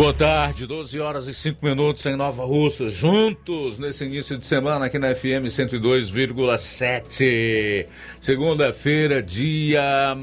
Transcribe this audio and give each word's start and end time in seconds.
Boa 0.00 0.14
tarde, 0.14 0.66
12 0.66 0.98
horas 0.98 1.28
e 1.28 1.34
5 1.34 1.62
minutos 1.62 2.06
em 2.06 2.16
Nova 2.16 2.42
Russa, 2.42 2.88
juntos 2.88 3.78
nesse 3.78 4.06
início 4.06 4.38
de 4.38 4.46
semana 4.46 4.86
aqui 4.86 4.98
na 4.98 5.14
FM 5.14 5.44
102,7. 5.44 7.86
Segunda-feira, 8.18 9.22
dia 9.22 10.16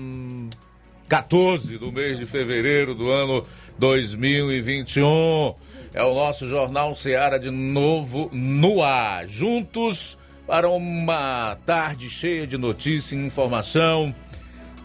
14 1.07 1.75
hum, 1.75 1.77
do 1.77 1.91
mês 1.91 2.17
de 2.17 2.25
fevereiro 2.25 2.95
do 2.95 3.11
ano 3.11 3.45
2021. 3.77 5.53
É 5.93 6.01
o 6.01 6.15
nosso 6.15 6.47
Jornal 6.47 6.95
Seara 6.95 7.37
de 7.37 7.51
novo 7.51 8.31
no 8.33 8.81
ar. 8.81 9.27
Juntos 9.27 10.17
para 10.47 10.67
uma 10.69 11.55
tarde 11.67 12.09
cheia 12.09 12.47
de 12.47 12.57
notícia 12.57 13.13
e 13.13 13.23
informação 13.23 14.11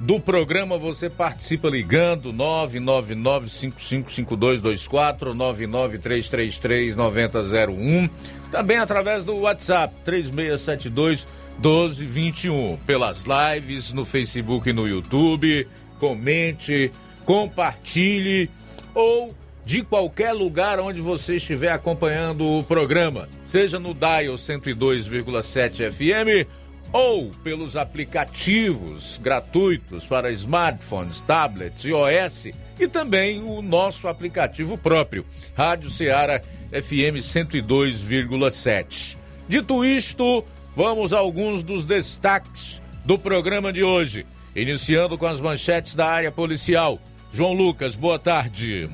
do 0.02 0.19
programa 0.19 0.77
você 0.77 1.09
participa 1.09 1.70
ligando 1.70 2.33
999-555224, 2.33 5.33
99333-9001. 5.33 8.10
Também 8.51 8.79
através 8.79 9.23
do 9.24 9.37
WhatsApp 9.37 9.95
3672 10.05 11.29
1221. 11.59 12.79
Pelas 12.84 13.27
lives 13.27 13.93
no 13.93 14.05
Facebook 14.05 14.69
e 14.69 14.73
no 14.73 14.88
YouTube. 14.88 15.69
Comente, 16.01 16.90
compartilhe 17.24 18.51
ou 18.93 19.32
de 19.65 19.84
qualquer 19.84 20.32
lugar 20.32 20.80
onde 20.80 21.01
você 21.01 21.37
estiver 21.37 21.71
acompanhando 21.71 22.45
o 22.45 22.65
programa, 22.65 23.29
seja 23.45 23.79
no 23.79 23.95
Dial 23.95 24.34
102,7 24.34 25.93
FM 25.93 26.49
ou 26.93 27.30
pelos 27.43 27.76
aplicativos 27.76 29.18
gratuitos 29.23 30.07
para 30.07 30.30
smartphones, 30.30 31.21
tablets 31.21 31.84
e 31.84 31.93
OS 31.93 32.49
e 32.79 32.87
também 32.87 33.43
o 33.43 33.62
nosso 33.62 34.09
aplicativo 34.09 34.76
próprio, 34.76 35.24
Rádio 35.54 35.88
Ceará 35.90 36.40
FM 36.71 37.21
102,7. 37.21 39.16
Dito 39.49 39.84
isto, 39.84 40.45
vamos 40.76 41.12
a 41.12 41.18
alguns 41.18 41.62
dos 41.62 41.84
destaques 41.84 42.82
do 43.04 43.18
programa 43.18 43.73
de 43.73 43.82
hoje, 43.82 44.27
iniciando 44.54 45.16
com 45.16 45.27
as 45.27 45.40
manchetes 45.40 45.95
da 45.95 46.06
área 46.06 46.30
policial. 46.30 46.99
João 47.32 47.52
Lucas, 47.52 47.95
boa 47.95 48.18
tarde. 48.18 48.88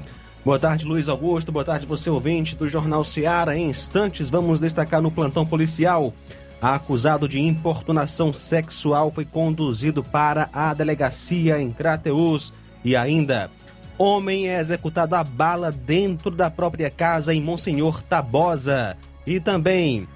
Boa 0.44 0.58
tarde, 0.58 0.84
Luiz 0.84 1.08
Augusto. 1.08 1.52
Boa 1.52 1.64
tarde, 1.64 1.84
você 1.84 2.08
ouvinte 2.08 2.56
do 2.56 2.68
Jornal 2.68 3.04
Ceará. 3.04 3.56
Em 3.56 3.68
instantes, 3.68 4.30
vamos 4.30 4.60
destacar 4.60 5.02
no 5.02 5.10
plantão 5.10 5.44
policial 5.44 6.14
acusado 6.60 7.28
de 7.28 7.40
importunação 7.40 8.32
sexual 8.32 9.10
foi 9.10 9.24
conduzido 9.24 10.02
para 10.02 10.48
a 10.52 10.74
delegacia 10.74 11.60
em 11.60 11.70
Crateus 11.70 12.52
e 12.84 12.96
ainda 12.96 13.50
homem 13.96 14.48
é 14.48 14.60
executado 14.60 15.14
a 15.16 15.24
bala 15.24 15.72
dentro 15.72 16.30
da 16.30 16.50
própria 16.50 16.90
casa 16.90 17.34
em 17.34 17.40
Monsenhor 17.40 18.02
Tabosa 18.02 18.96
e 19.26 19.40
também 19.40 20.06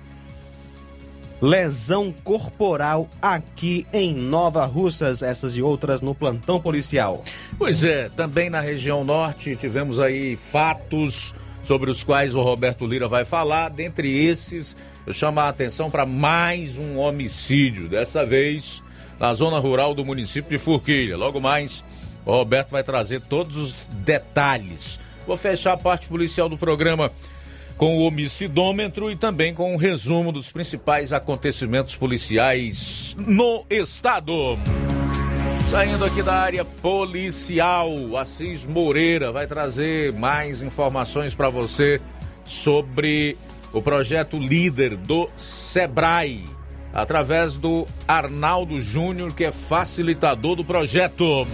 lesão 1.41 2.15
corporal 2.23 3.09
aqui 3.21 3.85
em 3.93 4.15
Nova 4.15 4.65
Russas, 4.65 5.23
essas 5.23 5.57
e 5.57 5.63
outras 5.63 6.01
no 6.01 6.15
plantão 6.15 6.61
policial. 6.61 7.21
Pois 7.59 7.83
é, 7.83 8.09
também 8.11 8.49
na 8.49 8.61
região 8.61 9.03
norte 9.03 9.57
tivemos 9.57 9.99
aí 9.99 10.37
fatos 10.37 11.35
sobre 11.65 11.91
os 11.91 12.05
quais 12.05 12.37
o 12.37 12.43
Roberto 12.43 12.87
Lira 12.87 13.09
vai 13.09 13.25
falar, 13.25 13.71
dentre 13.71 14.09
esses 14.25 14.77
eu 15.07 15.13
chamo 15.13 15.41
a 15.41 15.49
atenção 15.49 15.91
para 15.91 16.07
mais 16.07 16.77
um 16.77 16.97
homicídio, 16.99 17.89
dessa 17.89 18.25
vez 18.25 18.83
na 19.19 19.35
zona 19.35 19.59
rural 19.59 19.95
do 19.95 20.05
município 20.05 20.51
de 20.51 20.59
Forquilha. 20.59 21.17
Logo 21.17 21.41
mais, 21.41 21.85
o 22.25 22.31
Roberto 22.33 22.71
vai 22.71 22.83
trazer 22.83 23.21
todos 23.21 23.57
os 23.57 23.89
detalhes. 24.05 24.99
Vou 25.27 25.37
fechar 25.37 25.73
a 25.73 25.77
parte 25.77 26.09
policial 26.09 26.49
do 26.49 26.57
programa 26.57 27.11
com 27.77 27.97
o 27.99 28.03
homicidômetro 28.03 29.11
e 29.11 29.17
também 29.17 29.55
com 29.55 29.75
um 29.75 29.77
resumo 29.77 30.31
dos 30.31 30.53
principais 30.53 31.13
acontecimentos 31.13 31.97
policiais 31.97 33.17
no 33.19 33.65
estado. 33.69 34.59
Saindo 35.69 36.05
aqui 36.05 36.23
da 36.23 36.35
área 36.35 36.65
policial, 36.65 37.89
Assis 38.17 38.65
Moreira 38.65 39.33
vai 39.33 39.47
trazer 39.47 40.13
mais 40.13 40.61
informações 40.61 41.35
para 41.35 41.49
você 41.49 42.01
sobre 42.45 43.39
o 43.73 43.81
projeto 43.81 44.39
líder 44.39 44.97
do 44.97 45.29
Sebrae, 45.37 46.45
através 46.93 47.57
do 47.57 47.87
Arnaldo 48.07 48.81
Júnior, 48.81 49.35
que 49.35 49.45
é 49.45 49.53
facilitador 49.53 50.57
do 50.57 50.65
projeto. 50.65 51.47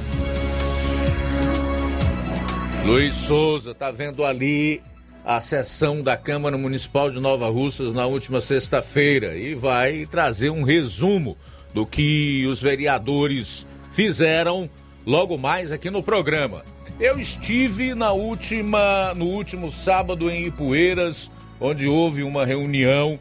Luiz 2.85 3.15
Souza 3.15 3.73
está 3.73 3.91
vendo 3.91 4.25
ali 4.25 4.83
a 5.25 5.41
sessão 5.41 6.03
da 6.03 6.17
Câmara 6.17 6.57
Municipal 6.57 7.11
de 7.11 7.21
Nova 7.21 7.49
Russas 7.51 7.93
na 7.93 8.07
última 8.07 8.41
sexta-feira 8.41 9.37
e 9.37 9.55
vai 9.55 10.07
trazer 10.07 10.49
um 10.51 10.63
resumo 10.63 11.37
do 11.75 11.85
que 11.85 12.47
os 12.47 12.63
vereadores 12.63 13.67
fizeram 13.91 14.71
logo 15.07 15.37
mais 15.37 15.71
aqui 15.71 15.91
no 15.91 16.03
programa. 16.03 16.65
Eu 16.99 17.21
estive 17.21 17.95
na 17.95 18.11
última, 18.13 19.13
no 19.15 19.27
último 19.27 19.71
sábado 19.71 20.31
em 20.31 20.47
Ipueiras 20.47 21.31
onde 21.61 21.87
houve 21.87 22.23
uma 22.23 22.45
reunião 22.45 23.19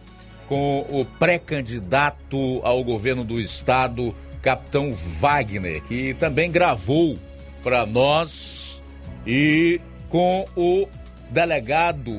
com 0.47 0.85
o 0.89 1.03
pré-candidato 1.03 2.61
ao 2.63 2.83
governo 2.83 3.23
do 3.23 3.39
estado, 3.39 4.15
capitão 4.41 4.91
Wagner, 4.91 5.83
que 5.83 6.13
também 6.13 6.51
gravou 6.51 7.17
para 7.63 7.85
nós, 7.85 8.81
e 9.25 9.81
com 10.09 10.47
o 10.55 10.87
delegado 11.29 12.11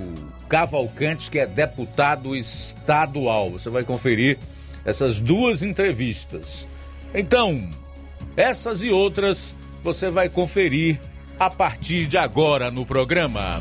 Cavalcante, 0.48 1.30
que 1.30 1.38
é 1.38 1.46
deputado 1.46 2.34
estadual. 2.36 3.50
Você 3.50 3.70
vai 3.70 3.84
conferir 3.84 4.38
essas 4.84 5.20
duas 5.20 5.62
entrevistas. 5.62 6.66
Então, 7.14 7.68
essas 8.36 8.82
e 8.82 8.90
outras 8.90 9.56
você 9.82 10.10
vai 10.10 10.28
conferir 10.28 11.00
a 11.38 11.48
partir 11.48 12.06
de 12.06 12.18
agora 12.18 12.70
no 12.70 12.84
programa. 12.84 13.60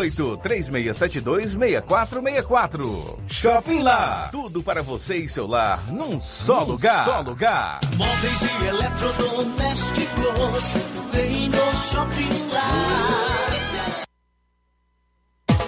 3672 0.09 1.53
326464. 1.55 3.17
Shopping 3.27 3.83
Lá. 3.83 4.29
Tudo 4.31 4.63
para 4.63 4.81
você 4.81 5.15
e 5.15 5.27
seu 5.29 5.45
lar 5.47 5.83
num 5.91 6.21
só 6.21 6.61
num 6.61 6.71
lugar. 6.71 7.05
Só 7.05 7.21
lugar. 7.21 7.79
Móveis 7.95 8.41
e 8.41 8.65
eletrodomésticos 8.67 10.73
tem 11.11 11.49
no 11.49 11.75
Shopping 11.75 12.47
Lá. 12.53 12.71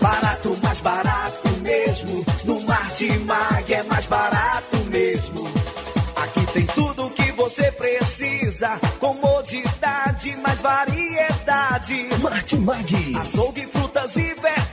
Barato, 0.02 0.58
mais 0.64 0.82
barato 0.82 1.50
mesmo. 1.62 2.26
No 2.46 2.62
Martimag 2.62 3.72
é 3.74 3.84
mais 3.84 4.08
barato 4.08 4.78
mesmo. 4.90 5.48
Aqui 6.24 6.46
tem 6.54 6.66
tudo 6.68 7.06
o 7.06 7.10
que 7.12 7.32
você 7.34 7.72
precisa. 7.72 8.80
Comodidade, 9.00 10.36
mais 10.38 10.62
variedade 10.62 11.03
variedade. 11.84 12.22
Martimag. 12.22 13.18
Açougue, 13.22 13.68
frutas 13.68 14.16
e 14.16 14.34
verduras 14.36 14.73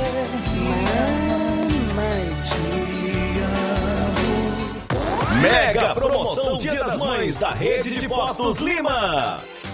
das 6.91 7.01
Mães 7.01 7.37
da 7.37 7.51
Rede 7.51 7.99
de 7.99 8.07
Postos 8.07 8.59
Lima. 8.59 9.41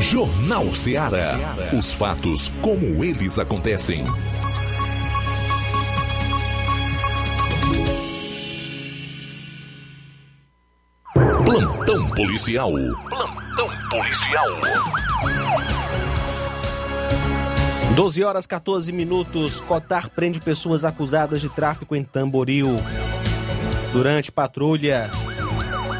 Jornal 0.00 0.74
Ceará. 0.74 1.54
Os 1.76 1.92
fatos 1.92 2.50
como 2.62 3.04
eles 3.04 3.38
acontecem. 3.38 4.02
Plantão 11.44 12.08
policial. 12.08 12.72
Plantão 13.10 13.68
policial. 13.90 14.48
12 17.94 18.24
horas 18.24 18.46
14 18.46 18.90
minutos. 18.92 19.60
Cotar 19.60 20.08
prende 20.08 20.40
pessoas 20.40 20.82
acusadas 20.82 21.42
de 21.42 21.50
tráfico 21.50 21.94
em 21.94 22.02
Tamboril. 22.02 22.70
Durante 23.92 24.32
patrulha, 24.32 25.10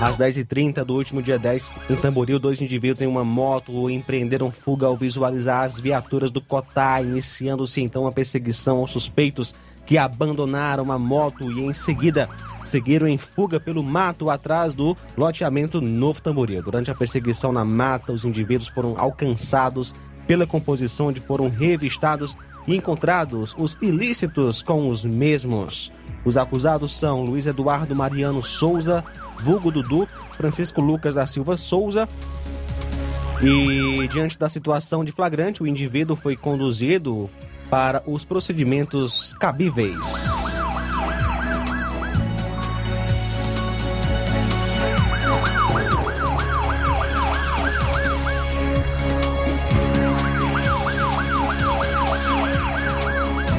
às 0.01 0.17
10h30 0.17 0.83
do 0.83 0.95
último 0.95 1.23
dia 1.23 1.39
10, 1.39 1.75
em 1.91 1.97
Tamboril, 1.97 2.39
dois 2.39 2.63
indivíduos 2.63 3.03
em 3.03 3.07
uma 3.07 3.23
moto 3.23 3.91
empreenderam 3.91 4.51
fuga 4.51 4.87
ao 4.87 4.97
visualizar 4.97 5.65
as 5.65 5.79
viaturas 5.79 6.31
do 6.31 6.41
Cotar, 6.41 7.03
iniciando-se 7.03 7.83
então 7.83 8.03
uma 8.03 8.13
perseguição 8.13 8.79
aos 8.79 8.91
suspeitos 8.91 9.55
que 9.85 9.99
abandonaram 9.99 10.91
a 10.91 10.99
moto 10.99 11.51
e 11.53 11.61
em 11.61 11.75
seguida 11.75 12.31
seguiram 12.65 13.07
em 13.07 13.19
fuga 13.19 13.61
pelo 13.61 13.83
mato 13.83 14.31
atrás 14.31 14.73
do 14.73 14.97
loteamento 15.19 15.81
Novo 15.81 16.23
Tamboril. 16.23 16.63
Durante 16.63 16.91
a 16.91 16.95
perseguição 16.95 17.53
na 17.53 17.65
mata, 17.65 18.13
os 18.13 18.25
indivíduos 18.25 18.69
foram 18.69 18.95
alcançados 18.97 19.95
pela 20.27 20.47
composição 20.47 21.09
onde 21.09 21.21
foram 21.21 21.51
revistados 21.51 22.37
e 22.67 22.77
encontrados 22.77 23.55
os 23.59 23.77
ilícitos 23.83 24.63
com 24.63 24.89
os 24.89 25.05
mesmos. 25.05 25.93
Os 26.25 26.37
acusados 26.37 26.97
são 26.99 27.25
Luiz 27.25 27.47
Eduardo 27.47 27.97
Mariano 27.97 28.43
Souza, 28.43 29.03
vulgo 29.43 29.71
Dudu, 29.71 30.07
Francisco 30.33 30.81
Lucas 30.81 31.15
da 31.15 31.27
Silva 31.27 31.57
Souza. 31.57 32.09
E 33.43 34.07
diante 34.09 34.39
da 34.39 34.49
situação 34.49 35.05
de 35.05 35.13
flagrante, 35.13 35.63
o 35.63 35.67
indivíduo 35.67 36.15
foi 36.15 36.37
conduzido 36.37 37.29
para 37.71 38.03
os 38.07 38.25
procedimentos 38.25 39.35
cabíveis. 39.35 40.41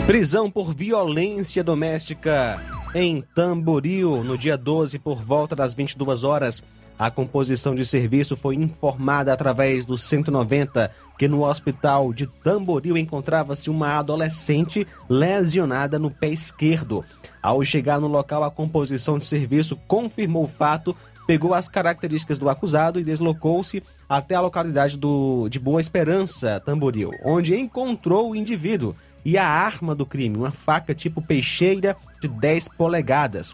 Prisão 0.05 0.51
por 0.51 0.73
violência 0.75 1.63
doméstica 1.63 2.61
em 2.93 3.23
Tamboril, 3.33 4.23
no 4.23 4.37
dia 4.37 4.57
12, 4.57 4.99
por 4.99 5.21
volta 5.21 5.55
das 5.55 5.73
22 5.73 6.23
horas. 6.23 6.63
A 6.99 7.09
composição 7.09 7.73
de 7.73 7.83
serviço 7.83 8.35
foi 8.35 8.55
informada 8.55 9.33
através 9.33 9.85
do 9.85 9.97
190 9.97 10.91
que 11.17 11.27
no 11.27 11.43
hospital 11.43 12.13
de 12.13 12.27
Tamboril 12.27 12.97
encontrava-se 12.97 13.69
uma 13.69 13.97
adolescente 13.97 14.85
lesionada 15.09 15.97
no 15.97 16.11
pé 16.11 16.29
esquerdo. 16.29 17.03
Ao 17.41 17.63
chegar 17.63 17.99
no 17.99 18.07
local, 18.07 18.43
a 18.43 18.51
composição 18.51 19.17
de 19.17 19.25
serviço 19.25 19.75
confirmou 19.87 20.43
o 20.43 20.47
fato, 20.47 20.95
pegou 21.25 21.55
as 21.55 21.67
características 21.67 22.37
do 22.37 22.49
acusado 22.49 22.99
e 22.99 23.03
deslocou-se 23.03 23.81
até 24.07 24.35
a 24.35 24.41
localidade 24.41 24.97
do, 24.97 25.47
de 25.49 25.57
Boa 25.57 25.81
Esperança, 25.81 26.61
Tamboril, 26.63 27.11
onde 27.23 27.55
encontrou 27.55 28.31
o 28.31 28.35
indivíduo 28.35 28.95
e 29.23 29.37
a 29.37 29.47
arma 29.47 29.93
do 29.93 30.05
crime, 30.05 30.37
uma 30.37 30.51
faca 30.51 30.95
tipo 30.95 31.21
peixeira 31.21 31.95
de 32.19 32.27
10 32.27 32.69
polegadas. 32.69 33.53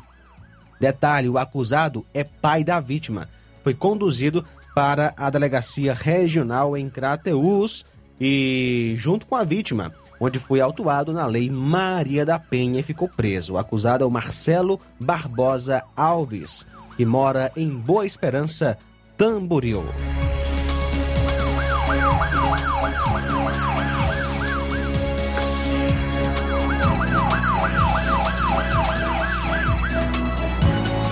Detalhe: 0.80 1.30
o 1.30 1.38
acusado 1.38 2.06
é 2.14 2.24
pai 2.24 2.64
da 2.64 2.80
vítima. 2.80 3.28
Foi 3.64 3.74
conduzido 3.74 4.46
para 4.74 5.14
a 5.18 5.30
delegacia 5.30 5.94
regional 5.94 6.78
em 6.78 6.90
Crateús 6.90 7.86
e, 8.20 8.94
junto 8.98 9.26
com 9.26 9.36
a 9.36 9.44
vítima, 9.44 9.92
onde 10.20 10.40
foi 10.40 10.62
autuado 10.62 11.12
na 11.12 11.26
Lei 11.26 11.50
Maria 11.50 12.26
da 12.26 12.40
Penha 12.40 12.80
e 12.80 12.84
ficou 12.84 13.08
preso. 13.08 13.54
O 13.54 13.58
acusado 13.58 14.04
é 14.04 14.08
o 14.08 14.12
Marcelo 14.12 14.80
Barbosa 15.00 15.84
Alves, 15.96 16.66
que 16.96 17.06
mora 17.06 17.52
em 17.56 17.70
Boa 17.70 18.06
Esperança, 18.06 18.78
Tamboril. 19.18 19.84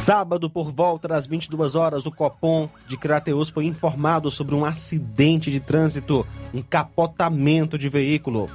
Sábado, 0.05 0.51
por 0.51 0.71
volta 0.71 1.07
das 1.07 1.25
22 1.25 1.74
horas, 1.74 2.05
o 2.05 2.12
Copom 2.12 2.69
de 2.85 2.95
Crateus 2.95 3.50
foi 3.50 3.65
informado 3.65 4.29
sobre 4.29 4.53
um 4.53 4.63
acidente 4.63 5.50
de 5.50 5.59
trânsito, 5.59 6.24
um 6.53 6.62
capotamento 6.62 7.75
de 7.75 7.89
veículo. 7.89 8.47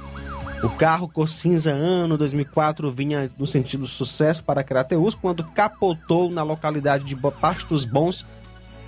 O 0.63 0.69
carro 0.69 1.09
cor 1.09 1.27
cinza 1.27 1.69
ano 1.69 2.17
2004 2.17 2.89
vinha 2.89 3.29
no 3.37 3.45
sentido 3.45 3.85
sucesso 3.85 4.41
para 4.45 4.63
Crateus 4.63 5.13
quando 5.13 5.43
capotou 5.43 6.31
na 6.31 6.41
localidade 6.41 7.03
de 7.03 7.17
Pastos 7.17 7.83
Bons, 7.83 8.25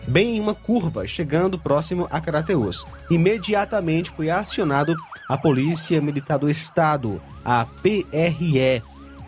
bem 0.07 0.37
em 0.37 0.39
uma 0.39 0.55
curva, 0.55 1.05
chegando 1.05 1.59
próximo 1.59 2.07
a 2.09 2.21
Crateus. 2.21 2.87
Imediatamente 3.11 4.09
foi 4.09 4.29
acionado 4.29 4.95
a 5.27 5.37
Polícia 5.37 5.99
Militar 5.99 6.39
do 6.39 6.49
Estado, 6.49 7.21
a 7.43 7.65
PRE, 7.65 8.81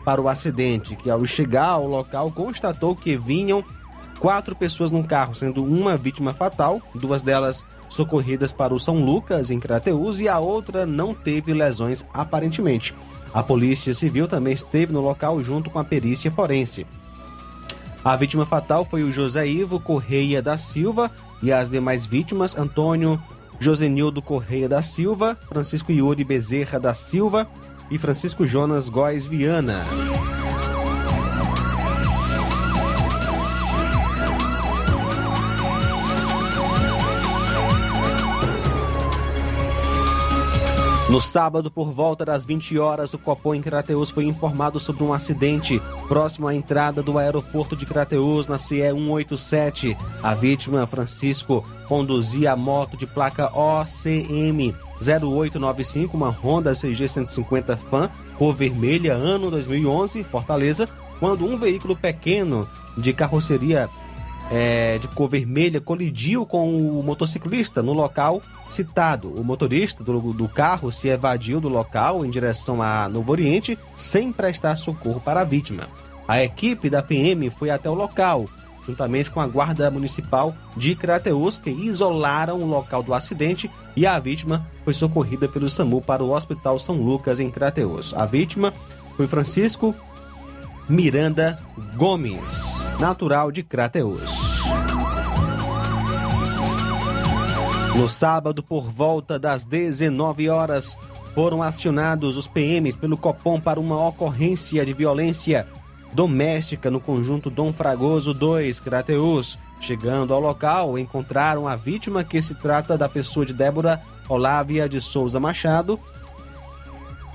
para 0.06 0.22
o 0.22 0.30
acidente, 0.30 0.96
que 0.96 1.10
ao 1.10 1.26
chegar 1.26 1.70
ao 1.70 1.88
local 1.88 2.32
constatou 2.32 2.96
que 2.96 3.18
vinham 3.18 3.66
quatro 4.20 4.56
pessoas 4.56 4.92
no 4.92 5.04
carro, 5.04 5.34
sendo 5.34 5.64
uma 5.64 5.98
vítima 5.98 6.32
fatal, 6.32 6.80
duas 6.94 7.24
delas 7.24 7.66
socorridas 7.90 8.54
para 8.54 8.74
o 8.74 8.80
São 8.80 9.04
Lucas, 9.04 9.50
em 9.50 9.60
Crateús, 9.60 10.20
e 10.20 10.30
a 10.30 10.40
outra 10.40 10.86
não 10.86 11.14
teve 11.14 11.54
lesões 11.54 12.06
aparentemente. 12.14 12.96
A 13.34 13.44
Polícia 13.44 13.94
Civil 13.94 14.28
também 14.28 14.54
esteve 14.54 14.94
no 14.94 15.02
local 15.02 15.44
junto 15.44 15.70
com 15.70 15.80
a 15.80 15.84
perícia 15.84 16.32
forense. 16.32 16.86
A 18.04 18.16
vítima 18.16 18.46
fatal 18.46 18.86
foi 18.86 19.04
o 19.04 19.12
José 19.12 19.48
Ivo 19.48 19.80
Correia 19.80 20.40
da 20.40 20.58
Silva 20.58 21.12
e 21.42 21.52
as 21.52 21.70
demais 21.70 22.06
vítimas, 22.06 22.56
Antônio 22.56 23.22
Josenildo 23.60 24.22
Correia 24.22 24.70
da 24.70 24.82
Silva, 24.82 25.38
Francisco 25.48 25.92
Yuri 25.92 26.24
Bezerra 26.24 26.80
da 26.80 26.94
Silva, 26.94 27.48
e 27.90 27.98
Francisco 27.98 28.46
Jonas 28.46 28.90
Góes 28.90 29.26
Viana. 29.26 29.86
No 41.08 41.22
sábado, 41.22 41.70
por 41.70 41.92
volta 41.92 42.26
das 42.26 42.44
20 42.44 42.80
horas, 42.80 43.14
o 43.14 43.20
Copom 43.20 43.54
em 43.54 43.62
Crateus 43.62 44.10
foi 44.10 44.26
informado 44.26 44.80
sobre 44.80 45.04
um 45.04 45.14
acidente 45.14 45.80
próximo 46.08 46.48
à 46.48 46.56
entrada 46.56 47.04
do 47.04 47.20
aeroporto 47.20 47.76
de 47.76 47.86
Crateus, 47.86 48.48
na 48.48 48.58
CE 48.58 48.82
187. 48.82 49.96
A 50.24 50.34
vítima, 50.34 50.88
Francisco, 50.88 51.64
conduzia 51.88 52.54
a 52.54 52.56
moto 52.56 52.98
de 52.98 53.06
placa 53.06 53.52
OCM 53.54 54.74
0895, 55.02 56.16
uma 56.16 56.30
Honda 56.30 56.74
CG 56.74 57.08
150 57.08 57.78
Fan, 57.78 58.10
cor 58.38 58.56
vermelha, 58.56 59.14
ano 59.14 59.52
2011, 59.52 60.24
Fortaleza, 60.24 60.88
quando 61.20 61.46
um 61.46 61.58
veículo 61.58 61.96
pequeno 61.96 62.68
de 62.98 63.14
carroceria 63.14 63.90
é, 64.52 64.98
de 64.98 65.08
cor 65.08 65.30
vermelha 65.30 65.82
colidiu 65.82 66.46
com 66.46 67.00
o 67.00 67.04
motociclista 67.04 67.82
no 67.82 67.94
local 67.94 68.42
citado. 68.68 69.30
O 69.30 69.44
motorista 69.44 70.04
do, 70.04 70.34
do 70.34 70.48
carro 70.48 70.92
se 70.92 71.08
evadiu 71.08 71.60
do 71.60 71.70
local 71.70 72.26
em 72.26 72.30
direção 72.30 72.82
a 72.82 73.10
Novo 73.10 73.32
Oriente 73.32 73.78
sem 73.96 74.32
prestar 74.32 74.76
socorro 74.76 75.20
para 75.20 75.42
a 75.42 75.46
vítima. 75.46 75.90
A 76.28 76.44
equipe 76.44 76.90
da 76.90 77.04
PM 77.04 77.50
foi 77.50 77.70
até 77.70 77.90
o 77.90 77.94
local, 77.94 78.46
juntamente 78.86 79.32
com 79.32 79.40
a 79.40 79.48
Guarda 79.48 79.90
Municipal 79.90 80.56
de 80.76 80.96
Crateus, 80.96 81.58
que 81.58 81.70
isolaram 81.70 82.62
o 82.62 82.68
local 82.68 83.02
do 83.02 83.14
acidente 83.14 83.70
e 83.96 84.06
a 84.06 84.20
vítima 84.20 84.68
foi 84.84 84.94
socorrida 84.94 85.48
pelo 85.48 85.70
SAMU 85.70 86.02
para 86.02 86.24
o 86.24 86.32
Hospital 86.32 86.78
São 86.78 86.96
Lucas, 86.96 87.40
em 87.40 87.50
Crateus. 87.50 88.14
A 88.14 88.26
vítima 88.26 88.74
foi 89.16 89.28
Francisco 89.28 89.96
Miranda 90.88 91.58
Gomes, 91.96 92.88
natural 93.00 93.52
de 93.52 93.64
Crateus. 93.64 94.56
No 97.96 98.10
sábado, 98.10 98.62
por 98.62 98.92
volta 98.92 99.40
das 99.40 99.64
19 99.64 100.50
horas, 100.50 100.98
foram 101.34 101.64
acionados 101.64 102.38
os 102.38 102.46
PMs 102.46 102.96
pelo 102.96 103.18
Copom 103.18 103.60
para 103.60 103.80
uma 103.80 104.08
ocorrência 104.08 104.86
de 104.86 104.94
violência 104.94 105.68
doméstica 106.16 106.90
no 106.90 107.02
conjunto 107.02 107.50
Dom 107.50 107.74
Fragoso 107.74 108.34
2, 108.34 108.80
Crateus. 108.80 109.60
Chegando 109.82 110.34
ao 110.34 110.40
local, 110.40 110.98
encontraram 110.98 111.68
a 111.68 111.76
vítima 111.76 112.24
que 112.24 112.42
se 112.42 112.56
trata 112.56 112.98
da 112.98 113.10
pessoa 113.10 113.46
de 113.46 113.54
Débora 113.54 114.02
Olávia 114.30 114.88
de 114.88 115.02
Souza 115.02 115.40
Machado, 115.40 116.00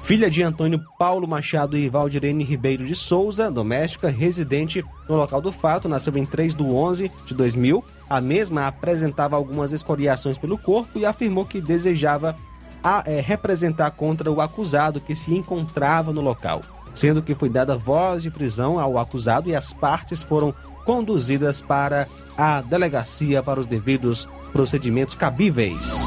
filha 0.02 0.30
de 0.30 0.42
Antônio 0.42 0.82
Paulo 0.98 1.28
Machado 1.28 1.76
e 1.76 1.88
Valdirene 1.90 2.42
Ribeiro 2.42 2.86
de 2.86 2.96
Souza, 2.96 3.50
doméstica, 3.50 4.08
residente 4.08 4.82
no 5.06 5.16
local 5.16 5.42
do 5.42 5.52
fato, 5.52 5.86
nasceu 5.86 6.16
em 6.16 6.24
3 6.24 6.54
de 6.54 6.62
11 6.62 7.12
de 7.26 7.34
2000. 7.34 7.84
A 8.08 8.20
mesma 8.20 8.66
apresentava 8.66 9.36
algumas 9.36 9.72
escoriações 9.72 10.38
pelo 10.38 10.56
corpo 10.56 10.98
e 10.98 11.04
afirmou 11.04 11.44
que 11.44 11.60
desejava 11.60 12.34
a, 12.82 13.04
é, 13.06 13.20
representar 13.20 13.90
contra 13.90 14.32
o 14.32 14.40
acusado 14.40 15.00
que 15.00 15.14
se 15.14 15.34
encontrava 15.34 16.14
no 16.14 16.22
local 16.22 16.62
sendo 16.94 17.22
que 17.22 17.34
foi 17.34 17.48
dada 17.48 17.76
voz 17.76 18.22
de 18.22 18.30
prisão 18.30 18.78
ao 18.78 18.98
acusado 18.98 19.48
e 19.48 19.54
as 19.54 19.72
partes 19.72 20.22
foram 20.22 20.54
conduzidas 20.84 21.60
para 21.60 22.08
a 22.36 22.60
delegacia 22.60 23.42
para 23.42 23.60
os 23.60 23.66
devidos 23.66 24.28
procedimentos 24.52 25.14
cabíveis. 25.14 26.06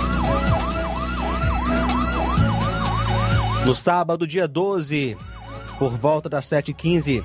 No 3.65 3.73
sábado, 3.73 4.27
dia 4.27 4.45
12, 4.47 5.15
por 5.79 5.91
volta 5.91 6.27
das 6.27 6.45
7h15, 6.45 7.23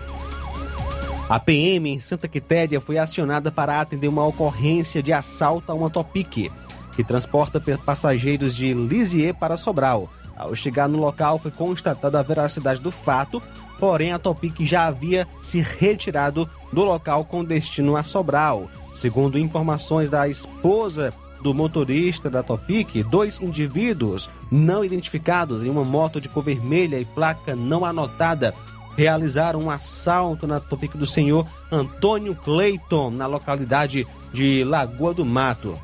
a 1.28 1.40
PM 1.40 1.90
em 1.90 2.00
Santa 2.00 2.28
Quitéria 2.28 2.80
foi 2.80 2.96
acionada 2.96 3.50
para 3.50 3.80
atender 3.80 4.08
uma 4.08 4.24
ocorrência 4.24 5.02
de 5.02 5.12
assalto 5.12 5.72
a 5.72 5.74
uma 5.74 5.90
Topic, 5.90 6.50
que 6.94 7.04
transporta 7.04 7.60
passageiros 7.84 8.54
de 8.54 8.72
Lisieux 8.72 9.36
para 9.38 9.56
Sobral. 9.56 10.08
Ao 10.38 10.54
chegar 10.54 10.88
no 10.88 10.98
local, 10.98 11.38
foi 11.38 11.50
constatada 11.50 12.20
a 12.20 12.22
veracidade 12.22 12.80
do 12.80 12.92
fato, 12.92 13.42
porém 13.78 14.12
a 14.12 14.18
Topic 14.18 14.60
já 14.60 14.86
havia 14.86 15.26
se 15.42 15.60
retirado 15.60 16.48
do 16.72 16.84
local 16.84 17.24
com 17.24 17.44
destino 17.44 17.96
a 17.96 18.04
Sobral. 18.04 18.70
Segundo 18.94 19.38
informações 19.38 20.08
da 20.08 20.28
esposa 20.28 21.12
do 21.42 21.52
motorista 21.52 22.30
da 22.30 22.42
Topic, 22.42 23.02
dois 23.10 23.40
indivíduos 23.40 24.30
não 24.50 24.84
identificados 24.84 25.64
em 25.64 25.70
uma 25.70 25.84
moto 25.84 26.20
de 26.20 26.28
cor 26.28 26.44
vermelha 26.44 27.00
e 27.00 27.04
placa 27.04 27.56
não 27.56 27.84
anotada 27.84 28.54
realizaram 28.96 29.60
um 29.60 29.70
assalto 29.70 30.46
na 30.46 30.58
Topic 30.58 30.96
do 30.96 31.06
senhor 31.06 31.46
Antônio 31.70 32.34
Clayton, 32.34 33.10
na 33.10 33.26
localidade 33.26 34.06
de 34.32 34.64
Lagoa 34.64 35.14
do 35.14 35.24
Mato. 35.24 35.78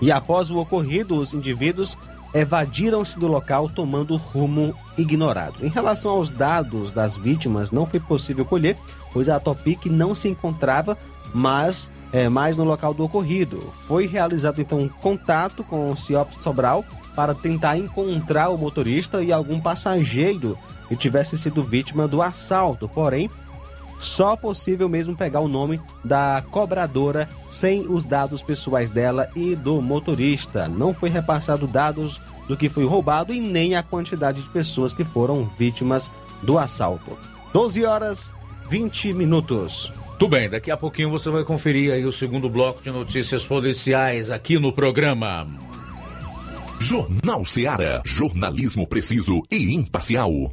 E 0.00 0.10
após 0.10 0.50
o 0.50 0.58
ocorrido, 0.58 1.16
os 1.16 1.32
indivíduos 1.32 1.96
evadiram-se 2.34 3.18
do 3.18 3.26
local 3.26 3.68
tomando 3.68 4.16
rumo 4.16 4.74
ignorado. 4.96 5.64
Em 5.64 5.68
relação 5.68 6.12
aos 6.12 6.30
dados 6.30 6.92
das 6.92 7.16
vítimas, 7.16 7.70
não 7.70 7.86
foi 7.86 8.00
possível 8.00 8.44
colher, 8.44 8.76
pois 9.12 9.28
a 9.28 9.40
Topic 9.40 9.86
não 9.86 10.14
se 10.14 10.28
encontrava 10.28 10.96
mas 11.32 11.90
é, 12.12 12.28
mais 12.28 12.56
no 12.56 12.64
local 12.64 12.94
do 12.94 13.04
ocorrido. 13.04 13.72
Foi 13.86 14.06
realizado 14.06 14.60
então 14.60 14.80
um 14.80 14.88
contato 14.88 15.62
com 15.62 15.90
o 15.90 15.96
CIOP 15.96 16.34
Sobral 16.34 16.84
para 17.14 17.34
tentar 17.34 17.76
encontrar 17.76 18.48
o 18.48 18.58
motorista 18.58 19.22
e 19.22 19.32
algum 19.32 19.60
passageiro 19.60 20.58
que 20.88 20.96
tivesse 20.96 21.36
sido 21.36 21.62
vítima 21.62 22.08
do 22.08 22.22
assalto, 22.22 22.88
porém 22.88 23.30
só 23.98 24.36
possível 24.36 24.88
mesmo 24.88 25.16
pegar 25.16 25.40
o 25.40 25.48
nome 25.48 25.80
da 26.04 26.42
cobradora 26.50 27.28
sem 27.48 27.86
os 27.86 28.04
dados 28.04 28.42
pessoais 28.42 28.88
dela 28.88 29.28
e 29.34 29.56
do 29.56 29.82
motorista. 29.82 30.68
Não 30.68 30.94
foi 30.94 31.10
repassado 31.10 31.66
dados 31.66 32.20
do 32.46 32.56
que 32.56 32.68
foi 32.68 32.84
roubado 32.84 33.34
e 33.34 33.40
nem 33.40 33.74
a 33.76 33.82
quantidade 33.82 34.42
de 34.42 34.50
pessoas 34.50 34.94
que 34.94 35.04
foram 35.04 35.44
vítimas 35.58 36.10
do 36.42 36.58
assalto. 36.58 37.18
12 37.52 37.84
horas 37.84 38.34
20 38.68 39.12
minutos. 39.12 39.92
Tudo 40.18 40.30
bem, 40.30 40.48
daqui 40.48 40.70
a 40.70 40.76
pouquinho 40.76 41.10
você 41.10 41.30
vai 41.30 41.44
conferir 41.44 41.92
aí 41.92 42.04
o 42.04 42.12
segundo 42.12 42.48
bloco 42.50 42.82
de 42.82 42.90
notícias 42.90 43.46
policiais 43.46 44.30
aqui 44.30 44.58
no 44.58 44.72
programa. 44.72 45.46
Jornal 46.80 47.44
Seara. 47.44 48.02
Jornalismo 48.04 48.86
preciso 48.86 49.42
e 49.50 49.74
imparcial. 49.74 50.52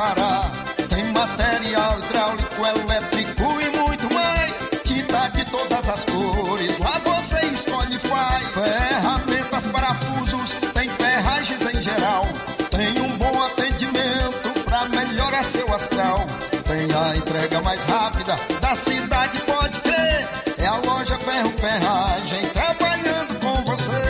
Parar. 0.00 0.50
Tem 0.88 1.04
material 1.12 1.98
hidráulico, 1.98 2.66
elétrico 2.66 3.60
e 3.60 3.76
muito 3.76 4.14
mais. 4.14 4.54
Tinta 4.82 5.28
de 5.28 5.44
todas 5.44 5.86
as 5.90 6.06
cores, 6.06 6.78
lá 6.78 6.98
você 7.04 7.44
escolhe 7.48 7.96
e 7.96 8.08
faz. 8.08 8.46
Ferramentas, 8.46 9.66
parafusos, 9.66 10.52
tem 10.72 10.88
ferragens 10.88 11.60
em 11.74 11.82
geral. 11.82 12.22
Tem 12.70 12.98
um 12.98 13.18
bom 13.18 13.42
atendimento 13.42 14.64
pra 14.64 14.88
melhorar 14.88 15.44
seu 15.44 15.70
astral. 15.74 16.24
Tem 16.64 16.88
a 16.96 17.16
entrega 17.16 17.60
mais 17.60 17.84
rápida 17.84 18.38
da 18.58 18.74
cidade, 18.74 19.38
pode 19.40 19.80
crer. 19.80 20.26
É 20.56 20.66
a 20.66 20.76
loja 20.76 21.18
Ferro 21.18 21.50
Ferragem 21.58 22.46
trabalhando 22.54 23.38
com 23.38 23.70
você. 23.70 24.00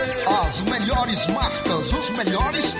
As 0.47 0.61
melhores 0.61 1.27
marcas, 1.27 1.93
os 1.93 2.11
melhores. 2.11 2.80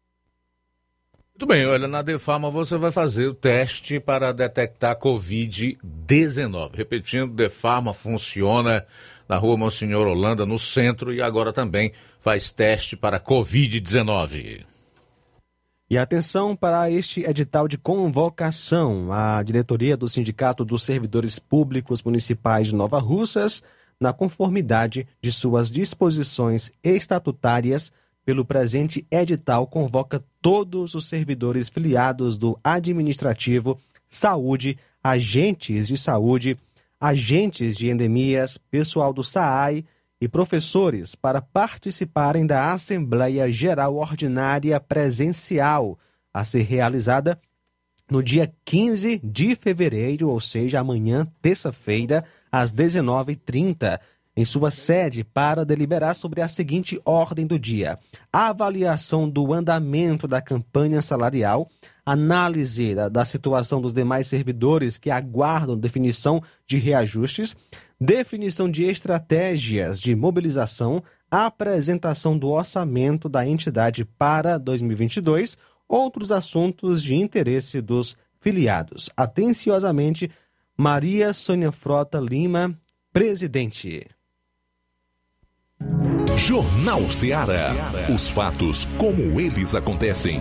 Muito 1.41 1.55
bem, 1.55 1.67
olha, 1.67 1.89
na 1.89 2.03
Defarma 2.03 2.51
você 2.51 2.77
vai 2.77 2.93
fazer 2.93 3.27
o 3.27 3.35
teste 3.35 3.99
para 3.99 4.31
detectar 4.31 4.99
Covid-19. 4.99 6.73
Repetindo, 6.75 7.35
Defarma 7.35 7.95
funciona 7.95 8.85
na 9.31 9.37
rua 9.37 9.57
Monsenhor 9.57 10.09
Holanda, 10.09 10.45
no 10.45 10.59
centro, 10.59 11.15
e 11.15 11.23
agora 11.23 11.53
também 11.53 11.93
faz 12.19 12.51
teste 12.51 12.97
para 12.97 13.21
Covid-19. 13.21 14.65
E 15.89 15.97
atenção 15.97 16.57
para 16.57 16.91
este 16.91 17.21
edital 17.21 17.69
de 17.69 17.79
convocação. 17.79 19.13
A 19.13 19.41
diretoria 19.45 19.97
do 19.97 20.09
Sindicato 20.09 20.65
dos 20.65 20.83
Servidores 20.83 21.39
Públicos 21.39 22.03
Municipais 22.03 22.67
de 22.67 22.75
Nova 22.75 22.99
Russas, 22.99 23.63
na 24.01 24.13
conformidade 24.13 25.07
de 25.23 25.31
suas 25.31 25.71
disposições 25.71 26.73
estatutárias, 26.83 27.93
pelo 28.25 28.45
presente 28.45 29.07
edital, 29.13 29.65
convoca 29.69 30.25
todos 30.43 30.97
os 30.97 31.07
servidores 31.09 31.69
filiados 31.69 32.37
do 32.37 32.59
administrativo, 32.65 33.79
saúde, 34.09 34.77
agentes 35.05 35.87
de 35.87 35.97
saúde, 35.97 36.59
agentes 37.01 37.77
de 37.77 37.89
endemias, 37.89 38.59
pessoal 38.71 39.13
do 39.13 39.25
SAAI 39.25 39.85
e 40.21 40.29
professores 40.29 41.15
para 41.15 41.41
participarem 41.41 42.45
da 42.47 42.73
Assembleia 42.73 43.51
Geral 43.51 43.97
Ordinária 43.97 44.79
Presencial, 44.79 45.99
a 46.33 46.45
ser 46.45 46.63
realizada 46.63 47.41
no 48.11 48.23
dia 48.23 48.53
15 48.65 49.21
de 49.25 49.55
fevereiro, 49.55 50.29
ou 50.29 50.41
seja, 50.41 50.81
amanhã, 50.81 51.27
terça-feira, 51.41 52.25
às 52.53 52.73
19h30, 52.73 53.99
em 54.37 54.45
sua 54.45 54.71
sede 54.71 55.25
para 55.25 55.65
deliberar 55.65 56.15
sobre 56.15 56.41
a 56.41 56.49
seguinte 56.49 57.01
ordem 57.05 57.47
do 57.47 57.59
dia: 57.59 57.99
avaliação 58.33 59.29
do 59.29 59.53
andamento 59.53 60.29
da 60.29 60.41
campanha 60.41 61.01
salarial, 61.01 61.69
análise 62.13 62.95
da, 62.95 63.09
da 63.09 63.25
situação 63.25 63.81
dos 63.81 63.95
demais 63.95 64.27
servidores 64.27 64.99
que 64.99 65.11
aguardam 65.11 65.77
definição 65.77 66.43
de 66.67 66.79
reajustes, 66.79 67.57
definição 68.01 68.71
de 68.71 68.85
estratégias 68.85 70.01
de 70.01 70.15
mobilização, 70.17 71.03
apresentação 71.31 72.37
do 72.37 72.49
orçamento 72.49 73.29
da 73.29 73.47
entidade 73.47 74.05
para 74.05 74.59
2022, 74.59 75.57
outros 75.89 76.33
assuntos 76.33 77.03
de 77.03 77.15
interesse 77.15 77.81
dos 77.81 78.17
filiados. 78.41 79.09
Atenciosamente, 79.17 80.31
Maria 80.77 81.33
Sônia 81.33 81.71
Frota 81.71 82.19
Lima, 82.19 82.77
presidente. 83.13 84.07
Jornal 86.37 87.09
Ceará. 87.11 87.75
Os 88.13 88.29
fatos 88.29 88.87
como 88.99 89.39
eles 89.39 89.75
acontecem. 89.75 90.41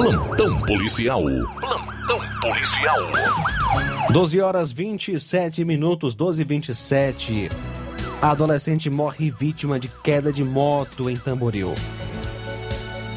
Plantão 0.00 0.58
policial. 0.62 1.22
Plantão 1.60 2.20
policial. 2.40 2.96
12 4.10 4.40
horas 4.40 4.72
27 4.72 5.62
minutos, 5.62 6.14
12 6.14 6.40
e 6.40 6.44
27. 6.46 7.48
A 8.22 8.30
adolescente 8.30 8.88
morre 8.88 9.30
vítima 9.30 9.78
de 9.78 9.88
queda 10.02 10.32
de 10.32 10.42
moto 10.42 11.10
em 11.10 11.16
Tamboril. 11.16 11.74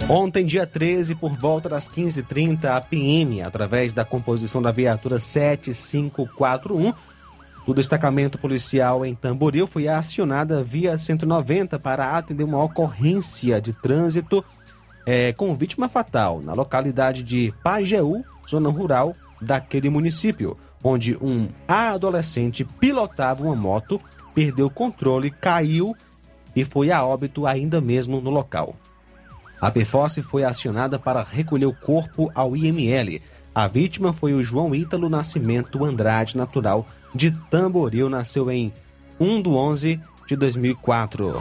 Ontem, 0.09 0.45
dia 0.45 0.67
13, 0.67 1.15
por 1.15 1.31
volta 1.31 1.69
das 1.69 1.89
15h30, 1.89 2.65
a 2.65 2.81
PM, 2.81 3.41
através 3.41 3.93
da 3.93 4.03
composição 4.03 4.61
da 4.61 4.69
viatura 4.73 5.21
7541, 5.21 6.93
do 7.65 7.73
destacamento 7.73 8.37
policial 8.37 9.05
em 9.05 9.15
Tamboril, 9.15 9.67
foi 9.67 9.87
acionada 9.87 10.61
via 10.61 10.97
190 10.97 11.79
para 11.79 12.17
atender 12.17 12.43
uma 12.43 12.61
ocorrência 12.61 13.61
de 13.61 13.71
trânsito 13.71 14.43
é, 15.05 15.33
com 15.33 15.53
vítima 15.53 15.89
fatal 15.89 16.41
na 16.41 16.53
localidade 16.53 17.23
de 17.23 17.53
Pajeú, 17.63 18.23
zona 18.49 18.69
rural 18.69 19.15
daquele 19.41 19.89
município, 19.89 20.57
onde 20.83 21.17
um 21.21 21.47
adolescente 21.67 22.65
pilotava 22.65 23.43
uma 23.43 23.55
moto, 23.55 23.99
perdeu 24.33 24.67
o 24.67 24.69
controle, 24.69 25.29
caiu 25.29 25.95
e 26.55 26.63
foi 26.63 26.91
a 26.91 27.03
óbito 27.03 27.45
ainda 27.45 27.81
mesmo 27.81 28.21
no 28.21 28.29
local. 28.29 28.75
A 29.59 29.71
PFOS 29.71 30.19
foi 30.23 30.43
acionada 30.43 30.99
para 30.99 31.23
recolher 31.23 31.65
o 31.65 31.73
corpo 31.73 32.29
ao 32.35 32.55
IML. 32.55 33.21
A 33.55 33.67
vítima 33.67 34.11
foi 34.11 34.33
o 34.33 34.43
João 34.43 34.75
Ítalo 34.75 35.07
Nascimento 35.07 35.85
Andrade, 35.85 36.35
natural 36.35 36.85
de 37.15 37.31
Tamboril, 37.49 38.09
nasceu 38.09 38.51
em 38.51 38.73
1 39.19 39.41
de 39.41 39.49
11 39.49 40.01
de 40.27 40.35
2004. 40.35 41.33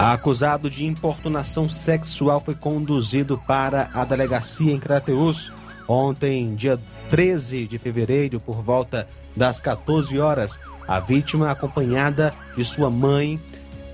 Acusado 0.00 0.70
de 0.70 0.86
importunação 0.86 1.68
sexual 1.68 2.40
foi 2.40 2.54
conduzido 2.54 3.36
para 3.36 3.90
a 3.92 4.02
delegacia 4.02 4.72
em 4.72 4.80
Crateus 4.80 5.52
ontem, 5.86 6.54
dia 6.54 6.80
13 7.10 7.66
de 7.66 7.76
fevereiro, 7.76 8.40
por 8.40 8.62
volta 8.62 9.06
das 9.36 9.60
14 9.60 10.18
horas. 10.18 10.58
A 10.88 10.98
vítima, 11.00 11.50
acompanhada 11.50 12.32
de 12.56 12.64
sua 12.64 12.88
mãe, 12.88 13.38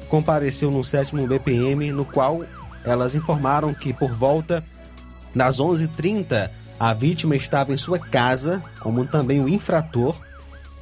compareceu 0.09 0.71
no 0.71 0.85
sétimo 0.85 1.27
BPM, 1.27 1.91
no 1.91 2.05
qual 2.05 2.45
elas 2.85 3.17
informaram 3.17 3.75
que 3.75 3.93
por 3.93 4.13
volta 4.13 4.65
das 5.35 5.59
11h30 5.59 6.49
a 6.79 6.95
vítima 6.95 7.35
estava 7.35 7.73
em 7.73 7.77
sua 7.77 7.99
casa, 7.99 8.63
como 8.79 9.05
também 9.07 9.43
o 9.43 9.49
infrator 9.49 10.15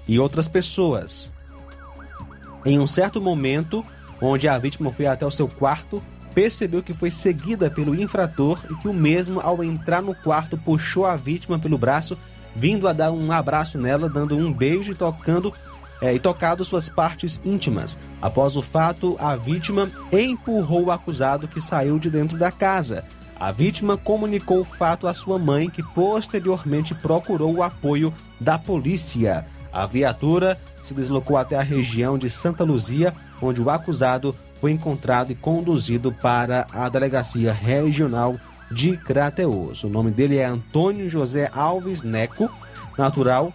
e 0.06 0.18
outras 0.18 0.48
pessoas. 0.48 1.32
Em 2.62 2.78
um 2.78 2.86
certo 2.86 3.22
momento, 3.22 3.82
onde 4.24 4.48
a 4.48 4.58
vítima 4.58 4.92
foi 4.92 5.06
até 5.06 5.24
o 5.24 5.30
seu 5.30 5.48
quarto, 5.48 6.02
percebeu 6.34 6.82
que 6.82 6.92
foi 6.92 7.10
seguida 7.10 7.70
pelo 7.70 7.94
infrator 7.94 8.58
e 8.70 8.74
que 8.74 8.88
o 8.88 8.94
mesmo, 8.94 9.40
ao 9.40 9.62
entrar 9.62 10.02
no 10.02 10.14
quarto, 10.14 10.56
puxou 10.56 11.06
a 11.06 11.16
vítima 11.16 11.58
pelo 11.58 11.78
braço, 11.78 12.18
vindo 12.56 12.88
a 12.88 12.92
dar 12.92 13.12
um 13.12 13.30
abraço 13.30 13.78
nela, 13.78 14.08
dando 14.08 14.36
um 14.36 14.52
beijo 14.52 14.92
e 14.92 14.94
tocando 14.94 15.52
é, 16.00 16.12
e 16.12 16.18
tocado 16.18 16.64
suas 16.64 16.88
partes 16.88 17.40
íntimas. 17.44 17.96
Após 18.20 18.56
o 18.56 18.62
fato, 18.62 19.16
a 19.18 19.36
vítima 19.36 19.90
empurrou 20.12 20.84
o 20.84 20.90
acusado 20.90 21.48
que 21.48 21.60
saiu 21.60 21.98
de 21.98 22.10
dentro 22.10 22.36
da 22.36 22.50
casa. 22.50 23.04
A 23.38 23.50
vítima 23.50 23.96
comunicou 23.96 24.60
o 24.60 24.64
fato 24.64 25.06
à 25.06 25.14
sua 25.14 25.38
mãe, 25.38 25.68
que 25.68 25.82
posteriormente 25.82 26.94
procurou 26.94 27.54
o 27.54 27.62
apoio 27.62 28.12
da 28.40 28.58
polícia. 28.58 29.46
A 29.74 29.86
viatura 29.86 30.56
se 30.80 30.94
deslocou 30.94 31.36
até 31.36 31.56
a 31.56 31.62
região 31.62 32.16
de 32.16 32.30
Santa 32.30 32.62
Luzia, 32.62 33.12
onde 33.42 33.60
o 33.60 33.68
acusado 33.68 34.34
foi 34.60 34.70
encontrado 34.70 35.32
e 35.32 35.34
conduzido 35.34 36.12
para 36.12 36.64
a 36.72 36.88
delegacia 36.88 37.52
regional 37.52 38.36
de 38.70 38.96
Crateus. 38.96 39.82
O 39.82 39.88
nome 39.88 40.12
dele 40.12 40.38
é 40.38 40.44
Antônio 40.44 41.10
José 41.10 41.50
Alves 41.52 42.04
Neco, 42.04 42.48
natural 42.96 43.52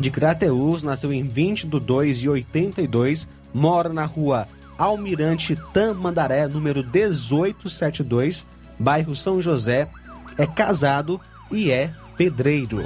de 0.00 0.10
Crateus, 0.10 0.82
nasceu 0.82 1.12
em 1.12 1.22
20 1.22 1.68
de 1.68 1.80
2 1.80 2.18
de 2.18 2.28
82, 2.28 3.28
mora 3.54 3.88
na 3.88 4.06
rua 4.06 4.48
Almirante 4.76 5.56
Tamandaré, 5.72 6.48
número 6.48 6.84
1872, 6.84 8.44
bairro 8.76 9.14
São 9.14 9.40
José, 9.40 9.88
é 10.36 10.46
casado 10.46 11.20
e 11.50 11.70
é 11.70 11.92
pedreiro. 12.16 12.82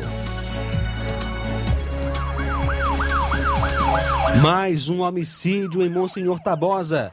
Mais 4.40 4.88
um 4.88 5.02
homicídio 5.02 5.82
em 5.82 5.90
Monsenhor 5.90 6.40
Tabosa. 6.40 7.12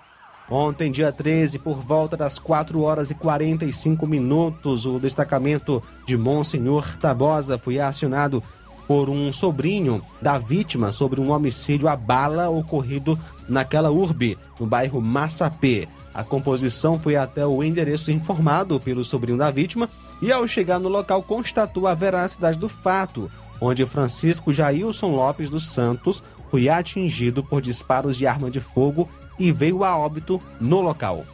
Ontem, 0.50 0.92
dia 0.92 1.12
13, 1.12 1.60
por 1.60 1.78
volta 1.80 2.16
das 2.16 2.40
4 2.40 2.82
horas 2.82 3.12
e 3.12 3.16
45 3.16 4.08
minutos, 4.08 4.86
o 4.86 4.98
destacamento 4.98 5.84
de 6.06 6.18
Monsenhor 6.18 6.98
Tabosa 6.98 7.58
foi 7.58 7.80
acionado 7.80 8.42
por 8.88 9.10
um 9.10 9.32
sobrinho 9.32 10.02
da 10.20 10.40
vítima 10.40 10.92
sobre 10.92 11.22
um 11.22 11.32
homicídio 11.32 11.88
a 11.88 11.96
bala 11.96 12.50
ocorrido 12.50 13.20
naquela 13.48 13.92
urbe, 13.92 14.36
no 14.60 14.66
bairro 14.66 15.00
Massapê. 15.00 15.88
A 16.12 16.24
composição 16.24 16.98
foi 16.98 17.16
até 17.16 17.46
o 17.46 17.64
endereço 17.64 18.10
informado 18.10 18.80
pelo 18.80 19.04
sobrinho 19.04 19.38
da 19.38 19.52
vítima 19.52 19.88
e, 20.20 20.32
ao 20.32 20.48
chegar 20.48 20.80
no 20.80 20.90
local, 20.90 21.22
constatou 21.22 21.86
a 21.86 21.94
veracidade 21.94 22.58
do 22.58 22.68
fato, 22.68 23.30
onde 23.62 23.86
Francisco 23.86 24.52
Jailson 24.52 25.12
Lopes 25.12 25.52
dos 25.52 25.70
Santos 25.70 26.24
foi 26.50 26.70
atingido 26.70 27.44
por 27.44 27.62
disparos 27.62 28.18
de 28.18 28.26
arma 28.26 28.50
de 28.50 28.60
fogo 28.60 29.10
e 29.38 29.52
veio 29.52 29.84
a 29.84 29.98
óbito 29.98 30.42
no 30.60 30.82
local. 30.82 31.26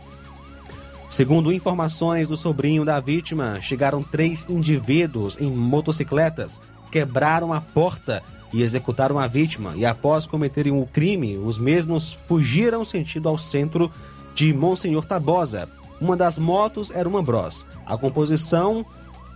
Segundo 1.09 1.51
informações 1.51 2.27
do 2.27 2.35
sobrinho 2.35 2.83
da 2.83 2.99
vítima, 2.99 3.61
chegaram 3.61 4.03
três 4.03 4.47
indivíduos 4.49 5.39
em 5.39 5.49
motocicletas, 5.49 6.59
quebraram 6.91 7.53
a 7.53 7.61
porta 7.61 8.21
e 8.53 8.61
executaram 8.61 9.19
a 9.19 9.27
vítima. 9.27 9.73
E 9.75 9.85
após 9.85 10.25
cometerem 10.25 10.73
o 10.73 10.85
crime, 10.85 11.37
os 11.37 11.57
mesmos 11.57 12.13
fugiram 12.13 12.83
sentido 12.83 13.29
ao 13.29 13.37
centro 13.37 13.91
de 14.33 14.53
Monsenhor 14.53 15.05
Tabosa. 15.05 15.69
Uma 15.99 16.17
das 16.17 16.37
motos 16.37 16.91
era 16.91 17.07
uma 17.07 17.21
Bros. 17.21 17.65
A 17.85 17.97
composição 17.97 18.85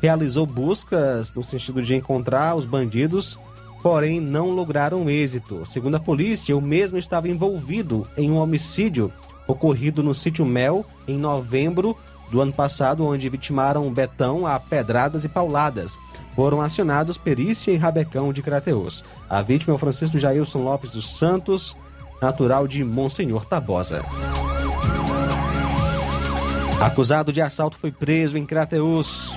realizou 0.02 0.46
buscas 0.46 1.34
no 1.34 1.44
sentido 1.44 1.82
de 1.82 1.96
encontrar 1.96 2.56
os 2.56 2.66
bandidos 2.66 3.40
porém 3.82 4.20
não 4.20 4.50
lograram 4.50 5.10
êxito. 5.10 5.66
Segundo 5.66 5.96
a 5.96 6.00
polícia, 6.00 6.56
o 6.56 6.62
mesmo 6.62 6.98
estava 6.98 7.28
envolvido 7.28 8.08
em 8.18 8.30
um 8.32 8.38
homicídio 8.38 9.12
ocorrido 9.48 10.04
no 10.04 10.14
sítio 10.14 10.46
Mel 10.46 10.86
em 11.08 11.18
novembro 11.18 11.98
do 12.30 12.42
ano 12.42 12.54
passado, 12.54 13.06
onde 13.06 13.30
vitimaram 13.30 13.92
Betão 13.92 14.46
a 14.46 14.60
pedradas 14.60 15.24
e 15.24 15.30
pauladas. 15.30 15.98
Foram 16.36 16.62
acionados 16.62 17.18
perícia 17.18 17.72
e 17.72 17.78
rabecão 17.78 18.32
de 18.32 18.42
Crateus. 18.42 19.04
A 19.28 19.42
vítima 19.42 19.74
é 19.74 19.76
o 19.76 19.80
Francisco 19.80 20.18
Jailson 20.18 20.60
Lopes 20.60 20.92
dos 20.92 21.18
Santos, 21.18 21.76
natural 22.22 22.68
de 22.68 22.84
Monsenhor 22.84 23.46
Tabosa. 23.46 24.06
Acusado 26.80 27.34
de 27.34 27.42
assalto 27.42 27.78
foi 27.78 27.92
preso 27.92 28.38
em 28.38 28.46
Crateus. 28.46 29.29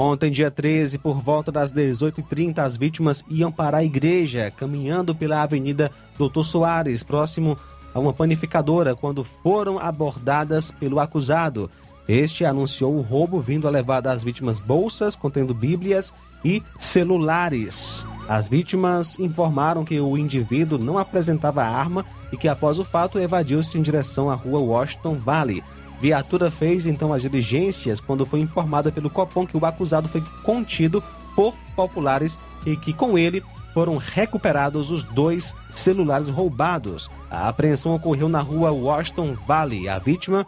Ontem, 0.00 0.30
dia 0.30 0.48
13, 0.48 0.96
por 0.96 1.18
volta 1.18 1.50
das 1.50 1.72
18h30, 1.72 2.60
as 2.60 2.76
vítimas 2.76 3.24
iam 3.28 3.50
para 3.50 3.78
a 3.78 3.84
igreja, 3.84 4.48
caminhando 4.56 5.12
pela 5.12 5.42
Avenida 5.42 5.90
Doutor 6.16 6.44
Soares, 6.44 7.02
próximo 7.02 7.58
a 7.92 7.98
uma 7.98 8.12
panificadora, 8.12 8.94
quando 8.94 9.24
foram 9.24 9.76
abordadas 9.76 10.70
pelo 10.70 11.00
acusado. 11.00 11.68
Este 12.06 12.44
anunciou 12.44 12.94
o 12.94 13.00
roubo, 13.00 13.40
vindo 13.40 13.66
a 13.66 13.72
levar 13.72 14.00
das 14.00 14.22
vítimas 14.22 14.60
bolsas 14.60 15.16
contendo 15.16 15.52
bíblias 15.52 16.14
e 16.44 16.62
celulares. 16.78 18.06
As 18.28 18.46
vítimas 18.46 19.18
informaram 19.18 19.84
que 19.84 19.98
o 19.98 20.16
indivíduo 20.16 20.78
não 20.78 20.96
apresentava 20.96 21.64
arma 21.64 22.06
e 22.32 22.36
que, 22.36 22.46
após 22.46 22.78
o 22.78 22.84
fato, 22.84 23.18
evadiu-se 23.18 23.76
em 23.76 23.82
direção 23.82 24.30
à 24.30 24.34
rua 24.36 24.60
Washington 24.60 25.16
Valley. 25.16 25.60
Viatura 26.00 26.50
fez 26.50 26.86
então 26.86 27.12
as 27.12 27.22
diligências 27.22 28.00
quando 28.00 28.24
foi 28.24 28.40
informada 28.40 28.92
pelo 28.92 29.10
Copom 29.10 29.46
que 29.46 29.56
o 29.56 29.66
acusado 29.66 30.08
foi 30.08 30.22
contido 30.42 31.02
por 31.34 31.54
populares 31.74 32.38
e 32.66 32.76
que 32.76 32.92
com 32.92 33.18
ele 33.18 33.42
foram 33.74 33.96
recuperados 33.96 34.90
os 34.90 35.04
dois 35.04 35.54
celulares 35.72 36.28
roubados. 36.28 37.10
A 37.30 37.48
apreensão 37.48 37.94
ocorreu 37.94 38.28
na 38.28 38.40
rua 38.40 38.72
Washington 38.72 39.34
Valley. 39.46 39.88
A 39.88 39.98
vítima, 39.98 40.44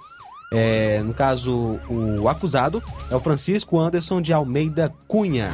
é, 0.53 1.01
no 1.03 1.15
caso 1.15 1.79
o 1.89 2.29
acusado, 2.29 2.83
é 3.11 3.15
o 3.15 3.21
Francisco 3.21 3.79
Anderson 3.79 4.21
de 4.21 4.33
Almeida 4.33 4.93
Cunha. 5.07 5.53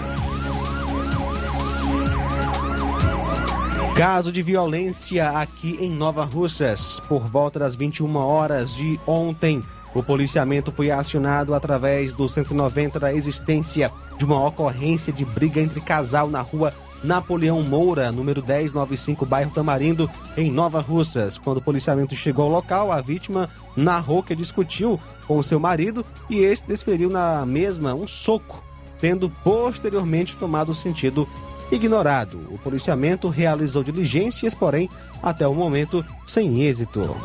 Caso 3.97 4.31
de 4.31 4.43
violência 4.43 5.31
aqui 5.31 5.79
em 5.81 5.91
Nova 5.91 6.23
Russas, 6.23 7.01
por 7.09 7.27
volta 7.27 7.59
das 7.59 7.75
21 7.75 8.15
horas 8.17 8.75
de 8.75 9.01
ontem. 9.07 9.63
O 9.97 10.03
policiamento 10.03 10.71
foi 10.71 10.91
acionado 10.91 11.55
através 11.55 12.13
do 12.13 12.29
190 12.29 13.01
da 13.01 13.15
existência 13.15 13.91
de 14.19 14.27
uma 14.27 14.47
ocorrência 14.47 15.11
de 15.11 15.25
briga 15.25 15.59
entre 15.59 15.81
casal 15.81 16.29
na 16.29 16.43
rua 16.43 16.75
Napoleão 17.03 17.63
Moura, 17.63 18.13
número 18.13 18.45
1095, 18.47 19.25
bairro 19.25 19.51
Tamarindo, 19.51 20.11
em 20.37 20.51
Nova 20.51 20.83
Russas. 20.83 21.39
Quando 21.39 21.59
o 21.59 21.63
policiamento 21.63 22.15
chegou 22.15 22.45
ao 22.45 22.51
local, 22.51 22.93
a 22.93 23.01
vítima 23.01 23.49
narrou 23.75 24.23
que 24.23 24.37
discutiu 24.37 25.01
com 25.27 25.43
seu 25.43 25.59
marido 25.59 26.05
e 26.29 26.41
este 26.41 26.69
desferiu 26.69 27.09
na 27.09 27.47
mesma 27.47 27.95
um 27.95 28.07
soco, 28.07 28.63
tendo 29.01 29.31
posteriormente 29.43 30.37
tomado 30.37 30.73
o 30.73 30.75
sentido 30.75 31.27
ignorado. 31.73 32.39
O 32.51 32.59
policiamento 32.59 33.31
realizou 33.31 33.83
diligências, 33.83 34.53
porém, 34.53 34.91
até 35.23 35.49
o 35.49 35.55
momento, 35.55 36.05
sem 36.27 36.65
êxito. 36.65 37.17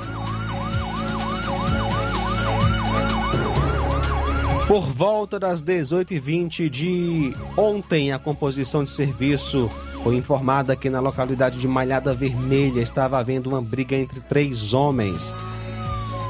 Por 4.72 4.84
volta 4.84 5.38
das 5.38 5.62
18h20 5.62 6.70
de 6.70 7.34
ontem, 7.58 8.14
a 8.14 8.18
composição 8.18 8.86
de 8.86 8.90
serviço 8.90 9.70
foi 10.02 10.16
informada 10.16 10.78
que 10.78 10.90
na 10.90 11.02
localidade 11.02 11.58
de 11.58 11.68
Malhada 11.68 12.14
Vermelha 12.14 12.80
estava 12.80 13.20
havendo 13.20 13.50
uma 13.50 13.62
briga 13.62 13.98
entre 13.98 14.22
três 14.22 14.74
homens. 14.74 15.36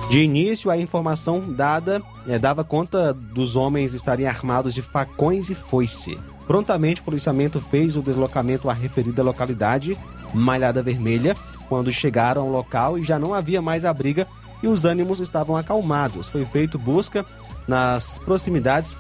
De 0.10 0.23
início, 0.23 0.71
a 0.71 0.77
informação 0.77 1.54
dada 1.54 2.01
é, 2.27 2.39
dava 2.39 2.63
conta 2.63 3.13
dos 3.13 3.56
homens 3.56 3.93
estarem 3.93 4.25
armados 4.25 4.73
de 4.73 4.82
facões 4.82 5.51
e 5.51 5.54
foice. 5.54 6.17
Prontamente, 6.47 7.01
o 7.01 7.04
policiamento 7.04 7.60
fez 7.60 7.95
o 7.95 8.01
deslocamento 8.01 8.71
à 8.71 8.73
referida 8.73 9.21
localidade, 9.21 9.95
Malhada 10.34 10.82
Vermelha, 10.82 11.36
quando 11.69 11.91
chegaram 11.91 12.41
ao 12.41 12.49
local 12.49 12.97
e 12.97 13.04
já 13.04 13.19
não 13.19 13.36
havia 13.36 13.62
mais 13.62 13.86
a 13.86 13.93
briga 13.93 14.27
e 14.63 14.67
os 14.67 14.84
ânimos 14.84 15.19
estavam 15.19 15.56
acalmados. 15.56 16.27
Foi 16.27 16.45
feito 16.45 16.80
busca 16.80 17.23
nas 17.67 18.17
proximidades 18.19 18.95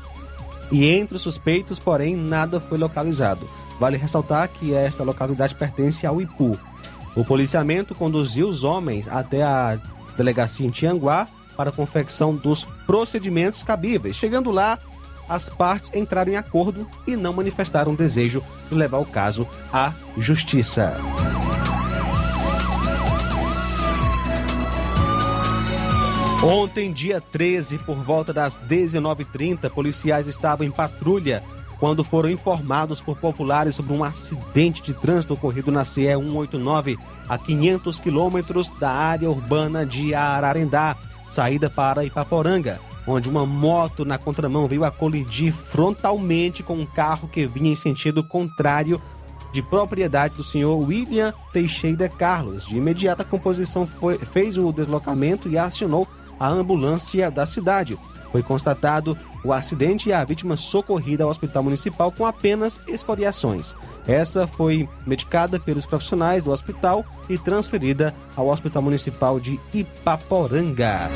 e 0.71 0.87
entre 0.87 1.15
os 1.15 1.21
suspeitos, 1.21 1.79
porém, 1.79 2.15
nada 2.15 2.59
foi 2.59 2.77
localizado. 2.77 3.47
Vale 3.79 3.97
ressaltar 3.97 4.47
que 4.47 4.73
esta 4.73 5.03
localidade 5.03 5.55
pertence 5.55 6.05
ao 6.05 6.21
Ipu. 6.21 6.57
O 7.15 7.25
policiamento 7.25 7.93
conduziu 7.93 8.47
os 8.47 8.63
homens 8.63 9.07
até 9.07 9.43
a 9.43 9.77
delegacia 10.15 10.65
em 10.65 10.69
Tianguá 10.69 11.27
para 11.57 11.69
a 11.69 11.73
confecção 11.73 12.33
dos 12.33 12.63
procedimentos 12.85 13.63
cabíveis. 13.63 14.15
Chegando 14.15 14.49
lá, 14.49 14.79
as 15.27 15.49
partes 15.49 15.91
entraram 15.93 16.31
em 16.31 16.37
acordo 16.37 16.87
e 17.05 17.15
não 17.15 17.33
manifestaram 17.33 17.95
desejo 17.95 18.43
de 18.69 18.75
levar 18.75 18.99
o 18.99 19.05
caso 19.05 19.47
à 19.73 19.93
justiça. 20.17 20.95
Ontem, 26.43 26.91
dia 26.91 27.21
13, 27.21 27.77
por 27.77 27.97
volta 27.97 28.33
das 28.33 28.57
19h30, 28.57 29.69
policiais 29.69 30.27
estavam 30.27 30.65
em 30.65 30.71
patrulha 30.71 31.43
quando 31.79 32.03
foram 32.03 32.31
informados 32.31 32.99
por 32.99 33.15
populares 33.19 33.75
sobre 33.75 33.93
um 33.93 34.03
acidente 34.03 34.81
de 34.81 34.91
trânsito 34.95 35.35
ocorrido 35.35 35.71
na 35.71 35.85
CE 35.85 36.07
189, 36.07 36.97
a 37.29 37.37
500 37.37 37.99
quilômetros 37.99 38.69
da 38.79 38.89
área 38.89 39.29
urbana 39.29 39.85
de 39.85 40.15
Ararendá, 40.15 40.97
saída 41.29 41.69
para 41.69 42.05
Ipaporanga, 42.05 42.79
onde 43.05 43.29
uma 43.29 43.45
moto 43.45 44.03
na 44.03 44.17
contramão 44.17 44.67
veio 44.67 44.83
a 44.83 44.89
colidir 44.89 45.53
frontalmente 45.53 46.63
com 46.63 46.73
um 46.73 46.87
carro 46.87 47.27
que 47.27 47.45
vinha 47.45 47.71
em 47.71 47.75
sentido 47.75 48.23
contrário 48.23 48.99
de 49.51 49.61
propriedade 49.61 50.37
do 50.37 50.43
senhor 50.43 50.75
William 50.75 51.33
Teixeira 51.53 52.09
Carlos. 52.09 52.65
De 52.65 52.77
imediato, 52.77 53.21
a 53.21 53.25
composição 53.25 53.85
foi, 53.85 54.17
fez 54.17 54.57
o 54.57 54.71
deslocamento 54.71 55.47
e 55.47 55.57
acionou 55.57 56.07
a 56.41 56.47
ambulância 56.47 57.29
da 57.29 57.45
cidade. 57.45 57.95
Foi 58.31 58.41
constatado 58.41 59.15
o 59.43 59.53
acidente 59.53 60.09
e 60.09 60.13
a 60.13 60.23
vítima 60.23 60.57
socorrida 60.57 61.23
ao 61.23 61.29
hospital 61.29 61.61
municipal 61.61 62.11
com 62.11 62.25
apenas 62.25 62.81
escoriações. 62.87 63.75
Essa 64.07 64.47
foi 64.47 64.89
medicada 65.05 65.59
pelos 65.59 65.85
profissionais 65.85 66.43
do 66.43 66.51
hospital 66.51 67.05
e 67.29 67.37
transferida 67.37 68.15
ao 68.35 68.47
Hospital 68.47 68.81
Municipal 68.81 69.39
de 69.39 69.59
Ipaporanga. 69.71 71.11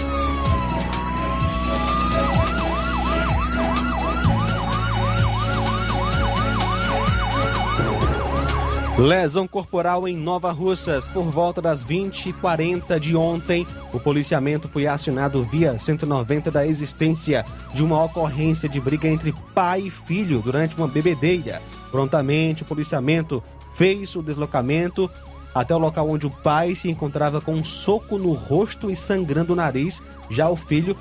Lesão 8.97 9.45
corporal 9.45 10.07
em 10.07 10.15
Nova 10.15 10.53
Russas. 10.53 11.05
Por 11.05 11.25
volta 11.25 11.61
das 11.61 11.83
20h40 11.83 12.97
de 12.97 13.13
ontem, 13.13 13.67
o 13.91 13.99
policiamento 13.99 14.69
foi 14.69 14.87
acionado 14.87 15.43
via 15.43 15.77
190 15.77 16.49
da 16.49 16.65
existência 16.65 17.43
de 17.73 17.83
uma 17.83 18.01
ocorrência 18.01 18.69
de 18.69 18.79
briga 18.79 19.09
entre 19.09 19.33
pai 19.53 19.81
e 19.81 19.89
filho 19.89 20.39
durante 20.39 20.77
uma 20.77 20.87
bebedeira. 20.87 21.61
Prontamente, 21.91 22.63
o 22.63 22.65
policiamento 22.65 23.43
fez 23.73 24.15
o 24.15 24.21
deslocamento 24.21 25.11
até 25.53 25.75
o 25.75 25.79
local 25.79 26.09
onde 26.09 26.27
o 26.27 26.31
pai 26.31 26.73
se 26.73 26.89
encontrava 26.89 27.41
com 27.41 27.53
um 27.53 27.63
soco 27.65 28.17
no 28.17 28.31
rosto 28.31 28.89
e 28.89 28.95
sangrando 28.95 29.51
o 29.51 29.55
nariz. 29.57 30.01
Já 30.29 30.49
o 30.49 30.55
filho 30.55 30.95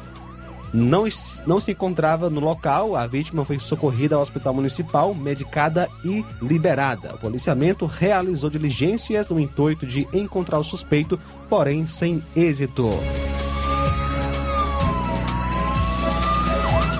não, 0.74 1.04
não 1.46 1.60
se 1.60 1.70
encontrava 1.70 2.28
no 2.28 2.40
local. 2.40 2.96
A 2.96 3.06
vítima 3.06 3.44
foi 3.44 3.60
socorrida 3.60 4.16
ao 4.16 4.22
hospital 4.22 4.52
municipal, 4.52 5.14
medicada 5.14 5.88
e 6.04 6.24
liberada. 6.42 7.14
O 7.14 7.18
policiamento 7.18 7.86
realizou 7.86 8.50
diligências 8.50 9.28
no 9.28 9.38
intuito 9.38 9.86
de 9.86 10.08
encontrar 10.12 10.58
o 10.58 10.64
suspeito, 10.64 11.18
porém 11.48 11.86
sem 11.86 12.20
êxito. 12.34 12.90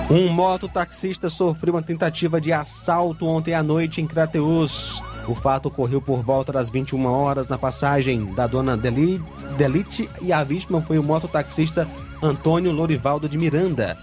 Um 0.09 0.29
mototaxista 0.29 1.29
sofreu 1.29 1.75
uma 1.75 1.83
tentativa 1.83 2.41
de 2.41 2.53
assalto 2.53 3.27
ontem 3.27 3.55
à 3.55 3.63
noite 3.63 4.01
em 4.01 4.07
Crateus. 4.07 5.03
O 5.27 5.35
fato 5.35 5.67
ocorreu 5.67 6.01
por 6.01 6.23
volta 6.23 6.53
das 6.53 6.69
21 6.71 7.07
horas 7.07 7.49
na 7.49 7.59
passagem 7.59 8.33
da 8.35 8.47
dona 8.47 8.77
Deli, 8.77 9.21
Delite 9.57 10.09
e 10.21 10.33
a 10.33 10.45
vítima 10.45 10.83
foi 10.83 10.99
o 10.99 11.03
mototaxista 11.03 11.89
Antônio 12.25 12.73
Lorivaldo 12.73 13.29
de 13.29 13.37
Miranda. 13.37 13.97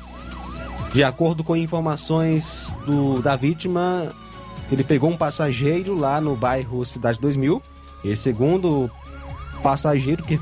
De 0.93 1.03
acordo 1.03 1.43
com 1.43 1.55
informações 1.55 2.77
do, 2.86 3.21
da 3.21 3.36
vítima, 3.36 4.12
ele 4.71 4.84
pegou 4.84 5.10
um 5.10 5.17
passageiro 5.17 5.97
lá 5.97 6.21
no 6.21 6.36
bairro 6.36 6.86
Cidade 6.86 7.19
2000 7.19 7.62
e 8.03 8.15
segundo 8.15 8.89
passageiro 9.63 10.23
que 10.23 10.39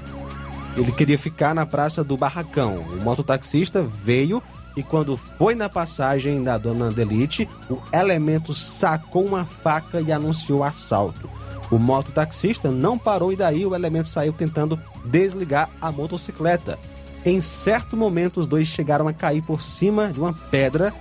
ele 0.75 0.91
queria 0.91 1.17
ficar 1.17 1.55
na 1.55 1.65
praça 1.65 2.03
do 2.03 2.17
Barracão. 2.17 2.77
O 2.77 3.03
mototaxista 3.03 3.81
veio 3.81 4.41
e 4.75 4.83
quando 4.83 5.17
foi 5.17 5.55
na 5.55 5.69
passagem 5.69 6.41
da 6.43 6.57
dona 6.57 6.91
Delite, 6.91 7.47
o 7.69 7.79
elemento 7.93 8.53
sacou 8.53 9.25
uma 9.25 9.45
faca 9.45 10.01
e 10.01 10.11
anunciou 10.11 10.63
assalto. 10.63 11.29
O 11.71 11.77
mototaxista 11.77 12.71
não 12.71 12.97
parou 12.97 13.31
e 13.31 13.35
daí 13.35 13.65
o 13.65 13.75
elemento 13.75 14.09
saiu 14.09 14.33
tentando 14.33 14.79
desligar 15.05 15.69
a 15.81 15.91
motocicleta. 15.91 16.79
Em 17.25 17.41
certo 17.41 17.97
momento, 17.97 18.39
os 18.39 18.47
dois 18.47 18.67
chegaram 18.67 19.07
a 19.07 19.13
cair 19.13 19.41
por 19.41 19.61
cima 19.61 20.07
de 20.07 20.19
uma 20.19 20.33
pedra. 20.33 20.93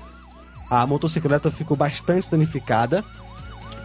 A 0.68 0.86
motocicleta 0.86 1.50
ficou 1.50 1.76
bastante 1.76 2.30
danificada. 2.30 3.04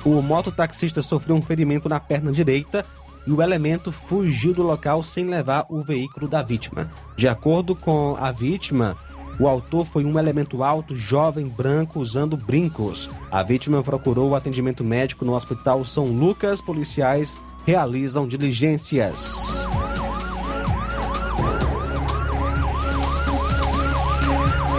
O 0.03 0.21
mototaxista 0.21 1.01
sofreu 1.01 1.35
um 1.35 1.41
ferimento 1.41 1.87
na 1.87 1.99
perna 1.99 2.31
direita 2.31 2.85
e 3.25 3.31
o 3.31 3.41
elemento 3.41 3.91
fugiu 3.91 4.53
do 4.53 4.63
local 4.63 5.01
sem 5.01 5.25
levar 5.25 5.65
o 5.69 5.81
veículo 5.81 6.27
da 6.27 6.41
vítima. 6.41 6.91
De 7.15 7.27
acordo 7.27 7.75
com 7.75 8.17
a 8.19 8.31
vítima, 8.31 8.97
o 9.39 9.47
autor 9.47 9.85
foi 9.85 10.03
um 10.03 10.19
elemento 10.19 10.63
alto, 10.63 10.95
jovem, 10.95 11.47
branco, 11.47 11.99
usando 11.99 12.35
brincos. 12.35 13.09
A 13.31 13.41
vítima 13.41 13.81
procurou 13.81 14.31
o 14.31 14.35
atendimento 14.35 14.83
médico 14.83 15.23
no 15.23 15.33
Hospital 15.33 15.85
São 15.85 16.05
Lucas. 16.05 16.61
Policiais 16.61 17.39
realizam 17.65 18.27
diligências. 18.27 19.65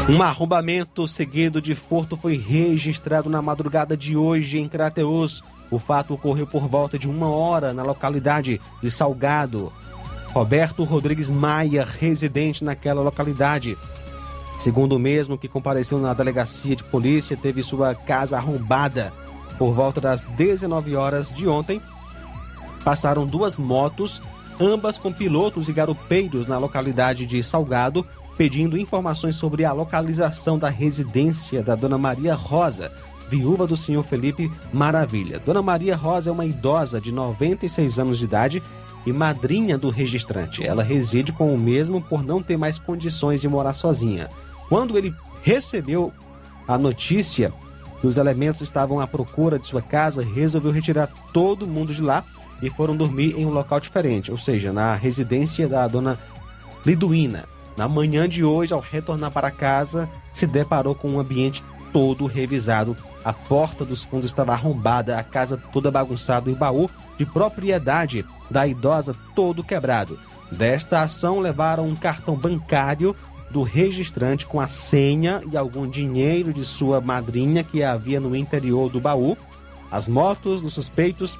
Um 0.09 0.23
arrombamento 0.23 1.07
seguido 1.09 1.63
de 1.63 1.75
furto 1.75 2.17
foi 2.17 2.37
registrado 2.37 3.31
na 3.31 3.41
madrugada 3.41 3.97
de 3.97 4.17
hoje 4.17 4.59
em 4.59 4.69
Crateus. 4.69 5.43
O 5.71 5.79
fato 5.79 6.15
ocorreu 6.15 6.47
por 6.47 6.69
volta 6.69 6.99
de 6.99 7.09
uma 7.09 7.29
hora 7.29 7.73
na 7.73 7.83
localidade 7.83 8.61
de 8.83 8.91
Salgado. 8.91 9.73
Roberto 10.33 10.85
Rodrigues 10.85 11.31
Maia, 11.31 11.85
residente 11.85 12.63
naquela 12.63 13.01
localidade, 13.01 13.79
Segundo 14.59 14.97
o 14.97 14.99
mesmo 14.99 15.37
que 15.37 15.49
compareceu 15.49 15.99
na 15.99 16.15
delegacia 16.15 16.77
de 16.77 16.85
polícia, 16.85 17.37
teve 17.37 17.63
sua 17.63 17.95
casa 17.95 18.37
arrombada. 18.37 19.13
Por 19.59 19.73
volta 19.73 20.01
das 20.01 20.25
19 20.25 20.97
horas 20.97 21.33
de 21.33 21.47
ontem, 21.49 21.81
passaram 22.83 23.27
duas 23.27 23.57
motos, 23.57 24.23
ambas 24.61 24.97
com 24.97 25.13
pilotos 25.13 25.69
e 25.69 25.73
garupeiros 25.73 26.47
na 26.47 26.59
localidade 26.59 27.27
de 27.27 27.43
Salgado, 27.43 28.07
pedindo 28.37 28.79
informações 28.79 29.37
sobre 29.37 29.65
a 29.65 29.73
localização 29.73 30.59
da 30.59 30.69
residência 30.69 31.63
da 31.63 31.75
Dona 31.75 31.99
Maria 31.99 32.35
Rosa, 32.35 32.93
viúva 33.29 33.67
do 33.67 33.77
senhor 33.77 34.03
Felipe 34.03 34.51
Maravilha. 34.73 35.39
Dona 35.39 35.63
Maria 35.63 35.97
Rosa 35.97 36.31
é 36.31 36.33
uma 36.33 36.45
idosa 36.45 37.01
de 37.01 37.13
96 37.13 37.99
anos 37.99 38.19
de 38.19 38.25
idade 38.25 38.63
e 39.07 39.13
madrinha 39.13 39.77
do 39.77 39.91
registrante. 39.91 40.65
Ela 40.65 40.83
reside 40.83 41.33
com 41.33 41.55
o 41.55 41.59
mesmo 41.59 42.01
por 42.01 42.23
não 42.23 42.43
ter 42.43 42.57
mais 42.57 42.79
condições 42.79 43.41
de 43.41 43.49
morar 43.49 43.75
sozinha. 43.75 44.29
Quando 44.69 44.97
ele 44.97 45.15
recebeu 45.43 46.13
a 46.67 46.79
notícia 46.79 47.53
que 48.01 48.07
os 48.07 48.17
elementos 48.17 48.63
estavam 48.63 49.01
à 49.01 49.07
procura 49.07 49.59
de 49.59 49.67
sua 49.67 49.83
casa, 49.83 50.23
resolveu 50.23 50.73
retirar 50.73 51.09
todo 51.33 51.67
mundo 51.67 51.93
de 51.93 52.03
lá 52.03 52.25
e 52.63 52.71
foram 52.71 52.97
dormir 52.97 53.35
em 53.39 53.47
um 53.47 53.51
local 53.51 53.79
diferente, 53.81 54.31
ou 54.31 54.39
seja, 54.39 54.73
na 54.73 54.95
residência 54.95 55.69
da 55.69 55.87
dona 55.87 56.19
Liduína. 56.85 57.45
Na 57.77 57.89
manhã 57.89 58.29
de 58.29 58.45
hoje, 58.45 58.73
ao 58.73 58.81
retornar 58.81 59.33
para 59.33 59.51
casa, 59.51 60.09
se 60.33 60.47
deparou 60.47 60.95
com 60.95 61.11
um 61.11 61.19
ambiente 61.19 61.65
todo 61.93 62.27
revisado. 62.27 62.97
A 63.25 63.33
porta 63.33 63.85
dos 63.85 64.05
fundos 64.05 64.27
estava 64.27 64.53
arrombada, 64.53 65.19
a 65.19 65.25
casa 65.25 65.57
toda 65.73 65.91
bagunçada 65.91 66.51
e 66.51 66.53
o 66.53 66.57
baú 66.57 66.91
de 67.17 67.25
propriedade 67.25 68.25
da 68.51 68.67
idosa 68.67 69.15
todo 69.35 69.65
quebrado. 69.65 70.19
Desta 70.51 71.03
ação 71.03 71.41
levaram 71.41 71.87
um 71.87 71.97
cartão 71.97 72.37
bancário 72.37 73.17
do 73.51 73.63
registrante 73.63 74.47
com 74.47 74.61
a 74.61 74.69
senha 74.69 75.41
e 75.51 75.57
algum 75.57 75.89
dinheiro 75.89 76.53
de 76.53 76.65
sua 76.65 77.01
madrinha 77.01 77.63
que 77.63 77.83
havia 77.83 78.21
no 78.21 78.35
interior 78.35 78.91
do 78.91 79.01
baú. 79.01 79.37
As 79.91 80.09
motos 80.09 80.61
dos 80.61 80.75
suspeitos 80.75 81.39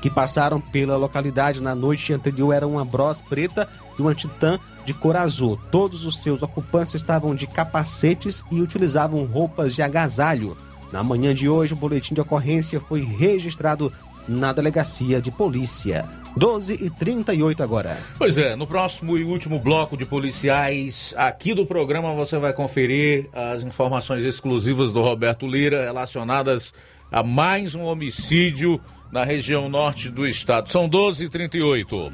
que 0.00 0.10
passaram 0.10 0.60
pela 0.60 0.96
localidade 0.96 1.60
na 1.60 1.74
noite 1.74 2.12
anterior 2.12 2.52
eram 2.52 2.72
uma 2.72 2.84
Bros 2.84 3.20
preta 3.20 3.68
e 3.98 4.02
uma 4.02 4.14
Titan 4.14 4.58
de 4.84 4.94
cor 4.94 5.16
azul. 5.16 5.58
Todos 5.70 6.06
os 6.06 6.22
seus 6.22 6.42
ocupantes 6.42 6.94
estavam 6.94 7.34
de 7.34 7.46
capacetes 7.46 8.42
e 8.50 8.60
utilizavam 8.60 9.24
roupas 9.24 9.74
de 9.74 9.82
agasalho. 9.82 10.56
Na 10.92 11.02
manhã 11.02 11.34
de 11.34 11.48
hoje, 11.48 11.74
o 11.74 11.76
boletim 11.76 12.14
de 12.14 12.20
ocorrência 12.20 12.80
foi 12.80 13.02
registrado 13.04 13.92
na 14.26 14.52
delegacia 14.52 15.20
de 15.20 15.30
polícia. 15.30 16.06
12 16.36 16.74
e 16.74 16.90
38 16.90 17.62
agora. 17.62 17.96
Pois 18.16 18.36
é, 18.38 18.54
no 18.54 18.66
próximo 18.66 19.16
e 19.16 19.24
último 19.24 19.58
bloco 19.58 19.96
de 19.96 20.04
policiais 20.04 21.14
aqui 21.16 21.54
do 21.54 21.66
programa 21.66 22.12
você 22.14 22.38
vai 22.38 22.52
conferir 22.52 23.28
as 23.32 23.62
informações 23.62 24.24
exclusivas 24.24 24.92
do 24.92 25.00
Roberto 25.00 25.46
Lira 25.46 25.84
relacionadas 25.84 26.74
a 27.10 27.22
mais 27.22 27.74
um 27.74 27.82
homicídio 27.82 28.80
na 29.12 29.24
região 29.24 29.68
norte 29.68 30.10
do 30.10 30.26
estado. 30.26 30.70
São 30.70 30.88
12 30.88 31.26
e 31.26 31.28
38. 31.28 32.12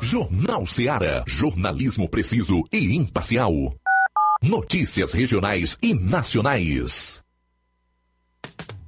Jornal 0.00 0.66
Seara. 0.66 1.22
Jornalismo 1.26 2.08
preciso 2.08 2.64
e 2.72 2.96
imparcial. 2.96 3.52
Notícias 4.42 5.12
regionais 5.12 5.78
e 5.80 5.94
nacionais. 5.94 7.22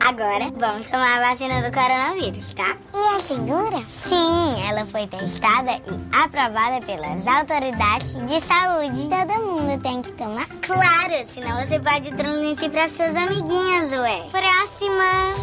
Agora 0.00 0.52
vamos 0.56 0.88
tomar 0.88 1.18
a 1.18 1.30
vacina 1.30 1.62
do 1.62 1.72
coronavírus, 1.72 2.52
tá? 2.52 2.76
E 2.94 3.16
é 3.16 3.18
segura? 3.18 3.82
Sim, 3.88 4.62
ela 4.68 4.84
foi 4.84 5.06
testada 5.06 5.72
e 5.72 6.16
aprovada 6.16 6.84
pelas 6.84 7.26
autoridades 7.26 8.14
de 8.26 8.40
saúde. 8.40 9.08
Todo 9.08 9.42
mundo 9.42 9.82
tem 9.82 10.02
que 10.02 10.12
tomar? 10.12 10.46
Claro, 10.60 11.24
senão 11.24 11.58
você 11.58 11.80
pode 11.80 12.12
transmitir 12.12 12.70
para 12.70 12.86
seus 12.86 13.16
amiguinhos, 13.16 13.90
ué. 13.92 14.28
Próxima! 14.30 15.34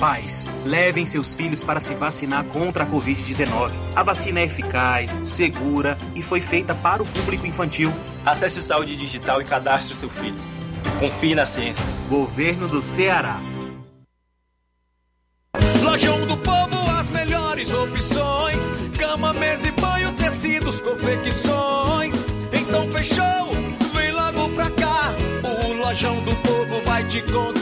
Pais, 0.00 0.48
levem 0.64 1.06
seus 1.06 1.34
filhos 1.34 1.62
para 1.62 1.78
se 1.78 1.94
vacinar 1.94 2.44
contra 2.46 2.84
a 2.84 2.86
Covid-19. 2.86 3.70
A 3.94 4.02
vacina 4.02 4.40
é 4.40 4.44
eficaz, 4.44 5.20
segura 5.24 5.96
e 6.16 6.22
foi 6.22 6.40
feita 6.40 6.74
para 6.74 7.02
o 7.02 7.06
público 7.06 7.46
infantil. 7.46 7.92
Acesse 8.24 8.58
o 8.58 8.62
Saúde 8.62 8.96
Digital 8.96 9.40
e 9.40 9.44
cadastre 9.44 9.94
seu 9.94 10.08
filho. 10.08 10.61
Confie 10.98 11.34
na 11.34 11.44
ciência. 11.44 11.84
Governo 12.08 12.68
do 12.68 12.80
Ceará. 12.80 13.40
Lojão 15.82 16.26
do 16.26 16.36
Povo, 16.36 16.90
as 16.98 17.10
melhores 17.10 17.72
opções: 17.72 18.70
cama, 18.98 19.32
mesa 19.34 19.68
e 19.68 19.72
banho, 19.72 20.12
tecidos, 20.12 20.80
confecções. 20.80 22.24
Então 22.52 22.88
fechou, 22.90 23.52
vem 23.94 24.12
logo 24.12 24.48
pra 24.50 24.70
cá. 24.70 25.12
O 25.42 25.72
Lojão 25.72 26.22
do 26.24 26.34
Povo 26.36 26.80
vai 26.84 27.04
te 27.08 27.20
conquistar. 27.22 27.61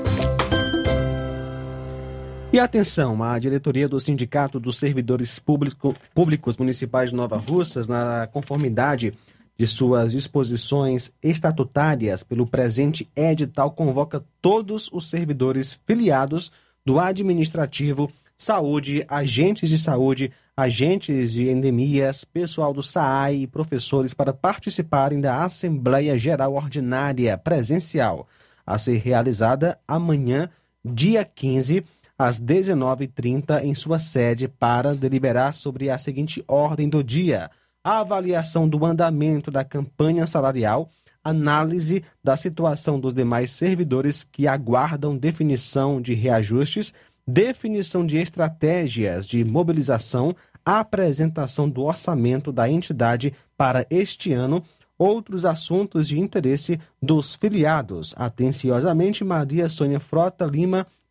E 2.53 2.59
atenção, 2.59 3.23
a 3.23 3.39
diretoria 3.39 3.87
do 3.87 3.97
Sindicato 3.97 4.59
dos 4.59 4.77
Servidores 4.77 5.39
Público, 5.39 5.95
Públicos 6.13 6.57
Municipais 6.57 7.11
de 7.11 7.15
Nova 7.15 7.37
Russas, 7.37 7.87
na 7.87 8.27
conformidade 8.27 9.13
de 9.55 9.65
suas 9.65 10.11
disposições 10.11 11.13
estatutárias 11.23 12.23
pelo 12.23 12.45
presente 12.45 13.09
edital, 13.15 13.71
convoca 13.71 14.21
todos 14.41 14.89
os 14.91 15.09
servidores 15.09 15.79
filiados 15.87 16.51
do 16.85 16.99
administrativo, 16.99 18.11
saúde, 18.37 19.05
agentes 19.07 19.69
de 19.69 19.77
saúde, 19.77 20.29
agentes 20.55 21.31
de 21.31 21.49
endemias, 21.49 22.25
pessoal 22.25 22.73
do 22.73 22.83
SAAI 22.83 23.43
e 23.43 23.47
professores 23.47 24.13
para 24.13 24.33
participarem 24.33 25.21
da 25.21 25.45
Assembleia 25.45 26.17
Geral 26.17 26.55
Ordinária 26.55 27.37
presencial, 27.37 28.27
a 28.65 28.77
ser 28.77 28.97
realizada 28.97 29.79
amanhã, 29.87 30.49
dia 30.83 31.23
15 31.23 31.85
às 32.21 32.39
19h30 32.39 33.63
em 33.63 33.73
sua 33.73 33.97
sede 33.97 34.47
para 34.47 34.93
deliberar 34.93 35.55
sobre 35.55 35.89
a 35.89 35.97
seguinte 35.97 36.43
ordem 36.47 36.87
do 36.87 37.03
dia: 37.03 37.49
a 37.83 37.99
avaliação 37.99 38.69
do 38.69 38.85
andamento 38.85 39.49
da 39.49 39.63
campanha 39.63 40.27
salarial, 40.27 40.87
análise 41.23 42.03
da 42.23 42.37
situação 42.37 42.99
dos 42.99 43.15
demais 43.15 43.51
servidores 43.51 44.23
que 44.23 44.47
aguardam 44.47 45.17
definição 45.17 45.99
de 45.99 46.13
reajustes, 46.13 46.93
definição 47.27 48.05
de 48.05 48.17
estratégias 48.17 49.25
de 49.25 49.43
mobilização, 49.43 50.35
apresentação 50.63 51.67
do 51.67 51.81
orçamento 51.81 52.51
da 52.51 52.69
entidade 52.69 53.33
para 53.57 53.83
este 53.89 54.31
ano, 54.31 54.63
outros 54.95 55.43
assuntos 55.43 56.07
de 56.07 56.19
interesse 56.19 56.79
dos 57.01 57.33
filiados. 57.33 58.13
Atenciosamente, 58.15 59.23
Maria 59.23 59.67
Sônia 59.67 59.99
Frota 59.99 60.45
Lima, 60.45 60.85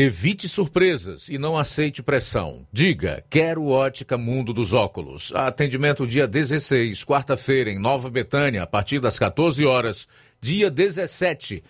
Evite 0.00 0.48
surpresas 0.48 1.28
e 1.28 1.38
não 1.38 1.58
aceite 1.58 2.04
pressão. 2.04 2.64
Diga, 2.72 3.24
quero 3.28 3.66
ótica 3.66 4.16
Mundo 4.16 4.52
dos 4.52 4.72
Óculos. 4.72 5.32
Atendimento 5.34 6.06
dia 6.06 6.24
16, 6.24 7.02
quarta-feira, 7.02 7.68
em 7.68 7.80
Nova 7.80 8.08
Betânia, 8.08 8.62
a 8.62 8.66
partir 8.68 9.00
das 9.00 9.18
14 9.18 9.66
horas. 9.66 10.06
Dia 10.40 10.70
17, 10.70 11.64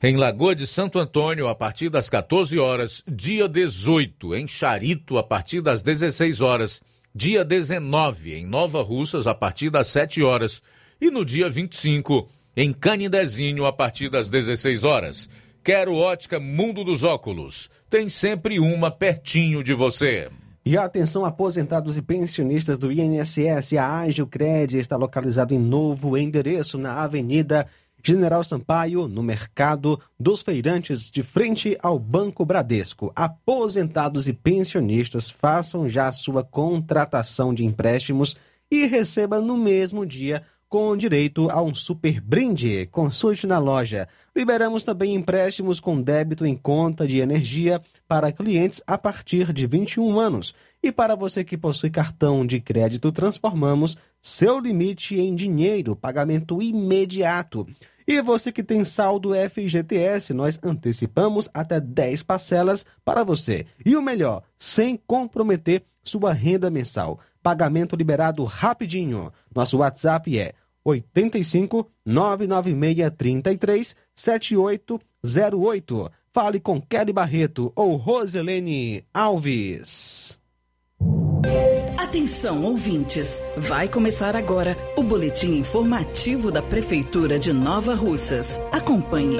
em 0.00 0.16
Lagoa 0.16 0.54
de 0.54 0.68
Santo 0.68 1.00
Antônio, 1.00 1.48
a 1.48 1.54
partir 1.56 1.88
das 1.88 2.08
14 2.08 2.56
horas. 2.60 3.02
Dia 3.08 3.48
18, 3.48 4.36
em 4.36 4.46
Charito, 4.46 5.18
a 5.18 5.24
partir 5.24 5.60
das 5.60 5.82
16 5.82 6.40
horas. 6.40 6.80
Dia 7.12 7.44
19, 7.44 8.34
em 8.34 8.46
Nova 8.46 8.82
Russas, 8.82 9.26
a 9.26 9.34
partir 9.34 9.68
das 9.68 9.88
7 9.88 10.22
horas. 10.22 10.62
E 11.00 11.10
no 11.10 11.24
dia 11.24 11.50
25, 11.50 12.30
em 12.56 12.72
Canindezinho, 12.72 13.66
a 13.66 13.72
partir 13.72 14.08
das 14.08 14.30
16 14.30 14.84
horas. 14.84 15.28
Quero 15.68 15.96
ótica 15.96 16.40
Mundo 16.40 16.82
dos 16.82 17.04
Óculos. 17.04 17.70
Tem 17.90 18.08
sempre 18.08 18.58
uma 18.58 18.90
pertinho 18.90 19.62
de 19.62 19.74
você. 19.74 20.30
E 20.64 20.78
atenção, 20.78 21.26
aposentados 21.26 21.98
e 21.98 22.00
pensionistas 22.00 22.78
do 22.78 22.90
INSS, 22.90 23.74
a 23.74 23.98
Ágil 23.98 24.26
Cred 24.26 24.78
está 24.78 24.96
localizado 24.96 25.52
em 25.52 25.58
novo 25.58 26.16
endereço 26.16 26.78
na 26.78 26.94
Avenida 26.94 27.66
General 28.02 28.42
Sampaio, 28.42 29.08
no 29.08 29.22
Mercado 29.22 30.00
dos 30.18 30.40
Feirantes, 30.40 31.10
de 31.10 31.22
frente 31.22 31.76
ao 31.82 31.98
Banco 31.98 32.46
Bradesco. 32.46 33.12
Aposentados 33.14 34.26
e 34.26 34.32
pensionistas, 34.32 35.28
façam 35.28 35.86
já 35.86 36.08
a 36.08 36.12
sua 36.12 36.42
contratação 36.42 37.52
de 37.52 37.66
empréstimos 37.66 38.34
e 38.70 38.86
receba 38.86 39.38
no 39.38 39.58
mesmo 39.58 40.06
dia 40.06 40.42
com 40.68 40.96
direito 40.96 41.50
a 41.50 41.62
um 41.62 41.72
super 41.72 42.20
brinde. 42.20 42.86
Consulte 42.86 43.46
na 43.46 43.58
loja. 43.58 44.06
Liberamos 44.36 44.84
também 44.84 45.14
empréstimos 45.14 45.80
com 45.80 46.00
débito 46.00 46.44
em 46.44 46.54
conta 46.54 47.06
de 47.06 47.18
energia 47.18 47.80
para 48.06 48.30
clientes 48.30 48.82
a 48.86 48.98
partir 48.98 49.52
de 49.52 49.66
21 49.66 50.18
anos. 50.20 50.54
E 50.82 50.92
para 50.92 51.16
você 51.16 51.42
que 51.42 51.56
possui 51.56 51.90
cartão 51.90 52.46
de 52.46 52.60
crédito, 52.60 53.10
transformamos 53.10 53.96
seu 54.20 54.58
limite 54.58 55.18
em 55.18 55.34
dinheiro, 55.34 55.96
pagamento 55.96 56.62
imediato. 56.62 57.66
E 58.06 58.22
você 58.22 58.50
que 58.50 58.62
tem 58.62 58.84
saldo 58.84 59.32
FGTS, 59.34 60.32
nós 60.32 60.58
antecipamos 60.62 61.48
até 61.52 61.80
10 61.80 62.22
parcelas 62.22 62.86
para 63.04 63.22
você. 63.22 63.66
E 63.84 63.96
o 63.96 64.02
melhor, 64.02 64.42
sem 64.58 64.98
comprometer 65.06 65.84
sua 66.02 66.32
renda 66.32 66.70
mensal. 66.70 67.20
Pagamento 67.48 67.96
liberado 67.96 68.44
rapidinho. 68.44 69.32
Nosso 69.54 69.78
WhatsApp 69.78 70.38
é 70.38 70.52
85 70.84 71.90
996 72.04 73.10
33 73.16 73.96
7808. 74.14 76.10
Fale 76.30 76.60
com 76.60 76.78
Kelly 76.78 77.10
Barreto 77.10 77.72
ou 77.74 77.96
Roselene 77.96 79.02
Alves. 79.14 80.38
Atenção, 81.98 82.64
ouvintes! 82.64 83.40
Vai 83.56 83.88
começar 83.88 84.36
agora 84.36 84.76
o 84.94 85.02
boletim 85.02 85.56
informativo 85.56 86.52
da 86.52 86.60
Prefeitura 86.60 87.38
de 87.38 87.50
Nova 87.50 87.94
Russas. 87.94 88.60
Acompanhe. 88.70 89.38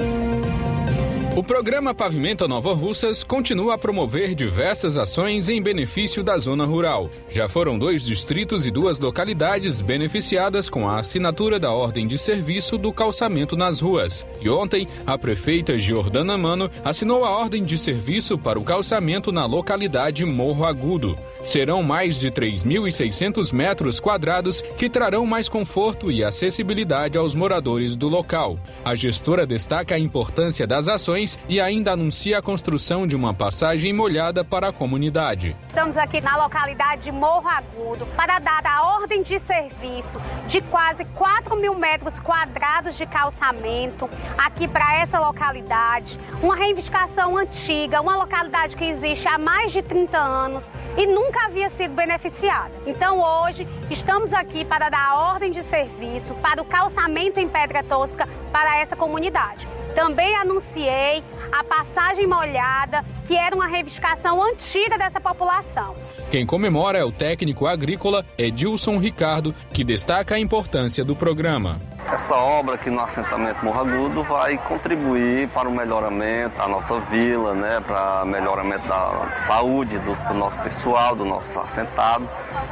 O 1.39 1.43
programa 1.49 1.95
Pavimenta 1.95 2.49
Nova 2.49 2.73
Russas 2.73 3.23
continua 3.23 3.75
a 3.75 3.77
promover 3.77 4.35
diversas 4.35 4.97
ações 4.97 5.47
em 5.47 5.61
benefício 5.61 6.21
da 6.21 6.37
zona 6.37 6.65
rural. 6.65 7.09
Já 7.29 7.47
foram 7.47 7.79
dois 7.79 8.03
distritos 8.03 8.67
e 8.67 8.71
duas 8.71 8.99
localidades 8.99 9.79
beneficiadas 9.79 10.69
com 10.69 10.85
a 10.85 10.99
assinatura 10.99 11.57
da 11.57 11.71
ordem 11.71 12.05
de 12.05 12.17
serviço 12.17 12.77
do 12.77 12.91
calçamento 12.91 13.55
nas 13.55 13.79
ruas. 13.79 14.25
E 14.41 14.49
ontem, 14.49 14.85
a 15.07 15.17
prefeita 15.17 15.79
Giordana 15.79 16.37
Mano 16.37 16.69
assinou 16.83 17.23
a 17.23 17.29
ordem 17.29 17.63
de 17.63 17.77
serviço 17.77 18.37
para 18.37 18.59
o 18.59 18.63
calçamento 18.65 19.31
na 19.31 19.45
localidade 19.45 20.25
Morro 20.25 20.65
Agudo. 20.65 21.15
Serão 21.45 21.81
mais 21.81 22.19
de 22.19 22.29
3.600 22.29 23.53
metros 23.53 23.97
quadrados 23.97 24.61
que 24.77 24.89
trarão 24.89 25.25
mais 25.25 25.47
conforto 25.47 26.11
e 26.11 26.21
acessibilidade 26.21 27.17
aos 27.17 27.33
moradores 27.33 27.95
do 27.95 28.09
local. 28.09 28.59
A 28.83 28.93
gestora 28.93 29.47
destaca 29.47 29.95
a 29.95 29.99
importância 29.99 30.67
das 30.67 30.89
ações 30.89 31.28
e 31.47 31.59
ainda 31.59 31.91
anuncia 31.91 32.37
a 32.39 32.41
construção 32.41 33.05
de 33.05 33.15
uma 33.15 33.33
passagem 33.33 33.91
molhada 33.91 34.43
para 34.43 34.69
a 34.69 34.73
comunidade. 34.73 35.55
Estamos 35.67 35.97
aqui 35.97 36.21
na 36.21 36.37
localidade 36.37 37.03
de 37.03 37.11
Morro 37.11 37.47
Agudo 37.47 38.05
para 38.15 38.39
dar 38.39 38.65
a 38.65 38.95
ordem 38.95 39.21
de 39.21 39.39
serviço 39.41 40.19
de 40.47 40.61
quase 40.61 41.03
4 41.05 41.55
mil 41.57 41.75
metros 41.75 42.19
quadrados 42.19 42.95
de 42.95 43.05
calçamento 43.05 44.09
aqui 44.37 44.67
para 44.67 44.99
essa 44.99 45.19
localidade. 45.19 46.19
Uma 46.41 46.55
reivindicação 46.55 47.37
antiga, 47.37 48.01
uma 48.01 48.15
localidade 48.15 48.75
que 48.75 48.85
existe 48.85 49.27
há 49.27 49.37
mais 49.37 49.71
de 49.71 49.81
30 49.81 50.17
anos 50.17 50.63
e 50.97 51.05
nunca 51.05 51.45
havia 51.45 51.69
sido 51.71 51.93
beneficiada. 51.93 52.71
Então 52.85 53.19
hoje 53.19 53.67
estamos 53.89 54.33
aqui 54.33 54.63
para 54.65 54.89
dar 54.89 55.09
a 55.09 55.15
ordem 55.33 55.51
de 55.51 55.63
serviço 55.63 56.33
para 56.35 56.61
o 56.61 56.65
calçamento 56.65 57.39
em 57.39 57.47
pedra 57.47 57.83
tosca 57.83 58.27
para 58.51 58.77
essa 58.79 58.95
comunidade. 58.95 59.67
Também 59.99 60.33
anunciei 60.37 61.21
a 61.51 61.61
passagem 61.61 62.25
molhada, 62.25 63.03
que 63.27 63.35
era 63.35 63.53
uma 63.53 63.67
reivindicação 63.67 64.41
antiga 64.41 64.97
dessa 64.97 65.19
população. 65.19 65.93
Quem 66.31 66.45
comemora 66.45 66.97
é 66.97 67.03
o 67.03 67.11
técnico 67.11 67.67
agrícola 67.67 68.25
Edilson 68.37 68.97
Ricardo, 68.97 69.53
que 69.73 69.83
destaca 69.83 70.35
a 70.35 70.39
importância 70.39 71.03
do 71.03 71.17
programa. 71.17 71.81
Essa 72.07 72.35
obra 72.35 72.75
aqui 72.75 72.89
no 72.89 73.01
assentamento 73.01 73.63
Morro 73.63 73.81
Agudo 73.81 74.23
vai 74.23 74.57
contribuir 74.57 75.47
para 75.49 75.69
o 75.69 75.71
melhoramento 75.71 76.57
da 76.57 76.67
nossa 76.67 76.99
vila, 77.01 77.53
né, 77.53 77.81
para 77.85 78.23
o 78.23 78.25
melhoramento 78.25 78.87
da 78.87 79.31
saúde 79.45 79.97
do, 79.99 80.15
do, 80.27 80.33
nosso 80.33 80.59
pessoal, 80.59 81.15
dos 81.15 81.27
nossos 81.27 81.55
assentados 81.57 82.29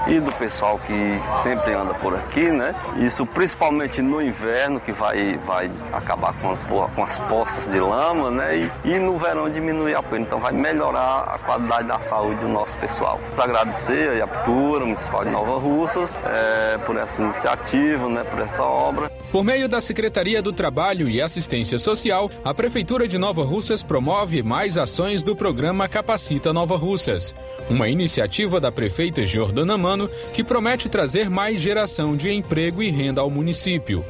e 0.07 0.19
do 0.19 0.32
pessoal 0.34 0.80
que 0.80 1.21
sempre 1.43 1.73
anda 1.73 1.93
por 1.93 2.15
aqui, 2.15 2.49
né? 2.49 2.73
Isso 2.97 3.25
principalmente 3.25 4.01
no 4.01 4.21
inverno, 4.21 4.80
que 4.80 4.91
vai, 4.91 5.38
vai 5.45 5.71
acabar 5.93 6.34
com 6.41 6.51
as, 6.51 6.65
com 6.67 7.03
as 7.03 7.17
poças 7.19 7.69
de 7.69 7.80
lama, 7.80 8.32
né? 8.32 8.57
E, 8.57 8.71
e 8.86 8.99
no 8.99 9.17
verão 9.19 9.49
diminuir 9.49 9.95
a 9.95 10.01
poeira. 10.01 10.25
Então 10.25 10.39
vai 10.39 10.51
melhorar 10.51 11.34
a 11.34 11.38
qualidade 11.38 11.88
da 11.88 11.99
saúde 11.99 12.39
do 12.41 12.47
nosso 12.47 12.75
pessoal. 12.78 13.17
Preciso 13.19 13.41
agradecer 13.41 14.21
a 14.21 14.25
Aptura, 14.25 14.86
Municipal 14.86 15.23
de 15.23 15.30
Nova 15.30 15.59
Russas, 15.59 16.17
é, 16.25 16.78
por 16.80 16.97
essa 16.97 17.21
iniciativa, 17.21 18.09
né, 18.09 18.23
por 18.23 18.39
essa 18.39 18.63
obra. 18.63 19.16
Por 19.32 19.43
meio 19.43 19.68
da 19.68 19.82
Secretaria 19.82 20.41
do 20.41 20.53
Trabalho 20.53 21.09
e 21.09 21.22
Assistência 21.22 21.78
Social, 21.78 22.32
a 22.43 22.53
Prefeitura 22.53 23.07
de 23.07 23.18
Nova 23.18 23.43
Russas 23.43 23.84
promove 23.84 24.41
mais 24.41 24.78
ações 24.78 25.22
do 25.22 25.36
programa 25.36 25.88
Capacita 25.88 26.53
Nova 26.53 26.78
Russas, 26.78 27.36
uma 27.70 27.89
iniciativa 27.89 28.59
da 28.59 28.72
prefeita 28.72 29.26
Jordana 29.26 29.78
Mano 29.78 30.09
que 30.34 30.43
promete 30.43 30.88
trazer 30.88 31.30
mais 31.30 31.59
geração 31.59 32.15
de 32.15 32.32
emprego 32.32 32.82
e 32.82 32.89
renda 32.89 33.20
ao 33.20 33.30
município. 33.30 34.05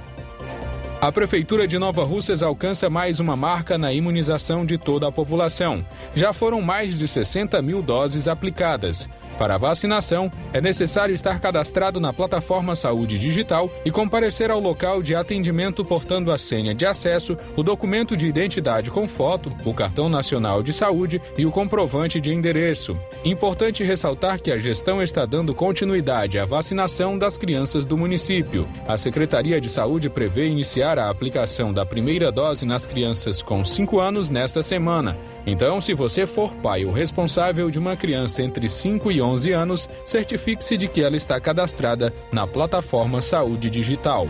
A 1.01 1.11
Prefeitura 1.11 1.67
de 1.67 1.77
Nova 1.77 2.03
Russas 2.03 2.41
alcança 2.41 2.89
mais 2.89 3.19
uma 3.19 3.35
marca 3.35 3.77
na 3.77 3.93
imunização 3.93 4.65
de 4.65 4.77
toda 4.77 5.07
a 5.07 5.11
população. 5.11 5.85
Já 6.15 6.33
foram 6.33 6.61
mais 6.61 6.97
de 6.97 7.07
60 7.07 7.61
mil 7.61 7.81
doses 7.81 8.27
aplicadas. 8.27 9.07
Para 9.37 9.55
a 9.55 9.57
vacinação, 9.57 10.31
é 10.53 10.61
necessário 10.61 11.13
estar 11.13 11.39
cadastrado 11.39 11.99
na 11.99 12.13
plataforma 12.13 12.75
Saúde 12.75 13.19
Digital 13.19 13.69
e 13.83 13.91
comparecer 13.91 14.49
ao 14.49 14.59
local 14.59 15.01
de 15.01 15.13
atendimento 15.13 15.83
portando 15.83 16.31
a 16.31 16.37
senha 16.37 16.73
de 16.73 16.85
acesso, 16.85 17.37
o 17.55 17.63
documento 17.63 18.15
de 18.15 18.27
identidade 18.27 18.89
com 18.89 19.07
foto, 19.07 19.51
o 19.65 19.73
cartão 19.73 20.07
nacional 20.07 20.63
de 20.63 20.71
saúde 20.71 21.21
e 21.37 21.45
o 21.45 21.51
comprovante 21.51 22.21
de 22.21 22.33
endereço. 22.33 22.97
Importante 23.23 23.83
ressaltar 23.83 24.39
que 24.39 24.51
a 24.51 24.57
gestão 24.57 25.01
está 25.01 25.25
dando 25.25 25.53
continuidade 25.53 26.39
à 26.39 26.45
vacinação 26.45 27.17
das 27.17 27.37
crianças 27.37 27.85
do 27.85 27.97
município. 27.97 28.67
A 28.87 28.97
Secretaria 28.97 29.59
de 29.59 29.69
Saúde 29.69 30.09
prevê 30.09 30.47
iniciar 30.47 30.97
a 30.97 31.09
aplicação 31.09 31.73
da 31.73 31.85
primeira 31.85 32.31
dose 32.31 32.65
nas 32.65 32.85
crianças 32.85 33.41
com 33.41 33.63
5 33.63 33.99
anos 33.99 34.29
nesta 34.29 34.63
semana. 34.63 35.17
Então, 35.47 35.79
se 35.79 35.93
você 35.93 36.25
for 36.25 36.53
pai 36.55 36.85
ou 36.85 36.91
responsável 36.91 37.69
de 37.69 37.77
uma 37.77 37.95
criança 37.95 38.41
entre 38.41 38.67
5 38.67 39.11
e 39.11 39.21
11 39.25 39.51
anos, 39.51 39.89
certifique-se 40.05 40.77
de 40.77 40.87
que 40.87 41.01
ela 41.01 41.17
está 41.17 41.39
cadastrada 41.39 42.13
na 42.31 42.45
plataforma 42.45 43.21
Saúde 43.21 43.69
Digital. 43.69 44.27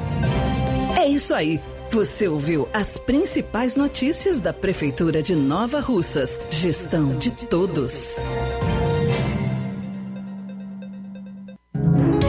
É 0.98 1.08
isso 1.08 1.34
aí. 1.34 1.62
Você 1.92 2.28
ouviu 2.28 2.68
as 2.74 2.98
principais 2.98 3.76
notícias 3.76 4.40
da 4.40 4.52
Prefeitura 4.52 5.22
de 5.22 5.36
Nova 5.36 5.80
Russas. 5.80 6.40
Gestão 6.50 7.18
de 7.18 7.32
todos. 7.32 8.18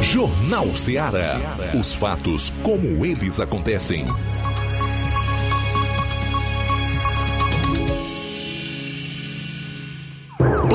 Jornal 0.02 0.74
Ceará. 0.76 1.40
Os 1.78 1.92
fatos 1.92 2.52
como 2.62 3.04
eles 3.04 3.40
acontecem. 3.40 4.06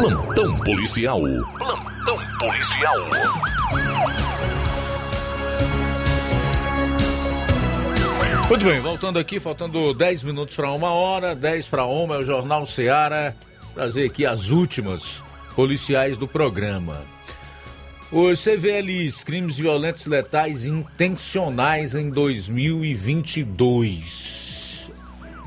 Plantão 0.01 0.57
policial. 0.57 1.21
Plantão 1.59 2.17
policial. 2.39 2.97
Muito 8.49 8.65
bem, 8.65 8.79
voltando 8.79 9.19
aqui, 9.19 9.39
faltando 9.39 9.93
10 9.93 10.23
minutos 10.23 10.55
para 10.55 10.71
uma 10.71 10.89
hora, 10.89 11.35
10 11.35 11.67
para 11.67 11.85
uma, 11.85 12.15
é 12.15 12.17
o 12.17 12.23
Jornal 12.23 12.65
Seara. 12.65 13.37
Trazer 13.75 14.07
aqui 14.07 14.25
as 14.25 14.49
últimas 14.49 15.23
policiais 15.55 16.17
do 16.17 16.27
programa. 16.27 17.03
Os 18.11 18.43
CVLIs, 18.43 19.23
crimes 19.23 19.57
violentos 19.57 20.07
letais 20.07 20.65
intencionais 20.65 21.93
em 21.93 22.09
2022. 22.09 24.40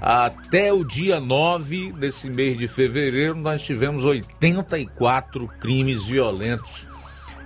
Até 0.07 0.71
o 0.71 0.85
dia 0.85 1.19
9 1.19 1.93
desse 1.93 2.29
mês 2.29 2.59
de 2.59 2.69
fevereiro, 2.69 3.35
nós 3.37 3.63
tivemos 3.63 4.05
84 4.05 5.49
crimes 5.59 6.05
violentos 6.05 6.87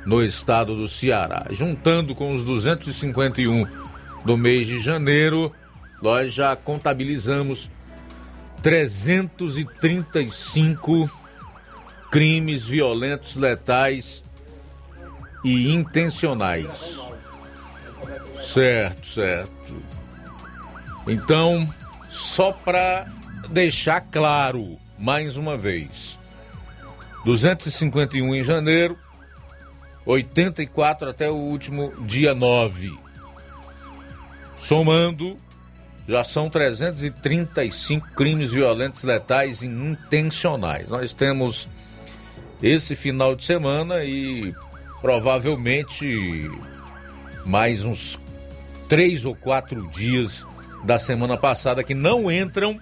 no 0.05 0.25
estado 0.25 0.75
do 0.75 0.89
Ceará. 0.89 1.47
Juntando 1.51 2.17
com 2.17 2.35
os 2.35 2.43
251 2.43 3.65
do 4.25 4.37
mês 4.37 4.67
de 4.67 4.81
janeiro, 4.81 5.55
nós 6.03 6.35
já 6.35 6.57
contabilizamos 6.57 7.71
335 8.61 11.09
crimes 12.11 12.65
violentos 12.65 13.37
letais 13.37 14.25
e 15.45 15.73
intencionais. 15.73 16.99
Certo, 18.43 19.07
certo. 19.07 19.81
Então, 21.07 21.65
só 22.11 22.53
para 22.53 23.07
deixar 23.51 24.01
claro 24.01 24.79
mais 24.99 25.37
uma 25.37 25.57
vez: 25.57 26.19
251 27.25 28.35
em 28.35 28.45
janeiro, 28.45 28.99
84 30.05 31.11
até 31.11 31.31
o 31.31 31.37
último 31.37 31.93
dia 32.07 32.35
9. 32.35 32.99
Somando, 34.59 35.39
já 36.09 36.25
são 36.25 36.49
335 36.49 38.09
crimes 38.15 38.51
violentos 38.51 39.05
letais 39.05 39.63
e 39.63 39.67
intencionais. 39.67 40.89
Nós 40.89 41.13
temos 41.13 41.69
esse 42.63 42.97
final 42.97 43.37
de 43.37 43.45
semana 43.45 44.03
e 44.05 44.55
provavelmente 45.01 46.51
mais 47.45 47.85
uns 47.85 48.19
três 48.89 49.25
ou 49.25 49.35
quatro 49.35 49.87
dias 49.89 50.47
da 50.89 50.99
semana 50.99 51.37
passada 51.37 51.85
que 51.85 51.93
não 51.93 52.33
entram 52.33 52.81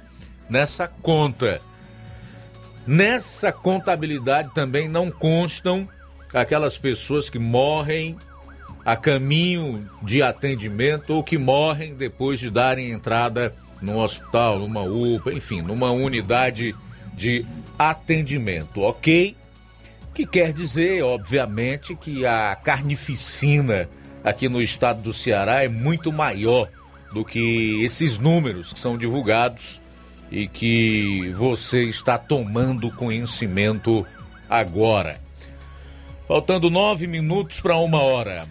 nessa 0.49 0.87
conta. 0.87 1.61
Nessa 2.87 3.51
contabilidade 3.51 4.55
também 4.55 4.89
não 4.89 5.11
constam 5.11 5.89
aquelas 6.33 6.79
pessoas 6.79 7.29
que 7.29 7.37
morrem 7.37 8.17
a 8.85 8.95
caminho 8.95 9.91
de 10.05 10.23
atendimento 10.23 11.15
ou 11.15 11.25
que 11.25 11.37
morrem 11.37 11.97
depois 11.97 12.39
de 12.39 12.49
darem 12.49 12.93
entrada 12.93 13.53
no 13.83 13.99
hospital, 13.99 14.61
numa 14.61 14.83
UPA, 14.83 15.33
enfim, 15.33 15.61
numa 15.61 15.91
unidade 15.91 16.77
de 17.13 17.45
atendimento, 17.77 18.83
ok? 18.83 19.37
Que 20.15 20.25
quer 20.25 20.53
dizer, 20.53 21.03
obviamente, 21.03 21.97
que 21.97 22.25
a 22.25 22.55
carnificina 22.55 23.89
aqui 24.23 24.49
no 24.49 24.63
estado 24.63 25.03
do 25.03 25.13
Ceará 25.13 25.65
é 25.65 25.69
muito 25.69 26.13
maior 26.13 26.69
do 27.13 27.25
que 27.25 27.85
esses 27.85 28.19
números 28.19 28.73
que 28.73 28.79
são 28.79 28.97
divulgados 28.97 29.81
e 30.31 30.47
que 30.49 31.33
você 31.37 31.85
está 31.85 32.19
tomando 32.19 32.91
conhecimento 32.91 34.07
agora. 34.49 35.21
Faltando 36.27 36.69
nove 36.71 37.07
minutos 37.07 37.61
para 37.61 37.77
uma 37.77 38.01
hora. 38.01 38.47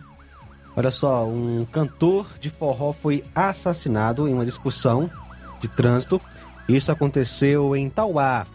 Olha 0.76 0.91
só, 0.91 1.26
um 1.26 1.66
cantor 1.72 2.28
de 2.39 2.49
forró 2.49 2.91
foi 2.91 3.24
assassinado 3.34 4.28
em 4.28 4.34
uma 4.34 4.45
discussão 4.45 5.10
de 5.62 5.68
trânsito. 5.68 6.22
Isso 6.68 6.91
aconteceu 6.91 7.76
em 7.76 7.89
Tauá. 7.89 8.45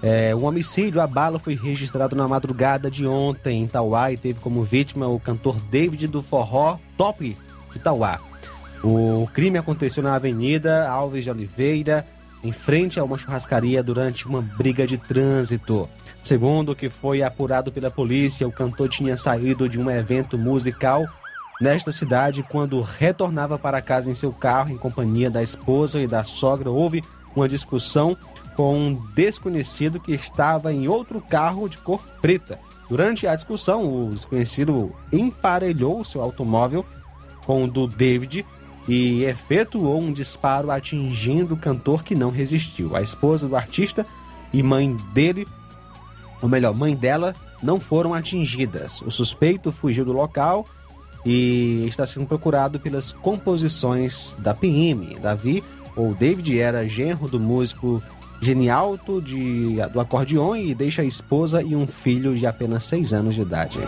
É, 0.00 0.34
um 0.34 0.44
homicídio 0.44 1.00
a 1.00 1.06
bala 1.06 1.38
foi 1.38 1.56
registrado 1.56 2.14
na 2.14 2.28
madrugada 2.28 2.90
de 2.90 3.06
ontem 3.06 3.62
em 3.62 3.66
Tauá 3.66 4.12
e 4.12 4.16
teve 4.16 4.38
como 4.40 4.62
vítima 4.62 5.08
o 5.08 5.18
cantor 5.18 5.56
David 5.70 6.06
do 6.06 6.22
Forró 6.22 6.78
Top 6.96 7.36
de 7.72 7.78
Tauá. 7.78 8.20
O 8.82 9.28
crime 9.32 9.58
aconteceu 9.58 10.02
na 10.02 10.14
Avenida 10.14 10.88
Alves 10.88 11.24
de 11.24 11.30
Oliveira, 11.30 12.06
em 12.42 12.52
frente 12.52 13.00
a 13.00 13.04
uma 13.04 13.18
churrascaria 13.18 13.82
durante 13.82 14.26
uma 14.26 14.40
briga 14.40 14.86
de 14.86 14.96
trânsito. 14.96 15.88
Segundo 16.22 16.72
o 16.72 16.76
que 16.76 16.88
foi 16.88 17.22
apurado 17.22 17.72
pela 17.72 17.90
polícia, 17.90 18.46
o 18.46 18.52
cantor 18.52 18.88
tinha 18.88 19.16
saído 19.16 19.68
de 19.68 19.80
um 19.80 19.90
evento 19.90 20.38
musical 20.38 21.04
nesta 21.60 21.90
cidade 21.90 22.44
quando 22.44 22.80
retornava 22.80 23.58
para 23.58 23.82
casa 23.82 24.10
em 24.10 24.14
seu 24.14 24.32
carro 24.32 24.70
em 24.70 24.78
companhia 24.78 25.28
da 25.28 25.42
esposa 25.42 26.00
e 26.00 26.06
da 26.06 26.22
sogra. 26.22 26.70
Houve 26.70 27.02
uma 27.34 27.48
discussão 27.48 28.16
com 28.54 28.76
um 28.76 28.94
desconhecido 29.14 29.98
que 29.98 30.12
estava 30.12 30.72
em 30.72 30.86
outro 30.86 31.20
carro 31.20 31.68
de 31.68 31.78
cor 31.78 32.00
preta. 32.20 32.58
Durante 32.88 33.26
a 33.26 33.34
discussão, 33.34 34.06
o 34.06 34.10
desconhecido 34.10 34.94
emparelhou 35.12 36.04
seu 36.04 36.22
automóvel 36.22 36.86
com 37.44 37.64
o 37.64 37.70
do 37.70 37.86
David 37.86 38.46
e 38.88 39.24
efetuou 39.24 40.00
um 40.00 40.12
disparo 40.12 40.70
atingindo 40.70 41.54
o 41.54 41.58
cantor 41.58 42.02
que 42.02 42.14
não 42.14 42.30
resistiu. 42.30 42.96
A 42.96 43.02
esposa 43.02 43.46
do 43.46 43.54
artista 43.54 44.06
e 44.52 44.62
mãe 44.62 44.96
dele, 45.12 45.46
ou 46.40 46.48
melhor, 46.48 46.74
mãe 46.74 46.96
dela, 46.96 47.34
não 47.62 47.78
foram 47.78 48.14
atingidas. 48.14 49.02
O 49.02 49.10
suspeito 49.10 49.70
fugiu 49.70 50.06
do 50.06 50.12
local 50.12 50.66
e 51.24 51.84
está 51.86 52.06
sendo 52.06 52.26
procurado 52.26 52.80
pelas 52.80 53.12
composições 53.12 54.34
da 54.38 54.54
PM. 54.54 55.18
Davi, 55.20 55.62
ou 55.94 56.14
David, 56.14 56.58
era 56.58 56.88
genro 56.88 57.28
do 57.28 57.38
músico 57.38 58.02
Genialto 58.40 59.20
de, 59.20 59.76
do 59.92 59.98
acordeon 59.98 60.54
e 60.54 60.72
deixa 60.72 61.02
a 61.02 61.04
esposa 61.04 61.60
e 61.60 61.74
um 61.74 61.88
filho 61.88 62.36
de 62.36 62.46
apenas 62.46 62.84
6 62.84 63.12
anos 63.12 63.34
de 63.34 63.40
idade. 63.40 63.78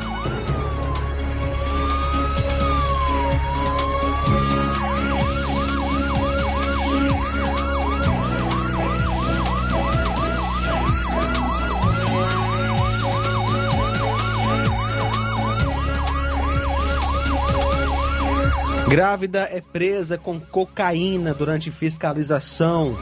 Grávida 18.91 19.49
é 19.53 19.61
presa 19.61 20.19
com 20.19 20.41
cocaína 20.41 21.33
durante 21.33 21.71
fiscalização. 21.71 22.99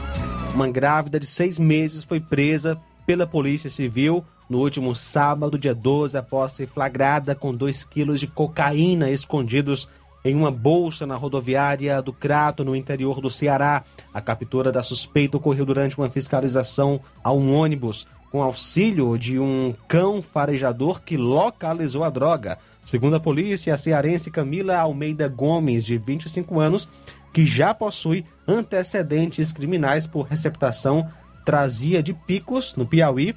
Uma 0.53 0.67
grávida 0.67 1.19
de 1.19 1.25
seis 1.25 1.57
meses 1.57 2.03
foi 2.03 2.19
presa 2.19 2.79
pela 3.07 3.25
Polícia 3.25 3.71
Civil 3.71 4.23
no 4.47 4.59
último 4.59 4.93
sábado, 4.93 5.57
dia 5.57 5.73
12, 5.73 6.15
após 6.15 6.51
ser 6.51 6.67
flagrada 6.67 7.33
com 7.33 7.51
2 7.51 7.85
quilos 7.85 8.19
de 8.19 8.27
cocaína 8.27 9.09
escondidos 9.09 9.89
em 10.23 10.35
uma 10.35 10.51
bolsa 10.51 11.07
na 11.07 11.15
rodoviária 11.15 11.99
do 12.03 12.13
Crato, 12.13 12.63
no 12.63 12.75
interior 12.75 13.19
do 13.19 13.31
Ceará. 13.31 13.83
A 14.13 14.21
captura 14.21 14.71
da 14.71 14.83
suspeita 14.83 15.37
ocorreu 15.37 15.65
durante 15.65 15.97
uma 15.97 16.11
fiscalização 16.11 17.01
a 17.23 17.31
um 17.31 17.51
ônibus, 17.51 18.05
com 18.31 18.43
auxílio 18.43 19.17
de 19.17 19.39
um 19.39 19.73
cão 19.87 20.21
farejador 20.21 21.01
que 21.01 21.17
localizou 21.17 22.03
a 22.03 22.11
droga. 22.11 22.59
Segundo 22.89 23.17
a 23.17 23.19
polícia, 23.19 23.71
a 23.71 23.77
cearense 23.77 24.31
Camila 24.31 24.75
Almeida 24.75 25.27
Gomes, 25.27 25.85
de 25.85 25.95
25 25.95 26.59
anos, 26.59 26.89
que 27.31 27.45
já 27.45 27.71
possui 27.71 28.25
antecedentes 28.47 29.51
criminais 29.51 30.07
por 30.07 30.23
receptação, 30.23 31.07
trazia 31.45 32.01
de 32.01 32.15
Picos, 32.15 32.73
no 32.75 32.87
Piauí, 32.87 33.35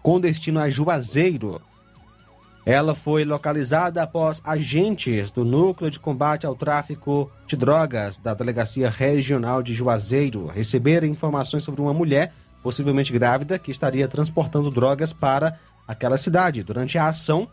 com 0.00 0.20
destino 0.20 0.60
a 0.60 0.70
Juazeiro. 0.70 1.60
Ela 2.64 2.94
foi 2.94 3.24
localizada 3.24 4.00
após 4.00 4.40
agentes 4.44 5.32
do 5.32 5.44
Núcleo 5.44 5.90
de 5.90 5.98
Combate 5.98 6.46
ao 6.46 6.54
Tráfico 6.54 7.32
de 7.48 7.56
Drogas 7.56 8.16
da 8.16 8.32
Delegacia 8.32 8.88
Regional 8.88 9.60
de 9.60 9.74
Juazeiro 9.74 10.46
receberem 10.46 11.10
informações 11.10 11.64
sobre 11.64 11.80
uma 11.80 11.92
mulher, 11.92 12.32
possivelmente 12.62 13.12
grávida, 13.12 13.58
que 13.58 13.72
estaria 13.72 14.06
transportando 14.06 14.70
drogas 14.70 15.12
para 15.12 15.58
aquela 15.84 16.16
cidade. 16.16 16.62
Durante 16.62 16.96
a 16.96 17.08
ação, 17.08 17.48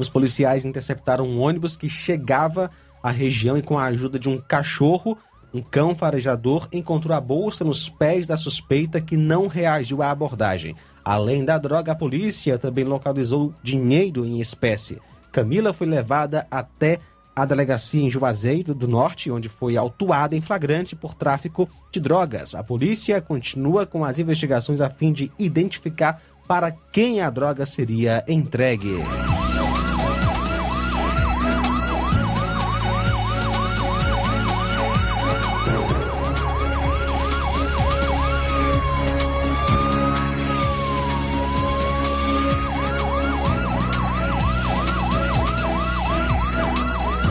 os 0.00 0.08
policiais 0.08 0.64
interceptaram 0.64 1.26
um 1.26 1.40
ônibus 1.40 1.76
que 1.76 1.88
chegava 1.88 2.70
à 3.02 3.10
região 3.10 3.56
e, 3.56 3.62
com 3.62 3.78
a 3.78 3.84
ajuda 3.84 4.18
de 4.18 4.28
um 4.28 4.38
cachorro, 4.38 5.18
um 5.52 5.60
cão 5.60 5.94
farejador 5.94 6.68
encontrou 6.72 7.14
a 7.14 7.20
bolsa 7.20 7.64
nos 7.64 7.88
pés 7.88 8.26
da 8.26 8.36
suspeita 8.36 9.00
que 9.00 9.16
não 9.16 9.46
reagiu 9.46 10.02
à 10.02 10.10
abordagem. 10.10 10.74
Além 11.04 11.44
da 11.44 11.58
droga, 11.58 11.92
a 11.92 11.94
polícia 11.94 12.58
também 12.58 12.84
localizou 12.84 13.52
dinheiro 13.62 14.24
em 14.24 14.40
espécie. 14.40 15.00
Camila 15.30 15.72
foi 15.72 15.86
levada 15.86 16.46
até 16.50 16.98
a 17.34 17.44
delegacia 17.44 18.02
em 18.02 18.10
Juazeiro 18.10 18.74
do 18.74 18.88
Norte, 18.88 19.30
onde 19.30 19.48
foi 19.48 19.76
autuada 19.76 20.34
em 20.34 20.40
flagrante 20.40 20.96
por 20.96 21.14
tráfico 21.14 21.68
de 21.92 22.00
drogas. 22.00 22.54
A 22.54 22.62
polícia 22.62 23.20
continua 23.20 23.86
com 23.86 24.04
as 24.04 24.18
investigações 24.18 24.80
a 24.80 24.88
fim 24.88 25.12
de 25.12 25.30
identificar 25.38 26.22
para 26.48 26.70
quem 26.70 27.20
a 27.20 27.30
droga 27.30 27.66
seria 27.66 28.24
entregue. 28.26 28.98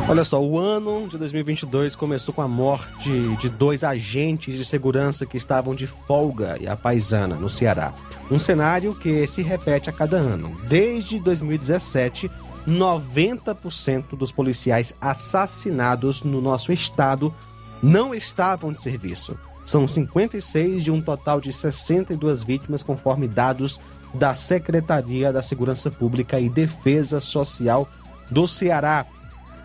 Olha 0.09 0.23
só, 0.23 0.43
o 0.43 0.57
ano 0.57 1.07
de 1.07 1.19
2022 1.19 1.95
começou 1.95 2.33
com 2.33 2.41
a 2.41 2.47
morte 2.47 3.11
de 3.37 3.47
dois 3.47 3.83
agentes 3.83 4.55
de 4.55 4.65
segurança 4.65 5.23
que 5.23 5.37
estavam 5.37 5.75
de 5.75 5.85
folga 5.85 6.57
e 6.59 6.67
a 6.67 6.75
paisana 6.75 7.35
no 7.35 7.47
Ceará. 7.47 7.93
Um 8.31 8.39
cenário 8.39 8.95
que 8.95 9.27
se 9.27 9.43
repete 9.43 9.87
a 9.87 9.93
cada 9.93 10.17
ano. 10.17 10.51
Desde 10.67 11.19
2017, 11.19 12.29
90% 12.67 14.17
dos 14.17 14.31
policiais 14.31 14.95
assassinados 14.99 16.23
no 16.23 16.41
nosso 16.41 16.73
estado 16.73 17.31
não 17.79 18.11
estavam 18.11 18.73
de 18.73 18.81
serviço. 18.81 19.37
São 19.63 19.87
56 19.87 20.83
de 20.83 20.89
um 20.89 20.99
total 20.99 21.39
de 21.39 21.53
62 21.53 22.43
vítimas, 22.43 22.81
conforme 22.81 23.27
dados 23.27 23.79
da 24.15 24.33
Secretaria 24.33 25.31
da 25.31 25.43
Segurança 25.43 25.91
Pública 25.91 26.39
e 26.39 26.49
Defesa 26.49 27.19
Social 27.19 27.87
do 28.31 28.47
Ceará. 28.47 29.05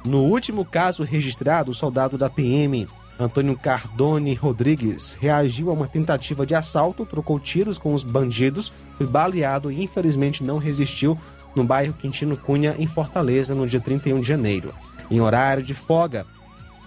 No 0.05 0.21
último 0.21 0.67
caso 0.67 1.03
registrado, 1.03 1.71
o 1.71 1.75
soldado 1.75 2.19
da 2.19 2.29
PM, 2.29 2.87
Antônio 3.19 3.57
Cardone 3.57 4.35
Rodrigues, 4.35 5.17
reagiu 5.19 5.71
a 5.71 5.73
uma 5.73 5.89
tentativa 5.89 6.45
de 6.45 6.55
assalto, 6.55 7.07
trocou 7.07 7.41
tiros 7.41 7.79
com 7.79 7.95
os 7.95 8.05
bandidos, 8.05 8.71
foi 8.99 9.07
baleado 9.07 9.73
e 9.73 9.83
infelizmente 9.83 10.45
não 10.45 10.59
resistiu 10.59 11.19
no 11.57 11.65
bairro 11.65 11.95
Quintino 11.95 12.37
Cunha, 12.37 12.75
em 12.79 12.87
Fortaleza, 12.87 13.55
no 13.55 13.67
dia 13.67 13.81
31 13.81 14.21
de 14.21 14.27
janeiro. 14.27 14.75
Em 15.11 15.21
horário 15.21 15.63
de 15.63 15.73
folga, 15.73 16.27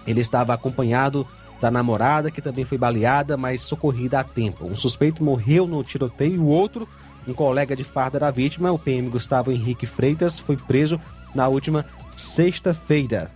ele 0.06 0.22
estava 0.22 0.54
acompanhado 0.54 1.26
da 1.60 1.72
namorada, 1.72 2.30
que 2.30 2.42
também 2.42 2.66
foi 2.66 2.78
baleada, 2.78 3.36
mas 3.36 3.62
socorrida 3.62 4.20
a 4.20 4.24
tempo. 4.24 4.66
Um 4.66 4.76
suspeito 4.76 5.24
morreu 5.24 5.66
no 5.66 5.84
tiroteio 5.84 6.36
e 6.36 6.38
o 6.38 6.46
outro, 6.46 6.88
um 7.28 7.34
colega 7.34 7.76
de 7.76 7.84
farda 7.84 8.20
da 8.20 8.30
vítima, 8.30 8.72
o 8.72 8.78
PM 8.78 9.10
Gustavo 9.10 9.52
Henrique 9.52 9.88
Freitas, 9.88 10.38
foi 10.38 10.56
preso 10.56 11.02
na 11.34 11.48
última 11.48 11.86
sexta-feira. 12.18 13.30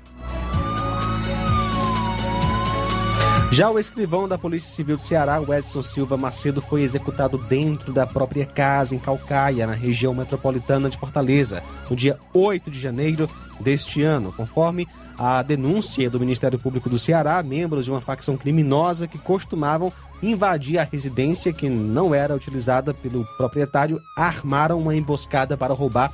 Já 3.51 3.69
o 3.69 3.77
escrivão 3.77 4.27
da 4.27 4.39
Polícia 4.39 4.71
Civil 4.71 4.95
do 4.95 5.03
Ceará, 5.03 5.39
o 5.39 5.53
Edson 5.53 5.83
Silva 5.83 6.17
Macedo, 6.17 6.63
foi 6.63 6.81
executado 6.81 7.37
dentro 7.37 7.93
da 7.93 8.07
própria 8.07 8.45
casa 8.45 8.95
em 8.95 8.97
Calcaia, 8.97 9.67
na 9.67 9.73
região 9.73 10.15
metropolitana 10.15 10.89
de 10.89 10.97
Fortaleza, 10.97 11.61
no 11.87 11.95
dia 11.95 12.17
8 12.33 12.71
de 12.71 12.79
janeiro 12.79 13.29
deste 13.59 14.01
ano, 14.01 14.33
conforme 14.33 14.87
a 15.15 15.43
denúncia 15.43 16.09
do 16.09 16.19
Ministério 16.19 16.57
Público 16.57 16.89
do 16.89 16.97
Ceará, 16.97 17.43
membros 17.43 17.85
de 17.85 17.91
uma 17.91 18.01
facção 18.01 18.35
criminosa 18.35 19.07
que 19.07 19.19
costumavam 19.19 19.93
invadir 20.23 20.79
a 20.79 20.83
residência 20.83 21.53
que 21.53 21.69
não 21.69 22.15
era 22.15 22.35
utilizada 22.35 22.95
pelo 22.95 23.25
proprietário, 23.37 24.01
armaram 24.15 24.79
uma 24.79 24.95
emboscada 24.95 25.55
para 25.55 25.73
roubar 25.73 26.11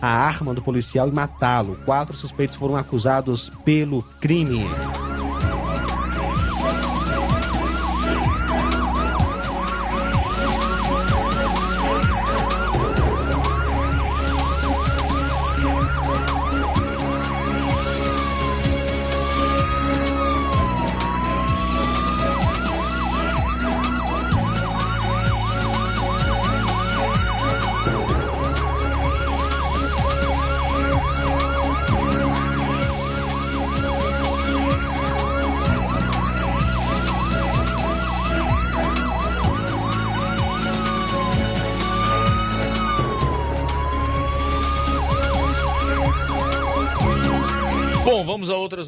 a 0.00 0.08
arma 0.08 0.54
do 0.54 0.62
policial 0.62 1.08
e 1.08 1.12
matá-lo. 1.12 1.78
Quatro 1.84 2.16
suspeitos 2.16 2.56
foram 2.56 2.76
acusados 2.76 3.50
pelo 3.64 4.02
crime. 4.20 4.66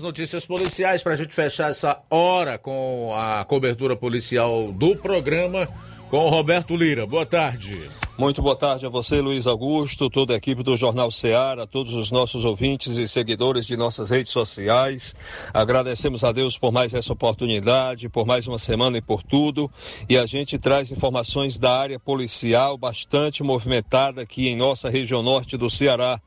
Notícias 0.09 0.47
policiais 0.47 1.03
para 1.03 1.13
a 1.13 1.17
gente 1.17 1.35
fechar 1.35 1.71
essa 1.71 2.01
hora 2.09 2.57
com 2.57 3.13
a 3.15 3.45
cobertura 3.45 3.95
policial 3.95 4.73
do 4.73 4.97
programa 4.97 5.69
com 6.09 6.25
o 6.25 6.31
Roberto 6.31 6.75
Lira. 6.75 7.07
Boa 7.07 7.27
tarde. 7.27 7.91
Muito 8.17 8.41
boa 8.41 8.57
tarde 8.57 8.87
a 8.87 8.89
você, 8.89 9.21
Luiz 9.21 9.47
Augusto, 9.47 10.09
toda 10.09 10.33
a 10.33 10.37
equipe 10.39 10.63
do 10.63 10.79
Jornal 10.79 11.11
Ceará, 11.11 11.67
todos 11.67 11.93
os 11.93 12.11
nossos 12.11 12.47
ouvintes 12.47 12.97
e 12.97 13.07
seguidores 13.07 13.67
de 13.67 13.77
nossas 13.77 14.09
redes 14.09 14.33
sociais. 14.33 15.15
Agradecemos 15.53 16.25
a 16.25 16.33
Deus 16.33 16.57
por 16.57 16.73
mais 16.73 16.95
essa 16.95 17.13
oportunidade, 17.13 18.09
por 18.09 18.27
mais 18.27 18.49
uma 18.49 18.59
semana 18.59 18.97
e 18.97 19.03
por 19.03 19.23
tudo. 19.23 19.71
E 20.09 20.17
a 20.17 20.25
gente 20.25 20.59
traz 20.59 20.91
informações 20.91 21.59
da 21.59 21.79
área 21.79 22.01
policial 22.01 22.79
bastante 22.79 23.43
movimentada 23.43 24.23
aqui 24.23 24.49
em 24.49 24.57
nossa 24.57 24.89
região 24.89 25.23
norte 25.23 25.59
do 25.59 25.69
Ceará. 25.69 26.19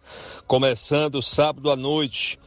Começando 0.45 1.19
sábado 1.19 1.71
à 1.71 1.75
noite, 1.75 2.37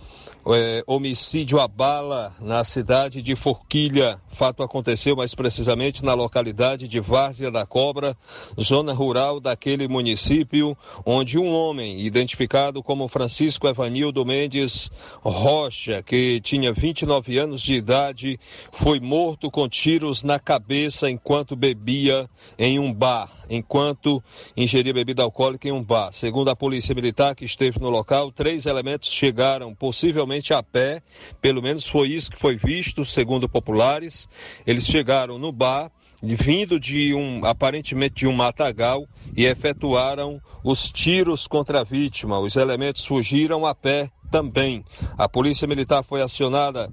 é, 0.46 0.84
homicídio 0.86 1.60
à 1.60 1.66
bala 1.66 2.34
na 2.40 2.62
cidade 2.64 3.22
de 3.22 3.34
Forquilha. 3.34 4.20
Fato 4.28 4.62
aconteceu 4.62 5.16
mais 5.16 5.34
precisamente 5.34 6.04
na 6.04 6.12
localidade 6.12 6.86
de 6.88 7.00
Várzea 7.00 7.50
da 7.50 7.64
Cobra, 7.64 8.16
zona 8.60 8.92
rural 8.92 9.40
daquele 9.40 9.88
município, 9.88 10.76
onde 11.06 11.38
um 11.38 11.52
homem, 11.52 12.00
identificado 12.00 12.82
como 12.82 13.08
Francisco 13.08 13.68
Evanildo 13.68 14.24
Mendes 14.24 14.90
Rocha, 15.22 16.02
que 16.02 16.40
tinha 16.40 16.72
29 16.72 17.38
anos 17.38 17.62
de 17.62 17.74
idade, 17.74 18.38
foi 18.72 19.00
morto 19.00 19.50
com 19.50 19.68
tiros 19.68 20.22
na 20.22 20.38
cabeça 20.38 21.08
enquanto 21.08 21.56
bebia 21.56 22.28
em 22.58 22.78
um 22.78 22.92
bar 22.92 23.43
enquanto 23.48 24.22
ingeria 24.56 24.92
bebida 24.92 25.22
alcoólica 25.22 25.68
em 25.68 25.72
um 25.72 25.82
bar. 25.82 26.12
Segundo 26.12 26.50
a 26.50 26.56
polícia 26.56 26.94
militar 26.94 27.34
que 27.34 27.44
esteve 27.44 27.80
no 27.80 27.88
local, 27.88 28.32
três 28.32 28.66
elementos 28.66 29.10
chegaram 29.10 29.74
possivelmente 29.74 30.52
a 30.54 30.62
pé, 30.62 31.02
pelo 31.40 31.62
menos 31.62 31.86
foi 31.86 32.08
isso 32.08 32.30
que 32.30 32.38
foi 32.38 32.56
visto, 32.56 33.04
segundo 33.04 33.48
populares. 33.48 34.28
Eles 34.66 34.86
chegaram 34.86 35.38
no 35.38 35.52
bar 35.52 35.90
vindo 36.22 36.80
de 36.80 37.14
um 37.14 37.44
aparentemente 37.44 38.14
de 38.14 38.26
um 38.26 38.32
matagal 38.32 39.06
e 39.36 39.44
efetuaram 39.44 40.40
os 40.62 40.90
tiros 40.90 41.46
contra 41.46 41.80
a 41.80 41.84
vítima. 41.84 42.38
Os 42.38 42.56
elementos 42.56 43.04
fugiram 43.04 43.66
a 43.66 43.74
pé 43.74 44.10
também. 44.30 44.84
A 45.18 45.28
polícia 45.28 45.68
militar 45.68 46.02
foi 46.02 46.22
acionada 46.22 46.90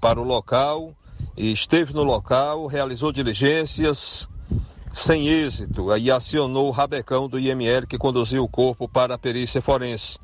para 0.00 0.20
o 0.20 0.24
local 0.24 0.94
e 1.36 1.50
esteve 1.50 1.94
no 1.94 2.02
local, 2.02 2.66
realizou 2.66 3.10
diligências, 3.10 4.28
sem 4.94 5.28
êxito, 5.28 5.90
aí 5.90 6.08
acionou 6.08 6.68
o 6.68 6.70
rabecão 6.70 7.28
do 7.28 7.38
IML 7.38 7.86
que 7.86 7.98
conduziu 7.98 8.44
o 8.44 8.48
corpo 8.48 8.88
para 8.88 9.16
a 9.16 9.18
perícia 9.18 9.60
forense. 9.60 10.18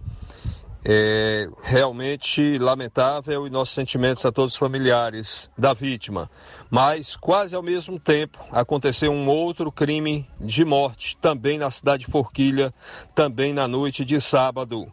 É 0.82 1.46
realmente 1.62 2.56
lamentável 2.56 3.46
e 3.46 3.50
nossos 3.50 3.74
sentimentos 3.74 4.24
a 4.24 4.32
todos 4.32 4.54
os 4.54 4.58
familiares 4.58 5.50
da 5.58 5.74
vítima. 5.74 6.30
Mas 6.70 7.16
quase 7.16 7.54
ao 7.54 7.62
mesmo 7.62 7.98
tempo 7.98 8.38
aconteceu 8.50 9.12
um 9.12 9.28
outro 9.28 9.70
crime 9.70 10.26
de 10.40 10.64
morte, 10.64 11.16
também 11.18 11.58
na 11.58 11.70
cidade 11.70 12.06
de 12.06 12.10
Forquilha, 12.10 12.72
também 13.14 13.52
na 13.52 13.68
noite 13.68 14.04
de 14.04 14.20
sábado. 14.20 14.90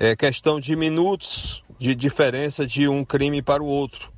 É 0.00 0.16
questão 0.16 0.58
de 0.58 0.74
minutos 0.74 1.62
de 1.78 1.94
diferença 1.94 2.66
de 2.66 2.88
um 2.88 3.04
crime 3.04 3.42
para 3.42 3.62
o 3.62 3.66
outro. 3.66 4.10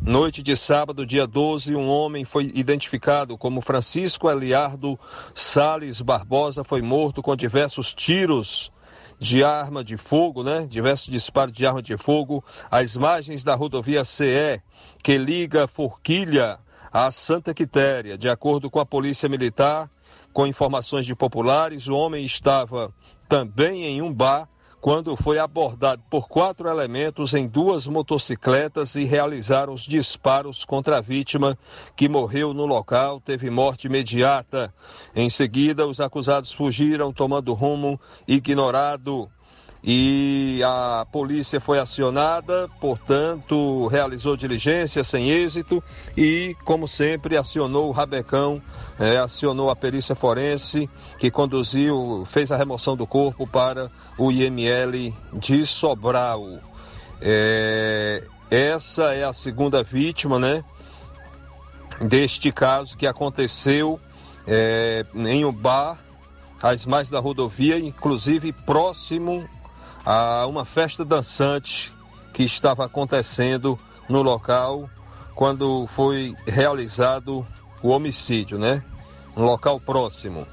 Noite 0.00 0.42
de 0.42 0.56
sábado, 0.56 1.04
dia 1.04 1.26
12, 1.26 1.74
um 1.76 1.86
homem 1.88 2.24
foi 2.24 2.50
identificado 2.54 3.36
como 3.36 3.60
Francisco 3.60 4.30
Eliardo 4.30 4.98
Sales 5.34 6.00
Barbosa, 6.00 6.64
foi 6.64 6.80
morto 6.80 7.22
com 7.22 7.36
diversos 7.36 7.92
tiros 7.92 8.72
de 9.18 9.44
arma 9.44 9.84
de 9.84 9.96
fogo, 9.96 10.42
né? 10.42 10.66
Diversos 10.66 11.08
disparos 11.08 11.52
de 11.52 11.66
arma 11.66 11.82
de 11.82 11.96
fogo 11.96 12.42
às 12.70 12.96
margens 12.96 13.44
da 13.44 13.54
rodovia 13.54 14.04
CE, 14.04 14.62
que 15.02 15.18
liga 15.18 15.66
Forquilha 15.66 16.58
a 16.92 17.10
Santa 17.10 17.52
Quitéria. 17.52 18.16
De 18.16 18.28
acordo 18.28 18.70
com 18.70 18.80
a 18.80 18.86
Polícia 18.86 19.28
Militar, 19.28 19.90
com 20.32 20.46
informações 20.46 21.04
de 21.04 21.14
populares, 21.14 21.86
o 21.88 21.94
homem 21.94 22.24
estava 22.24 22.94
também 23.28 23.84
em 23.84 24.00
um 24.00 24.12
bar 24.12 24.48
quando 24.80 25.16
foi 25.16 25.38
abordado 25.38 26.02
por 26.08 26.28
quatro 26.28 26.68
elementos 26.68 27.34
em 27.34 27.46
duas 27.46 27.86
motocicletas 27.86 28.94
e 28.94 29.04
realizaram 29.04 29.72
os 29.72 29.82
disparos 29.82 30.64
contra 30.64 30.98
a 30.98 31.00
vítima, 31.00 31.58
que 31.96 32.08
morreu 32.08 32.54
no 32.54 32.64
local, 32.64 33.20
teve 33.20 33.50
morte 33.50 33.86
imediata. 33.86 34.72
Em 35.14 35.28
seguida, 35.28 35.86
os 35.86 36.00
acusados 36.00 36.52
fugiram, 36.52 37.12
tomando 37.12 37.54
rumo 37.54 38.00
ignorado 38.26 39.28
e 39.82 40.60
a 40.64 41.06
polícia 41.10 41.60
foi 41.60 41.78
acionada, 41.78 42.68
portanto, 42.80 43.86
realizou 43.86 44.36
diligência 44.36 45.04
sem 45.04 45.30
êxito 45.30 45.82
e, 46.16 46.56
como 46.64 46.88
sempre, 46.88 47.36
acionou 47.36 47.88
o 47.88 47.92
Rabecão, 47.92 48.60
é, 48.98 49.18
acionou 49.18 49.70
a 49.70 49.76
perícia 49.76 50.16
forense, 50.16 50.90
que 51.18 51.30
conduziu, 51.30 52.24
fez 52.26 52.50
a 52.50 52.56
remoção 52.56 52.96
do 52.96 53.06
corpo 53.06 53.46
para 53.46 53.90
o 54.18 54.32
IML 54.32 55.14
de 55.32 55.64
Sobral. 55.64 56.58
É, 57.20 58.24
essa 58.50 59.14
é 59.14 59.24
a 59.24 59.32
segunda 59.32 59.82
vítima, 59.82 60.38
né? 60.38 60.64
Deste 62.00 62.50
caso 62.50 62.96
que 62.96 63.06
aconteceu 63.06 64.00
é, 64.46 65.04
em 65.14 65.44
um 65.44 65.52
bar 65.52 65.98
às 66.60 66.84
margens 66.84 67.10
da 67.10 67.20
rodovia, 67.20 67.78
inclusive 67.78 68.52
próximo 68.52 69.48
a 70.10 70.46
uma 70.46 70.64
festa 70.64 71.04
dançante 71.04 71.92
que 72.32 72.42
estava 72.42 72.82
acontecendo 72.82 73.78
no 74.08 74.22
local 74.22 74.88
quando 75.34 75.86
foi 75.88 76.34
realizado 76.46 77.46
o 77.82 77.88
homicídio, 77.88 78.58
né? 78.58 78.82
Um 79.36 79.42
local 79.42 79.78
próximo. 79.78 80.46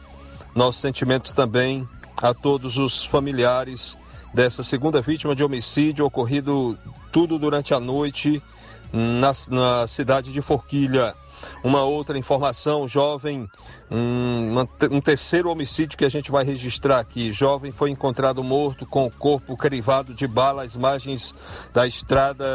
Nossos 0.53 0.81
sentimentos 0.81 1.31
também 1.31 1.87
a 2.17 2.33
todos 2.33 2.77
os 2.77 3.05
familiares 3.05 3.97
dessa 4.33 4.61
segunda 4.61 4.99
vítima 4.99 5.33
de 5.33 5.41
homicídio 5.41 6.05
ocorrido 6.05 6.77
tudo 7.09 7.39
durante 7.39 7.73
a 7.73 7.79
noite 7.79 8.43
na, 8.91 9.31
na 9.49 9.87
cidade 9.87 10.33
de 10.33 10.41
Forquilha. 10.41 11.15
Uma 11.63 11.83
outra 11.83 12.17
informação, 12.17 12.89
jovem, 12.89 13.49
um, 13.89 14.55
um, 14.91 15.01
terceiro 15.01 15.49
homicídio 15.49 15.97
que 15.97 16.05
a 16.05 16.09
gente 16.09 16.31
vai 16.31 16.43
registrar 16.43 16.99
aqui. 16.99 17.31
Jovem 17.31 17.71
foi 17.71 17.89
encontrado 17.89 18.43
morto 18.43 18.86
com 18.86 19.05
o 19.05 19.11
corpo 19.11 19.55
crivado 19.55 20.13
de 20.13 20.27
bala 20.27 20.63
às 20.63 20.75
margens 20.75 21.36
da 21.73 21.88
estrada 21.88 22.45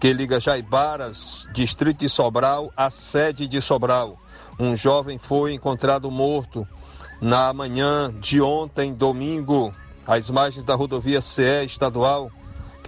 que 0.00 0.12
liga 0.12 0.38
Jaibaras, 0.38 1.48
distrito 1.52 1.98
de 1.98 2.08
Sobral, 2.08 2.72
à 2.76 2.88
sede 2.88 3.46
de 3.48 3.60
Sobral. 3.60 4.18
Um 4.58 4.76
jovem 4.76 5.18
foi 5.18 5.54
encontrado 5.54 6.10
morto 6.10 6.66
na 7.20 7.52
manhã 7.52 8.12
de 8.20 8.40
ontem, 8.40 8.94
domingo, 8.94 9.72
às 10.06 10.30
margens 10.30 10.64
da 10.64 10.74
rodovia 10.74 11.20
CE 11.20 11.64
estadual, 11.64 12.30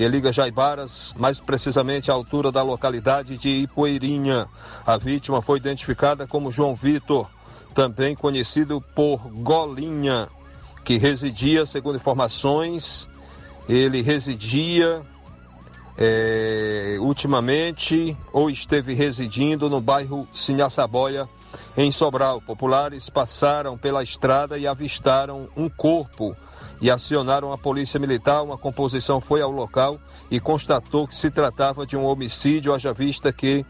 que 0.01 0.09
liga 0.09 0.32
Jaibaras, 0.32 1.14
mais 1.18 1.38
precisamente 1.40 2.11
à 2.11 2.14
altura 2.14 2.51
da 2.51 2.62
localidade 2.62 3.36
de 3.36 3.51
Ipueirinha. 3.51 4.48
A 4.86 4.96
vítima 4.96 5.42
foi 5.42 5.59
identificada 5.59 6.26
como 6.26 6.51
João 6.51 6.74
Vitor, 6.74 7.30
também 7.74 8.16
conhecido 8.16 8.80
por 8.94 9.18
Golinha, 9.28 10.26
que 10.86 10.96
residia, 10.96 11.66
segundo 11.66 11.96
informações, 11.96 13.11
ele 13.68 14.01
residia 14.01 15.03
é, 15.98 16.96
ultimamente 16.98 18.16
ou 18.32 18.48
esteve 18.48 18.94
residindo 18.94 19.68
no 19.68 19.82
bairro 19.82 20.26
Sinhaçaboia, 20.32 21.28
em 21.77 21.91
Sobral. 21.91 22.41
Populares 22.41 23.09
passaram 23.09 23.77
pela 23.77 24.03
estrada 24.03 24.59
e 24.59 24.66
avistaram 24.66 25.49
um 25.57 25.68
corpo 25.68 26.37
e 26.81 26.91
acionaram 26.91 27.53
a 27.53 27.59
polícia 27.59 28.01
militar. 28.01 28.43
Uma 28.43 28.57
composição 28.57 29.21
foi 29.21 29.43
ao 29.43 29.51
local 29.51 29.99
e 30.31 30.41
constatou 30.41 31.07
que 31.07 31.14
se 31.14 31.31
tratava 31.31 31.87
de 31.87 31.97
um 31.97 32.05
homicídio, 32.05 32.75
haja 32.75 32.93
vista 32.93 33.33
que 33.33 33.64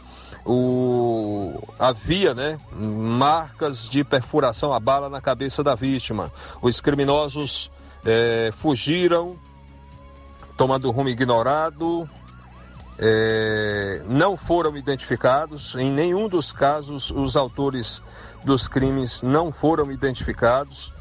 o... 0.45 1.61
havia 1.79 2.35
né, 2.35 2.59
marcas 2.73 3.89
de 3.89 4.05
perfuração 4.05 4.73
a 4.73 4.81
bala 4.81 5.09
na 5.09 5.21
cabeça 5.21 5.63
da 5.63 5.75
vítima. 5.75 6.33
Os 6.63 6.81
criminosos 6.81 7.71
é, 8.05 8.53
fugiram, 8.57 9.37
tomando 10.57 10.91
rumo 10.91 11.09
ignorado. 11.09 12.09
É, 13.03 14.03
não 14.07 14.37
foram 14.37 14.77
identificados, 14.77 15.75
em 15.75 15.91
nenhum 15.91 16.29
dos 16.29 16.53
casos 16.53 17.11
os 17.11 17.35
autores 17.35 18.03
dos 18.45 18.69
crimes 18.69 19.23
não 19.23 19.51
foram 19.51 19.91
identificados. 19.91 20.93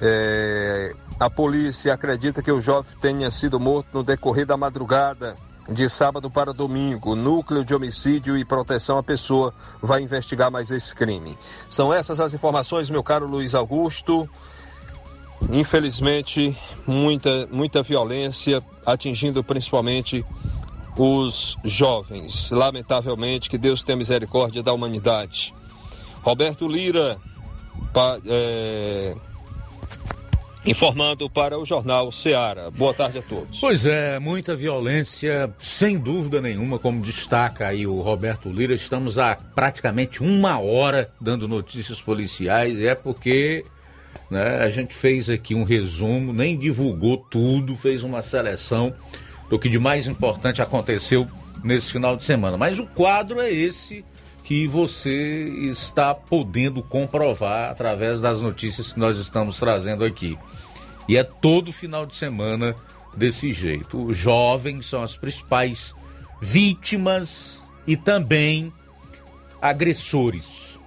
É, 0.00 0.94
a 1.20 1.28
polícia 1.28 1.92
acredita 1.92 2.42
que 2.42 2.50
o 2.50 2.62
jovem 2.62 2.96
tenha 2.98 3.30
sido 3.30 3.60
morto 3.60 3.88
no 3.92 4.02
decorrer 4.02 4.46
da 4.46 4.56
madrugada 4.56 5.34
de 5.68 5.86
sábado 5.88 6.30
para 6.30 6.52
domingo. 6.52 7.12
O 7.12 7.16
núcleo 7.16 7.62
de 7.62 7.74
homicídio 7.74 8.38
e 8.38 8.44
proteção 8.44 8.96
à 8.96 9.02
pessoa 9.02 9.52
vai 9.82 10.00
investigar 10.00 10.50
mais 10.50 10.70
esse 10.70 10.94
crime. 10.94 11.38
São 11.68 11.92
essas 11.92 12.20
as 12.20 12.32
informações, 12.32 12.88
meu 12.88 13.02
caro 13.02 13.26
Luiz 13.26 13.54
Augusto. 13.54 14.28
Infelizmente, 15.50 16.58
muita, 16.86 17.46
muita 17.50 17.82
violência 17.82 18.62
atingindo 18.86 19.44
principalmente 19.44 20.24
os 20.96 21.56
jovens. 21.64 22.50
Lamentavelmente, 22.50 23.50
que 23.50 23.58
Deus 23.58 23.82
tenha 23.82 23.96
misericórdia 23.96 24.62
da 24.62 24.72
humanidade. 24.72 25.54
Roberto 26.22 26.68
Lira, 26.68 27.18
pa, 27.92 28.18
é 28.26 29.14
informando 30.66 31.28
para 31.28 31.58
o 31.58 31.64
jornal 31.64 32.10
Ceará. 32.10 32.70
Boa 32.70 32.94
tarde 32.94 33.18
a 33.18 33.22
todos. 33.22 33.60
Pois 33.60 33.84
é, 33.84 34.18
muita 34.18 34.56
violência, 34.56 35.52
sem 35.58 35.98
dúvida 35.98 36.40
nenhuma, 36.40 36.78
como 36.78 37.02
destaca 37.02 37.66
aí 37.68 37.86
o 37.86 38.00
Roberto 38.00 38.48
Lira. 38.48 38.74
Estamos 38.74 39.18
há 39.18 39.36
praticamente 39.36 40.22
uma 40.22 40.58
hora 40.58 41.12
dando 41.20 41.46
notícias 41.46 42.00
policiais, 42.00 42.80
é 42.80 42.94
porque 42.94 43.64
né, 44.30 44.58
a 44.62 44.70
gente 44.70 44.94
fez 44.94 45.28
aqui 45.28 45.54
um 45.54 45.64
resumo, 45.64 46.32
nem 46.32 46.58
divulgou 46.58 47.18
tudo, 47.18 47.76
fez 47.76 48.02
uma 48.02 48.22
seleção 48.22 48.94
do 49.48 49.58
que 49.58 49.68
de 49.68 49.78
mais 49.78 50.06
importante 50.06 50.62
aconteceu 50.62 51.28
nesse 51.62 51.92
final 51.92 52.16
de 52.16 52.24
semana. 52.24 52.56
Mas 52.56 52.78
o 52.78 52.86
quadro 52.86 53.40
é 53.40 53.50
esse 53.50 54.04
que 54.42 54.66
você 54.66 55.48
está 55.70 56.14
podendo 56.14 56.82
comprovar 56.82 57.70
através 57.70 58.20
das 58.20 58.42
notícias 58.42 58.92
que 58.92 59.00
nós 59.00 59.18
estamos 59.18 59.58
trazendo 59.58 60.04
aqui. 60.04 60.38
E 61.08 61.16
é 61.16 61.24
todo 61.24 61.72
final 61.72 62.04
de 62.04 62.14
semana 62.14 62.76
desse 63.16 63.52
jeito. 63.52 64.04
Os 64.04 64.16
jovens 64.16 64.86
são 64.86 65.02
as 65.02 65.16
principais 65.16 65.94
vítimas 66.40 67.62
e 67.86 67.96
também 67.96 68.72
agressores. 69.60 70.78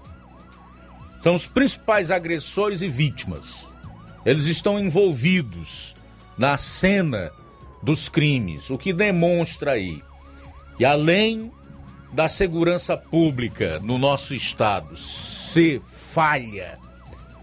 São 1.22 1.34
os 1.34 1.48
principais 1.48 2.12
agressores 2.12 2.82
e 2.82 2.88
vítimas. 2.88 3.68
Eles 4.24 4.46
estão 4.46 4.80
envolvidos 4.80 5.96
na 6.38 6.58
cena 6.58 7.32
dos 7.88 8.10
crimes, 8.10 8.70
o 8.70 8.78
que 8.78 8.92
demonstra 8.92 9.72
aí 9.72 10.04
que 10.76 10.84
além 10.84 11.50
da 12.12 12.28
segurança 12.28 12.98
pública 12.98 13.80
no 13.80 13.98
nosso 13.98 14.34
estado 14.34 14.98
se 14.98 15.82
falha, 15.82 16.78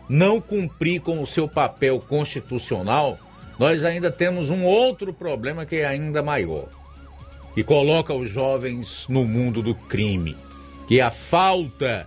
não 0.07 0.43
cumprir 0.43 1.01
com 1.01 1.23
o 1.23 1.27
seu 1.27 1.49
papel 1.49 1.99
constitucional, 1.99 3.19
nós 3.59 3.85
ainda 3.85 4.13
temos 4.13 4.51
um 4.51 4.67
outro 4.67 5.15
problema 5.15 5.65
que 5.65 5.77
é 5.77 5.87
ainda 5.87 6.23
maior, 6.23 6.69
que 7.55 7.65
coloca 7.65 8.13
os 8.13 8.29
jovens 8.29 9.07
no 9.09 9.25
mundo 9.25 9.63
do 9.63 9.75
crime, 9.75 10.37
que 10.87 11.01
é 11.01 11.03
a 11.03 11.11
falta 11.11 12.07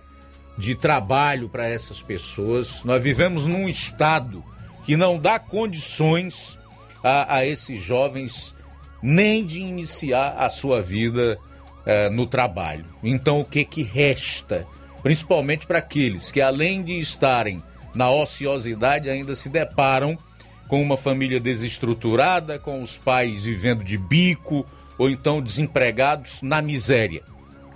de 0.56 0.76
trabalho 0.76 1.48
para 1.48 1.66
essas 1.66 2.00
pessoas. 2.00 2.84
Nós 2.84 3.02
vivemos 3.02 3.46
num 3.46 3.68
estado 3.68 4.44
que 4.84 4.96
não 4.96 5.18
dá 5.18 5.40
condições 5.40 6.57
a, 7.02 7.36
a 7.36 7.46
esses 7.46 7.82
jovens 7.82 8.54
nem 9.02 9.44
de 9.44 9.60
iniciar 9.60 10.34
a 10.38 10.50
sua 10.50 10.82
vida 10.82 11.38
uh, 11.38 12.10
no 12.10 12.26
trabalho. 12.26 12.86
Então, 13.02 13.40
o 13.40 13.44
que, 13.44 13.64
que 13.64 13.82
resta? 13.82 14.66
Principalmente 15.02 15.66
para 15.66 15.78
aqueles 15.78 16.32
que, 16.32 16.40
além 16.40 16.82
de 16.82 16.98
estarem 16.98 17.62
na 17.94 18.10
ociosidade, 18.10 19.08
ainda 19.08 19.34
se 19.34 19.48
deparam 19.48 20.18
com 20.66 20.82
uma 20.82 20.96
família 20.96 21.40
desestruturada, 21.40 22.58
com 22.58 22.82
os 22.82 22.96
pais 22.96 23.42
vivendo 23.42 23.82
de 23.82 23.96
bico 23.96 24.66
ou 24.98 25.08
então 25.08 25.40
desempregados 25.40 26.42
na 26.42 26.60
miséria. 26.60 27.22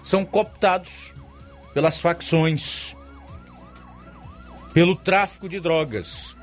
São 0.03 0.25
cooptados 0.25 1.15
pelas 1.73 2.01
facções, 2.01 2.95
pelo 4.75 4.95
tráfico 4.95 5.49
de 5.49 5.61
drogas. 5.61 6.37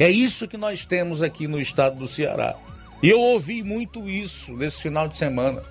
É 0.00 0.08
isso 0.08 0.48
que 0.48 0.56
nós 0.56 0.86
temos 0.86 1.20
aqui 1.20 1.46
no 1.46 1.60
estado 1.60 1.96
do 1.96 2.08
Ceará. 2.08 2.56
E 3.02 3.10
eu 3.10 3.20
ouvi 3.20 3.62
muito 3.62 4.08
isso 4.08 4.56
nesse 4.56 4.80
final 4.80 5.06
de 5.06 5.18
semana. 5.18 5.62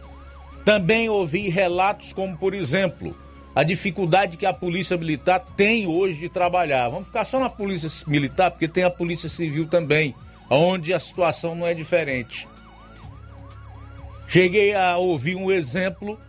Também 0.64 1.10
ouvi 1.10 1.50
relatos 1.50 2.14
como, 2.14 2.38
por 2.38 2.54
exemplo, 2.54 3.18
a 3.56 3.64
dificuldade 3.64 4.38
que 4.38 4.46
a 4.46 4.54
polícia 4.54 4.96
militar 4.96 5.40
tem 5.58 5.88
hoje 5.88 6.20
de 6.20 6.30
trabalhar. 6.30 6.90
Vamos 6.90 7.08
ficar 7.08 7.26
só 7.26 7.40
na 7.40 7.50
polícia 7.50 7.90
militar, 8.06 8.52
porque 8.52 8.68
tem 8.68 8.84
a 8.84 8.92
polícia 8.92 9.28
civil 9.28 9.66
também, 9.66 10.14
onde 10.48 10.94
a 10.94 11.00
situação 11.00 11.56
não 11.56 11.66
é 11.66 11.74
diferente. 11.74 12.48
Cheguei 14.28 14.76
a 14.76 14.96
ouvir 14.98 15.38
um 15.38 15.50
exemplo 15.50 16.20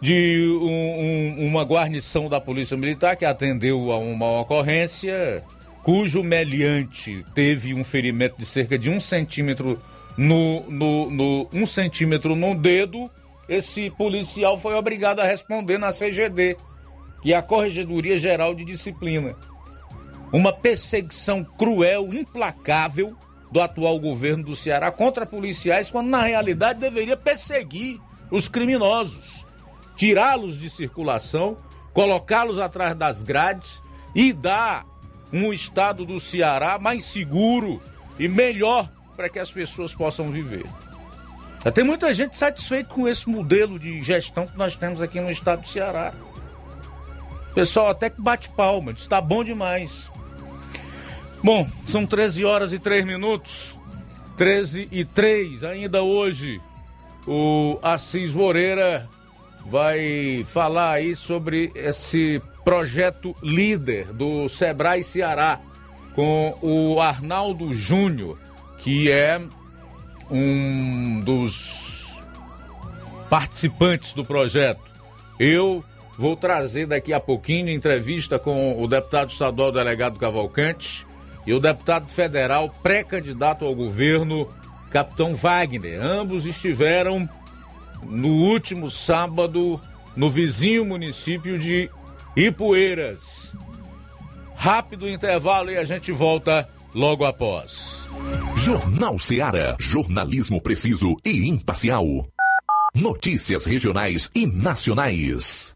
de 0.00 0.56
um, 0.62 1.42
um, 1.42 1.48
uma 1.48 1.64
guarnição 1.64 2.28
da 2.28 2.40
polícia 2.40 2.76
militar 2.76 3.16
que 3.16 3.24
atendeu 3.24 3.90
a 3.90 3.98
uma 3.98 4.42
ocorrência 4.42 5.42
cujo 5.88 6.22
meliante 6.22 7.24
teve 7.34 7.72
um 7.72 7.82
ferimento 7.82 8.36
de 8.36 8.44
cerca 8.44 8.78
de 8.78 8.90
um 8.90 9.00
centímetro 9.00 9.80
no, 10.18 10.62
no, 10.68 11.10
no 11.10 11.48
um 11.50 11.66
centímetro 11.66 12.36
no 12.36 12.54
dedo 12.54 13.10
esse 13.48 13.88
policial 13.92 14.60
foi 14.60 14.74
obrigado 14.74 15.20
a 15.20 15.24
responder 15.24 15.78
na 15.78 15.90
CGD, 15.90 16.58
que 17.22 17.32
é 17.32 17.36
a 17.38 17.40
Corregedoria 17.40 18.18
Geral 18.18 18.54
de 18.54 18.66
Disciplina. 18.66 19.34
Uma 20.30 20.52
perseguição 20.52 21.42
cruel, 21.42 22.12
implacável, 22.12 23.16
do 23.50 23.58
atual 23.58 23.98
governo 23.98 24.44
do 24.44 24.54
Ceará 24.54 24.90
contra 24.90 25.24
policiais, 25.24 25.90
quando 25.90 26.08
na 26.08 26.20
realidade 26.20 26.80
deveria 26.80 27.16
perseguir 27.16 27.98
os 28.30 28.46
criminosos, 28.46 29.46
tirá-los 29.96 30.58
de 30.58 30.68
circulação, 30.68 31.56
colocá-los 31.94 32.58
atrás 32.58 32.94
das 32.94 33.22
grades 33.22 33.80
e 34.14 34.34
dar 34.34 34.84
um 35.32 35.52
estado 35.52 36.04
do 36.04 36.18
Ceará 36.18 36.78
mais 36.78 37.04
seguro 37.04 37.82
e 38.18 38.28
melhor 38.28 38.88
para 39.16 39.28
que 39.28 39.38
as 39.38 39.52
pessoas 39.52 39.94
possam 39.94 40.30
viver. 40.30 40.66
Tem 41.74 41.84
muita 41.84 42.14
gente 42.14 42.38
satisfeita 42.38 42.94
com 42.94 43.06
esse 43.06 43.28
modelo 43.28 43.78
de 43.78 44.00
gestão 44.00 44.46
que 44.46 44.56
nós 44.56 44.76
temos 44.76 45.02
aqui 45.02 45.20
no 45.20 45.30
estado 45.30 45.62
do 45.62 45.68
Ceará. 45.68 46.14
Pessoal 47.54 47.88
até 47.88 48.08
que 48.08 48.20
bate 48.20 48.48
palma, 48.50 48.92
está 48.92 49.20
bom 49.20 49.42
demais. 49.42 50.10
Bom, 51.42 51.68
são 51.86 52.06
13 52.06 52.44
horas 52.44 52.72
e 52.72 52.78
3 52.78 53.04
minutos. 53.04 53.76
13 54.36 54.88
e 54.92 55.04
3. 55.04 55.64
Ainda 55.64 56.02
hoje, 56.02 56.60
o 57.26 57.78
Assis 57.82 58.32
Moreira 58.32 59.08
vai 59.66 60.46
falar 60.48 60.92
aí 60.92 61.16
sobre 61.16 61.72
esse 61.74 62.40
projeto 62.68 63.34
líder 63.42 64.12
do 64.12 64.46
Sebrae 64.46 65.02
Ceará 65.02 65.58
com 66.14 66.54
o 66.60 67.00
Arnaldo 67.00 67.72
Júnior, 67.72 68.38
que 68.76 69.10
é 69.10 69.40
um 70.30 71.18
dos 71.20 72.22
participantes 73.30 74.12
do 74.12 74.22
projeto. 74.22 74.82
Eu 75.40 75.82
vou 76.18 76.36
trazer 76.36 76.84
daqui 76.84 77.14
a 77.14 77.18
pouquinho 77.18 77.70
entrevista 77.70 78.38
com 78.38 78.78
o 78.78 78.86
deputado 78.86 79.30
estadual 79.30 79.72
delegado 79.72 80.18
Cavalcante 80.18 81.06
e 81.46 81.54
o 81.54 81.60
deputado 81.60 82.10
federal 82.10 82.68
pré-candidato 82.82 83.64
ao 83.64 83.74
governo, 83.74 84.46
Capitão 84.90 85.34
Wagner. 85.34 86.02
Ambos 86.02 86.44
estiveram 86.44 87.26
no 88.02 88.28
último 88.28 88.90
sábado 88.90 89.80
no 90.14 90.28
vizinho 90.28 90.84
município 90.84 91.58
de 91.58 91.88
Ipueiras. 92.38 93.56
Rápido 94.54 95.08
intervalo 95.08 95.72
e 95.72 95.76
a 95.76 95.82
gente 95.82 96.12
volta 96.12 96.68
logo 96.94 97.24
após. 97.24 98.08
Jornal 98.54 99.18
Seara. 99.18 99.76
Jornalismo 99.80 100.60
preciso 100.60 101.16
e 101.24 101.48
imparcial. 101.48 102.04
Notícias 102.94 103.64
regionais 103.64 104.30
e 104.36 104.46
nacionais. 104.46 105.74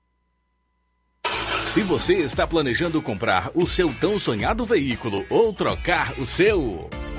Se 1.65 1.83
você 1.83 2.19
está 2.19 2.47
planejando 2.47 3.03
comprar 3.03 3.51
o 3.57 3.67
seu 3.67 3.93
tão 3.95 4.17
sonhado 4.17 4.65
veículo 4.65 5.27
ou 5.29 5.53
trocar 5.53 6.15
o 6.17 6.25
seu. 6.25 6.89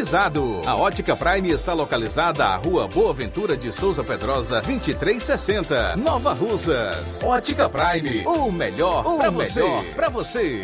climatizado. 0.00 0.62
A 0.66 0.74
Ótica 0.74 1.14
Prime 1.14 1.50
está 1.50 1.72
localizada 1.72 2.46
à 2.46 2.56
Rua 2.56 2.88
Boa 2.88 3.12
Ventura 3.12 3.56
de 3.56 3.72
Souza 3.72 4.02
Pedrosa, 4.02 4.60
2360, 4.62 5.96
Nova 5.96 6.32
Russas. 6.32 7.22
Ótica 7.22 7.68
Prime, 7.68 8.24
o 8.26 8.50
melhor 8.50 9.04
para 9.16 9.30
você. 9.30 9.62
Pra 9.94 10.08
você. 10.08 10.62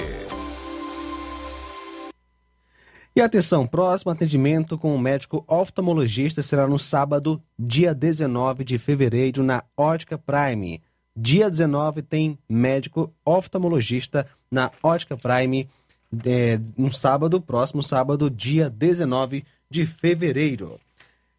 E 3.14 3.20
atenção, 3.20 3.66
próximo 3.66 4.12
atendimento 4.12 4.76
com 4.78 4.94
o 4.94 4.98
médico 4.98 5.44
oftalmologista 5.48 6.42
será 6.42 6.66
no 6.66 6.78
sábado, 6.78 7.42
dia 7.58 7.94
19 7.94 8.64
de 8.64 8.78
fevereiro, 8.78 9.42
na 9.42 9.62
Ótica 9.76 10.18
Prime. 10.18 10.82
Dia 11.16 11.48
19 11.48 12.02
tem 12.02 12.38
médico 12.48 13.12
oftalmologista 13.24 14.26
na 14.50 14.70
Ótica 14.82 15.16
Prime 15.16 15.68
é, 16.24 16.60
no 16.76 16.92
sábado, 16.92 17.40
próximo 17.40 17.82
sábado, 17.82 18.30
dia 18.30 18.70
19 18.70 19.44
de 19.70 19.84
fevereiro. 19.84 20.78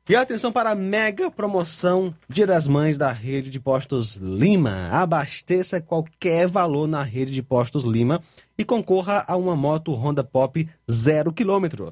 E 0.09 0.15
atenção 0.15 0.53
para 0.53 0.71
a 0.71 0.75
mega 0.75 1.29
promoção 1.29 2.15
Dia 2.29 2.47
das 2.47 2.65
Mães 2.65 2.97
da 2.97 3.11
rede 3.11 3.49
de 3.49 3.59
postos 3.59 4.15
Lima. 4.15 4.87
Abasteça 4.89 5.81
qualquer 5.81 6.47
valor 6.47 6.87
na 6.87 7.03
rede 7.03 7.33
de 7.33 7.43
postos 7.43 7.83
Lima 7.83 8.21
e 8.57 8.63
concorra 8.63 9.25
a 9.27 9.35
uma 9.35 9.53
moto 9.53 9.93
Honda 9.93 10.23
Pop 10.23 10.65
0 10.89 11.33
km. 11.33 11.91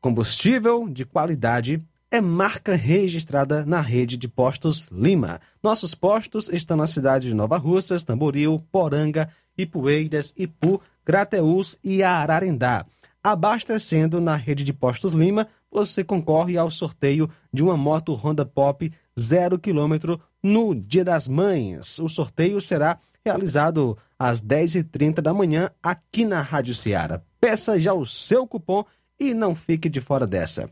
Combustível 0.00 0.88
de 0.88 1.04
qualidade 1.04 1.82
é 2.10 2.18
marca 2.18 2.74
registrada 2.74 3.64
na 3.66 3.82
rede 3.82 4.16
de 4.16 4.26
postos 4.26 4.88
Lima. 4.90 5.38
Nossos 5.62 5.94
postos 5.94 6.48
estão 6.48 6.78
na 6.78 6.86
cidade 6.86 7.28
de 7.28 7.34
Nova 7.34 7.58
Russas, 7.58 8.02
Tamboril, 8.02 8.64
Poranga, 8.72 9.28
Ipueiras, 9.56 10.32
Ipu, 10.34 10.80
Grateus 11.04 11.78
e 11.82 12.02
Ararendá. 12.02 12.86
Abastecendo 13.22 14.20
na 14.20 14.34
rede 14.34 14.64
de 14.64 14.72
postos 14.72 15.12
Lima, 15.12 15.46
você 15.70 16.02
concorre 16.02 16.56
ao 16.56 16.70
sorteio 16.70 17.30
de 17.52 17.62
uma 17.62 17.76
moto 17.76 18.14
Honda 18.14 18.44
Pop 18.46 18.90
0 19.18 19.58
km 19.58 20.18
no 20.42 20.74
Dia 20.74 21.04
das 21.04 21.28
Mães. 21.28 21.98
O 21.98 22.08
sorteio 22.08 22.60
será 22.60 22.98
realizado 23.24 23.96
às 24.18 24.40
10h30 24.40 25.20
da 25.20 25.34
manhã 25.34 25.70
aqui 25.82 26.24
na 26.24 26.40
Rádio 26.40 26.74
Ceará. 26.74 27.22
Peça 27.40 27.78
já 27.78 27.92
o 27.92 28.04
seu 28.04 28.46
cupom 28.46 28.84
e 29.18 29.34
não 29.34 29.54
fique 29.54 29.88
de 29.88 30.00
fora 30.00 30.26
dessa. 30.26 30.68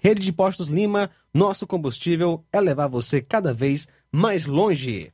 Rede 0.00 0.20
de 0.20 0.32
Postos 0.32 0.68
Lima, 0.68 1.10
nosso 1.32 1.66
combustível 1.66 2.44
é 2.52 2.60
levar 2.60 2.86
você 2.86 3.20
cada 3.20 3.52
vez 3.52 3.88
mais 4.12 4.46
longe. 4.46 5.12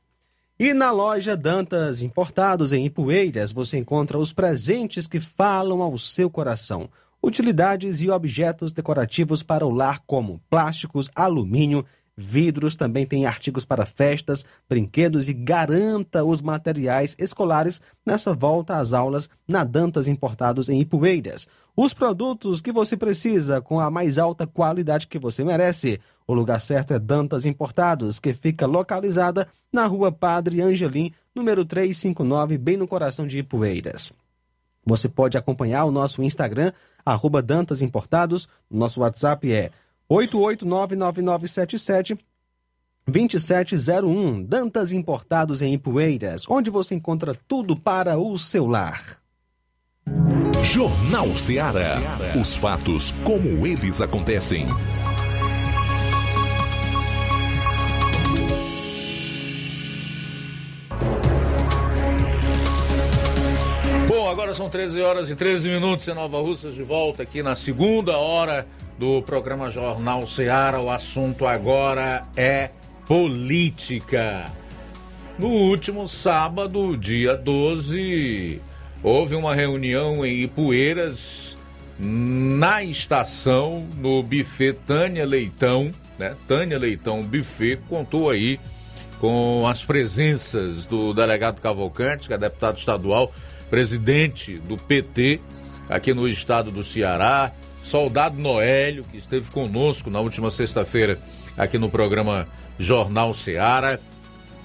E 0.59 0.73
na 0.73 0.89
loja 0.89 1.37
Dantas 1.37 2.01
Importados, 2.01 2.73
em 2.73 2.83
Ipueiras, 2.83 3.51
você 3.51 3.77
encontra 3.77 4.17
os 4.17 4.33
presentes 4.33 5.05
que 5.05 5.19
falam 5.19 5.83
ao 5.83 5.99
seu 5.99 6.31
coração. 6.31 6.89
Utilidades 7.21 8.01
e 8.01 8.09
objetos 8.09 8.71
decorativos 8.71 9.43
para 9.43 9.67
o 9.67 9.69
lar, 9.69 10.01
como 10.07 10.41
plásticos, 10.49 11.11
alumínio, 11.13 11.85
vidros, 12.17 12.75
também 12.75 13.05
tem 13.05 13.27
artigos 13.27 13.63
para 13.63 13.85
festas, 13.85 14.43
brinquedos 14.67 15.29
e 15.29 15.33
garanta 15.33 16.25
os 16.25 16.41
materiais 16.41 17.15
escolares 17.19 17.79
nessa 18.03 18.33
volta 18.33 18.77
às 18.77 18.91
aulas 18.91 19.29
na 19.47 19.63
Dantas 19.63 20.07
Importados 20.07 20.67
em 20.67 20.81
Ipueiras. 20.81 21.47
Os 21.75 21.93
produtos 21.93 22.59
que 22.59 22.71
você 22.71 22.97
precisa 22.97 23.61
com 23.61 23.79
a 23.79 23.91
mais 23.91 24.17
alta 24.17 24.47
qualidade 24.47 25.05
que 25.05 25.19
você 25.19 25.43
merece. 25.43 25.99
O 26.25 26.33
lugar 26.33 26.59
certo 26.59 26.91
é 26.91 26.99
Dantas 26.99 27.45
Importados, 27.45 28.19
que 28.19 28.33
fica 28.33 28.65
localizada 28.65 29.47
na 29.71 29.85
rua 29.85 30.11
Padre 30.11 30.59
Angelim, 30.59 31.13
número 31.35 31.63
359, 31.63 32.57
bem 32.57 32.77
no 32.77 32.87
coração 32.87 33.27
de 33.27 33.37
Ipueiras. 33.37 34.11
Você 34.83 35.07
pode 35.07 35.37
acompanhar 35.37 35.85
o 35.85 35.91
nosso 35.91 36.23
Instagram, 36.23 36.71
arroba 37.05 37.41
Dantas 37.41 37.81
Importados. 37.81 38.47
Nosso 38.71 39.01
WhatsApp 39.01 39.51
é 39.51 39.69
8899977 40.09 42.17
2701 43.05 44.43
Dantas 44.43 44.91
Importados 44.91 45.61
em 45.61 45.73
Ipueiras, 45.73 46.43
onde 46.49 46.69
você 46.69 46.95
encontra 46.95 47.37
tudo 47.47 47.75
para 47.75 48.17
o 48.17 48.37
seu 48.37 48.65
lar. 48.65 49.21
Jornal 50.63 51.35
Ceará. 51.37 51.99
Os 52.39 52.55
fatos 52.55 53.13
como 53.23 53.65
eles 53.65 54.01
acontecem. 54.01 54.67
Bom, 64.07 64.29
agora 64.29 64.53
são 64.53 64.69
13 64.69 65.01
horas 65.01 65.29
e 65.29 65.35
13 65.35 65.69
minutos 65.69 66.07
em 66.07 66.13
Nova 66.13 66.41
Russas 66.41 66.75
de 66.75 66.83
volta 66.83 67.23
aqui 67.23 67.41
na 67.41 67.55
segunda 67.55 68.17
hora 68.17 68.67
do 68.97 69.21
programa 69.21 69.69
Jornal 69.71 70.27
Ceará. 70.27 70.79
O 70.79 70.89
assunto 70.89 71.45
agora 71.45 72.25
é 72.35 72.71
política. 73.05 74.51
No 75.37 75.47
último 75.47 76.07
sábado, 76.07 76.97
dia 76.97 77.35
12, 77.35 78.61
houve 79.03 79.35
uma 79.35 79.53
reunião 79.53 80.25
em 80.25 80.41
Ipueiras, 80.43 81.57
na 81.99 82.83
estação, 82.83 83.87
no 83.97 84.23
buffet 84.23 84.73
Tânia 84.85 85.25
Leitão, 85.25 85.91
né? 86.17 86.35
Tânia 86.47 86.77
Leitão 86.77 87.21
Buffet 87.21 87.77
contou 87.87 88.29
aí 88.29 88.59
com 89.19 89.67
as 89.67 89.83
presenças 89.83 90.85
do 90.85 91.13
delegado 91.13 91.61
Cavalcante, 91.61 92.27
que 92.27 92.33
é 92.33 92.37
deputado 92.37 92.77
estadual, 92.77 93.31
presidente 93.69 94.57
do 94.59 94.77
PT 94.77 95.39
aqui 95.89 96.13
no 96.13 96.27
estado 96.27 96.71
do 96.71 96.83
Ceará, 96.83 97.51
soldado 97.87 98.37
Noélio, 98.37 99.05
que 99.05 99.17
esteve 99.17 99.49
conosco 99.49 100.09
na 100.09 100.19
última 100.19 100.51
sexta-feira 100.51 101.17
aqui 101.57 101.77
no 101.77 101.89
programa 101.89 102.45
Jornal 102.77 103.33
Ceará, 103.33 103.97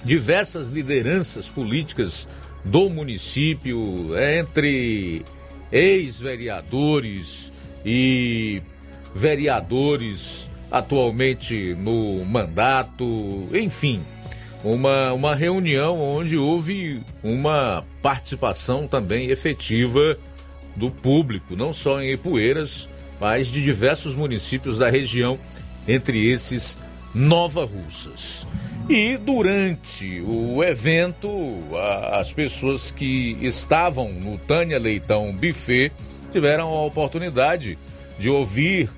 diversas 0.03 0.67
lideranças 0.67 1.47
políticas 1.47 2.27
do 2.65 2.89
município, 2.89 4.09
entre 4.39 5.23
ex-vereadores 5.71 7.51
e 7.85 8.61
vereadores 9.15 10.49
atualmente 10.69 11.75
no 11.75 12.25
mandato, 12.25 13.47
enfim, 13.53 14.01
uma, 14.63 15.13
uma 15.13 15.33
reunião 15.33 15.97
onde 15.97 16.35
houve 16.35 17.01
uma 17.23 17.85
participação 18.01 18.85
também 18.85 19.29
efetiva 19.29 20.17
do 20.75 20.91
público, 20.91 21.55
não 21.55 21.73
só 21.73 22.01
em 22.01 22.11
Ipueiras, 22.13 22.89
de 23.47 23.63
diversos 23.63 24.15
municípios 24.15 24.77
da 24.77 24.89
região, 24.89 25.39
entre 25.87 26.29
esses 26.29 26.77
Nova 27.13 27.65
Russas. 27.65 28.47
E 28.89 29.15
durante 29.17 30.21
o 30.21 30.61
evento, 30.63 31.29
as 32.11 32.33
pessoas 32.33 32.91
que 32.91 33.37
estavam 33.41 34.09
no 34.09 34.37
Tânia 34.37 34.77
Leitão 34.77 35.33
Buffet 35.33 35.91
tiveram 36.31 36.67
a 36.67 36.85
oportunidade 36.85 37.77
de 38.19 38.29
ouvir 38.29 38.89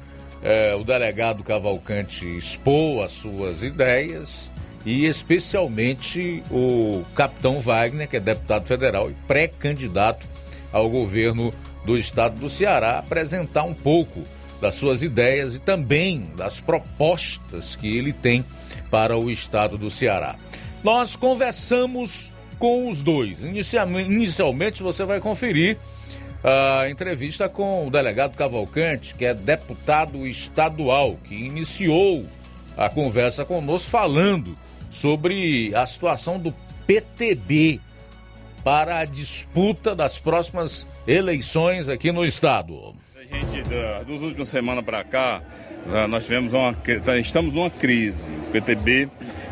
eh, 0.43 0.75
o 0.79 0.83
delegado 0.83 1.43
Cavalcante 1.43 2.25
expor 2.25 3.03
as 3.03 3.11
suas 3.11 3.61
ideias 3.61 4.51
e 4.85 5.05
especialmente 5.05 6.43
o 6.49 7.03
capitão 7.13 7.59
Wagner, 7.59 8.07
que 8.07 8.17
é 8.17 8.19
deputado 8.19 8.67
federal 8.67 9.09
e 9.09 9.15
pré-candidato 9.27 10.27
ao 10.71 10.89
governo 10.89 11.53
do 11.85 11.97
estado 11.97 12.39
do 12.39 12.49
Ceará, 12.49 12.99
apresentar 12.99 13.63
um 13.63 13.73
pouco 13.73 14.23
das 14.59 14.75
suas 14.75 15.03
ideias 15.03 15.55
e 15.55 15.59
também 15.59 16.31
das 16.35 16.59
propostas 16.59 17.75
que 17.75 17.97
ele 17.97 18.13
tem 18.13 18.45
para 18.89 19.17
o 19.17 19.29
estado 19.29 19.77
do 19.77 19.91
Ceará. 19.91 20.35
Nós 20.83 21.15
conversamos 21.15 22.33
com 22.57 22.89
os 22.89 23.01
dois. 23.01 23.39
Inicialmente 23.41 24.81
você 24.81 25.03
vai 25.03 25.19
conferir 25.19 25.77
a 26.43 26.89
entrevista 26.89 27.49
com 27.49 27.87
o 27.87 27.89
delegado 27.89 28.35
Cavalcante, 28.35 29.15
que 29.15 29.25
é 29.25 29.33
deputado 29.33 30.25
estadual, 30.27 31.17
que 31.23 31.33
iniciou 31.33 32.25
a 32.77 32.87
conversa 32.87 33.43
conosco 33.43 33.89
falando 33.89 34.55
sobre 34.89 35.73
a 35.75 35.85
situação 35.87 36.39
do 36.39 36.53
PTB 36.85 37.81
para 38.65 38.97
a 38.97 39.05
disputa 39.05 39.95
das 39.95 40.17
próximas 40.17 40.89
eleições 41.07 41.87
aqui 41.87 42.11
no 42.11 42.25
estado. 42.25 42.95
A 43.15 43.21
gente, 43.23 43.61
dos 44.07 44.23
últimos 44.23 44.49
semanas 44.49 44.83
para 44.83 45.03
cá, 45.03 45.39
nós 46.09 46.23
tivemos 46.23 46.51
uma, 46.51 46.73
tá, 46.73 47.15
estamos 47.15 47.53
numa 47.53 47.69
crise. 47.69 48.23
O 48.47 48.51
PTB, 48.51 49.07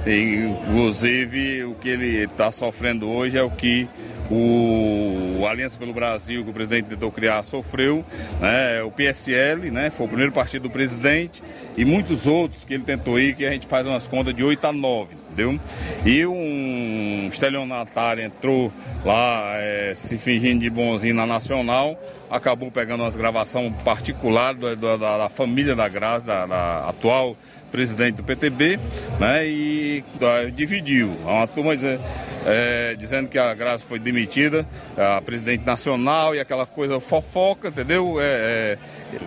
inclusive, 0.07 1.63
o 1.63 1.75
que 1.75 1.89
ele 1.89 2.23
está 2.23 2.51
sofrendo 2.51 3.07
hoje 3.07 3.37
é 3.37 3.43
o 3.43 3.51
que 3.51 3.87
o 4.31 5.45
Aliança 5.47 5.77
pelo 5.77 5.93
Brasil, 5.93 6.43
que 6.43 6.49
o 6.49 6.53
presidente 6.53 6.89
tentou 6.89 7.11
criar, 7.11 7.43
sofreu, 7.43 8.03
né? 8.41 8.81
o 8.81 8.89
PSL, 8.89 9.69
né? 9.69 9.91
foi 9.91 10.07
o 10.07 10.09
primeiro 10.09 10.31
partido 10.31 10.63
do 10.63 10.69
presidente, 10.71 11.43
e 11.77 11.85
muitos 11.85 12.25
outros 12.25 12.63
que 12.63 12.73
ele 12.73 12.83
tentou 12.83 13.19
ir, 13.19 13.35
que 13.35 13.45
a 13.45 13.51
gente 13.51 13.67
faz 13.67 13.85
umas 13.85 14.07
contas 14.07 14.33
de 14.33 14.43
8 14.43 14.65
a 14.65 14.73
9 14.73 15.22
entendeu? 15.33 15.59
E 16.05 16.25
um 16.25 17.27
estelionatário 17.27 18.23
entrou 18.23 18.71
lá 19.03 19.55
é, 19.55 19.93
se 19.95 20.17
fingindo 20.17 20.61
de 20.61 20.69
bonzinho 20.69 21.15
na 21.15 21.25
Nacional, 21.25 21.99
acabou 22.29 22.71
pegando 22.71 23.01
umas 23.03 23.15
gravações 23.15 23.73
particulares 23.83 24.59
da, 24.59 24.75
da, 24.75 25.17
da, 25.17 25.29
família 25.29 25.75
da 25.75 25.87
Graça, 25.89 26.25
da, 26.25 26.45
da, 26.45 26.89
atual 26.89 27.35
presidente 27.71 28.17
do 28.17 28.23
PTB, 28.23 28.79
né? 29.19 29.47
E 29.47 30.03
da, 30.19 30.45
dividiu. 30.45 31.11
Uma 31.23 31.47
turma 31.47 31.75
dizendo, 31.75 32.01
é, 32.45 32.95
dizendo 32.95 33.27
que 33.27 33.39
a 33.39 33.53
Graça 33.55 33.83
foi 33.83 33.97
demitida, 33.97 34.67
a 34.95 35.19
presidente 35.21 35.65
nacional 35.65 36.35
e 36.35 36.39
aquela 36.39 36.67
coisa 36.67 36.99
fofoca, 36.99 37.69
entendeu? 37.69 38.21
É, 38.21 38.77
é, 38.77 38.77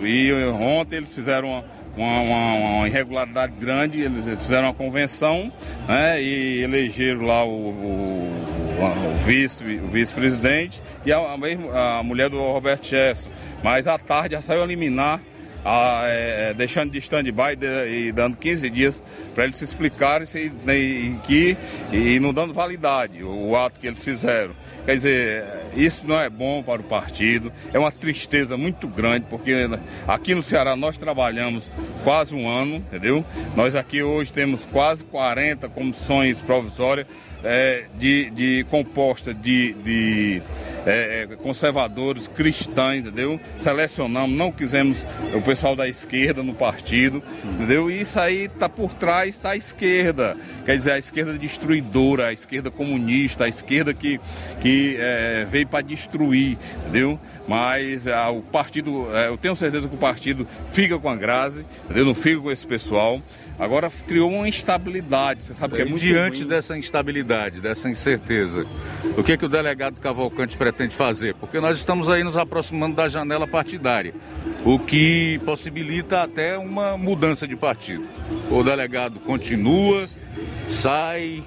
e 0.01 0.31
ontem 0.51 0.97
eles 0.97 1.13
fizeram 1.13 1.49
uma 1.49 1.76
uma, 1.97 2.19
uma, 2.21 2.53
uma, 2.53 2.87
irregularidade 2.87 3.53
grande, 3.59 4.01
eles 4.01 4.23
fizeram 4.41 4.67
uma 4.67 4.73
convenção 4.73 5.51
né, 5.87 6.21
e 6.21 6.61
elegeram 6.61 7.21
lá 7.21 7.43
o, 7.43 7.69
o, 7.69 8.31
o 8.79 9.17
vice-presidente 9.25 10.81
vice 10.81 11.01
e 11.05 11.11
a, 11.11 11.17
a, 11.17 11.99
a, 11.99 12.03
mulher 12.03 12.29
do 12.29 12.39
Roberto 12.39 12.85
Jefferson. 12.85 13.29
Mas 13.63 13.87
à 13.87 13.97
tarde 13.97 14.35
já 14.35 14.41
saiu 14.41 14.61
a 14.61 14.65
liminar 14.65 15.19
a, 15.63 16.03
é, 16.05 16.53
deixando 16.53 16.91
de 16.91 16.99
stand-by 16.99 17.57
e 17.87 18.11
dando 18.11 18.37
15 18.37 18.69
dias 18.69 19.01
para 19.33 19.43
eles 19.43 19.55
se 19.55 19.63
explicarem 19.63 20.25
se, 20.25 20.51
né, 20.63 20.77
e, 20.77 21.15
que, 21.25 21.57
e 21.91 22.19
não 22.19 22.33
dando 22.33 22.53
validade 22.53 23.23
o, 23.23 23.49
o 23.49 23.55
ato 23.55 23.79
que 23.79 23.87
eles 23.87 24.03
fizeram. 24.03 24.53
Quer 24.85 24.95
dizer, 24.95 25.45
isso 25.75 26.07
não 26.07 26.19
é 26.19 26.29
bom 26.29 26.63
para 26.63 26.81
o 26.81 26.83
partido, 26.83 27.51
é 27.73 27.79
uma 27.79 27.91
tristeza 27.91 28.55
muito 28.55 28.87
grande, 28.87 29.25
porque 29.29 29.53
aqui 30.07 30.33
no 30.33 30.41
Ceará 30.41 30.75
nós 30.75 30.97
trabalhamos 30.97 31.69
quase 32.03 32.33
um 32.33 32.47
ano, 32.47 32.75
entendeu? 32.75 33.25
Nós 33.55 33.75
aqui 33.75 34.01
hoje 34.01 34.31
temos 34.31 34.65
quase 34.65 35.03
40 35.03 35.67
comissões 35.69 36.39
provisórias 36.39 37.05
é, 37.43 37.85
de, 37.99 38.29
de 38.31 38.65
composta 38.69 39.33
de, 39.33 39.73
de 39.73 40.41
é, 40.87 41.27
é, 41.29 41.35
conservadores, 41.35 42.29
cristãos, 42.29 42.95
entendeu? 42.99 43.39
Selecionamos, 43.57 44.35
não 44.35 44.51
quisemos 44.53 45.05
o 45.33 45.41
pessoal 45.41 45.75
da 45.75 45.87
esquerda 45.87 46.41
no 46.41 46.53
partido, 46.53 47.21
entendeu? 47.43 47.91
E 47.91 47.99
isso 47.99 48.17
aí 48.17 48.45
está 48.45 48.69
por 48.69 48.93
trás, 48.93 49.35
está 49.35 49.51
a 49.51 49.57
esquerda. 49.57 50.37
Quer 50.65 50.77
dizer, 50.77 50.93
a 50.93 50.97
esquerda 50.97 51.33
destruidora, 51.33 52.27
a 52.27 52.33
esquerda 52.33 52.71
comunista, 52.71 53.43
a 53.43 53.49
esquerda 53.49 53.93
que, 53.93 54.17
que 54.61 54.95
é, 54.97 55.45
veio 55.49 55.67
para 55.67 55.81
destruir, 55.81 56.57
entendeu? 56.83 57.19
Mas 57.45 58.07
é, 58.07 58.17
o 58.27 58.41
partido, 58.41 59.07
é, 59.13 59.27
eu 59.27 59.37
tenho 59.37 59.57
certeza 59.57 59.89
que 59.89 59.95
o 59.95 59.97
partido 59.97 60.47
fica 60.71 60.97
com 60.97 61.09
a 61.09 61.15
Grazi, 61.15 61.65
entendeu? 61.83 62.05
Não 62.05 62.15
fica 62.15 62.39
com 62.39 62.51
esse 62.51 62.65
pessoal. 62.65 63.21
Agora 63.59 63.89
criou 63.89 64.31
uma 64.31 64.47
instabilidade, 64.47 65.43
você 65.43 65.53
sabe 65.53 65.75
que 65.75 65.81
é 65.81 65.85
muito 65.85 66.01
Diante 66.01 66.39
ruim. 66.39 66.47
dessa 66.47 66.77
instabilidade, 66.77 67.59
dessa 67.59 67.89
incerteza, 67.89 68.65
o 69.17 69.23
que, 69.23 69.35
que 69.35 69.45
o 69.45 69.49
delegado 69.49 69.99
Cavalcante 69.99 70.55
pretende 70.55 70.95
fazer? 70.95 71.33
Porque 71.35 71.59
nós 71.59 71.77
estamos 71.77 72.07
aí 72.07 72.23
nos 72.23 72.37
aproximando 72.37 72.95
da 72.95 73.09
janela 73.09 73.47
partidária, 73.47 74.13
o 74.63 74.77
que 74.77 75.39
possibilita 75.43 76.21
até 76.21 76.55
uma 76.57 76.95
mudança 76.97 77.47
de 77.47 77.55
partido. 77.55 78.05
O 78.51 78.63
delegado 78.63 79.19
continua, 79.21 80.07
sai. 80.69 81.43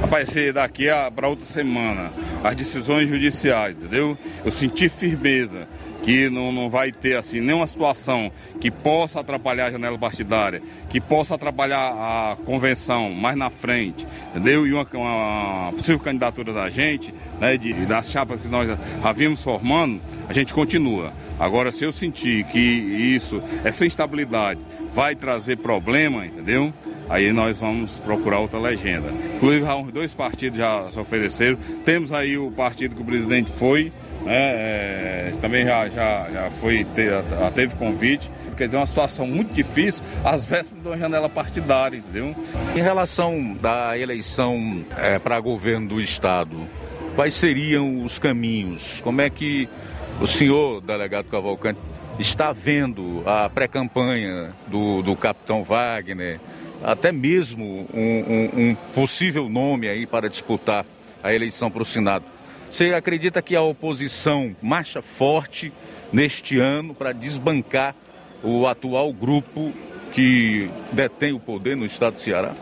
Rapaz, 0.00 0.28
se 0.28 0.52
daqui 0.52 0.86
para 1.14 1.28
outra 1.28 1.44
semana 1.44 2.10
as 2.42 2.54
decisões 2.54 3.10
judiciais, 3.10 3.76
entendeu? 3.76 4.16
Eu 4.44 4.50
senti 4.50 4.88
firmeza 4.88 5.68
que 6.08 6.30
não, 6.30 6.50
não 6.50 6.70
vai 6.70 6.90
ter 6.90 7.18
assim 7.18 7.38
nenhuma 7.38 7.66
situação 7.66 8.32
que 8.58 8.70
possa 8.70 9.20
atrapalhar 9.20 9.66
a 9.66 9.70
janela 9.70 9.98
partidária, 9.98 10.62
que 10.88 11.02
possa 11.02 11.34
atrapalhar 11.34 11.78
a 11.78 12.36
convenção 12.46 13.10
mais 13.10 13.36
na 13.36 13.50
frente, 13.50 14.06
entendeu? 14.30 14.66
E 14.66 14.72
uma, 14.72 14.88
uma 14.94 15.70
possível 15.72 16.00
candidatura 16.00 16.50
da 16.54 16.70
gente, 16.70 17.12
né, 17.38 17.58
de, 17.58 17.74
das 17.84 18.10
chapas 18.10 18.40
que 18.40 18.48
nós 18.48 18.70
havíamos 19.04 19.44
formando, 19.44 20.00
a 20.26 20.32
gente 20.32 20.54
continua. 20.54 21.12
Agora, 21.38 21.70
se 21.70 21.84
eu 21.84 21.92
sentir 21.92 22.42
que 22.44 22.58
isso, 22.58 23.42
essa 23.62 23.84
instabilidade 23.84 24.60
vai 24.94 25.14
trazer 25.14 25.58
problema, 25.58 26.24
entendeu? 26.24 26.72
Aí 27.10 27.34
nós 27.34 27.58
vamos 27.58 27.98
procurar 27.98 28.38
outra 28.38 28.58
legenda. 28.58 29.08
Inclusive, 29.36 29.92
dois 29.92 30.14
partidos 30.14 30.58
já 30.58 30.90
se 30.90 30.98
ofereceram. 30.98 31.58
Temos 31.84 32.12
aí 32.12 32.38
o 32.38 32.50
partido 32.50 32.94
que 32.94 33.02
o 33.02 33.04
presidente 33.04 33.50
foi, 33.52 33.92
né? 34.28 34.36
É, 34.36 35.32
também 35.40 35.64
já, 35.64 35.88
já, 35.88 36.28
já 36.30 36.50
foi, 36.50 36.86
já 36.94 37.50
teve 37.50 37.74
convite. 37.76 38.30
Quer 38.56 38.66
dizer, 38.66 38.76
uma 38.76 38.86
situação 38.86 39.26
muito 39.26 39.54
difícil, 39.54 40.04
às 40.24 40.44
vésperas 40.44 40.82
de 40.82 40.88
uma 40.88 40.98
janela 40.98 41.28
partidária, 41.28 41.96
entendeu? 41.96 42.34
Em 42.76 42.82
relação 42.82 43.56
da 43.60 43.96
eleição 43.96 44.84
é, 44.96 45.18
para 45.18 45.38
governo 45.38 45.88
do 45.88 46.00
Estado, 46.00 46.56
quais 47.14 47.34
seriam 47.34 48.04
os 48.04 48.18
caminhos? 48.18 49.00
Como 49.00 49.20
é 49.20 49.30
que 49.30 49.68
o 50.20 50.26
senhor, 50.26 50.80
delegado 50.80 51.26
Cavalcante, 51.26 51.78
está 52.18 52.50
vendo 52.50 53.22
a 53.24 53.48
pré-campanha 53.48 54.52
do, 54.66 55.02
do 55.02 55.14
capitão 55.14 55.62
Wagner, 55.62 56.40
até 56.82 57.12
mesmo 57.12 57.86
um, 57.94 58.00
um, 58.00 58.70
um 58.70 58.74
possível 58.92 59.48
nome 59.48 59.88
aí 59.88 60.04
para 60.04 60.28
disputar 60.28 60.84
a 61.22 61.32
eleição 61.32 61.70
para 61.70 61.82
o 61.82 61.86
Senado? 61.86 62.24
Você 62.70 62.92
acredita 62.92 63.40
que 63.40 63.56
a 63.56 63.62
oposição 63.62 64.54
marcha 64.60 65.00
forte 65.00 65.72
neste 66.12 66.58
ano 66.58 66.94
para 66.94 67.12
desbancar 67.12 67.94
o 68.42 68.66
atual 68.66 69.12
grupo 69.12 69.72
que 70.12 70.70
detém 70.92 71.32
o 71.32 71.40
poder 71.40 71.76
no 71.76 71.86
estado 71.86 72.14
do 72.14 72.20
Ceará? 72.20 72.54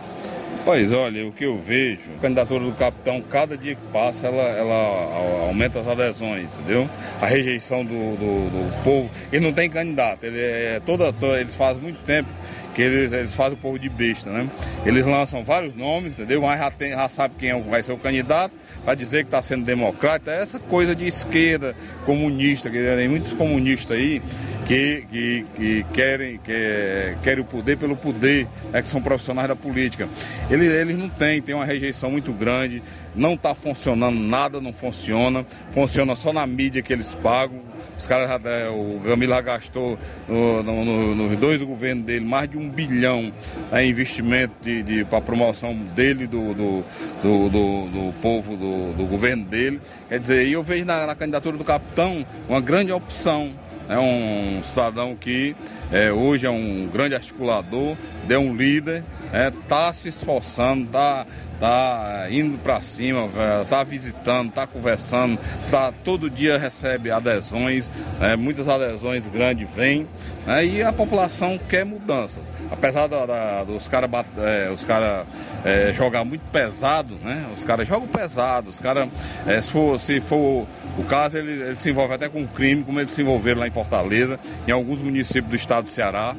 Pois 0.64 0.92
olha, 0.92 1.24
o 1.24 1.32
que 1.32 1.44
eu 1.44 1.56
vejo, 1.56 2.00
a 2.18 2.20
candidatura 2.20 2.64
do 2.64 2.72
capitão, 2.72 3.22
cada 3.22 3.56
dia 3.56 3.76
que 3.76 3.86
passa, 3.92 4.26
ela, 4.26 4.42
ela 4.42 5.46
aumenta 5.46 5.78
as 5.78 5.86
adesões, 5.86 6.48
entendeu? 6.58 6.90
A 7.22 7.26
rejeição 7.26 7.84
do, 7.84 8.16
do, 8.16 8.50
do 8.50 8.82
povo. 8.82 9.08
Ele 9.30 9.44
não 9.44 9.52
tem 9.52 9.70
candidato, 9.70 10.24
ele 10.24 10.40
é 10.40 10.80
toda, 10.84 11.12
toda 11.12 11.40
eles 11.40 11.54
fazem 11.54 11.80
muito 11.80 12.02
tempo 12.02 12.28
que 12.76 12.82
eles, 12.82 13.10
eles 13.10 13.32
fazem 13.32 13.54
o 13.54 13.56
povo 13.56 13.78
de 13.78 13.88
besta, 13.88 14.30
né? 14.30 14.46
Eles 14.84 15.06
lançam 15.06 15.42
vários 15.42 15.74
nomes, 15.74 16.18
entendeu? 16.18 16.42
Mas 16.42 16.60
já, 16.60 16.70
tem, 16.70 16.90
já 16.90 17.08
sabe 17.08 17.34
quem 17.38 17.48
é, 17.48 17.58
vai 17.58 17.82
ser 17.82 17.92
o 17.92 17.96
candidato, 17.96 18.52
para 18.84 18.94
dizer 18.94 19.24
que 19.24 19.28
está 19.28 19.40
sendo 19.40 19.64
democrata, 19.64 20.30
é 20.30 20.42
essa 20.42 20.58
coisa 20.58 20.94
de 20.94 21.06
esquerda, 21.06 21.74
comunista, 22.04 22.68
que 22.68 22.76
tem 22.76 23.08
muitos 23.08 23.32
comunistas 23.32 23.96
aí 23.96 24.20
que, 24.66 25.06
que, 25.10 25.46
que 25.56 25.86
querem, 25.94 26.38
que, 26.38 27.16
querem 27.22 27.42
o 27.42 27.46
poder 27.46 27.78
pelo 27.78 27.96
poder, 27.96 28.46
é 28.74 28.82
que 28.82 28.88
são 28.88 29.00
profissionais 29.00 29.48
da 29.48 29.56
política. 29.56 30.06
Eles, 30.50 30.70
eles 30.70 30.98
não 30.98 31.08
têm, 31.08 31.40
tem 31.40 31.54
uma 31.54 31.64
rejeição 31.64 32.10
muito 32.10 32.30
grande, 32.30 32.82
não 33.14 33.32
está 33.34 33.54
funcionando, 33.54 34.18
nada 34.20 34.60
não 34.60 34.74
funciona, 34.74 35.46
funciona 35.72 36.14
só 36.14 36.30
na 36.30 36.46
mídia 36.46 36.82
que 36.82 36.92
eles 36.92 37.14
pagam, 37.14 37.58
os 37.98 38.06
caras, 38.06 38.28
é, 38.44 38.68
o 38.68 39.00
Gamila 39.04 39.40
gastou 39.40 39.98
no, 40.28 40.62
no, 40.62 40.84
no, 40.84 41.14
nos 41.14 41.36
dois 41.38 41.62
governos 41.62 42.04
dele 42.04 42.24
mais 42.24 42.50
de 42.50 42.58
um 42.58 42.68
bilhão 42.68 43.32
em 43.72 43.90
investimento 43.90 44.54
de, 44.62 44.82
de 44.82 45.04
para 45.04 45.20
promoção 45.20 45.74
dele, 45.74 46.26
do, 46.26 46.54
do, 46.54 46.84
do, 47.22 47.48
do, 47.48 47.86
do 47.88 48.12
povo, 48.20 48.56
do, 48.56 48.92
do, 48.92 49.06
governo 49.06 49.44
dele. 49.44 49.80
Quer 50.08 50.18
dizer, 50.18 50.48
eu 50.48 50.62
vejo 50.62 50.84
na, 50.84 51.06
na 51.06 51.14
candidatura 51.14 51.56
do 51.56 51.64
capitão 51.64 52.24
uma 52.48 52.60
grande 52.60 52.92
opção 52.92 53.52
é 53.88 53.98
um 53.98 54.62
cidadão 54.64 55.14
que 55.14 55.54
é, 55.92 56.12
hoje 56.12 56.46
é 56.46 56.50
um 56.50 56.88
grande 56.92 57.14
articulador, 57.14 57.96
é 58.28 58.38
um 58.38 58.54
líder, 58.54 59.04
está 59.32 59.92
se 59.92 60.08
esforçando, 60.08 60.84
está 60.84 61.26
tá 61.58 62.26
indo 62.30 62.58
para 62.58 62.80
cima, 62.80 63.28
tá 63.68 63.82
visitando, 63.82 64.52
tá 64.52 64.66
conversando, 64.66 65.38
tá 65.70 65.92
todo 66.04 66.28
dia 66.28 66.58
recebe 66.58 67.10
adesões, 67.10 67.90
né, 68.20 68.36
muitas 68.36 68.68
adesões 68.68 69.26
grandes 69.26 69.68
vêm, 69.74 70.06
né, 70.46 70.64
e 70.64 70.82
a 70.82 70.92
população 70.92 71.58
quer 71.58 71.84
mudanças. 71.84 72.42
Apesar 72.70 73.06
da, 73.06 73.24
da, 73.26 73.64
dos 73.64 73.88
caras 73.88 74.10
é, 74.38 74.74
cara, 74.86 75.24
é, 75.64 75.92
jogar 75.94 76.24
muito 76.24 76.42
pesado, 76.50 77.16
né, 77.22 77.46
os 77.54 77.64
caras 77.64 77.88
jogam 77.88 78.08
pesado, 78.08 78.70
os 78.70 78.78
caras, 78.78 79.08
é, 79.46 79.60
se, 79.60 79.70
for, 79.70 79.98
se 79.98 80.20
for 80.20 80.66
o 80.98 81.04
caso, 81.04 81.38
ele, 81.38 81.52
ele 81.52 81.76
se 81.76 81.90
envolve 81.90 82.14
até 82.14 82.28
com 82.28 82.46
crime, 82.46 82.84
como 82.84 83.00
eles 83.00 83.12
se 83.12 83.22
envolveram 83.22 83.60
lá 83.60 83.66
em 83.66 83.70
Fortaleza, 83.70 84.38
em 84.66 84.70
alguns 84.70 85.00
municípios 85.00 85.50
do 85.50 85.56
estado 85.56 85.75
do 85.80 85.88
Ceará. 85.88 86.36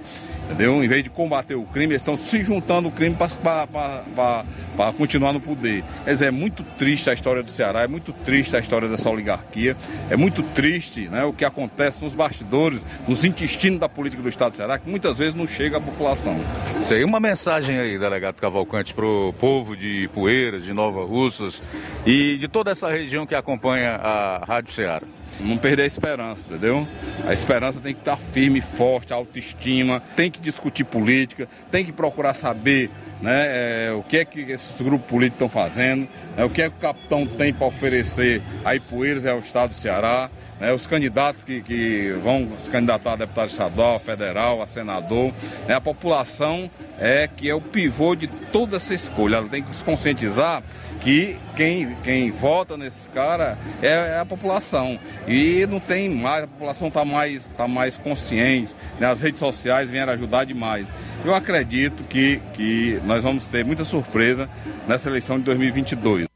Entendeu? 0.48 0.82
Em 0.82 0.88
vez 0.88 1.04
de 1.04 1.10
combater 1.10 1.56
o 1.56 1.64
crime, 1.64 1.92
eles 1.92 2.02
estão 2.02 2.16
se 2.16 2.42
juntando 2.42 2.88
o 2.88 2.92
crime 2.92 3.16
para 3.16 4.94
continuar 4.94 5.34
no 5.34 5.42
poder. 5.42 5.84
Quer 6.06 6.12
dizer, 6.12 6.28
é 6.28 6.32
muito 6.32 6.64
triste 6.64 7.10
a 7.10 7.14
história 7.14 7.44
do 7.44 7.52
Ceará, 7.52 7.82
é 7.82 7.88
muito 7.88 8.14
triste 8.14 8.56
a 8.56 8.60
história 8.60 8.88
dessa 8.88 9.10
oligarquia, 9.10 9.76
é 10.10 10.16
muito 10.16 10.42
triste 10.42 11.10
né, 11.10 11.26
o 11.26 11.34
que 11.34 11.44
acontece 11.44 12.02
nos 12.02 12.16
bastidores, 12.16 12.82
nos 13.06 13.26
intestinos 13.26 13.78
da 13.78 13.90
política 13.90 14.24
do 14.24 14.30
Estado 14.30 14.52
do 14.52 14.56
Ceará, 14.56 14.80
que 14.80 14.90
muitas 14.90 15.18
vezes 15.18 15.36
não 15.36 15.46
chega 15.46 15.78
à 15.78 15.82
população. 15.82 16.38
Isso 16.82 16.94
aí, 16.94 17.04
uma 17.04 17.20
mensagem 17.20 17.78
aí, 17.78 18.00
delegado 18.00 18.36
Cavalcante, 18.36 18.94
para 18.94 19.06
o 19.06 19.34
povo 19.34 19.76
de 19.76 20.10
Poeiras, 20.14 20.64
de 20.64 20.72
Nova 20.72 21.04
Russas 21.04 21.62
e 22.06 22.38
de 22.38 22.48
toda 22.48 22.72
essa 22.72 22.90
região 22.90 23.26
que 23.26 23.36
acompanha 23.36 23.96
a 23.96 24.46
Rádio 24.46 24.72
Ceará. 24.72 25.17
Não 25.40 25.58
perder 25.58 25.84
a 25.84 25.86
esperança, 25.86 26.48
entendeu? 26.48 26.88
A 27.26 27.34
esperança 27.34 27.80
tem 27.80 27.94
que 27.94 28.02
estar 28.02 28.18
firme, 28.18 28.62
forte, 28.62 29.14
autoestima, 29.14 30.02
tem 30.16 30.32
que 30.32 30.40
discutir 30.40 30.84
política, 30.84 31.48
tem 31.72 31.86
que 31.86 31.92
procurar 31.92 32.34
saber 32.34 32.90
né, 33.22 33.88
é, 33.88 33.92
o 33.92 34.04
que 34.04 34.18
é 34.18 34.26
que 34.26 34.40
esses 34.42 34.80
grupos 34.82 35.08
políticos 35.10 35.46
estão 35.46 35.50
fazendo, 35.50 36.08
né, 36.36 36.44
o 36.44 36.50
que 36.50 36.62
é 36.62 36.70
que 36.70 36.76
o 36.76 36.80
capitão 36.80 37.26
tem 37.26 37.54
para 37.54 37.68
oferecer 37.68 38.42
a 38.64 38.76
Ipueiras 38.76 39.24
e 39.24 39.30
ao 39.30 39.40
Estado 39.40 39.70
do 39.70 39.76
Ceará, 39.76 40.30
né, 40.60 40.74
os 40.74 40.88
candidatos 40.88 41.44
que, 41.44 41.62
que, 41.62 42.16
vão 42.24 42.48
se 42.60 42.70
candidatar 42.70 43.14
a 43.14 43.16
deputado 43.16 43.50
estadual, 43.50 43.96
a 43.96 44.00
federal, 44.00 44.62
a 44.62 44.68
senador. 44.68 45.34
Né, 45.68 45.76
a 45.76 45.82
população 45.82 46.70
é 47.00 47.28
que 47.28 47.50
é 47.50 47.54
o 47.54 47.62
pivô 47.62 48.16
de 48.16 48.28
toda 48.28 48.78
essa 48.78 48.94
escolha. 48.94 49.38
Ela 49.38 49.48
tem 49.48 49.64
que 49.64 49.76
se 49.76 49.84
conscientizar 49.84 50.64
que 51.08 51.38
quem, 51.56 51.96
quem 52.04 52.32
vota 52.32 52.76
nesses 52.76 53.08
caras 53.08 53.58
é, 53.82 53.88
é, 53.88 54.20
a 54.20 54.26
população. 54.26 55.00
E 55.26 55.66
não 55.68 55.80
tem 55.80 56.10
mais, 56.10 56.44
a 56.44 56.48
população 56.48 56.90
está 56.90 57.06
mais, 57.06 57.46
tá 57.56 57.66
mais 57.66 57.96
consciente, 57.96 58.76
né? 59.00 59.08
as 59.08 59.22
redes 59.22 59.40
sociais 59.40 59.90
vieram 59.90 60.12
ajudar 60.12 60.44
demais. 60.44 60.86
Eu 61.24 61.34
acredito 61.34 62.04
que, 62.04 62.42
que 62.52 63.00
nós 63.06 63.24
vamos 63.24 63.48
ter 63.48 63.64
muita 63.64 63.86
surpresa 63.86 64.50
nessa 64.86 65.08
eleição 65.08 65.38
de 65.38 65.46
2022. 65.46 66.28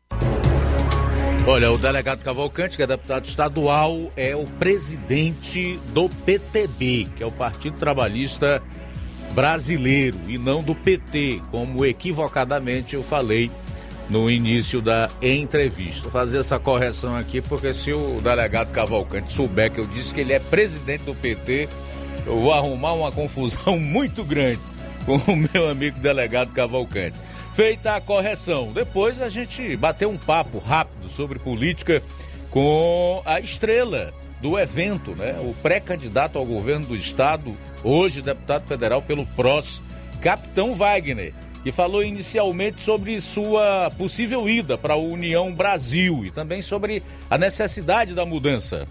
Olha, 1.45 1.69
o 1.69 1.77
delegado 1.77 2.23
Cavalcante, 2.23 2.77
que 2.77 2.83
é 2.83 2.87
deputado 2.87 3.25
estadual, 3.25 4.09
é 4.15 4.33
o 4.37 4.45
presidente 4.45 5.77
do 5.89 6.07
PTB, 6.07 7.09
que 7.13 7.21
é 7.21 7.25
o 7.25 7.31
Partido 7.31 7.77
Trabalhista 7.77 8.63
Brasileiro, 9.33 10.17
e 10.29 10.37
não 10.37 10.63
do 10.63 10.73
PT, 10.73 11.41
como 11.51 11.85
equivocadamente 11.85 12.95
eu 12.95 13.03
falei 13.03 13.51
no 14.11 14.29
início 14.29 14.81
da 14.81 15.09
entrevista. 15.21 16.01
Vou 16.01 16.11
fazer 16.11 16.39
essa 16.39 16.59
correção 16.59 17.15
aqui, 17.15 17.39
porque 17.39 17.73
se 17.73 17.93
o 17.93 18.19
delegado 18.19 18.69
Cavalcante 18.71 19.31
souber 19.31 19.71
que 19.71 19.79
eu 19.79 19.87
disse 19.87 20.13
que 20.13 20.19
ele 20.19 20.33
é 20.33 20.39
presidente 20.39 21.05
do 21.05 21.15
PT, 21.15 21.69
eu 22.25 22.41
vou 22.41 22.53
arrumar 22.53 22.91
uma 22.91 23.09
confusão 23.09 23.79
muito 23.79 24.25
grande 24.25 24.59
com 25.05 25.15
o 25.15 25.35
meu 25.35 25.69
amigo 25.69 25.97
delegado 25.99 26.51
Cavalcante. 26.51 27.17
Feita 27.53 27.95
a 27.95 28.01
correção, 28.01 28.73
depois 28.73 29.21
a 29.21 29.29
gente 29.29 29.77
bateu 29.77 30.09
um 30.09 30.17
papo 30.17 30.59
rápido 30.59 31.09
sobre 31.09 31.39
política 31.39 32.03
com 32.49 33.21
a 33.25 33.39
estrela 33.39 34.13
do 34.41 34.59
evento, 34.59 35.15
né? 35.15 35.39
O 35.41 35.53
pré-candidato 35.53 36.37
ao 36.37 36.45
governo 36.45 36.85
do 36.85 36.95
estado, 36.97 37.55
hoje 37.81 38.21
deputado 38.21 38.67
federal 38.67 39.01
pelo 39.01 39.25
PROS, 39.25 39.81
Capitão 40.19 40.73
Wagner 40.73 41.33
que 41.63 41.71
falou 41.71 42.03
inicialmente 42.03 42.81
sobre 42.83 43.19
sua 43.21 43.91
possível 43.97 44.47
ida 44.49 44.77
para 44.77 44.93
a 44.93 44.97
União 44.97 45.53
Brasil 45.53 46.25
e 46.25 46.31
também 46.31 46.61
sobre 46.61 47.03
a 47.29 47.37
necessidade 47.37 48.13
da 48.13 48.25
mudança. 48.25 48.87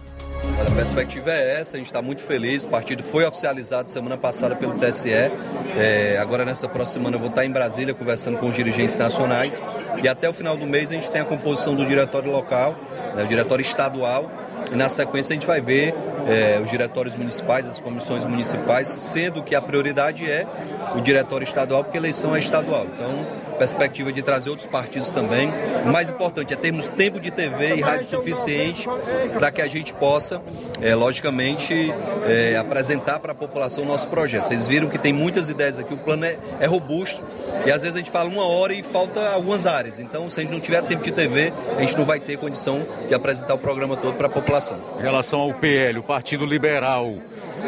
A 0.67 0.75
perspectiva 0.75 1.31
é 1.31 1.61
essa, 1.61 1.77
a 1.77 1.79
gente 1.79 1.87
está 1.87 2.03
muito 2.03 2.23
feliz. 2.23 2.65
O 2.65 2.69
partido 2.69 3.03
foi 3.03 3.25
oficializado 3.25 3.89
semana 3.89 4.17
passada 4.17 4.55
pelo 4.55 4.75
TSE. 4.75 5.11
É, 5.11 6.19
agora, 6.21 6.45
nessa 6.45 6.69
próxima 6.69 7.05
semana, 7.05 7.17
eu 7.17 7.21
vou 7.21 7.29
estar 7.29 7.45
em 7.45 7.51
Brasília 7.51 7.95
conversando 7.95 8.39
com 8.39 8.49
os 8.49 8.55
dirigentes 8.55 8.97
nacionais. 8.97 9.61
E 10.03 10.09
até 10.09 10.29
o 10.29 10.33
final 10.33 10.57
do 10.57 10.67
mês, 10.67 10.91
a 10.91 10.95
gente 10.95 11.11
tem 11.11 11.21
a 11.21 11.25
composição 11.25 11.75
do 11.75 11.85
diretório 11.87 12.31
local, 12.31 12.75
né, 13.15 13.23
o 13.25 13.27
diretório 13.27 13.63
estadual. 13.63 14.31
E 14.73 14.77
na 14.77 14.89
sequência, 14.89 15.33
a 15.33 15.35
gente 15.35 15.47
vai 15.47 15.61
ver 15.61 15.95
é, 16.27 16.61
os 16.63 16.71
diretórios 16.71 17.17
municipais, 17.17 17.67
as 17.67 17.81
comissões 17.81 18.25
municipais, 18.25 18.89
sendo 18.89 19.43
que 19.43 19.55
a 19.55 19.63
prioridade 19.63 20.31
é 20.31 20.47
o 20.95 21.01
diretório 21.01 21.45
estadual, 21.45 21.85
porque 21.85 21.99
a 21.99 22.01
eleição 22.01 22.35
é 22.35 22.39
estadual. 22.39 22.87
Então, 22.87 23.27
perspectiva 23.61 24.11
de 24.11 24.23
trazer 24.23 24.49
outros 24.49 24.67
partidos 24.67 25.11
também. 25.11 25.51
O 25.85 25.89
mais 25.89 26.09
importante 26.09 26.55
é 26.55 26.57
termos 26.57 26.89
tempo 26.89 27.21
de 27.21 27.31
TV 27.31 27.75
e 27.77 27.81
rádio 27.83 28.09
suficiente 28.09 28.89
para 29.35 29.51
que 29.51 29.61
a 29.61 29.69
gente 29.69 29.93
possa, 29.93 30.41
é, 30.81 30.95
logicamente, 30.95 31.93
é, 32.27 32.57
apresentar 32.57 33.19
para 33.19 33.33
a 33.33 33.35
população 33.35 33.85
o 33.85 33.87
nosso 33.87 34.09
projeto. 34.09 34.47
Vocês 34.47 34.67
viram 34.67 34.89
que 34.89 34.97
tem 34.97 35.13
muitas 35.13 35.51
ideias 35.51 35.79
aqui, 35.79 35.93
o 35.93 35.99
plano 35.99 36.25
é, 36.25 36.39
é 36.59 36.67
robusto 36.67 37.23
e 37.67 37.71
às 37.71 37.83
vezes 37.83 37.95
a 37.95 37.99
gente 37.99 38.11
fala 38.11 38.31
uma 38.31 38.47
hora 38.47 38.73
e 38.73 38.83
falta 38.83 39.29
algumas 39.29 39.67
áreas. 39.67 39.99
Então, 39.99 40.31
se 40.31 40.41
a 40.41 40.43
gente 40.43 40.53
não 40.53 40.61
tiver 40.61 40.81
tempo 40.85 41.03
de 41.03 41.13
TV, 41.13 41.53
a 41.77 41.83
gente 41.83 41.99
não 41.99 42.07
vai 42.07 42.19
ter 42.19 42.39
condição 42.39 42.87
de 43.07 43.15
apresentar 43.15 43.53
o 43.53 43.59
programa 43.59 43.95
todo 43.95 44.15
para 44.15 44.27
a 44.27 44.31
população. 44.31 44.81
Em 44.99 45.03
relação 45.03 45.39
ao 45.39 45.53
PL, 45.53 45.99
o 45.99 46.03
Partido 46.03 46.47
Liberal, 46.47 47.13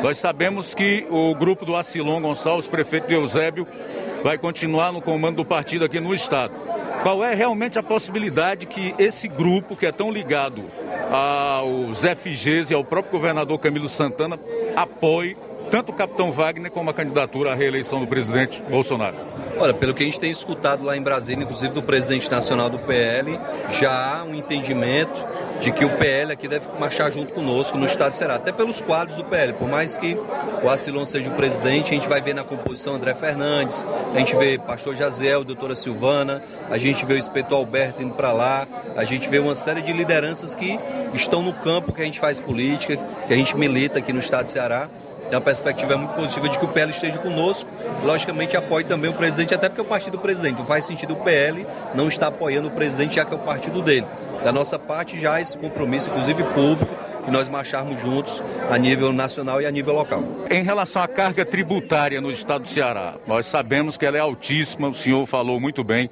nós 0.02 0.16
sabemos 0.16 0.74
que 0.74 1.06
o 1.10 1.34
grupo 1.34 1.66
do 1.66 1.76
Acilon 1.76 2.22
Gonçalves, 2.22 2.66
prefeito 2.66 3.08
de 3.08 3.14
Eusébio, 3.14 3.68
vai 4.22 4.38
continuar 4.38 4.92
no 4.92 5.02
comando 5.02 5.36
do 5.36 5.44
partido 5.44 5.84
aqui 5.84 6.00
no 6.00 6.14
estado. 6.14 6.54
Qual 7.02 7.24
é 7.24 7.34
realmente 7.34 7.78
a 7.78 7.82
possibilidade 7.82 8.66
que 8.66 8.94
esse 8.98 9.26
grupo, 9.26 9.76
que 9.76 9.86
é 9.86 9.92
tão 9.92 10.10
ligado 10.10 10.64
aos 11.10 12.02
FGs 12.04 12.72
e 12.72 12.74
ao 12.74 12.84
próprio 12.84 13.12
governador 13.12 13.58
Camilo 13.58 13.88
Santana, 13.88 14.38
apoie 14.76 15.36
tanto 15.70 15.90
o 15.90 15.94
capitão 15.94 16.30
Wagner 16.30 16.70
como 16.70 16.90
a 16.90 16.94
candidatura 16.94 17.52
à 17.52 17.54
reeleição 17.54 18.00
do 18.00 18.06
presidente 18.06 18.62
Bolsonaro? 18.62 19.16
Olha, 19.58 19.72
pelo 19.72 19.94
que 19.94 20.02
a 20.02 20.06
gente 20.06 20.20
tem 20.20 20.30
escutado 20.30 20.84
lá 20.84 20.96
em 20.96 21.02
Brasília, 21.02 21.44
inclusive 21.44 21.72
do 21.72 21.82
presidente 21.82 22.30
nacional 22.30 22.68
do 22.68 22.78
PL, 22.78 23.38
já 23.70 24.18
há 24.18 24.24
um 24.24 24.34
entendimento 24.34 25.26
de 25.62 25.70
que 25.70 25.84
o 25.84 25.96
PL 25.96 26.32
aqui 26.32 26.48
deve 26.48 26.66
marchar 26.78 27.12
junto 27.12 27.32
conosco 27.32 27.78
no 27.78 27.86
estado 27.86 28.10
de 28.10 28.16
Ceará, 28.16 28.34
até 28.34 28.50
pelos 28.50 28.80
quadros 28.80 29.16
do 29.16 29.24
PL, 29.24 29.52
por 29.52 29.68
mais 29.68 29.96
que 29.96 30.18
o 30.60 30.68
Acilon 30.68 31.06
seja 31.06 31.30
o 31.30 31.34
presidente, 31.34 31.92
a 31.92 31.94
gente 31.94 32.08
vai 32.08 32.20
ver 32.20 32.34
na 32.34 32.42
composição 32.42 32.96
André 32.96 33.14
Fernandes, 33.14 33.86
a 34.12 34.18
gente 34.18 34.34
vê 34.34 34.58
Pastor 34.58 34.96
Jaziel, 34.96 35.44
doutora 35.44 35.76
Silvana, 35.76 36.42
a 36.68 36.78
gente 36.78 37.06
vê 37.06 37.14
o 37.14 37.18
inspetor 37.18 37.58
Alberto 37.58 38.02
indo 38.02 38.14
para 38.14 38.32
lá, 38.32 38.66
a 38.96 39.04
gente 39.04 39.28
vê 39.28 39.38
uma 39.38 39.54
série 39.54 39.82
de 39.82 39.92
lideranças 39.92 40.52
que 40.52 40.80
estão 41.14 41.42
no 41.42 41.52
campo 41.52 41.92
que 41.92 42.02
a 42.02 42.04
gente 42.04 42.18
faz 42.18 42.40
política, 42.40 42.96
que 43.28 43.32
a 43.32 43.36
gente 43.36 43.56
milita 43.56 44.00
aqui 44.00 44.12
no 44.12 44.18
estado 44.18 44.46
de 44.46 44.50
Ceará, 44.50 44.88
tem 45.28 45.38
uma 45.38 45.40
perspectiva 45.40 45.96
muito 45.96 46.14
positiva 46.14 46.48
de 46.48 46.58
que 46.58 46.64
o 46.64 46.68
PL 46.68 46.90
esteja 46.90 47.18
conosco. 47.18 47.70
Logicamente, 48.04 48.56
apoie 48.56 48.84
também 48.84 49.10
o 49.10 49.14
presidente, 49.14 49.54
até 49.54 49.68
porque 49.68 49.80
é 49.80 49.84
o 49.84 49.86
partido 49.86 50.12
do 50.12 50.18
presidente. 50.18 50.58
Não 50.58 50.66
faz 50.66 50.84
sentido 50.84 51.14
o 51.14 51.16
PL 51.16 51.66
não 51.94 52.08
estar 52.08 52.28
apoiando 52.28 52.68
o 52.68 52.70
presidente, 52.70 53.14
já 53.14 53.24
que 53.24 53.32
é 53.32 53.36
o 53.36 53.40
partido 53.40 53.80
dele. 53.82 54.06
Da 54.44 54.52
nossa 54.52 54.78
parte, 54.78 55.18
já 55.20 55.40
esse 55.40 55.56
compromisso, 55.56 56.10
inclusive 56.10 56.42
público, 56.44 56.94
que 57.24 57.30
nós 57.30 57.48
marcharmos 57.48 58.00
juntos 58.00 58.42
a 58.70 58.76
nível 58.76 59.12
nacional 59.12 59.62
e 59.62 59.66
a 59.66 59.70
nível 59.70 59.94
local. 59.94 60.22
Em 60.50 60.62
relação 60.62 61.02
à 61.02 61.08
carga 61.08 61.44
tributária 61.44 62.20
no 62.20 62.30
estado 62.30 62.62
do 62.62 62.68
Ceará, 62.68 63.14
nós 63.26 63.46
sabemos 63.46 63.96
que 63.96 64.04
ela 64.04 64.16
é 64.16 64.20
altíssima, 64.20 64.88
o 64.88 64.94
senhor 64.94 65.24
falou 65.26 65.60
muito 65.60 65.84
bem 65.84 66.10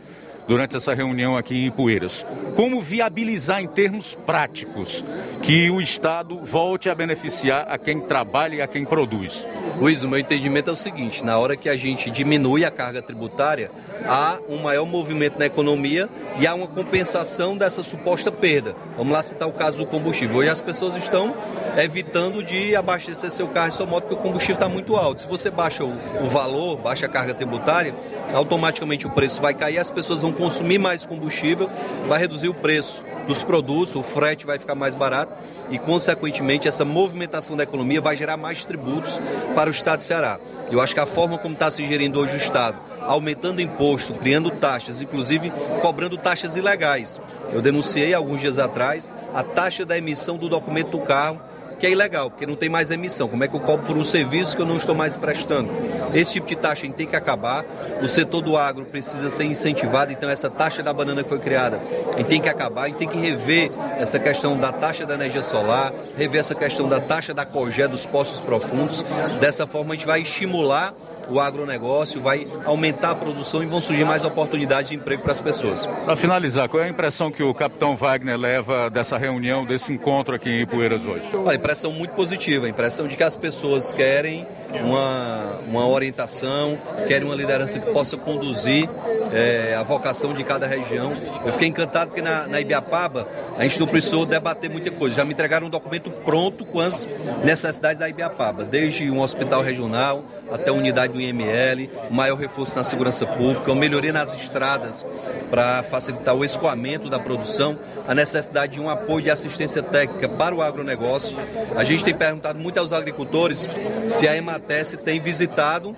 durante 0.51 0.77
essa 0.77 0.93
reunião 0.93 1.37
aqui 1.37 1.67
em 1.67 1.71
Poeiras. 1.71 2.27
Como 2.57 2.83
viabilizar 2.83 3.63
em 3.63 3.69
termos 3.69 4.19
práticos 4.27 5.05
que 5.45 5.71
o 5.71 5.81
Estado 5.81 6.41
volte 6.43 6.91
a 6.91 6.95
beneficiar 6.95 7.69
a 7.69 7.79
quem 7.79 8.01
trabalha 8.01 8.57
e 8.57 8.61
a 8.61 8.67
quem 8.67 8.85
produz? 8.85 9.47
Luiz, 9.79 10.03
o 10.03 10.09
meu 10.09 10.19
entendimento 10.19 10.69
é 10.69 10.73
o 10.73 10.77
seguinte: 10.77 11.25
na 11.25 11.39
hora 11.39 11.57
que 11.57 11.69
a 11.69 11.77
gente 11.77 12.11
diminui 12.11 12.65
a 12.65 12.71
carga 12.71 13.01
tributária, 13.01 13.71
há 14.05 14.41
um 14.49 14.57
maior 14.57 14.87
movimento 14.87 15.39
na 15.39 15.47
economia 15.47 16.09
e 16.41 16.49
há 16.49 16.55
uma 16.55 16.67
compensação 16.67 17.57
dessa 17.57 17.85
suposta 17.85 18.33
perda. 18.33 18.75
Vamos 18.97 19.13
lá 19.13 19.23
citar 19.23 19.49
o 19.49 19.53
caso 19.53 19.77
do 19.77 19.87
combustível. 19.87 20.39
Hoje 20.39 20.51
as 20.51 20.61
pessoas 20.61 20.97
estão 20.97 21.33
evitando 21.77 22.43
de 22.43 22.75
abastecer 22.75 23.31
seu 23.31 23.47
carro 23.47 23.69
e 23.69 23.73
sua 23.73 23.87
moto 23.87 24.09
porque 24.09 24.21
o 24.21 24.23
combustível 24.23 24.55
está 24.55 24.69
muito 24.69 24.97
alto. 24.97 25.23
Se 25.23 25.29
você 25.29 25.49
baixa 25.49 25.85
o, 25.85 25.93
o 26.21 26.29
valor, 26.29 26.77
baixa 26.77 27.07
a 27.07 27.09
carga 27.09 27.33
tributária, 27.33 27.95
automaticamente 28.35 29.07
o 29.07 29.11
preço 29.11 29.41
vai 29.41 29.55
cair 29.55 29.79
as 29.79 29.91
pessoas 29.91 30.23
vão 30.23 30.33
consumir 30.41 30.79
mais 30.79 31.05
combustível, 31.05 31.69
vai 32.07 32.19
reduzir 32.19 32.49
o 32.49 32.55
preço 32.55 33.05
dos 33.27 33.45
produtos, 33.45 33.95
o 33.95 34.03
frete 34.03 34.47
vai 34.47 34.59
ficar 34.59 34.75
mais 34.75 34.95
barato 34.95 35.35
e, 35.69 35.79
consequentemente, 35.79 36.67
essa 36.67 36.83
movimentação 36.83 37.57
da 37.57 37.63
economia 37.63 38.01
vai 38.01 38.17
gerar 38.17 38.39
mais 38.39 38.65
tributos 38.65 39.21
para 39.55 39.69
o 39.69 39.71
Estado 39.71 39.99
de 39.99 40.05
Ceará. 40.05 40.41
Eu 40.71 40.81
acho 40.81 40.95
que 40.95 41.01
a 41.01 41.07
forma 41.07 41.37
como 41.37 41.53
está 41.53 41.71
se 41.71 41.87
gerindo 41.87 42.19
hoje 42.19 42.35
o 42.35 42.39
Estado, 42.39 42.79
aumentando 43.03 43.61
imposto, 43.61 44.15
criando 44.15 44.51
taxas, 44.51 45.03
inclusive 45.03 45.53
cobrando 45.83 46.17
taxas 46.17 46.57
ilegais. 46.57 47.21
Eu 47.53 47.61
denunciei 47.61 48.15
alguns 48.15 48.41
dias 48.41 48.59
atrás 48.59 49.13
a 49.35 49.43
taxa 49.43 49.85
da 49.85 49.99
emissão 49.99 50.39
do 50.39 50.49
documento 50.49 50.93
do 50.93 51.01
carro 51.01 51.39
que 51.81 51.87
é 51.87 51.91
ilegal, 51.91 52.31
porque 52.31 52.47
não 52.47 52.55
tem 52.55 52.69
mais 52.69 52.91
emissão. 52.91 53.27
Como 53.27 53.43
é 53.43 53.49
que 53.49 53.57
eu 53.57 53.61
cobro 53.61 53.87
por 53.87 53.97
um 53.97 54.05
serviço 54.05 54.55
que 54.55 54.61
eu 54.61 54.67
não 54.67 54.77
estou 54.77 54.95
mais 54.95 55.17
prestando? 55.17 55.73
Esse 56.13 56.35
tipo 56.35 56.47
de 56.47 56.55
taxa 56.55 56.87
tem 56.91 57.07
que 57.07 57.17
acabar. 57.17 57.65
O 58.03 58.07
setor 58.07 58.43
do 58.43 58.57
agro 58.57 58.85
precisa 58.85 59.31
ser 59.31 59.45
incentivado, 59.45 60.13
então 60.13 60.29
essa 60.29 60.51
taxa 60.51 60.83
da 60.83 60.93
banana 60.93 61.23
que 61.23 61.29
foi 61.29 61.39
criada, 61.39 61.81
tem 62.29 62.41
que 62.41 62.49
acabar, 62.49 62.87
gente 62.89 62.99
tem 62.99 63.09
que 63.09 63.19
rever 63.19 63.73
essa 63.99 64.19
questão 64.19 64.57
da 64.59 64.71
taxa 64.71 65.07
da 65.07 65.15
energia 65.15 65.43
solar, 65.43 65.93
rever 66.17 66.41
essa 66.41 66.55
questão 66.55 66.87
da 66.87 67.01
taxa 67.01 67.33
da 67.33 67.47
cogé 67.47 67.89
dos 67.89 68.05
poços 68.05 68.41
profundos. 68.43 69.03
Dessa 69.41 69.67
forma 69.67 69.95
a 69.95 69.97
gente 69.97 70.07
vai 70.07 70.21
estimular 70.21 70.95
o 71.29 71.41
agronegócio, 71.41 72.21
vai 72.21 72.47
aumentar 72.65 73.11
a 73.11 73.15
produção 73.15 73.63
e 73.63 73.67
vão 73.67 73.81
surgir 73.81 74.05
mais 74.05 74.25
oportunidades 74.25 74.91
de 74.91 74.97
emprego 74.97 75.23
para 75.23 75.33
as 75.33 75.41
pessoas. 75.41 75.87
Para 75.87 76.17
finalizar, 76.17 76.69
qual 76.69 76.83
é 76.83 76.87
a 76.87 76.89
impressão 76.89 77.31
que 77.31 77.43
o 77.43 77.53
capitão 77.55 77.97
Wagner 77.97 78.37
leva 78.37 78.91
dessa 78.91 79.19
reunião, 79.19 79.65
desse 79.65 79.93
encontro 79.93 80.35
aqui 80.35 80.49
em 80.49 80.61
Ipueiras 80.63 81.07
hoje? 81.07 81.25
A 81.47 81.55
impressão 81.55 81.93
muito 81.93 82.13
positiva, 82.13 82.67
a 82.67 82.69
impressão 82.69 83.07
de 83.07 83.17
que 83.17 83.23
as 83.23 83.37
pessoas 83.37 83.93
querem 83.93 84.47
uma, 84.83 85.59
uma 85.69 85.87
orientação, 85.87 86.79
querem 87.07 87.27
uma 87.27 87.35
liderança 87.35 87.79
que 87.79 87.91
possa 87.93 88.17
conduzir 88.17 88.89
é, 89.33 89.75
a 89.75 89.83
vocação 89.83 90.33
de 90.33 90.45
cada 90.45 90.67
região. 90.67 91.13
Eu 91.45 91.53
fiquei 91.53 91.69
encantado 91.69 92.11
porque 92.11 92.23
na, 92.23 92.47
na 92.47 92.61
Ibiapaba 92.61 93.29
a 93.59 93.63
gente 93.63 93.79
não 93.79 93.87
precisou 93.87 94.25
debater 94.25 94.71
muita 94.71 94.91
coisa. 94.91 95.17
Já 95.17 95.25
me 95.25 95.33
entregaram 95.33 95.67
um 95.67 95.71
documento 95.71 96.11
pronto 96.11 96.65
com 96.65 96.81
as 96.81 97.09
necessidades 97.45 97.99
da 97.99 98.09
Ibiapaba, 98.09 98.65
desde 98.65 99.11
um 99.11 99.21
hospital 99.21 99.63
regional 99.63 100.25
até 100.51 100.71
unidade 100.71 101.10
do 101.11 101.21
IML, 101.21 101.91
maior 102.11 102.37
reforço 102.37 102.77
na 102.77 102.85
segurança 102.85 103.27
pública, 103.27 103.71
uma 103.71 103.81
melhoria 103.81 104.13
nas 104.13 104.33
estradas 104.33 105.05
para 105.51 105.83
facilitar 105.83 106.35
o 106.35 106.45
escoamento 106.45 107.11
da 107.11 107.19
produção, 107.19 107.79
a 108.07 108.15
necessidade 108.15 108.75
de 108.75 108.81
um 108.81 108.89
apoio 108.89 109.23
de 109.23 109.31
assistência 109.31 109.83
técnica 109.83 110.29
para 110.29 110.55
o 110.55 110.63
agronegócio. 110.63 111.39
A 111.77 111.85
gente 111.85 112.05
tem 112.05 112.15
perguntado 112.15 112.59
muito 112.59 112.79
aos 112.79 112.93
agricultores 112.93 113.67
se 114.09 114.29
a 114.29 114.37
Ematese 114.37 114.97
tem 114.97 115.21
visitado 115.21 115.97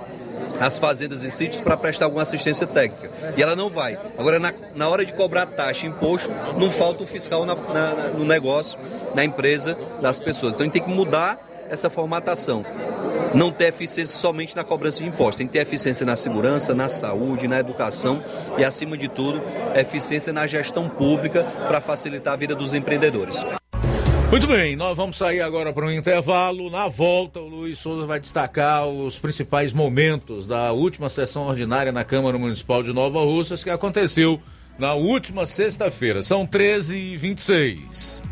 as 0.61 0.79
fazendas 0.79 1.23
e 1.25 1.31
sítios 1.31 1.61
para 1.61 1.77
prestar 1.77 2.07
alguma 2.07 2.23
assistência 2.23 2.67
técnica. 2.67 3.11
E 3.37 3.43
ela 3.43 3.57
não 3.57 3.69
vai. 3.69 3.99
Agora, 4.19 4.39
na, 4.39 4.53
na 4.75 4.89
hora 4.89 5.05
de 5.05 5.13
cobrar 5.13 5.47
taxa, 5.47 5.87
imposto, 5.87 6.31
não 6.59 6.71
falta 6.71 7.03
o 7.03 7.07
fiscal 7.07 7.45
na, 7.45 7.55
na, 7.55 7.95
no 8.11 8.25
negócio, 8.25 8.79
na 9.15 9.25
empresa, 9.25 9.77
das 10.01 10.19
pessoas. 10.21 10.55
Então 10.55 10.65
a 10.65 10.67
gente 10.67 10.75
tem 10.75 10.83
que 10.83 10.91
mudar 10.91 11.52
essa 11.73 11.89
formatação. 11.89 12.65
Não 13.35 13.51
ter 13.51 13.69
eficiência 13.69 14.15
somente 14.15 14.55
na 14.55 14.62
cobrança 14.62 14.99
de 14.99 15.07
impostos, 15.07 15.36
tem 15.36 15.47
que 15.47 15.55
ter 15.55 15.61
eficiência 15.61 16.05
na 16.05 16.16
segurança, 16.16 16.74
na 16.74 16.90
saúde, 16.90 17.49
na 17.49 17.59
educação 17.59 18.23
e, 18.59 18.65
acima 18.65 18.97
de 18.97 19.09
tudo, 19.09 19.43
eficiência 19.74 20.32
na 20.32 20.47
gestão 20.47 20.89
pública 20.89 21.43
para 21.66 21.81
facilitar 21.81 22.35
a 22.35 22.36
vida 22.36 22.55
dos 22.55 22.74
empreendedores. 22.74 23.44
Muito 24.31 24.47
bem, 24.47 24.77
nós 24.77 24.97
vamos 24.97 25.16
sair 25.16 25.40
agora 25.40 25.73
para 25.73 25.86
um 25.86 25.90
intervalo. 25.90 26.70
Na 26.70 26.89
volta, 26.89 27.40
o 27.40 27.49
Luiz 27.49 27.78
Souza 27.78 28.07
vai 28.07 28.20
destacar 28.20 28.86
os 28.86 29.19
principais 29.19 29.73
momentos 29.73 30.47
da 30.47 30.73
última 30.73 31.09
sessão 31.09 31.47
ordinária 31.47 31.93
na 31.93 32.05
Câmara 32.05 32.39
Municipal 32.39 32.82
de 32.82 32.93
Nova 32.93 33.20
Russas 33.20 33.62
que 33.62 33.70
aconteceu 33.70 34.40
na 34.78 34.94
última 34.94 35.44
sexta-feira. 35.44 36.23
São 36.23 36.47
13h26. 36.47 38.32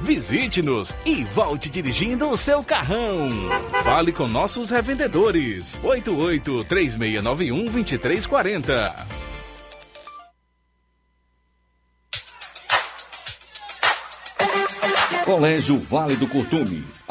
Visite-nos 0.00 0.96
e 1.04 1.24
volte 1.24 1.70
dirigindo 1.70 2.28
o 2.28 2.36
seu 2.36 2.62
carrão. 2.64 3.28
Fale 3.84 4.12
com 4.12 4.26
nossos 4.26 4.70
revendedores. 4.70 5.78
88 5.82 6.64
3691 6.64 7.64
2340. 7.64 9.06
Colégio 15.24 15.78
Vale 15.78 16.16
do 16.16 16.26
Curtume. 16.26 16.84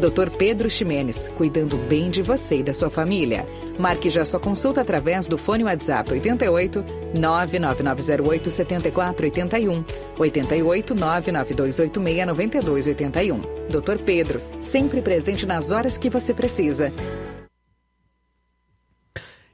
Dr. 0.00 0.30
Pedro 0.30 0.70
Ximenes, 0.70 1.28
cuidando 1.36 1.76
bem 1.76 2.08
de 2.08 2.22
você 2.22 2.60
e 2.60 2.62
da 2.62 2.72
sua 2.72 2.88
família. 2.88 3.46
Marque 3.78 4.08
já 4.08 4.24
sua 4.24 4.40
consulta 4.40 4.80
através 4.80 5.26
do 5.26 5.36
fone 5.36 5.62
WhatsApp 5.64 6.10
88 6.10 6.82
99908 7.18 8.50
7481 8.50 9.84
88 10.18 10.94
99286 10.94 12.26
9281. 12.26 13.40
Dr. 13.68 14.02
Pedro, 14.02 14.40
sempre 14.58 15.02
presente 15.02 15.44
nas 15.44 15.70
horas 15.70 15.98
que 15.98 16.08
você 16.08 16.32
precisa. 16.32 16.90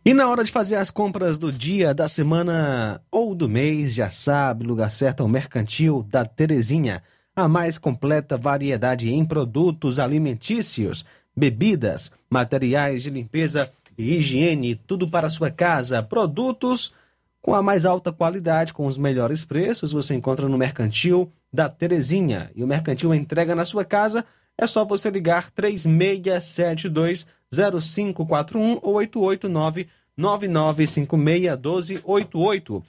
E 0.05 0.15
na 0.15 0.29
hora 0.29 0.45
de 0.45 0.53
fazer 0.53 0.77
as 0.77 0.93
compras 0.93 1.37
do 1.37 1.51
dia, 1.51 1.93
da 1.93 2.09
semana 2.09 3.03
ou 3.11 3.35
do 3.35 3.49
mês, 3.49 3.93
já 3.93 4.09
sabe, 4.09 4.65
lugar 4.65 4.93
certo 4.93 5.25
é 5.25 5.27
o 5.27 5.29
Mercantil 5.29 6.05
da 6.09 6.25
Terezinha. 6.25 7.03
A 7.37 7.47
mais 7.47 7.77
completa 7.77 8.39
variedade 8.39 9.13
em 9.13 9.23
produtos 9.23 9.99
alimentícios, 9.99 11.05
bebidas, 11.37 12.11
materiais 12.31 13.03
de 13.03 13.11
limpeza 13.11 13.71
e 13.99 14.17
higiene, 14.17 14.75
tudo 14.75 15.07
para 15.07 15.29
sua 15.29 15.51
casa. 15.51 16.03
Produtos 16.03 16.95
com 17.43 17.55
a 17.55 17.63
mais 17.63 17.85
alta 17.85 18.11
qualidade, 18.11 18.73
com 18.73 18.87
os 18.87 18.97
melhores 18.97 19.45
preços, 19.45 19.93
você 19.93 20.15
encontra 20.15 20.49
no 20.49 20.57
Mercantil 20.57 21.31
da 21.53 21.69
Terezinha. 21.69 22.51
E 22.57 22.65
o 22.65 22.67
Mercantil 22.67 23.15
entrega 23.15 23.55
na 23.55 23.67
sua 23.67 23.85
casa, 23.85 24.25
é 24.57 24.67
só 24.67 24.83
você 24.83 25.11
ligar 25.11 25.51
3672 25.51 27.27
0541 27.53 28.79
ou 28.81 28.95
889 28.95 29.89
9956 30.17 31.53
1288. 31.53 32.83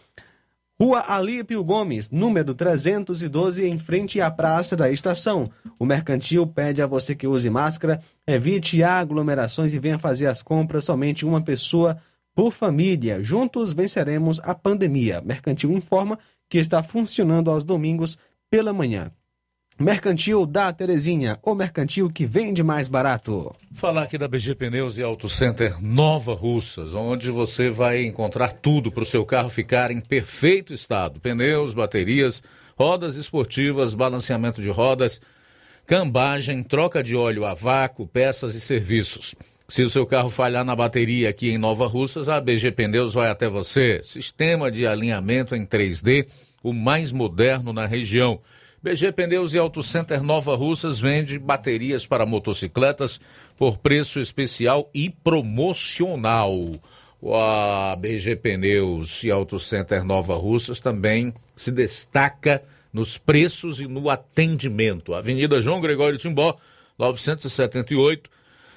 Rua 0.80 1.04
Alípio 1.08 1.64
Gomes, 1.64 2.12
número 2.12 2.54
312, 2.54 3.66
em 3.66 3.80
frente 3.80 4.22
à 4.22 4.30
Praça 4.30 4.76
da 4.76 4.92
Estação. 4.92 5.50
O 5.80 5.86
mercantil 5.88 6.46
pede 6.46 6.84
a 6.84 6.86
você 6.86 7.16
que 7.16 7.26
use 7.26 7.50
máscara, 7.50 8.00
evite 8.28 8.84
aglomerações 8.84 9.74
e 9.74 9.80
venha 9.80 9.98
fazer 9.98 10.28
as 10.28 10.44
compras 10.44 10.86
somente 10.86 11.26
uma 11.26 11.42
pessoa 11.42 11.98
por 12.36 12.52
família. 12.52 13.24
Juntos 13.24 13.74
venceremos 13.74 14.40
a 14.44 14.54
pandemia. 14.54 15.20
Mercantil 15.26 15.72
informa 15.72 16.20
que 16.48 16.60
está 16.60 16.84
funcionando 16.84 17.50
aos 17.50 17.66
domingos 17.66 18.16
pela 18.48 18.72
manhã. 18.72 19.12
Mercantil 19.80 20.44
da 20.48 20.74
Terezinha, 20.74 21.38
o 21.44 21.54
mercantil 21.54 22.10
que 22.10 22.26
vende 22.26 22.64
mais 22.64 22.88
barato. 22.88 23.54
Falar 23.72 24.02
aqui 24.02 24.18
da 24.18 24.28
BG 24.28 24.56
Pneus 24.56 24.98
e 24.98 25.04
Auto 25.04 25.30
Center 25.30 25.80
Nova 25.80 26.34
Russas, 26.34 26.96
onde 26.96 27.30
você 27.30 27.70
vai 27.70 28.04
encontrar 28.04 28.54
tudo 28.54 28.92
para 28.92 29.04
o 29.04 29.06
seu 29.06 29.24
carro 29.24 29.52
ficar 29.52 29.92
em 29.92 30.02
perfeito 30.02 30.74
estado: 30.74 31.20
pneus, 31.20 31.76
baterias, 31.76 32.42
rodas 32.76 33.18
esportivas, 33.18 33.94
balanceamento 33.94 34.64
de 34.64 34.70
rodas, 34.70 35.22
cambagem, 35.86 36.64
troca 36.64 37.04
de 37.04 37.16
óleo 37.16 37.46
a 37.46 37.54
vácuo, 37.54 38.08
peças 38.08 38.56
e 38.56 38.60
serviços. 38.60 39.36
Se 39.70 39.84
o 39.84 39.92
seu 39.92 40.08
carro 40.08 40.32
falhar 40.32 40.66
na 40.66 40.76
bateria 40.76 41.30
aqui 41.30 41.52
em 41.52 41.58
Nova 41.60 41.86
Russas, 41.86 42.28
a 42.28 42.42
BG 42.42 42.72
Pneus 42.72 43.14
vai 43.14 43.30
até 43.30 43.48
você. 43.48 44.02
Sistema 44.04 44.72
de 44.72 44.88
alinhamento 44.88 45.56
em 45.56 45.68
3D, 45.68 46.26
o 46.64 46.74
mais 46.74 47.12
moderno 47.12 47.72
na 47.72 47.86
região. 47.86 48.40
BG 48.82 49.12
Pneus 49.12 49.56
e 49.56 49.58
Auto 49.58 49.82
Center 49.82 50.22
Nova 50.22 50.56
Russas 50.56 51.00
vende 51.00 51.40
baterias 51.40 52.06
para 52.06 52.28
motocicletas 52.28 53.20
por 53.58 53.78
preço 53.80 54.20
especial 54.20 54.88
e 54.94 55.10
promocional. 55.10 56.54
A 57.34 57.96
BG 57.96 58.36
Pneus 58.36 59.24
e 59.24 59.32
Auto 59.32 59.60
Center 59.60 60.04
Nova 60.04 60.36
Russas 60.36 60.80
também 60.80 61.34
se 61.56 61.72
destaca 61.72 62.64
nos 62.94 63.18
preços 63.18 63.80
e 63.80 63.88
no 63.88 64.12
atendimento. 64.12 65.16
Avenida 65.16 65.60
João 65.60 65.82
Gregório 65.82 66.20
Timbó, 66.20 66.56
978, 67.00 68.30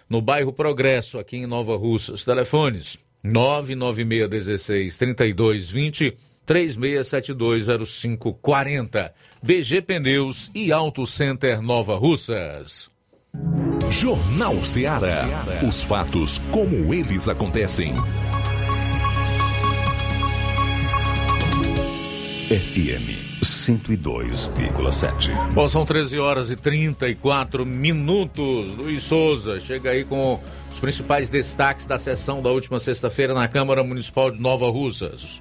no 0.08 0.22
bairro 0.22 0.52
Progresso, 0.52 1.18
aqui 1.18 1.36
em 1.36 1.46
Nova 1.46 1.76
Russas. 1.76 2.24
Telefones 2.24 2.98
99616 3.22 4.96
3220 4.96 6.16
36720540. 6.46 9.10
BG 9.42 9.82
Pneus 9.82 10.50
e 10.54 10.70
Auto 10.72 11.06
Center 11.06 11.60
Nova 11.62 11.96
Russas. 11.96 12.90
Jornal 13.90 14.64
Ceará. 14.64 15.44
Os 15.66 15.82
fatos 15.82 16.38
como 16.50 16.94
eles 16.94 17.28
acontecem. 17.28 17.94
FM 22.50 23.20
102,7. 23.42 25.52
Bom, 25.52 25.68
são 25.68 25.84
13 25.84 26.18
horas 26.18 26.50
e 26.50 26.56
34 26.56 27.64
minutos. 27.64 28.74
Luiz 28.76 29.04
Souza 29.04 29.60
chega 29.60 29.90
aí 29.90 30.04
com 30.04 30.40
os 30.70 30.80
principais 30.80 31.28
destaques 31.28 31.86
da 31.86 31.98
sessão 31.98 32.42
da 32.42 32.50
última 32.50 32.80
sexta-feira 32.80 33.34
na 33.34 33.46
Câmara 33.48 33.84
Municipal 33.84 34.30
de 34.30 34.40
Nova 34.40 34.68
Russas. 34.68 35.40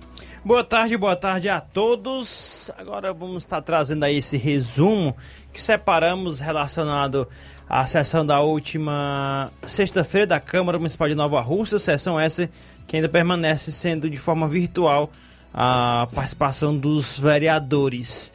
Boa 0.49 0.63
tarde, 0.63 0.97
boa 0.97 1.15
tarde 1.15 1.47
a 1.47 1.61
todos. 1.61 2.71
Agora 2.75 3.13
vamos 3.13 3.43
estar 3.43 3.61
trazendo 3.61 4.03
aí 4.03 4.17
esse 4.17 4.35
resumo 4.35 5.15
que 5.53 5.61
separamos 5.61 6.39
relacionado 6.39 7.27
à 7.69 7.85
sessão 7.85 8.25
da 8.25 8.41
última 8.41 9.51
sexta-feira 9.63 10.25
da 10.25 10.39
Câmara 10.39 10.79
Municipal 10.79 11.07
de 11.07 11.13
Nova 11.13 11.39
Rússia, 11.39 11.77
sessão 11.77 12.19
essa 12.19 12.49
que 12.87 12.95
ainda 12.95 13.07
permanece 13.07 13.71
sendo 13.71 14.09
de 14.09 14.17
forma 14.17 14.47
virtual 14.47 15.11
a 15.53 16.07
participação 16.15 16.75
dos 16.75 17.19
vereadores. 17.19 18.33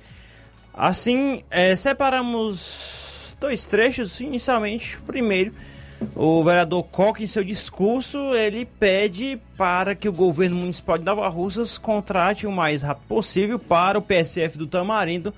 Assim, 0.72 1.42
é, 1.50 1.74
separamos 1.74 3.36
dois 3.40 3.66
trechos. 3.66 4.20
Inicialmente, 4.20 4.98
o 4.98 5.02
primeiro, 5.02 5.52
o 6.14 6.42
vereador 6.42 6.82
Coque, 6.84 7.24
em 7.24 7.26
seu 7.26 7.44
discurso, 7.44 8.34
ele 8.34 8.64
pede 8.64 9.40
para 9.56 9.94
que 9.94 10.08
o 10.08 10.12
governo 10.12 10.56
municipal 10.56 10.98
de 10.98 11.04
Nova 11.04 11.28
Russas 11.28 11.78
contrate 11.78 12.46
o 12.46 12.52
mais 12.52 12.82
rápido 12.82 13.06
possível 13.06 13.58
para 13.58 13.98
o 13.98 14.02
PSF 14.02 14.58
do 14.58 14.66
Tamarindo 14.66 15.32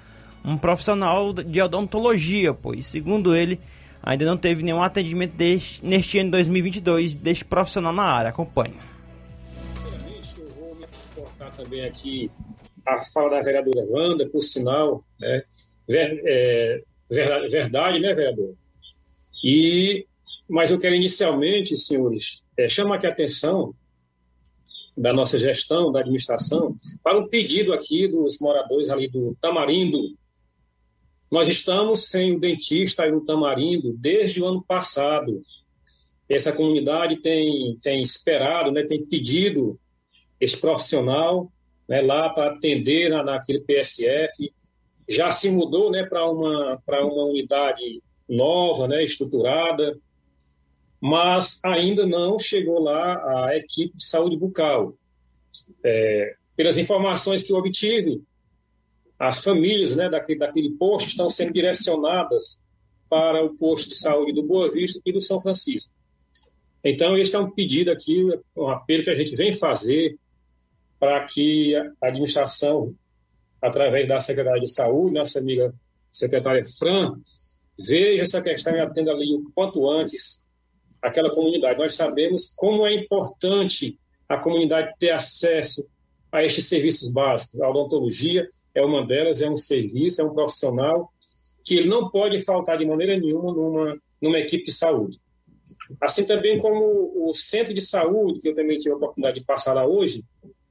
um 0.47 0.57
profissional 0.57 1.33
de 1.33 1.61
odontologia, 1.61 2.55
pois, 2.55 2.87
segundo 2.87 3.35
ele, 3.35 3.59
ainda 4.01 4.25
não 4.25 4.37
teve 4.37 4.63
nenhum 4.63 4.81
atendimento 4.81 5.33
deste, 5.33 5.85
neste 5.85 6.19
ano 6.21 6.27
de 6.27 6.33
2022 6.33 7.17
deste 7.17 7.45
profissional 7.45 7.93
na 7.93 8.05
área. 8.05 8.31
Acompanhe. 8.31 8.77
Eu 10.39 10.49
vou 10.51 10.77
me 10.77 10.85
importar 10.85 11.51
também 11.51 11.85
aqui 11.85 12.31
a 12.87 12.99
fala 12.99 13.31
da 13.31 13.41
vereadora 13.41 13.85
Wanda, 13.91 14.29
por 14.29 14.41
sinal, 14.41 15.05
né, 15.19 15.43
ver, 15.89 16.23
é, 16.25 16.83
verdade, 17.11 17.49
verdade, 17.49 17.99
né, 17.99 18.15
vereador? 18.15 18.55
E, 19.43 20.07
mas 20.49 20.71
eu 20.71 20.79
quero 20.79 20.95
inicialmente, 20.95 21.77
senhores, 21.77 22.45
é, 22.57 22.69
chamar 22.69 22.97
aqui 22.97 23.07
a 23.07 23.11
atenção 23.11 23.75
da 24.97 25.13
nossa 25.13 25.39
gestão, 25.39 25.93
da 25.93 26.01
administração, 26.01 26.75
para 27.03 27.19
um 27.19 27.29
pedido 27.29 27.73
aqui 27.73 28.09
dos 28.09 28.39
moradores 28.39 28.89
ali 28.89 29.09
do 29.09 29.37
Tamarindo. 29.41 30.17
Nós 31.31 31.49
estamos 31.49 32.09
sem 32.09 32.37
o 32.37 32.41
dentista 32.41 33.03
aí 33.03 33.11
no 33.11 33.25
Tamarindo 33.25 33.93
desde 33.99 34.41
o 34.41 34.47
ano 34.47 34.63
passado. 34.63 35.41
Essa 36.29 36.53
comunidade 36.53 37.17
tem, 37.17 37.77
tem 37.83 38.03
esperado, 38.03 38.71
né, 38.71 38.85
tem 38.85 39.05
pedido 39.05 39.79
esse 40.41 40.57
profissional 40.57 41.53
né, 41.89 42.01
lá 42.01 42.31
para 42.31 42.53
atender 42.53 43.11
na, 43.11 43.23
naquele 43.23 43.61
PSF. 43.61 44.53
Já 45.09 45.31
se 45.31 45.51
mudou 45.51 45.91
né, 45.91 46.05
para 46.05 46.25
uma, 46.29 46.81
uma 46.89 47.25
unidade 47.27 48.03
nova, 48.29 48.89
né, 48.89 49.05
estruturada, 49.05 49.97
mas 51.01 51.61
ainda 51.65 52.07
não 52.07 52.39
chegou 52.39 52.81
lá 52.81 53.47
a 53.47 53.57
equipe 53.57 53.97
de 53.97 54.05
saúde 54.05 54.37
bucal. 54.37 54.95
É, 55.85 56.37
pelas 56.57 56.79
informações 56.79 57.43
que 57.43 57.53
eu 57.53 57.57
obtive, 57.57 58.23
as 59.19 59.43
famílias 59.43 59.97
né, 59.97 60.09
daquele, 60.09 60.39
daquele 60.39 60.71
posto 60.73 61.09
estão 61.09 61.29
sendo 61.31 61.53
direcionadas 61.53 62.61
para 63.09 63.43
o 63.45 63.55
posto 63.55 63.89
de 63.89 63.95
saúde 63.95 64.33
do 64.33 64.43
Boa 64.43 64.71
Vista 64.71 65.01
e 65.05 65.13
do 65.13 65.21
São 65.21 65.41
Francisco. 65.41 65.93
Então, 66.83 67.17
este 67.17 67.35
é 67.35 67.39
um 67.39 67.51
pedido 67.51 67.91
aqui, 67.91 68.25
um 68.57 68.69
apelo 68.69 69.03
que 69.03 69.11
a 69.11 69.15
gente 69.15 69.35
vem 69.35 69.53
fazer 69.53 70.19
para 70.99 71.25
que 71.25 71.75
a 71.75 72.09
administração, 72.09 72.95
através 73.61 74.07
da 74.09 74.21
Secretaria 74.21 74.61
de 74.61 74.71
Saúde, 74.71 75.15
nossa 75.15 75.39
amiga 75.39 75.75
secretária 76.11 76.65
Fran, 76.79 77.21
veja 77.79 78.23
essa 78.23 78.43
questão 78.43 78.75
e 78.75 78.81
atenda 78.81 79.13
ali 79.13 79.35
o 79.35 79.51
quanto 79.55 79.89
antes 79.89 80.46
aquela 81.09 81.31
comunidade. 81.31 81.79
Nós 81.79 81.95
sabemos 81.95 82.53
como 82.57 82.87
é 82.87 82.95
importante 82.95 83.99
a 84.29 84.37
comunidade 84.37 84.95
ter 84.99 85.11
acesso 85.11 85.87
a 86.33 86.45
estes 86.45 86.67
serviços 86.67 87.11
básicos. 87.11 87.61
A 87.61 87.71
odontologia 87.71 88.49
é 88.75 88.85
uma 88.85 89.07
delas, 89.07 89.41
é 89.41 89.49
um 89.49 89.57
serviço, 89.57 90.21
é 90.21 90.25
um 90.25 90.35
profissional 90.35 91.11
que 91.65 91.77
ele 91.77 91.89
não 91.89 92.11
pode 92.11 92.41
faltar 92.43 92.79
de 92.79 92.87
maneira 92.87 93.19
nenhuma 93.19 93.53
numa, 93.53 93.99
numa 94.23 94.39
equipe 94.39 94.65
de 94.65 94.73
saúde. 94.73 95.19
Assim 96.01 96.25
também 96.25 96.59
como 96.59 97.29
o 97.29 97.33
centro 97.33 97.73
de 97.75 97.81
saúde, 97.81 98.41
que 98.41 98.49
eu 98.49 98.55
também 98.55 98.79
tive 98.79 98.93
a 98.93 98.97
oportunidade 98.97 99.41
de 99.41 99.47
passar 99.47 99.75
lá 99.75 99.87
hoje, 99.87 100.25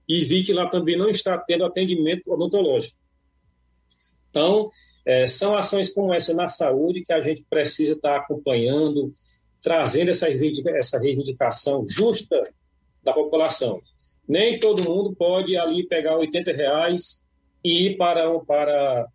e 0.07 0.24
vi 0.24 0.44
que 0.44 0.53
lá 0.53 0.70
também 0.70 0.98
não 0.98 1.10
está 1.10 1.38
tendo 1.38 1.66
atendimento 1.66 2.32
odontológico. 2.32 2.98
Então, 4.30 4.70
é, 5.06 5.28
são 5.28 5.56
ações 5.56 5.94
como 5.94 6.14
essa 6.14 6.34
na 6.34 6.48
saúde 6.48 7.02
que 7.02 7.14
a 7.14 7.22
gente 7.22 7.45
precisa 7.49 7.94
estar 7.94 8.18
acompanhando, 8.18 9.14
trazendo 9.66 10.12
essa, 10.12 10.28
essa 10.30 11.00
reivindicação 11.00 11.84
justa 11.88 12.40
da 13.04 13.12
população. 13.12 13.82
Nem 14.28 14.60
todo 14.60 14.84
mundo 14.84 15.16
pode 15.16 15.58
ali 15.58 15.88
pegar 15.88 16.18
80 16.18 16.52
reais 16.52 17.26
e 17.64 17.88
ir 17.88 17.98
para, 17.98 18.40
para 18.42 19.08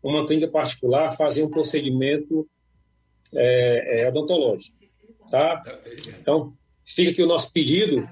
uma 0.00 0.24
clínica 0.24 0.46
particular 0.46 1.10
fazer 1.10 1.42
um 1.42 1.50
procedimento 1.50 2.48
é, 3.34 4.02
é, 4.02 4.08
odontológico. 4.08 4.76
Tá? 5.28 5.60
Então, 6.20 6.52
fica 6.84 7.10
aqui 7.10 7.22
o 7.24 7.26
nosso 7.26 7.52
pedido 7.52 8.08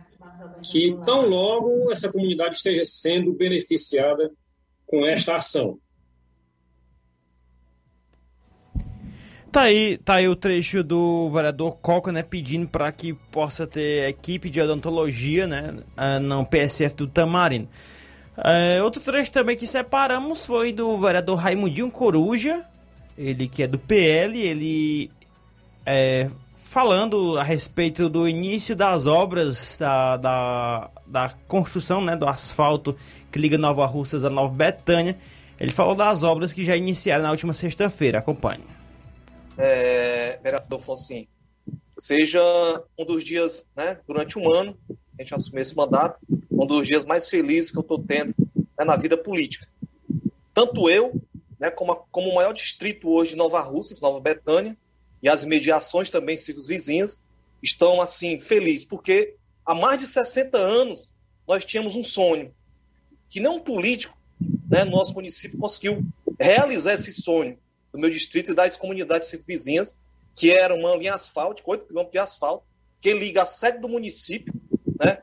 que 0.69 0.99
tão 1.07 1.29
logo 1.29 1.93
essa 1.93 2.11
comunidade 2.11 2.57
esteja 2.57 2.85
sendo 2.85 3.33
beneficiada 3.35 4.33
com 4.85 5.07
esta 5.07 5.37
ação. 5.37 5.79
Tá 9.55 9.63
aí, 9.63 9.99
tá 9.99 10.15
aí 10.15 10.27
o 10.27 10.35
trecho 10.35 10.83
do 10.83 11.31
vereador 11.31 11.77
Coca, 11.81 12.11
né, 12.11 12.25
pedindo 12.25 12.67
para 12.67 12.91
que 12.91 13.13
possa 13.13 13.69
ter 13.69 14.09
equipe 14.09 14.51
de 14.51 14.61
odontologia, 14.61 15.47
né, 15.47 15.77
ah, 15.97 16.19
no 16.19 16.45
PSF 16.45 16.97
do 16.97 17.07
Tamarino. 17.07 17.69
É, 18.37 18.83
outro 18.83 19.01
trecho 19.01 19.31
também 19.31 19.57
que 19.57 19.65
separamos 19.65 20.45
foi 20.45 20.73
do 20.73 20.99
vereador 20.99 21.39
Raimundinho 21.39 21.89
Coruja, 21.89 22.65
ele 23.17 23.47
que 23.47 23.63
é 23.63 23.69
do 23.69 23.79
PL, 23.79 24.37
ele 24.37 25.09
é, 25.87 26.29
falando 26.59 27.39
a 27.39 27.45
respeito 27.45 28.09
do 28.09 28.29
início 28.29 28.75
das 28.75 29.07
obras 29.07 29.77
da, 29.79 30.17
da, 30.17 30.91
da 31.07 31.33
construção 31.47 32.01
né, 32.01 32.17
do 32.17 32.27
asfalto 32.27 32.97
que 33.31 33.39
liga 33.39 33.57
Nova 33.57 33.87
Russas 33.87 34.25
a 34.25 34.31
Nova 34.31 34.53
Betânia. 34.53 35.17
Ele 35.61 35.71
falou 35.71 35.95
das 35.95 36.25
obras 36.25 36.53
que 36.53 36.65
já 36.65 36.77
iniciaram 36.77 37.23
na 37.23 37.31
última 37.31 37.53
sexta-feira. 37.53 38.19
Acompanhe. 38.19 38.74
É, 39.57 40.39
vereador 40.43 40.81
Fonsin, 40.81 41.29
seja 41.99 42.41
um 42.99 43.05
dos 43.05 43.23
dias, 43.25 43.69
né, 43.77 43.99
durante 44.07 44.39
um 44.39 44.53
ano, 44.53 44.77
a 45.17 45.23
gente 45.23 45.35
assumir 45.35 45.61
esse 45.61 45.77
mandato, 45.77 46.21
um 46.51 46.67
dos 46.67 46.87
dias 46.87 47.05
mais 47.05 47.29
felizes 47.29 47.71
que 47.71 47.79
eu 47.79 47.83
estou 47.83 48.03
tendo 48.03 48.35
né, 48.57 48.85
na 48.85 48.97
vida 48.97 49.17
política. 49.17 49.69
Tanto 50.53 50.89
eu, 50.91 51.21
né, 51.59 51.71
como, 51.71 51.93
a, 51.93 51.97
como 52.11 52.31
o 52.31 52.35
maior 52.35 52.53
distrito 52.53 53.09
hoje 53.09 53.31
de 53.31 53.37
Nova 53.37 53.61
Russas, 53.61 54.01
Nova 54.01 54.21
Betânia, 54.21 54.77
e 55.23 55.29
as 55.29 55.43
imediações 55.43 56.11
também, 56.11 56.37
círculos 56.37 56.67
vizinhos, 56.67 57.21
estão 57.63 58.01
assim 58.01 58.41
felizes, 58.41 58.85
porque 58.85 59.37
há 59.65 59.75
mais 59.75 59.99
de 59.99 60.07
60 60.07 60.59
anos 60.59 61.15
nós 61.47 61.65
tínhamos 61.65 61.95
um 61.97 62.05
sonho 62.05 62.53
que 63.31 63.41
não 63.41 63.57
um 63.57 63.61
político, 63.61 64.17
né, 64.69 64.85
nosso 64.85 65.15
município 65.15 65.59
conseguiu 65.59 66.05
realizar 66.39 66.95
esse 66.95 67.13
sonho 67.13 67.59
do 67.95 68.01
meu 68.01 68.11
distrito 68.11 68.51
e 68.51 68.55
das 68.57 68.77
comunidades 68.77 69.31
vizinhas, 69.47 69.97
que 70.35 70.51
era 70.51 70.75
uma 70.75 70.97
linha 70.97 71.15
asfáltica, 71.15 71.71
8 71.71 71.87
quilômetros 71.87 72.13
de 72.13 72.19
asfalto, 72.19 72.67
que 73.01 73.15
liga 73.15 73.45
a 73.45 73.47
sede 73.47 73.79
do 73.79 73.89
município 73.89 74.53
né, 75.01 75.23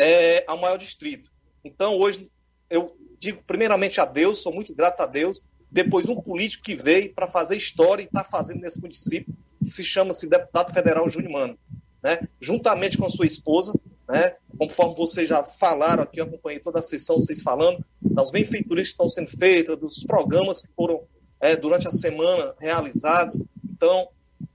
é, 0.00 0.44
ao 0.48 0.58
maior 0.58 0.76
distrito. 0.76 1.30
Então, 1.64 1.96
hoje, 1.96 2.28
eu 2.68 2.96
digo 3.20 3.40
primeiramente 3.46 4.00
a 4.00 4.04
Deus, 4.04 4.42
sou 4.42 4.52
muito 4.52 4.74
grato 4.74 5.00
a 5.00 5.06
Deus, 5.06 5.44
depois 5.70 6.08
um 6.08 6.20
político 6.20 6.64
que 6.64 6.74
veio 6.74 7.14
para 7.14 7.28
fazer 7.28 7.56
história 7.56 8.02
e 8.02 8.06
está 8.06 8.24
fazendo 8.24 8.62
nesse 8.62 8.80
município, 8.80 9.32
que 9.62 9.70
se 9.70 9.84
chama-se 9.84 10.28
deputado 10.28 10.74
federal 10.74 11.08
Júnior 11.08 11.30
Mano, 11.30 11.58
né? 12.02 12.26
juntamente 12.40 12.98
com 12.98 13.06
a 13.06 13.10
sua 13.10 13.26
esposa, 13.26 13.72
né? 14.08 14.34
conforme 14.58 14.96
vocês 14.96 15.28
já 15.28 15.44
falaram 15.44 16.02
aqui, 16.02 16.20
eu 16.20 16.24
acompanhei 16.24 16.58
toda 16.58 16.80
a 16.80 16.82
sessão, 16.82 17.16
vocês 17.16 17.42
falando, 17.42 17.84
das 18.02 18.32
benfeitorias 18.32 18.88
que 18.88 18.92
estão 18.94 19.06
sendo 19.06 19.30
feitas, 19.30 19.78
dos 19.78 20.02
programas 20.02 20.62
que 20.62 20.68
foram 20.74 21.06
é, 21.40 21.56
durante 21.56 21.86
a 21.86 21.90
semana 21.90 22.54
realizados. 22.58 23.42
Então, 23.70 24.08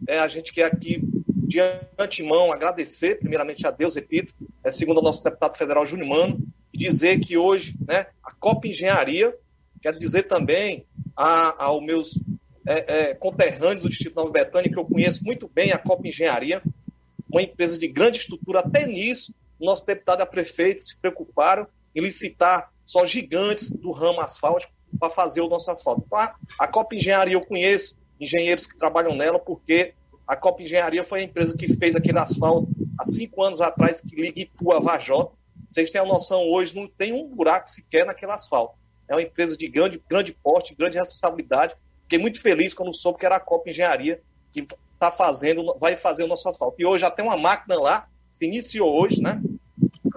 é, 0.08 0.20
a 0.20 0.28
gente 0.28 0.52
quer 0.52 0.66
aqui, 0.66 1.02
de 1.28 1.60
antemão, 1.98 2.52
agradecer, 2.52 3.20
primeiramente 3.20 3.66
a 3.66 3.72
Deus, 3.72 3.96
repito, 3.96 4.34
é, 4.64 4.72
segundo 4.72 5.00
o 5.00 5.04
nosso 5.04 5.24
deputado 5.24 5.58
federal 5.58 5.86
Júnior 5.86 6.08
Mano, 6.08 6.40
e 6.74 6.78
dizer 6.78 7.20
que 7.20 7.38
hoje 7.38 7.76
né, 7.88 8.08
a 8.24 8.34
Copa 8.34 8.68
Engenharia, 8.68 9.36
quero 9.82 9.98
dizer 9.98 10.24
também 10.24 10.86
a, 11.16 11.66
aos 11.66 11.84
meus 11.84 12.20
é, 12.66 13.12
é, 13.12 13.14
conterrâneos 13.14 13.84
do 13.84 13.90
Distrito 13.90 14.16
Nova 14.16 14.32
Betânia, 14.32 14.72
que 14.72 14.78
eu 14.78 14.86
conheço 14.86 15.24
muito 15.24 15.48
bem, 15.48 15.72
a 15.72 15.78
Copa 15.78 16.08
Engenharia, 16.08 16.62
uma 17.30 17.42
empresa 17.42 17.78
de 17.78 17.88
grande 17.88 18.18
estrutura, 18.18 18.60
até 18.60 18.88
nisso, 18.88 19.34
o 19.60 19.66
nosso 19.66 19.86
deputado 19.86 20.20
e 20.20 20.24
a 20.24 20.26
prefeito 20.26 20.84
se 20.84 20.98
preocuparam 20.98 21.68
em 21.96 22.02
licitar 22.02 22.72
só 22.84 23.06
gigantes 23.06 23.70
do 23.70 23.92
ramo 23.92 24.20
asfáltico 24.20 24.74
para 25.04 25.10
fazer 25.10 25.42
o 25.42 25.50
nosso 25.50 25.70
asfalto. 25.70 26.06
A, 26.16 26.34
a 26.58 26.66
Copa 26.66 26.96
Engenharia 26.96 27.34
eu 27.34 27.42
conheço 27.42 27.98
engenheiros 28.22 28.66
que 28.66 28.78
trabalham 28.78 29.14
nela, 29.14 29.38
porque 29.38 29.94
a 30.26 30.34
Copa 30.34 30.62
Engenharia 30.62 31.04
foi 31.04 31.20
a 31.20 31.24
empresa 31.24 31.54
que 31.58 31.76
fez 31.76 31.94
aquele 31.94 32.20
asfalto 32.20 32.70
há 32.98 33.06
cinco 33.06 33.44
anos 33.44 33.60
atrás, 33.60 34.00
que 34.00 34.16
liga 34.16 34.40
Ipu 34.40 34.72
a 34.72 34.80
Vajota, 34.80 35.34
Vocês 35.68 35.92
têm 35.92 36.00
a 36.00 36.06
noção, 36.06 36.50
hoje 36.50 36.74
não 36.74 36.88
tem 36.88 37.12
um 37.12 37.36
buraco 37.36 37.68
sequer 37.68 38.06
naquele 38.06 38.32
asfalto. 38.32 38.76
É 39.10 39.14
uma 39.14 39.22
empresa 39.22 39.58
de 39.58 39.68
grande, 39.68 40.02
grande 40.10 40.32
porte, 40.32 40.74
grande 40.74 40.98
responsabilidade. 40.98 41.76
Fiquei 42.04 42.20
muito 42.20 42.42
feliz 42.42 42.74
quando 42.74 42.96
soube 42.96 43.20
que 43.20 43.26
era 43.26 43.36
a 43.36 43.42
Copa 43.42 43.70
Engenharia 43.70 44.22
que 44.54 44.66
está 44.94 45.12
fazendo, 45.12 45.78
vai 45.82 45.98
fazer 45.98 46.24
o 46.24 46.28
nosso 46.28 46.48
asfalto. 46.48 46.78
E 46.80 46.86
hoje 46.86 47.02
já 47.02 47.12
tem 47.12 47.26
uma 47.26 47.36
máquina 47.36 47.76
lá, 47.76 48.08
se 48.32 48.46
iniciou 48.46 49.02
hoje, 49.02 49.22
né? 49.22 49.42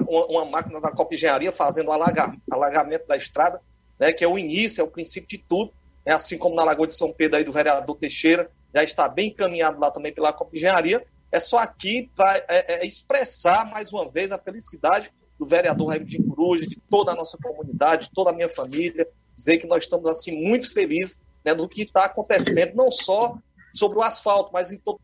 Uma, 0.08 0.26
uma 0.26 0.44
máquina 0.44 0.80
da 0.80 0.92
Copa 0.92 1.12
Engenharia 1.12 1.50
fazendo 1.50 1.90
alagamento 1.90 3.08
da 3.08 3.16
estrada, 3.16 3.60
né? 3.98 4.12
Que 4.12 4.24
é 4.24 4.28
o 4.28 4.38
início, 4.38 4.80
é 4.80 4.84
o 4.84 4.88
princípio 4.88 5.28
de 5.28 5.38
tudo. 5.38 5.72
Né, 6.04 6.12
assim 6.12 6.38
como 6.38 6.54
na 6.54 6.62
Lagoa 6.64 6.86
de 6.86 6.94
São 6.94 7.12
Pedro 7.12 7.36
aí 7.36 7.42
do 7.42 7.52
vereador 7.52 7.96
Teixeira, 7.96 8.48
já 8.72 8.84
está 8.84 9.08
bem 9.08 9.30
encaminhado 9.30 9.80
lá 9.80 9.90
também 9.90 10.12
pela 10.12 10.32
Copa 10.32 10.54
Engenharia. 10.54 11.04
É 11.32 11.40
só 11.40 11.58
aqui 11.58 12.08
para 12.14 12.38
é, 12.48 12.80
é 12.80 12.86
expressar 12.86 13.68
mais 13.68 13.92
uma 13.92 14.08
vez 14.08 14.30
a 14.30 14.38
felicidade 14.38 15.12
do 15.38 15.46
vereador 15.46 15.88
Raimundinho 15.88 16.22
de 16.22 16.28
Coruja, 16.28 16.66
de 16.66 16.80
toda 16.88 17.12
a 17.12 17.14
nossa 17.14 17.36
comunidade, 17.42 18.08
de 18.08 18.14
toda 18.14 18.30
a 18.30 18.32
minha 18.32 18.48
família, 18.48 19.06
dizer 19.34 19.58
que 19.58 19.66
nós 19.66 19.82
estamos 19.82 20.08
assim 20.08 20.32
muito 20.32 20.72
felizes 20.72 21.20
né, 21.44 21.54
do 21.54 21.68
que 21.68 21.82
está 21.82 22.04
acontecendo, 22.04 22.74
não 22.74 22.90
só 22.90 23.36
sobre 23.72 23.98
o 23.98 24.02
asfalto, 24.02 24.50
mas 24.52 24.72
em 24.72 24.78
todo 24.78 25.00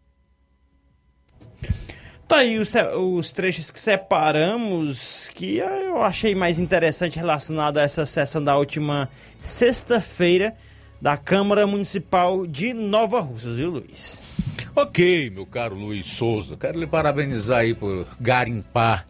Tá 2.33 2.39
aí 2.39 2.59
os, 2.59 2.73
os, 2.97 3.31
trechos 3.31 3.71
que 3.71 3.79
separamos, 3.79 5.31
que 5.35 5.59
eu 5.59 6.03
achei 6.03 6.35
mais 6.35 6.59
interessante 6.59 7.19
relacionado 7.19 7.77
a 7.77 7.83
essa 7.83 8.07
sessão 8.07 8.43
da 8.43 8.57
última 8.57 9.07
sexta-feira 9.39 10.55
da 10.99 11.15
Câmara 11.15 11.67
Municipal 11.67 12.47
de 12.47 12.73
Nova 12.73 13.21
Russas, 13.21 13.57
viu, 13.57 13.73
Luiz? 13.73 14.23
Ok, 14.75 15.29
meu 15.29 15.45
caro 15.45 15.77
Luiz 15.77 16.07
Souza, 16.07 16.57
quero 16.57 16.79
lhe 16.79 16.87
parabenizar 16.87 17.59
aí 17.59 17.75
por 17.75 18.07
garimpar 18.19 19.07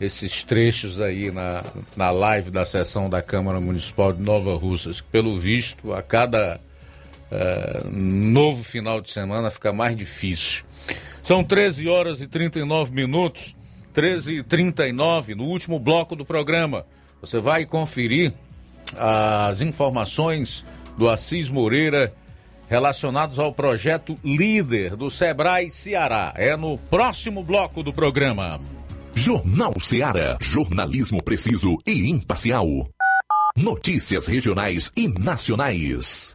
esses 0.00 0.42
trechos 0.42 0.98
aí 0.98 1.30
na, 1.30 1.62
na 1.94 2.10
live 2.10 2.50
da 2.50 2.64
sessão 2.64 3.10
da 3.10 3.20
Câmara 3.20 3.60
Municipal 3.60 4.14
de 4.14 4.22
Nova 4.22 4.56
Russas, 4.56 4.98
pelo 4.98 5.38
visto 5.38 5.92
a 5.92 6.00
cada 6.00 6.58
uh, 7.30 7.90
novo 7.90 8.64
final 8.64 9.02
de 9.02 9.10
semana 9.10 9.50
fica 9.50 9.74
mais 9.74 9.94
difícil. 9.94 10.64
São 11.22 11.44
13 11.44 11.88
horas 11.88 12.20
e 12.20 12.26
39 12.26 12.92
minutos, 12.92 13.54
13 13.92 14.36
e 14.36 14.42
39 14.42 15.34
no 15.34 15.44
último 15.44 15.78
bloco 15.78 16.16
do 16.16 16.24
programa. 16.24 16.84
Você 17.20 17.38
vai 17.38 17.64
conferir 17.64 18.32
as 18.98 19.60
informações 19.60 20.64
do 20.98 21.08
Assis 21.08 21.48
Moreira 21.48 22.12
relacionados 22.68 23.38
ao 23.38 23.52
projeto 23.52 24.18
Líder 24.24 24.96
do 24.96 25.10
Sebrae 25.10 25.70
Ceará. 25.70 26.32
É 26.36 26.56
no 26.56 26.76
próximo 26.76 27.42
bloco 27.44 27.82
do 27.82 27.92
programa. 27.92 28.60
Jornal 29.14 29.74
Ceará, 29.78 30.38
jornalismo 30.40 31.22
preciso 31.22 31.76
e 31.86 32.10
imparcial. 32.10 32.66
Notícias 33.54 34.26
regionais 34.26 34.90
e 34.96 35.06
nacionais. 35.06 36.34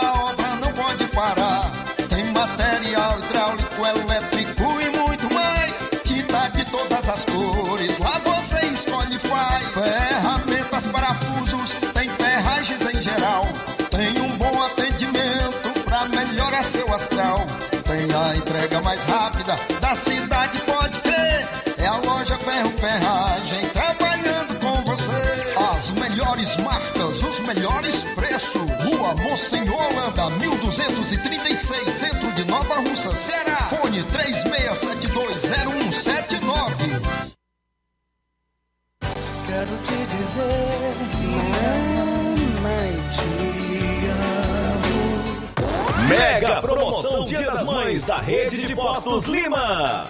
preços. 28.51 28.61
Rua 28.83 29.15
Monsenhor 29.15 29.81
Holanda, 29.81 30.29
1236, 30.31 31.93
centro 31.93 32.29
de 32.33 32.43
Nova 32.45 32.75
Russa, 32.75 33.15
Ceará. 33.15 33.69
Fone 33.69 34.03
36720179. 34.03 37.01
Quero 39.47 39.77
te 39.77 39.95
dizer, 40.05 40.95
mamãe, 41.95 42.91
te 43.09 43.23
amo. 44.77 45.01
Mega 46.07 46.61
promoção 46.61 47.25
Dia 47.25 47.49
das 47.51 47.63
Mães 47.63 48.03
da 48.03 48.17
Rede 48.17 48.65
de 48.65 48.75
Postos 48.75 49.25
Lima. 49.25 50.09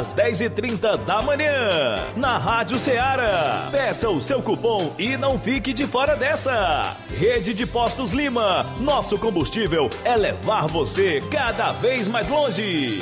10h30 0.09 0.97
da 1.05 1.21
manhã, 1.21 1.69
na 2.15 2.37
Rádio 2.37 2.77
Ceará. 2.79 3.69
Peça 3.71 4.09
o 4.09 4.19
seu 4.19 4.41
cupom 4.41 4.93
e 4.97 5.15
não 5.15 5.37
fique 5.37 5.71
de 5.71 5.85
fora 5.85 6.15
dessa. 6.15 6.97
Rede 7.17 7.53
de 7.53 7.65
Postos 7.65 8.11
Lima, 8.11 8.63
nosso 8.79 9.17
combustível 9.17 9.89
é 10.03 10.15
levar 10.15 10.67
você 10.67 11.21
cada 11.31 11.71
vez 11.73 12.07
mais 12.07 12.27
longe. 12.27 12.99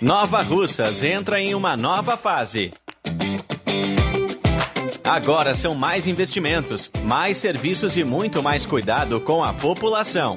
Nova 0.00 0.42
Russas 0.42 1.02
entra 1.02 1.40
em 1.40 1.54
uma 1.54 1.76
nova 1.76 2.16
fase. 2.16 2.72
Agora 5.02 5.54
são 5.54 5.72
mais 5.72 6.08
investimentos, 6.08 6.90
mais 7.04 7.36
serviços 7.36 7.96
e 7.96 8.02
muito 8.02 8.42
mais 8.42 8.66
cuidado 8.66 9.20
com 9.20 9.42
a 9.42 9.54
população. 9.54 10.36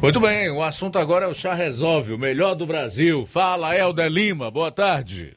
Muito 0.00 0.20
bem, 0.20 0.48
o 0.48 0.62
assunto 0.62 0.96
agora 0.96 1.26
é 1.26 1.28
o 1.28 1.34
Chá 1.34 1.54
Resolve, 1.54 2.12
o 2.12 2.18
melhor 2.18 2.54
do 2.54 2.64
Brasil. 2.64 3.26
Fala, 3.26 3.76
Helder 3.76 4.08
Lima, 4.08 4.48
boa 4.48 4.70
tarde. 4.70 5.36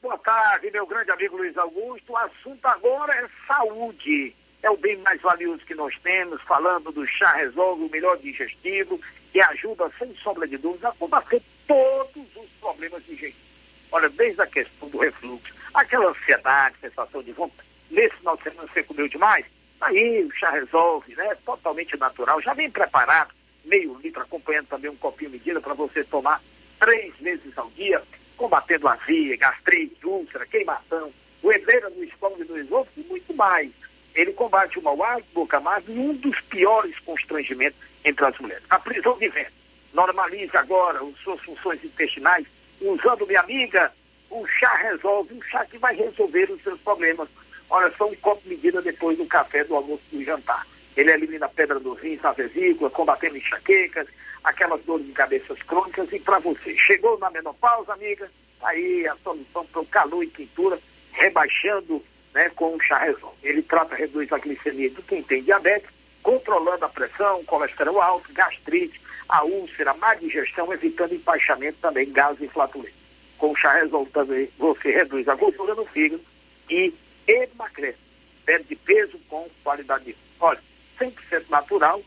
Boa 0.00 0.16
tarde, 0.16 0.70
meu 0.70 0.86
grande 0.86 1.10
amigo 1.10 1.36
Luiz 1.36 1.58
Augusto. 1.58 2.12
O 2.12 2.16
assunto 2.16 2.64
agora 2.66 3.12
é 3.12 3.26
saúde. 3.48 4.32
É 4.62 4.70
o 4.70 4.76
bem 4.76 4.96
mais 4.98 5.20
valioso 5.20 5.66
que 5.66 5.74
nós 5.74 5.92
temos, 6.04 6.40
falando 6.42 6.92
do 6.92 7.04
Chá 7.04 7.32
Resolve, 7.32 7.82
o 7.82 7.90
melhor 7.90 8.16
digestivo, 8.18 9.00
que 9.32 9.40
ajuda, 9.40 9.90
sem 9.98 10.14
sombra 10.22 10.46
de 10.46 10.56
dúvida, 10.56 10.90
a 10.90 10.92
combater 10.92 11.42
todos 11.66 12.26
os 12.36 12.48
problemas 12.60 13.04
digestivos. 13.04 13.42
Olha, 13.90 14.08
desde 14.08 14.40
a 14.40 14.46
questão 14.46 14.88
do 14.88 14.98
refluxo, 14.98 15.52
aquela 15.74 16.10
ansiedade, 16.10 16.76
sensação 16.80 17.24
de 17.24 17.32
vontade. 17.32 17.68
Nesse 17.90 18.14
final 18.18 18.36
de 18.36 18.44
semana 18.44 18.68
você 18.72 18.84
comeu 18.84 19.08
demais? 19.08 19.44
Aí 19.80 20.24
o 20.24 20.30
chá 20.30 20.50
resolve, 20.50 21.12
né? 21.16 21.36
Totalmente 21.44 21.96
natural, 21.96 22.40
já 22.40 22.54
vem 22.54 22.70
preparado 22.70 23.34
meio 23.64 23.98
litro, 24.02 24.22
acompanhando 24.22 24.66
também 24.66 24.90
um 24.90 24.96
copinho 24.96 25.30
medida 25.30 25.60
para 25.60 25.74
você 25.74 26.04
tomar 26.04 26.42
três 26.78 27.14
vezes 27.16 27.56
ao 27.56 27.70
dia, 27.70 28.02
combatendo 28.36 28.88
azia, 28.88 29.36
gastrite, 29.36 30.06
úlcera, 30.06 30.46
queimação, 30.46 31.12
doedeira 31.42 31.90
no 31.90 32.04
estômago 32.04 32.42
e 32.42 32.46
no 32.46 32.58
esôfago 32.58 32.90
e 32.96 33.02
muito 33.04 33.34
mais. 33.34 33.70
Ele 34.14 34.32
combate 34.32 34.78
o 34.78 34.82
mau 34.82 34.96
boca 35.32 35.56
amarga 35.56 35.90
e 35.90 35.98
um 35.98 36.14
dos 36.14 36.40
piores 36.42 36.98
constrangimentos 37.00 37.78
entre 38.04 38.24
as 38.24 38.38
mulheres. 38.38 38.64
A 38.70 38.78
prisão 38.78 39.18
de 39.18 39.28
vento. 39.28 39.52
Normalize 39.92 40.56
agora 40.56 41.00
as 41.02 41.16
suas 41.18 41.40
funções 41.40 41.82
intestinais 41.84 42.46
usando, 42.80 43.26
minha 43.26 43.40
amiga, 43.40 43.92
o 44.30 44.46
chá 44.46 44.74
resolve, 44.76 45.34
um 45.34 45.42
chá 45.42 45.64
que 45.66 45.78
vai 45.78 45.94
resolver 45.94 46.50
os 46.50 46.62
seus 46.62 46.80
problemas. 46.80 47.28
Olha, 47.70 47.92
só 47.96 48.08
um 48.08 48.14
copo 48.16 48.42
medida 48.46 48.82
depois 48.82 49.16
do 49.16 49.26
café, 49.26 49.64
do 49.64 49.74
almoço 49.74 50.02
do 50.12 50.22
jantar. 50.24 50.66
Ele 50.96 51.10
elimina 51.10 51.46
a 51.46 51.48
pedra 51.48 51.80
dos 51.80 51.98
rins, 52.00 52.22
na 52.22 52.32
vesícula, 52.32 52.90
combatendo 52.90 53.36
enxaquecas, 53.36 54.06
aquelas 54.42 54.82
dores 54.84 55.06
de 55.06 55.12
cabeças 55.12 55.60
crônicas. 55.62 56.12
E 56.12 56.20
para 56.20 56.38
você, 56.38 56.76
chegou 56.76 57.18
na 57.18 57.30
menopausa, 57.30 57.92
amiga, 57.92 58.30
aí 58.62 59.06
a 59.08 59.16
solução 59.16 59.66
para 59.66 59.80
o 59.80 59.86
calor 59.86 60.22
e 60.22 60.28
pintura, 60.28 60.78
rebaixando 61.12 62.02
né, 62.34 62.50
com 62.50 62.74
o 62.74 62.80
chá 62.80 62.98
resolve. 62.98 63.36
Ele 63.42 63.62
trata, 63.62 63.94
reduz 63.94 64.30
a 64.32 64.38
glicemia 64.38 64.90
de 64.90 65.02
quem 65.02 65.22
tem 65.22 65.42
diabetes, 65.42 65.88
controlando 66.22 66.84
a 66.84 66.88
pressão, 66.88 67.44
colesterol 67.44 68.00
alto, 68.00 68.32
gastrite, 68.32 69.00
a 69.28 69.44
úlcera, 69.44 69.94
má 69.94 70.14
digestão, 70.14 70.72
evitando 70.72 71.14
empaixamento 71.14 71.78
também, 71.80 72.10
gases 72.10 72.50
flatulência. 72.50 73.04
Com 73.38 73.52
o 73.52 73.56
chá 73.56 73.72
resolve 73.74 74.10
também, 74.10 74.48
você 74.58 74.90
reduz 74.90 75.28
a 75.28 75.34
gordura 75.34 75.74
no 75.74 75.84
fígado 75.86 76.22
e 76.70 76.92
emagrece. 77.26 77.98
Perde 78.44 78.76
peso 78.76 79.18
com 79.28 79.48
qualidade 79.62 80.04
de 80.04 80.12
vida. 80.12 80.24
Olha, 80.40 80.60
100% 80.98 81.48
natural, 81.48 82.02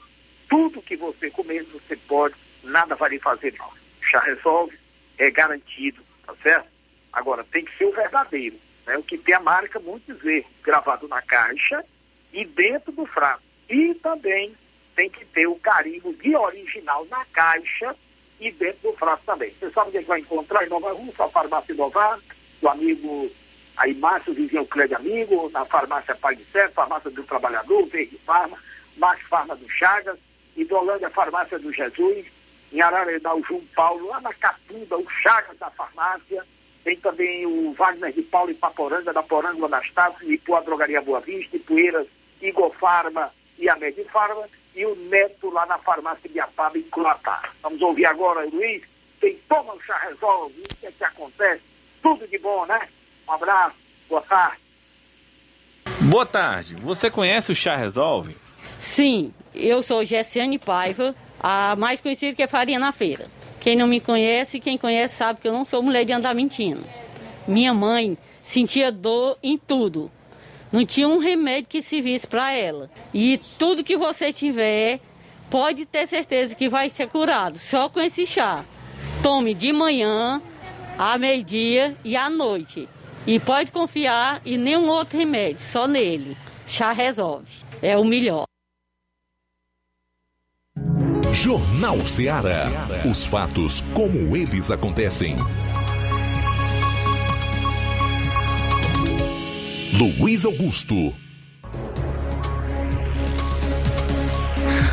tudo 0.50 0.82
que 0.82 0.96
você 0.96 1.30
comer, 1.30 1.64
você 1.64 1.96
pode, 1.96 2.36
nada 2.64 2.96
vai 2.96 3.12
lhe 3.12 3.20
fazer 3.20 3.54
mal. 3.58 3.74
Chá 4.02 4.20
resolve, 4.20 4.78
é 5.18 5.30
garantido, 5.30 6.02
tá 6.26 6.34
certo? 6.42 6.68
Agora, 7.12 7.44
tem 7.44 7.66
que 7.66 7.76
ser 7.78 7.86
o 7.86 7.94
verdadeiro, 7.94 8.58
né? 8.86 8.98
O 8.98 9.04
que 9.04 9.18
tem 9.18 9.36
a 9.36 9.40
marca 9.40 9.80
muitos 9.80 10.18
vezes 10.22 10.48
gravado 10.64 11.08
na 11.08 11.22
caixa 11.22 11.84
e 12.32 12.46
dentro 12.46 12.92
do 12.92 13.06
frasco. 13.06 13.44
E 13.70 13.94
também 13.96 14.56
tem 14.96 15.10
que 15.10 15.26
ter 15.26 15.48
o 15.48 15.56
carimbo 15.56 16.14
de 16.14 16.36
original 16.36 17.06
na 17.06 17.26
caixa 17.26 17.96
e 18.40 18.52
dentro 18.52 18.92
do 18.92 18.98
frasco 18.98 19.26
também. 19.26 19.54
Você 19.60 19.70
sabe 19.72 19.90
onde 19.90 19.98
é 19.98 20.02
vai 20.02 20.20
encontrar 20.20 20.66
em 20.66 20.70
Nova 20.70 20.94
Rússia, 20.94 21.26
a 21.26 21.30
farmácia 21.30 21.74
Inovar, 21.74 22.20
do 22.62 22.70
amigo 22.70 23.32
aí 23.78 23.94
Márcio 23.94 24.34
Vizinho 24.34 24.66
Clédio 24.66 24.98
Amigo, 24.98 25.50
na 25.52 25.64
farmácia 25.66 26.16
Pai 26.16 26.36
de 26.36 26.44
Certo, 26.46 26.74
farmácia 26.74 27.10
do 27.12 27.24
Trabalhador, 27.24 27.86
Verde 27.88 28.20
Farma, 28.26 28.58
Max 28.98 29.22
Farma 29.28 29.56
do 29.56 29.70
Chagas, 29.70 30.18
Idolândia 30.56 31.10
Farmácia 31.10 31.60
do 31.60 31.72
Jesus, 31.72 32.26
em 32.72 32.82
Ararendá 32.82 33.34
o 33.34 33.44
João 33.44 33.64
Paulo, 33.76 34.08
lá 34.08 34.20
na 34.22 34.34
Catunda, 34.34 34.98
o 34.98 35.10
Chagas 35.10 35.58
da 35.58 35.70
farmácia, 35.70 36.46
tem 36.84 36.96
também 36.98 37.46
o 37.46 37.74
Wagner 37.74 38.14
de 38.14 38.22
Paulo 38.22 38.52
e 38.52 38.56
Paporanga, 38.56 39.14
da 39.14 39.24
Poranga 39.24 39.66
Anastácio, 39.66 40.28
a 40.56 40.60
Drogaria 40.62 41.02
Boa 41.02 41.20
Vista, 41.20 41.56
Ipueiras, 41.56 42.08
Igor 42.42 42.72
Farma 42.80 43.32
e 43.58 43.70
a 43.70 43.76
Medifarma, 43.76 44.48
e 44.76 44.86
o 44.86 44.96
Neto 44.96 45.50
lá 45.50 45.66
na 45.66 45.78
farmácia 45.80 46.30
de 46.30 46.40
Apaba, 46.40 46.78
em 46.78 46.84
Croatá. 46.84 47.50
Vamos 47.62 47.82
ouvir 47.82 48.06
agora, 48.06 48.46
Luiz, 48.46 48.84
quem 49.20 49.36
toma 49.50 49.74
o 49.74 49.82
chá 49.82 49.98
resolve, 49.98 50.62
o 50.62 50.76
que 50.76 50.88
é 50.88 50.92
que 50.92 51.04
acontece, 51.04 51.62
tudo 52.02 52.28
de 52.28 52.38
bom, 52.38 52.66
né? 52.66 52.88
Um 53.28 53.32
abraço, 53.34 53.76
boa 54.08 54.22
tarde. 54.22 54.62
Boa 56.02 56.26
tarde, 56.26 56.76
você 56.76 57.10
conhece 57.10 57.52
o 57.52 57.56
Chá 57.56 57.76
Resolve? 57.76 58.38
Sim, 58.78 59.34
eu 59.56 59.82
sou 59.82 60.06
Gessiane 60.06 60.60
Paiva, 60.60 61.16
a 61.40 61.76
mais 61.76 62.00
conhecida 62.00 62.36
que 62.36 62.44
é 62.44 62.48
Farinha 62.48 62.80
na 62.80 62.92
Feira. 62.92 63.28
Quem 63.60 63.76
não 63.76 63.88
me 63.88 64.00
conhece, 64.00 64.60
quem 64.60 64.78
conhece 64.78 65.16
sabe 65.16 65.42
que 65.42 65.48
eu 65.48 65.54
não 65.54 65.66
sou 65.66 65.82
mulher 65.82 66.06
de 66.06 66.14
andar 66.14 66.36
mentindo. 66.36 66.84
Minha 67.48 67.74
mãe 67.74 68.18
sentia 68.44 68.92
dor 68.92 69.38
em 69.42 69.58
tudo. 69.58 70.12
Não 70.72 70.86
tinha 70.86 71.08
um 71.08 71.18
remédio 71.18 71.70
que 71.70 71.82
servisse 71.82 72.28
para 72.28 72.54
ela. 72.54 72.90
E 73.14 73.40
tudo 73.58 73.84
que 73.84 73.98
você 73.98 74.32
tiver, 74.32 75.00
pode 75.50 75.86
ter 75.86 76.06
certeza 76.08 76.54
que 76.54 76.70
vai 76.70 76.90
ser 76.90 77.08
curado, 77.08 77.58
só 77.58 77.90
com 77.90 78.00
esse 78.00 78.26
chá. 78.26 78.64
Tome 79.24 79.54
de 79.54 79.74
manhã, 79.74 80.42
à 80.98 81.18
meio-dia 81.18 81.98
e 82.04 82.16
à 82.16 82.30
noite. 82.30 82.88
E 83.26 83.40
pode 83.40 83.72
confiar 83.72 84.42
em 84.46 84.58
nenhum 84.58 84.88
outro 84.88 85.18
remédio, 85.18 85.62
só 85.62 85.88
nele. 85.88 86.38
Chá 86.66 86.92
resolve. 86.92 87.50
É 87.82 87.98
o 87.98 88.06
melhor. 88.06 88.46
Jornal 91.34 92.06
Ceará. 92.06 92.88
Os 93.10 93.26
fatos 93.26 93.84
como 93.94 94.36
eles 94.36 94.72
acontecem. 94.72 95.36
Luiz 99.94 100.46
Augusto. 100.46 101.14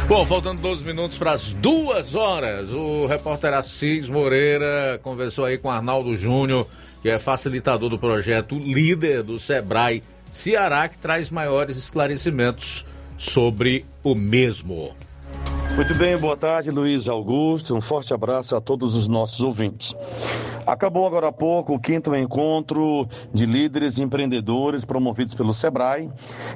Bom, 0.06 0.26
faltando 0.26 0.60
12 0.60 0.84
minutos 0.84 1.16
para 1.16 1.32
as 1.32 1.52
duas 1.54 2.14
horas, 2.14 2.70
o 2.70 3.06
repórter 3.06 3.54
Assis 3.54 4.08
Moreira 4.08 5.00
conversou 5.02 5.46
aí 5.46 5.56
com 5.56 5.70
Arnaldo 5.70 6.14
Júnior, 6.14 6.68
que 7.00 7.08
é 7.08 7.18
facilitador 7.18 7.88
do 7.88 7.98
projeto 7.98 8.58
líder 8.58 9.22
do 9.22 9.38
Sebrae 9.38 10.02
Ceará, 10.30 10.88
que 10.88 10.98
traz 10.98 11.30
maiores 11.30 11.76
esclarecimentos 11.76 12.84
sobre 13.16 13.84
o 14.02 14.14
mesmo. 14.14 14.94
Muito 15.76 15.92
bem, 15.96 16.16
boa 16.16 16.36
tarde, 16.36 16.70
Luiz 16.70 17.08
Augusto. 17.08 17.74
Um 17.74 17.80
forte 17.80 18.14
abraço 18.14 18.54
a 18.54 18.60
todos 18.60 18.94
os 18.94 19.08
nossos 19.08 19.40
ouvintes. 19.40 19.92
Acabou 20.64 21.04
agora 21.04 21.28
há 21.28 21.32
pouco 21.32 21.74
o 21.74 21.80
quinto 21.80 22.14
encontro 22.14 23.08
de 23.32 23.44
líderes 23.44 23.98
empreendedores 23.98 24.84
promovidos 24.84 25.34
pelo 25.34 25.52
Sebrae 25.52 26.08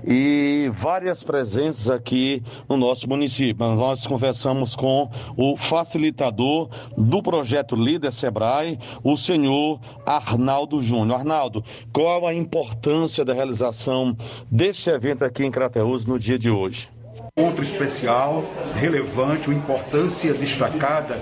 e 0.06 0.70
várias 0.72 1.24
presenças 1.24 1.90
aqui 1.90 2.44
no 2.68 2.76
nosso 2.76 3.08
município. 3.08 3.66
Nós 3.74 4.06
conversamos 4.06 4.76
com 4.76 5.10
o 5.36 5.56
facilitador 5.56 6.68
do 6.96 7.20
projeto 7.20 7.74
Líder 7.74 8.12
Sebrae, 8.12 8.78
o 9.02 9.16
senhor 9.16 9.80
Arnaldo 10.06 10.80
Júnior. 10.80 11.18
Arnaldo, 11.18 11.64
qual 11.92 12.24
a 12.24 12.32
importância 12.32 13.24
da 13.24 13.34
realização 13.34 14.16
deste 14.48 14.90
evento 14.90 15.24
aqui 15.24 15.44
em 15.44 15.50
Crateus 15.50 16.06
no 16.06 16.20
dia 16.20 16.38
de 16.38 16.48
hoje? 16.48 16.97
Encontro 17.38 17.62
especial, 17.62 18.44
relevante, 18.74 19.48
uma 19.48 19.56
importância 19.56 20.34
destacada 20.34 21.20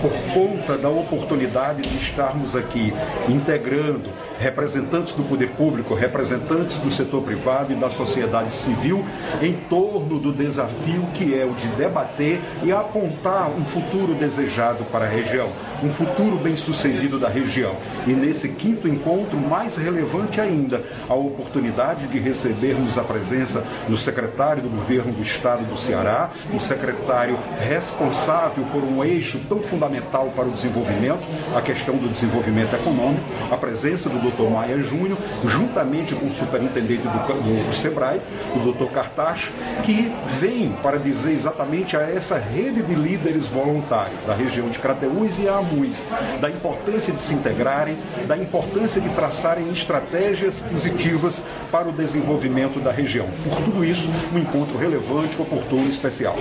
por 0.00 0.12
conta 0.32 0.76
da 0.76 0.88
oportunidade 0.88 1.82
de 1.82 1.96
estarmos 1.96 2.54
aqui 2.54 2.92
integrando 3.28 4.10
representantes 4.38 5.14
do 5.14 5.24
poder 5.24 5.50
público, 5.50 5.94
representantes 5.94 6.76
do 6.78 6.90
setor 6.90 7.22
privado 7.22 7.72
e 7.72 7.76
da 7.76 7.88
sociedade 7.88 8.52
civil 8.52 9.04
em 9.40 9.54
torno 9.54 10.18
do 10.18 10.30
desafio 10.30 11.06
que 11.14 11.34
é 11.34 11.44
o 11.44 11.54
de 11.54 11.68
debater 11.68 12.40
e 12.62 12.70
apontar 12.70 13.48
um 13.50 13.64
futuro 13.64 14.14
desejado 14.14 14.84
para 14.84 15.06
a 15.06 15.08
região, 15.08 15.48
um 15.82 15.88
futuro 15.88 16.36
bem 16.36 16.56
sucedido 16.56 17.18
da 17.18 17.28
região. 17.28 17.76
E 18.06 18.10
nesse 18.10 18.50
quinto 18.50 18.86
encontro, 18.86 19.38
mais 19.38 19.76
relevante 19.76 20.40
ainda, 20.40 20.82
a 21.08 21.14
oportunidade 21.14 22.06
de 22.08 22.18
recebermos 22.18 22.98
a 22.98 23.02
presença 23.02 23.64
do 23.88 23.96
secretário 23.96 24.62
do 24.62 24.68
governo 24.68 25.12
do 25.12 25.22
estado 25.22 25.64
do 25.64 25.78
Ceará, 25.78 26.30
o 26.52 26.60
secretário 26.60 27.38
responsável 27.66 28.64
por 28.70 28.82
um 28.82 29.02
eixo 29.02 29.40
tão 29.48 29.60
fundamental 29.60 29.75
para 29.78 30.46
o 30.46 30.50
desenvolvimento, 30.50 31.20
a 31.54 31.60
questão 31.60 31.96
do 31.96 32.08
desenvolvimento 32.08 32.74
econômico, 32.74 33.22
a 33.50 33.56
presença 33.56 34.08
do 34.08 34.18
Dr. 34.18 34.50
Maia 34.50 34.78
Júnior, 34.82 35.18
juntamente 35.46 36.14
com 36.14 36.26
o 36.26 36.34
superintendente 36.34 37.02
do, 37.02 37.08
do, 37.08 37.68
do 37.68 37.74
SEBRAE, 37.74 38.20
o 38.54 38.72
Dr. 38.72 38.92
Cartacho, 38.92 39.52
que 39.82 40.12
vem 40.38 40.70
para 40.82 40.98
dizer 40.98 41.32
exatamente 41.32 41.96
a 41.96 42.00
essa 42.00 42.38
rede 42.38 42.82
de 42.82 42.94
líderes 42.94 43.46
voluntários 43.46 44.18
da 44.26 44.34
região 44.34 44.68
de 44.68 44.78
Crateús 44.78 45.38
e 45.38 45.48
Amuis, 45.48 46.06
da 46.40 46.50
importância 46.50 47.12
de 47.12 47.20
se 47.20 47.34
integrarem, 47.34 47.96
da 48.26 48.36
importância 48.36 49.00
de 49.00 49.08
traçarem 49.10 49.70
estratégias 49.70 50.60
positivas 50.60 51.42
para 51.70 51.88
o 51.88 51.92
desenvolvimento 51.92 52.80
da 52.80 52.90
região. 52.90 53.26
Por 53.44 53.62
tudo 53.62 53.84
isso, 53.84 54.08
um 54.32 54.38
encontro 54.38 54.78
relevante, 54.78 55.40
oportuno 55.40 55.86
e 55.86 55.90
especial. 55.90 56.36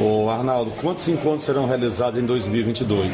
Ô 0.00 0.28
Arnaldo, 0.28 0.72
quantos 0.80 1.08
encontros 1.08 1.42
serão 1.42 1.66
realizados 1.66 2.18
em 2.20 2.24
2022? 2.66 3.12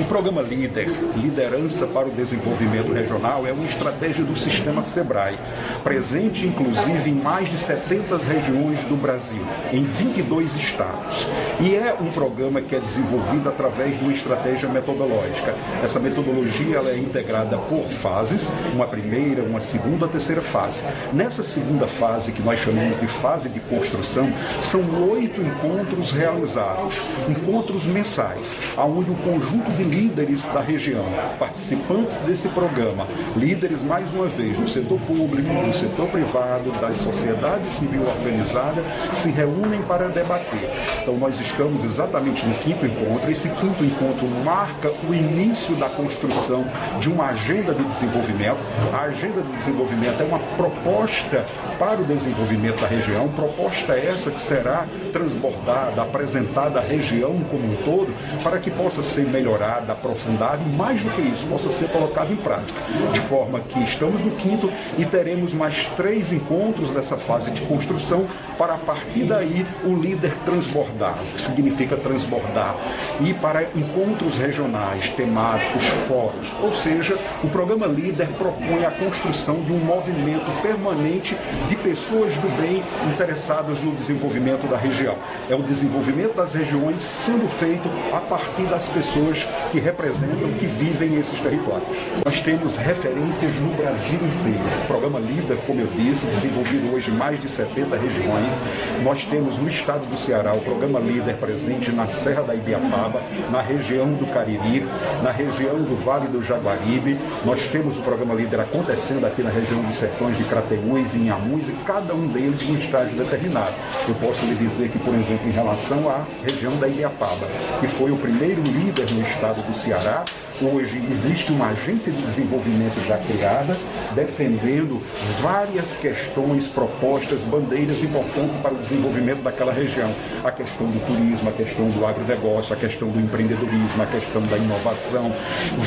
O 0.00 0.04
programa 0.04 0.42
Líder, 0.42 0.88
Liderança 1.16 1.86
para 1.86 2.08
o 2.08 2.10
Desenvolvimento 2.10 2.92
Regional, 2.92 3.46
é 3.46 3.52
uma 3.52 3.64
estratégia 3.64 4.22
do 4.24 4.36
sistema 4.36 4.82
SEBRAE, 4.82 5.38
presente 5.82 6.46
inclusive 6.46 7.10
em 7.10 7.14
mais 7.14 7.48
de 7.48 7.56
70 7.58 8.18
regiões 8.18 8.80
do 8.80 8.96
Brasil, 9.00 9.42
em 9.72 9.84
22 9.84 10.54
estados. 10.54 11.26
E 11.60 11.74
é 11.74 11.96
um 11.98 12.10
programa 12.10 12.60
que 12.60 12.76
é 12.76 12.80
desenvolvido 12.80 13.48
através 13.48 13.98
de 13.98 14.04
uma 14.04 14.12
estratégia 14.12 14.68
metodológica. 14.68 15.54
Essa 15.82 15.98
metodologia 15.98 16.76
ela 16.76 16.90
é 16.90 16.98
integrada 16.98 17.56
por 17.56 17.84
fases, 17.84 18.50
uma 18.74 18.86
primeira, 18.86 19.42
uma 19.42 19.60
segunda, 19.60 20.06
terceira 20.06 20.42
fase. 20.42 20.82
Nessa 21.12 21.42
segunda 21.42 21.86
fase, 21.86 22.32
que 22.32 22.42
nós 22.42 22.60
chamamos 22.60 23.00
de 23.00 23.06
fase 23.06 23.48
de 23.48 23.60
construção, 23.60 24.30
são 24.60 24.82
oito 25.10 25.40
encontros 25.40 26.10
realizados, 26.10 27.00
encontros 27.28 27.86
mensais, 27.86 28.56
onde 28.76 29.10
o 29.10 29.14
conjunto 29.16 29.70
de 29.72 29.84
líderes 29.84 30.46
da 30.46 30.60
região, 30.60 31.04
participantes 31.38 32.18
desse 32.18 32.48
programa, 32.48 33.06
líderes, 33.36 33.82
mais 33.82 34.12
uma 34.12 34.26
vez, 34.26 34.56
do 34.56 34.68
setor 34.68 34.98
público, 35.00 35.48
do 35.48 35.72
setor 35.72 36.08
privado, 36.08 36.70
da 36.80 36.92
sociedade 36.92 37.70
civil 37.70 38.02
organizada, 38.02 38.82
se 39.12 39.30
reúnem 39.30 39.82
para 39.82 40.08
debater. 40.08 40.70
Então, 41.02 41.16
nós 41.16 41.40
estamos 41.40 41.84
exatamente 41.84 42.46
no 42.46 42.54
quinto 42.56 42.86
encontro. 42.86 43.30
Esse 43.30 43.48
quinto 43.50 43.84
encontro 43.84 44.26
marca 44.44 44.90
o 45.08 45.14
início 45.14 45.74
da 45.76 45.88
construção 45.88 46.64
de 47.00 47.10
uma 47.10 47.26
agenda 47.26 47.74
de 47.74 47.84
desenvolvimento. 47.84 48.58
A 48.92 49.02
agenda 49.02 49.42
de 49.42 49.52
desenvolvimento 49.56 50.20
é 50.20 50.24
uma 50.24 50.38
proposta 50.56 51.44
para 51.82 52.00
o 52.00 52.04
desenvolvimento 52.04 52.80
da 52.80 52.86
região, 52.86 53.26
proposta 53.30 53.94
essa 53.94 54.30
que 54.30 54.40
será 54.40 54.86
transbordada, 55.12 56.00
apresentada 56.00 56.78
à 56.78 56.82
região 56.82 57.40
como 57.50 57.72
um 57.72 57.74
todo, 57.84 58.14
para 58.40 58.58
que 58.58 58.70
possa 58.70 59.02
ser 59.02 59.26
melhorada, 59.26 59.92
aprofundada 59.92 60.60
e, 60.64 60.76
mais 60.76 61.02
do 61.02 61.10
que 61.10 61.22
isso, 61.22 61.44
possa 61.48 61.70
ser 61.70 61.88
colocada 61.88 62.32
em 62.32 62.36
prática. 62.36 62.80
De 63.12 63.18
forma 63.22 63.58
que 63.58 63.82
estamos 63.82 64.20
no 64.20 64.30
quinto 64.36 64.70
e 64.96 65.04
teremos 65.04 65.52
mais 65.52 65.86
três 65.96 66.32
encontros 66.32 66.90
dessa 66.90 67.16
fase 67.16 67.50
de 67.50 67.62
construção 67.62 68.28
para, 68.56 68.74
a 68.74 68.78
partir 68.78 69.24
daí, 69.24 69.66
o 69.82 69.96
líder 69.96 70.36
transbordar, 70.44 71.18
o 71.20 71.34
que 71.34 71.40
significa 71.40 71.96
transbordar, 71.96 72.76
e 73.20 73.34
para 73.34 73.64
encontros 73.74 74.38
regionais, 74.38 75.08
temáticos, 75.08 75.82
fóruns. 76.06 76.54
Ou 76.62 76.72
seja, 76.72 77.18
o 77.42 77.48
programa 77.48 77.88
Líder 77.88 78.28
propõe 78.38 78.84
a 78.84 78.90
construção 78.92 79.56
de 79.62 79.72
um 79.72 79.78
movimento 79.78 80.62
permanente 80.62 81.36
de 81.72 81.76
pessoas 81.76 82.34
do 82.34 82.48
bem 82.60 82.82
interessadas 83.10 83.80
no 83.80 83.92
desenvolvimento 83.92 84.68
da 84.68 84.76
região. 84.76 85.16
É 85.48 85.54
o 85.54 85.62
desenvolvimento 85.62 86.36
das 86.36 86.52
regiões 86.52 87.00
sendo 87.00 87.48
feito 87.48 87.88
a 88.12 88.18
partir 88.18 88.64
das 88.64 88.88
pessoas 88.88 89.46
que 89.70 89.80
representam, 89.80 90.52
que 90.58 90.66
vivem 90.66 91.18
esses 91.18 91.40
territórios. 91.40 91.96
Nós 92.26 92.40
temos 92.40 92.76
referências 92.76 93.54
no 93.56 93.74
Brasil 93.74 94.18
inteiro. 94.18 94.60
O 94.84 94.86
programa 94.86 95.18
Líder, 95.18 95.56
como 95.66 95.80
eu 95.80 95.86
disse, 95.86 96.26
desenvolvido 96.26 96.94
hoje 96.94 97.10
em 97.10 97.14
mais 97.14 97.40
de 97.40 97.48
70 97.48 97.96
regiões. 97.96 98.60
Nós 99.02 99.24
temos 99.24 99.56
no 99.56 99.66
estado 99.66 100.04
do 100.04 100.18
Ceará 100.18 100.52
o 100.52 100.60
programa 100.60 101.00
Líder 101.00 101.36
presente 101.36 101.90
na 101.90 102.06
Serra 102.06 102.42
da 102.42 102.54
Ibiapaba, 102.54 103.22
na 103.50 103.62
região 103.62 104.12
do 104.12 104.26
Cariri, 104.26 104.86
na 105.22 105.30
região 105.30 105.76
do 105.76 105.96
Vale 106.04 106.28
do 106.28 106.42
Jaguaribe. 106.42 107.18
Nós 107.46 107.66
temos 107.68 107.96
o 107.96 108.02
programa 108.02 108.34
Líder 108.34 108.60
acontecendo 108.60 109.24
aqui 109.24 109.42
na 109.42 109.50
região 109.50 109.80
dos 109.80 109.96
Sertões 109.96 110.36
de 110.36 110.44
Crateús 110.44 111.14
e 111.14 111.18
Inhamuns 111.18 111.61
e 111.68 111.72
cada 111.84 112.14
um 112.14 112.26
deles 112.28 112.62
um 112.62 112.76
estágio 112.76 113.16
determinado. 113.16 113.74
Eu 114.08 114.14
posso 114.16 114.44
lhe 114.44 114.54
dizer 114.54 114.88
que, 114.88 114.98
por 114.98 115.14
exemplo, 115.14 115.48
em 115.48 115.52
relação 115.52 116.08
à 116.08 116.24
região 116.44 116.76
da 116.76 116.88
Ibiapaba, 116.88 117.46
que 117.80 117.86
foi 117.86 118.10
o 118.10 118.16
primeiro 118.16 118.62
líder 118.62 119.10
no 119.12 119.22
estado 119.22 119.62
do 119.66 119.74
Ceará, 119.74 120.24
Hoje 120.62 121.02
existe 121.10 121.50
uma 121.50 121.70
agência 121.70 122.12
de 122.12 122.22
desenvolvimento 122.22 123.04
já 123.04 123.18
criada, 123.18 123.76
defendendo 124.14 125.02
várias 125.40 125.96
questões, 125.96 126.68
propostas, 126.68 127.40
bandeiras 127.40 128.04
importantes 128.04 128.54
para 128.62 128.72
o 128.72 128.76
desenvolvimento 128.76 129.42
daquela 129.42 129.72
região. 129.72 130.14
A 130.44 130.52
questão 130.52 130.86
do 130.86 131.04
turismo, 131.04 131.48
a 131.48 131.52
questão 131.52 131.90
do 131.90 132.06
agronegócio, 132.06 132.72
a 132.72 132.76
questão 132.76 133.08
do 133.08 133.18
empreendedorismo, 133.18 134.02
a 134.02 134.06
questão 134.06 134.40
da 134.42 134.56
inovação, 134.56 135.32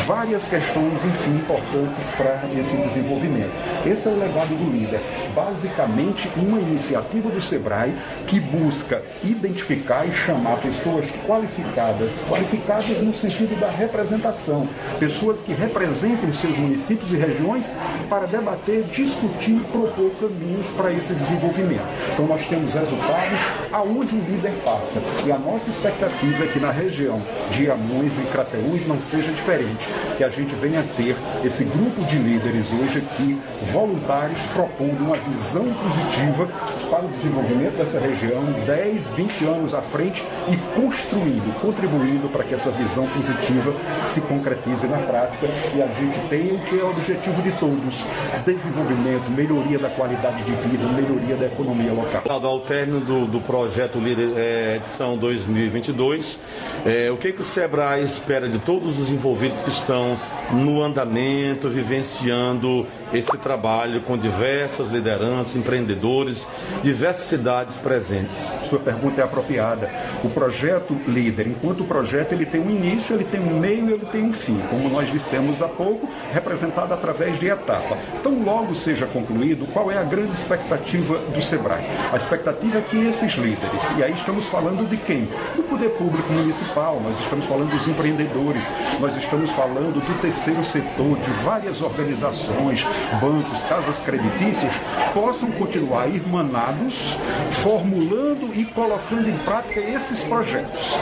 várias 0.06 0.46
questões, 0.46 1.06
enfim, 1.06 1.36
importantes 1.38 2.10
para 2.18 2.44
esse 2.60 2.76
desenvolvimento. 2.76 3.54
Esse 3.86 4.10
é 4.10 4.12
o 4.12 4.20
legado 4.20 4.50
do 4.58 4.72
líder. 4.72 5.00
Basicamente, 5.34 6.30
uma 6.36 6.60
iniciativa 6.60 7.30
do 7.30 7.42
SEBRAE 7.42 7.94
que 8.28 8.42
busca 8.42 9.02
identificar 9.24 10.06
e 10.06 10.12
chamar 10.12 10.58
pessoas 10.58 11.10
qualificadas, 11.26 12.20
qualificadas 12.28 13.02
no 13.02 13.14
sentido 13.14 13.58
da 13.58 13.70
representação, 13.70 14.65
pessoas 15.00 15.42
que 15.42 15.54
representem 15.54 16.32
seus 16.32 16.58
municípios 16.58 17.12
e 17.12 17.16
regiões 17.16 17.72
para 18.10 18.26
debater, 18.26 18.84
discutir 18.84 19.58
e 19.58 19.60
propor 19.72 20.12
caminhos 20.20 20.68
para 20.70 20.92
esse 20.92 21.14
desenvolvimento. 21.14 21.86
Então 22.14 22.28
nós 22.28 22.46
temos 22.46 22.74
resultados 22.74 23.40
aonde 23.72 24.16
o 24.16 24.20
líder 24.20 24.54
passa. 24.64 25.02
E 25.26 25.32
a 25.32 25.38
nossa 25.38 25.70
expectativa 25.70 26.44
é 26.44 26.48
que 26.48 26.60
na 26.60 26.72
região 26.72 27.22
de 27.52 27.70
Amões 27.70 28.18
e 28.18 28.22
Crateús 28.32 28.86
não 28.86 29.00
seja 29.00 29.32
diferente, 29.32 29.88
que 30.18 30.24
a 30.24 30.30
gente 30.30 30.54
venha 30.56 30.84
ter 30.96 31.16
esse 31.44 31.64
grupo 31.64 32.04
de 32.06 32.18
líderes 32.18 32.72
hoje 32.74 33.00
aqui, 33.00 33.40
voluntários, 33.72 34.42
propondo 34.54 35.04
uma 35.04 35.18
visão 35.18 35.66
positiva 35.74 36.48
para 36.90 37.06
o 37.06 37.10
desenvolvimento 37.10 37.78
dessa 37.78 38.00
região 38.00 38.44
10, 38.66 39.08
20 39.08 39.46
anos 39.46 39.74
à 39.74 39.82
frente 39.82 40.24
e 40.48 40.58
construindo, 40.80 41.60
contribuindo 41.62 42.30
para 42.30 42.44
que 42.44 42.54
essa 42.54 42.72
visão 42.72 43.08
positiva 43.08 43.74
se 44.02 44.22
concretize 44.22 44.55
na 44.88 44.98
prática 44.98 45.48
e 45.76 45.82
a 45.82 45.88
gente 45.88 46.30
tenha 46.30 46.54
o 46.54 46.60
que 46.60 46.80
é 46.80 46.84
o 46.84 46.90
objetivo 46.90 47.42
de 47.42 47.52
todos: 47.54 48.04
desenvolvimento, 48.46 49.30
melhoria 49.30 49.80
da 49.80 49.90
qualidade 49.90 50.44
de 50.44 50.52
vida, 50.52 50.88
melhoria 50.88 51.36
da 51.36 51.46
economia 51.46 51.92
local. 51.92 52.24
Ao 52.28 52.60
término 52.60 53.00
do, 53.00 53.26
do 53.26 53.42
projeto 53.42 54.00
Líder 54.00 54.38
é, 54.38 54.76
edição 54.78 55.18
2022, 55.18 56.40
é, 56.86 57.12
o 57.12 57.18
que, 57.18 57.32
que 57.32 57.42
o 57.42 57.46
SEBRAE 57.46 58.04
espera 58.04 58.48
de 58.48 58.60
todos 58.60 59.00
os 59.00 59.12
envolvidos 59.12 59.62
que 59.62 59.70
estão 59.70 60.20
no 60.52 60.84
andamento, 60.84 61.70
vivenciando 61.70 62.86
esse 63.14 63.38
trabalho 63.38 64.02
com 64.02 64.18
diversas 64.18 64.92
lideranças, 64.92 65.56
empreendedores, 65.56 66.48
diversas 66.84 67.26
cidades 67.26 67.78
presentes? 67.78 68.52
Sua 68.64 68.80
pergunta 68.80 69.22
é 69.22 69.24
apropriada. 69.24 69.90
O 70.24 70.30
projeto 70.30 70.96
Líder, 71.08 71.48
enquanto 71.48 71.84
projeto, 71.84 72.34
ele 72.34 72.46
tem 72.46 72.62
um 72.62 72.70
início, 72.70 73.16
ele 73.16 73.26
tem 73.26 73.40
um 73.40 73.60
meio 73.60 73.76
ele 73.96 74.06
tem 74.12 74.24
um 74.24 74.34
fim, 74.34 74.60
como 74.70 74.90
nós 74.90 75.12
dissemos 75.12 75.62
há 75.62 75.68
pouco, 75.68 76.10
representada 76.32 76.94
através 76.94 77.40
de 77.40 77.48
etapa. 77.48 77.98
Então, 78.20 78.44
logo 78.44 78.76
seja 78.76 79.06
concluído, 79.06 79.66
qual 79.72 79.92
é 79.92 79.98
a 79.98 80.04
grande 80.04 80.34
expectativa 80.34 81.18
do 81.18 81.42
SEBRAE? 81.42 81.86
A 82.12 82.18
expectativa 82.18 82.78
é 82.80 82.82
que 82.82 82.98
esses 83.08 83.34
líderes, 83.34 83.82
e 83.98 84.04
aí 84.04 84.14
estamos 84.14 84.46
falando 84.48 84.88
de 84.90 84.98
quem? 84.98 85.30
Poder 85.76 85.90
público 85.90 86.32
municipal, 86.32 87.02
nós 87.04 87.20
estamos 87.20 87.44
falando 87.46 87.72
dos 87.72 87.86
empreendedores, 87.86 88.64
nós 88.98 89.14
estamos 89.18 89.52
falando 89.52 90.02
do 90.02 90.22
terceiro 90.22 90.64
setor, 90.64 91.18
de 91.18 91.44
várias 91.44 91.82
organizações, 91.82 92.82
bancos, 93.20 93.62
casas 93.64 93.98
creditícias, 94.00 94.72
possam 95.14 95.52
continuar 95.52 96.08
irmanados, 96.08 97.18
formulando 97.62 98.54
e 98.56 98.64
colocando 98.64 99.30
em 99.30 99.38
prática 99.40 99.82
esses 99.82 100.24
projetos. 100.24 100.96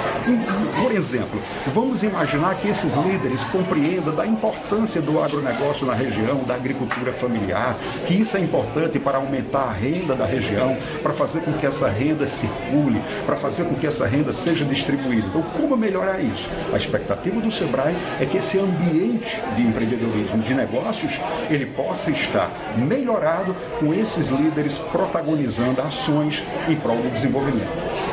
Por 0.81 0.91
exemplo, 0.91 1.39
vamos 1.71 2.01
imaginar 2.01 2.55
que 2.55 2.69
esses 2.69 2.95
líderes 2.95 3.43
compreendam 3.51 4.15
da 4.15 4.25
importância 4.25 4.99
do 4.99 5.21
agronegócio 5.21 5.85
na 5.85 5.93
região, 5.93 6.37
da 6.47 6.55
agricultura 6.55 7.13
familiar, 7.13 7.75
que 8.07 8.15
isso 8.15 8.35
é 8.37 8.39
importante 8.39 8.97
para 8.97 9.19
aumentar 9.19 9.65
a 9.65 9.71
renda 9.71 10.15
da 10.15 10.25
região, 10.25 10.75
para 11.03 11.13
fazer 11.13 11.41
com 11.41 11.53
que 11.53 11.67
essa 11.67 11.87
renda 11.89 12.27
circule, 12.27 12.99
para 13.27 13.35
fazer 13.35 13.65
com 13.65 13.75
que 13.75 13.85
essa 13.85 14.07
renda 14.07 14.33
seja 14.33 14.62
distribuída. 14.65 15.27
Então, 15.27 15.41
como 15.41 15.75
melhorar 15.75 16.19
isso? 16.19 16.49
A 16.73 16.77
expectativa 16.77 17.39
do 17.39 17.51
SEBRAE 17.51 17.95
é 18.19 18.25
que 18.25 18.37
esse 18.37 18.59
ambiente 18.59 19.39
de 19.55 19.61
empreendedorismo, 19.61 20.41
de 20.41 20.53
negócios, 20.53 21.19
ele 21.49 21.65
possa 21.65 22.11
estar 22.11 22.51
melhorado 22.77 23.55
com 23.79 23.93
esses 23.93 24.29
líderes 24.29 24.77
protagonizando 24.77 25.81
ações 25.81 26.43
em 26.67 26.75
prol 26.75 26.97
do 26.97 27.09
desenvolvimento. 27.09 28.12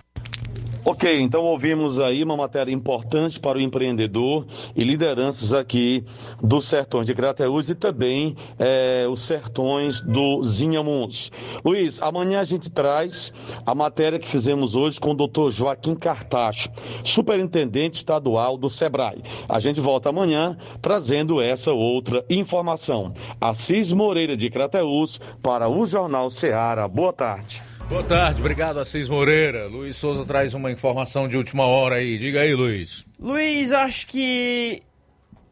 Ok, 0.83 1.21
então 1.21 1.43
ouvimos 1.43 2.01
aí 2.01 2.25
uma 2.25 2.37
matéria 2.37 2.73
importante 2.73 3.39
para 3.39 3.59
o 3.59 3.61
empreendedor 3.61 4.47
e 4.75 4.83
lideranças 4.83 5.53
aqui 5.53 6.03
dos 6.43 6.65
sertões 6.65 7.07
de 7.07 7.15
Crateús 7.15 7.69
e 7.69 7.75
também 7.75 8.35
é, 8.59 9.07
os 9.07 9.21
sertões 9.21 10.01
do 10.01 10.43
Zinhamuns. 10.43 11.31
Luiz, 11.63 12.01
amanhã 12.01 12.41
a 12.41 12.45
gente 12.45 12.71
traz 12.71 13.31
a 13.67 13.75
matéria 13.75 14.19
que 14.19 14.27
fizemos 14.27 14.75
hoje 14.75 14.99
com 14.99 15.11
o 15.11 15.15
doutor 15.15 15.51
Joaquim 15.51 15.95
Cartacho, 15.95 16.71
superintendente 17.05 17.99
estadual 17.99 18.57
do 18.57 18.71
SEBRAE. 18.71 19.23
A 19.47 19.61
gente 19.61 19.81
volta 19.81 20.09
amanhã 20.09 20.57
trazendo 20.81 21.43
essa 21.43 21.73
outra 21.73 22.25
informação. 22.31 23.13
Assis 23.39 23.93
Moreira 23.93 24.35
de 24.35 24.49
Crateús 24.49 25.21
para 25.43 25.69
o 25.69 25.85
Jornal 25.85 26.31
Ceará. 26.31 26.89
Boa 26.89 27.13
tarde. 27.13 27.63
Boa 27.91 28.05
tarde, 28.05 28.41
obrigado 28.41 28.79
Assis 28.79 29.09
Moreira. 29.09 29.67
Luiz 29.67 29.97
Souza 29.97 30.25
traz 30.25 30.55
uma 30.55 30.71
informação 30.71 31.27
de 31.27 31.37
última 31.37 31.67
hora 31.67 31.97
aí. 31.97 32.19
Diga 32.19 32.43
aí, 32.43 32.55
Luiz. 32.55 33.05
Luiz, 33.19 33.73
acho 33.73 34.07
que. 34.07 34.81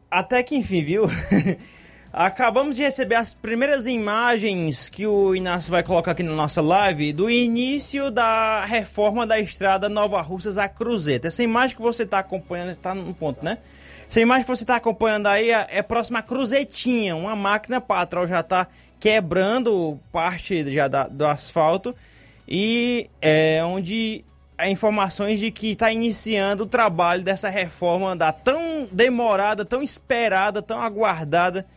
Até 0.09 0.41
que 0.41 0.55
enfim, 0.55 0.81
viu? 0.81 1.03
Acabamos 2.13 2.77
de 2.77 2.81
receber 2.81 3.15
as 3.15 3.33
primeiras 3.33 3.85
imagens 3.85 4.87
que 4.87 5.05
o 5.05 5.35
Inácio 5.35 5.69
vai 5.69 5.83
colocar 5.83 6.11
aqui 6.11 6.23
na 6.23 6.31
nossa 6.31 6.61
live 6.61 7.11
do 7.11 7.29
início 7.29 8.09
da 8.09 8.63
reforma 8.63 9.27
da 9.27 9.37
estrada 9.37 9.89
Nova 9.89 10.21
Russas 10.21 10.57
a 10.57 10.69
Cruzeta. 10.69 11.27
Essa 11.27 11.43
imagem 11.43 11.75
que 11.75 11.81
você 11.81 12.03
está 12.03 12.19
acompanhando, 12.19 12.71
está 12.71 12.95
no 12.95 13.13
ponto, 13.13 13.43
né? 13.43 13.57
Essa 14.09 14.21
imagem 14.21 14.43
que 14.43 14.55
você 14.55 14.63
está 14.63 14.77
acompanhando 14.77 15.27
aí 15.27 15.51
é, 15.51 15.67
é 15.71 15.81
próxima 15.81 16.19
à 16.19 16.23
Cruzetinha. 16.23 17.17
Uma 17.17 17.35
máquina 17.35 17.81
patrol 17.81 18.25
já 18.25 18.39
está 18.39 18.65
quebrando 18.97 19.99
parte 20.09 20.73
já 20.73 20.87
da, 20.87 21.05
do 21.05 21.25
asfalto 21.25 21.93
e 22.49 23.07
é 23.21 23.63
onde 23.63 24.25
há 24.57 24.67
informações 24.67 25.39
de 25.39 25.51
que 25.51 25.69
está 25.69 25.91
iniciando 25.91 26.63
o 26.63 26.67
trabalho 26.67 27.21
dessa 27.21 27.47
reforma 27.47 28.15
da 28.15 28.31
tão 28.31 28.89
demorada, 28.91 29.63
tão 29.63 29.83
esperada, 29.83 30.59
tão 30.59 30.81
aguardada 30.81 31.67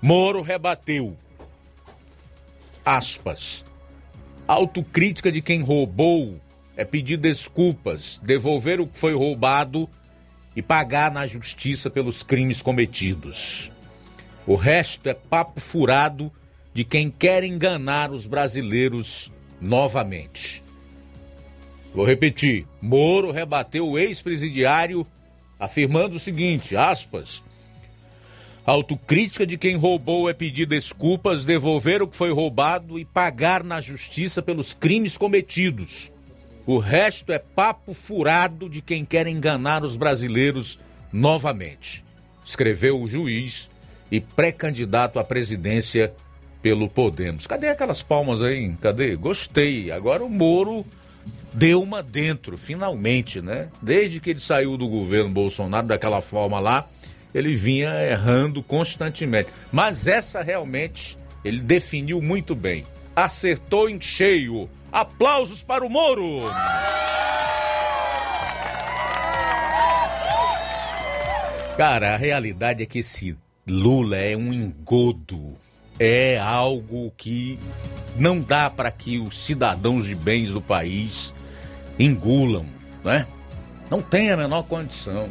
Moro 0.00 0.42
rebateu. 0.42 1.16
Aspas. 2.84 3.64
Autocrítica 4.46 5.32
de 5.32 5.42
quem 5.42 5.60
roubou 5.60 6.40
é 6.76 6.84
pedir 6.84 7.16
desculpas, 7.16 8.20
devolver 8.22 8.80
o 8.80 8.86
que 8.86 8.98
foi 8.98 9.14
roubado 9.14 9.88
e 10.56 10.62
pagar 10.62 11.10
na 11.10 11.26
justiça 11.26 11.90
pelos 11.90 12.22
crimes 12.22 12.62
cometidos. 12.62 13.70
O 14.46 14.54
resto 14.54 15.08
é 15.08 15.14
papo 15.14 15.60
furado 15.60 16.30
de 16.72 16.84
quem 16.84 17.10
quer 17.10 17.44
enganar 17.44 18.10
os 18.12 18.26
brasileiros 18.26 19.32
novamente. 19.60 20.62
Vou 21.94 22.04
repetir: 22.04 22.66
Moro 22.82 23.30
rebateu 23.30 23.88
o 23.88 23.98
ex-presidiário 23.98 25.06
afirmando 25.58 26.16
o 26.16 26.20
seguinte, 26.20 26.76
aspas, 26.76 27.42
autocrítica 28.66 29.46
de 29.46 29.56
quem 29.56 29.76
roubou 29.76 30.28
é 30.28 30.34
pedir 30.34 30.66
desculpas, 30.66 31.44
devolver 31.44 32.02
o 32.02 32.08
que 32.08 32.16
foi 32.16 32.32
roubado 32.32 32.98
e 32.98 33.04
pagar 33.04 33.62
na 33.62 33.80
justiça 33.80 34.42
pelos 34.42 34.72
crimes 34.72 35.16
cometidos. 35.16 36.12
O 36.66 36.78
resto 36.78 37.30
é 37.30 37.38
papo 37.38 37.92
furado 37.92 38.68
de 38.68 38.80
quem 38.80 39.04
quer 39.04 39.26
enganar 39.26 39.84
os 39.84 39.96
brasileiros 39.96 40.78
novamente, 41.12 42.02
escreveu 42.44 43.00
o 43.00 43.06
juiz 43.06 43.70
e 44.10 44.18
pré-candidato 44.20 45.18
à 45.18 45.24
presidência 45.24 46.14
pelo 46.62 46.88
Podemos. 46.88 47.46
Cadê 47.46 47.68
aquelas 47.68 48.02
palmas 48.02 48.40
aí? 48.40 48.74
Cadê? 48.80 49.14
Gostei. 49.14 49.90
Agora 49.90 50.24
o 50.24 50.30
Moro 50.30 50.86
deu 51.52 51.82
uma 51.82 52.02
dentro, 52.02 52.56
finalmente, 52.56 53.42
né? 53.42 53.68
Desde 53.82 54.18
que 54.18 54.30
ele 54.30 54.40
saiu 54.40 54.78
do 54.78 54.88
governo 54.88 55.30
Bolsonaro 55.30 55.86
daquela 55.86 56.22
forma 56.22 56.58
lá, 56.58 56.88
ele 57.34 57.54
vinha 57.54 57.90
errando 58.02 58.62
constantemente. 58.62 59.50
Mas 59.70 60.06
essa 60.06 60.42
realmente 60.42 61.18
ele 61.44 61.60
definiu 61.60 62.22
muito 62.22 62.54
bem. 62.54 62.84
Acertou 63.14 63.90
em 63.90 64.00
cheio. 64.00 64.68
Aplausos 64.94 65.60
para 65.60 65.84
o 65.84 65.90
Moro! 65.90 66.42
Cara, 71.76 72.14
a 72.14 72.16
realidade 72.16 72.84
é 72.84 72.86
que 72.86 73.00
esse 73.00 73.36
Lula 73.66 74.16
é 74.16 74.36
um 74.36 74.52
engodo. 74.52 75.56
É 75.98 76.38
algo 76.38 77.12
que 77.16 77.58
não 78.16 78.40
dá 78.40 78.70
para 78.70 78.88
que 78.92 79.18
os 79.18 79.36
cidadãos 79.36 80.06
de 80.06 80.14
bens 80.14 80.50
do 80.50 80.62
país 80.62 81.34
engulam, 81.98 82.64
né? 83.02 83.26
Não 83.90 84.00
tem 84.00 84.30
a 84.30 84.36
menor 84.36 84.62
condição. 84.62 85.28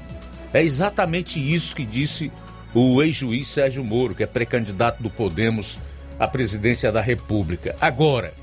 É 0.53 0.61
exatamente 0.61 1.39
isso 1.39 1.73
que 1.73 1.85
disse 1.85 2.29
o 2.75 3.01
ex-juiz 3.01 3.47
Sérgio 3.47 3.81
Moro, 3.81 4.13
que 4.13 4.23
é 4.23 4.27
pré-candidato 4.27 5.01
do 5.01 5.09
Podemos 5.09 5.79
à 6.19 6.27
presidência 6.27 6.91
da 6.91 6.99
República. 6.99 7.77
Agora, 7.79 8.42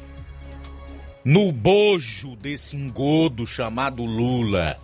no 1.25 1.53
bojo 1.53 2.35
desse 2.37 2.77
engodo 2.77 3.47
chamado 3.47 4.05
Lula, 4.05 4.79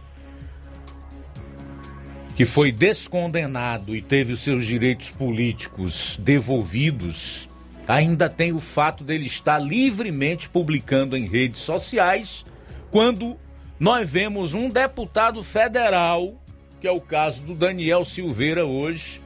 que 2.35 2.45
foi 2.45 2.71
descondenado 2.71 3.97
e 3.97 4.03
teve 4.03 4.35
os 4.35 4.43
seus 4.43 4.67
direitos 4.67 5.11
políticos 5.11 6.19
devolvidos, 6.21 7.49
ainda 7.89 8.29
tem 8.29 8.53
o 8.53 8.61
fato 8.61 9.03
dele 9.03 9.25
estar 9.25 9.59
livremente 9.59 10.49
publicando 10.49 11.17
em 11.17 11.27
redes 11.27 11.61
sociais 11.61 12.45
quando 12.91 13.39
nós 13.81 14.09
vemos 14.09 14.53
um 14.53 14.69
deputado 14.69 15.43
federal, 15.43 16.35
que 16.81 16.87
é 16.87 16.91
o 16.91 17.01
caso 17.01 17.43
do 17.43 17.55
Daniel 17.55 18.05
Silveira 18.05 18.67
hoje, 18.67 19.23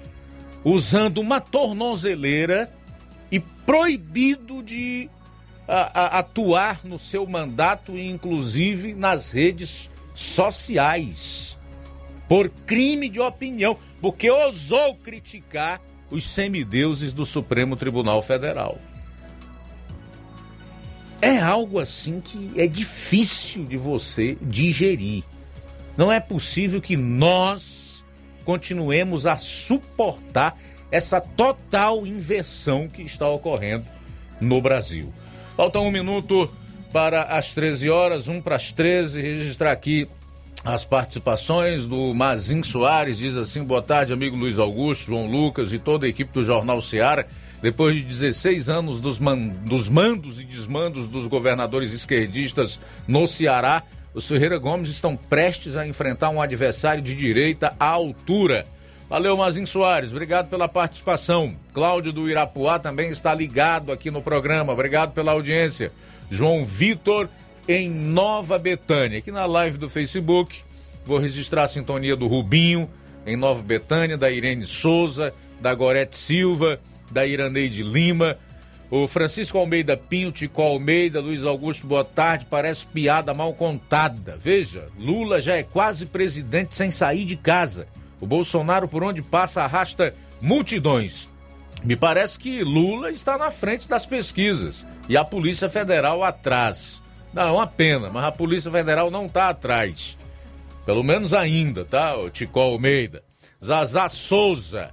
usando 0.63 1.19
uma 1.19 1.41
tornozeleira 1.41 2.73
e 3.31 3.41
proibido 3.41 4.63
de 4.63 5.09
a, 5.71 6.17
a, 6.17 6.19
atuar 6.19 6.81
no 6.83 6.99
seu 6.99 7.25
mandato, 7.27 7.97
inclusive 7.97 8.93
nas 8.93 9.31
redes 9.31 9.89
sociais 10.13 11.57
por 12.29 12.49
crime 12.67 13.09
de 13.09 13.21
opinião, 13.21 13.77
porque 14.01 14.29
ousou 14.29 14.97
criticar 14.97 15.81
os 16.11 16.25
semideuses 16.25 17.13
do 17.13 17.25
Supremo 17.25 17.77
Tribunal 17.77 18.21
Federal. 18.21 18.79
É 21.23 21.39
algo 21.39 21.79
assim 21.79 22.21
que 22.21 22.51
é 22.57 22.67
difícil 22.67 23.65
de 23.65 23.77
você 23.77 24.37
digerir. 24.43 25.23
Não 25.97 26.11
é 26.11 26.19
possível 26.19 26.81
que 26.81 26.97
nós 26.97 28.05
continuemos 28.45 29.27
a 29.27 29.37
suportar 29.37 30.57
essa 30.91 31.21
total 31.21 32.07
inversão 32.07 32.89
que 32.89 33.03
está 33.03 33.29
ocorrendo 33.29 33.87
no 34.41 34.61
Brasil. 34.61 35.13
Falta 35.61 35.79
um 35.79 35.91
minuto 35.91 36.51
para 36.91 37.25
as 37.25 37.53
13 37.53 37.91
horas, 37.91 38.29
um 38.29 38.41
para 38.41 38.57
as 38.57 38.73
13, 38.73 39.21
registrar 39.21 39.73
aqui 39.73 40.09
as 40.65 40.87
participações 40.87 41.85
do 41.85 42.15
Mazin 42.15 42.63
Soares, 42.63 43.19
diz 43.19 43.37
assim: 43.37 43.63
boa 43.63 43.83
tarde, 43.83 44.11
amigo 44.11 44.35
Luiz 44.35 44.59
Augusto, 44.59 45.09
João 45.09 45.27
Lucas 45.27 45.75
e 45.75 45.79
toda 45.79 46.07
a 46.07 46.09
equipe 46.09 46.33
do 46.33 46.43
Jornal 46.43 46.81
Seara. 46.81 47.27
Depois 47.61 47.95
de 47.95 48.05
16 48.05 48.71
anos 48.71 49.01
dos, 49.01 49.19
man 49.19 49.37
dos 49.37 49.87
mandos 49.87 50.41
e 50.41 50.47
desmandos 50.47 51.09
dos 51.09 51.27
governadores 51.27 51.93
esquerdistas 51.93 52.81
no 53.07 53.27
Ceará, 53.27 53.83
os 54.15 54.27
Ferreira 54.27 54.57
Gomes 54.57 54.89
estão 54.89 55.15
prestes 55.15 55.77
a 55.77 55.87
enfrentar 55.87 56.31
um 56.31 56.41
adversário 56.41 57.03
de 57.03 57.15
direita 57.15 57.77
à 57.79 57.89
altura. 57.89 58.67
Valeu, 59.11 59.37
Mazin 59.37 59.67
Soares, 59.67 60.13
obrigado 60.13 60.49
pela 60.49 60.69
participação. 60.69 61.57
Cláudio 61.75 62.13
do 62.13 62.31
Irapuá 62.31 62.79
também 62.79 63.11
está 63.11 63.35
ligado 63.35 63.91
aqui 63.91 64.09
no 64.09 64.23
programa, 64.23 64.73
obrigado 64.73 65.13
pela 65.13 65.33
audiência. 65.33 65.91
João 66.31 66.65
Vitor 66.65 67.29
em 67.67 67.91
Nova 67.91 68.57
Betânia. 68.57 69.19
Aqui 69.19 69.33
na 69.33 69.47
live 69.47 69.79
do 69.79 69.89
Facebook, 69.89 70.63
vou 71.05 71.19
registrar 71.19 71.65
a 71.65 71.69
sintonia 71.69 72.15
do 72.15 72.29
Rubinho, 72.29 72.89
em 73.27 73.37
Nova 73.37 73.61
Betânia, 73.65 74.17
da 74.17 74.31
Irene 74.31 74.65
Souza, 74.65 75.35
da 75.61 75.75
Gorete 75.75 76.17
Silva, 76.17 76.79
da 77.11 77.27
Iraneide 77.27 77.83
Lima, 77.83 78.39
o 78.93 79.09
Francisco 79.09 79.59
Almeida 79.59 79.97
Pinho, 79.97 80.31
Tico 80.31 80.63
Almeida, 80.63 81.21
Luiz 81.21 81.45
Augusto, 81.45 81.85
boa 81.85 82.05
tarde. 82.05 82.47
Parece 82.49 82.87
piada 82.87 83.35
mal 83.35 83.55
contada. 83.55 84.39
Veja, 84.39 84.87
Lula 84.97 85.41
já 85.41 85.57
é 85.57 85.65
quase 85.65 86.07
presidente 86.07 86.77
sem 86.77 86.93
sair 86.93 87.25
de 87.25 87.37
casa. 87.37 87.89
O 88.21 88.27
Bolsonaro, 88.27 88.87
por 88.87 89.03
onde 89.03 89.23
passa, 89.23 89.63
arrasta 89.63 90.15
multidões. 90.41 91.29
Me 91.83 91.97
parece 91.97 92.39
que 92.39 92.63
Lula 92.63 93.11
está 93.11 93.39
na 93.39 93.51
frente 93.51 93.89
das 93.89 94.05
pesquisas 94.05 94.87
e 95.09 95.17
a 95.17 95.25
Polícia 95.25 95.69
Federal 95.69 96.23
atrás. 96.23 97.01
Não, 97.33 97.49
é 97.49 97.53
uma 97.53 97.67
pena, 97.67 98.11
mas 98.11 98.25
a 98.25 98.33
Polícia 98.33 98.71
Federal 98.71 99.11
não 99.11 99.27
está 99.27 99.49
atrás. 99.49 100.19
Pelo 100.85 101.03
menos 101.03 101.33
ainda, 101.33 101.85
tá? 101.85 102.17
O 102.17 102.29
Tico 102.29 102.61
Almeida. 102.61 103.23
Zazá 103.65 104.09
Souza. 104.09 104.91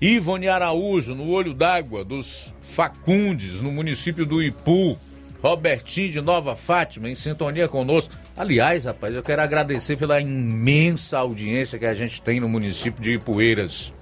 Ivone 0.00 0.48
Araújo, 0.48 1.14
no 1.14 1.30
Olho 1.30 1.54
d'Água 1.54 2.04
dos 2.04 2.52
Facundes, 2.60 3.60
no 3.60 3.70
município 3.70 4.26
do 4.26 4.42
Ipu. 4.42 4.98
Robertinho 5.42 6.12
de 6.12 6.20
Nova 6.20 6.54
Fátima, 6.54 7.10
em 7.10 7.16
sintonia 7.16 7.66
conosco. 7.66 8.14
Aliás, 8.36 8.84
rapaz, 8.84 9.12
eu 9.12 9.22
quero 9.22 9.42
agradecer 9.42 9.96
pela 9.96 10.20
imensa 10.20 11.18
audiência 11.18 11.78
que 11.78 11.86
a 11.86 11.94
gente 11.94 12.22
tem 12.22 12.38
no 12.38 12.48
município 12.48 13.02
de 13.02 13.14
Ipueiras. 13.14 13.92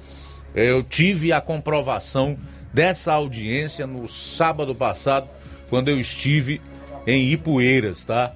Eu 0.54 0.82
tive 0.82 1.32
a 1.32 1.40
comprovação 1.40 2.38
dessa 2.74 3.14
audiência 3.14 3.86
no 3.86 4.06
sábado 4.06 4.74
passado, 4.74 5.28
quando 5.70 5.88
eu 5.88 5.98
estive 5.98 6.60
em 7.06 7.30
Ipueiras, 7.30 8.04
tá? 8.04 8.34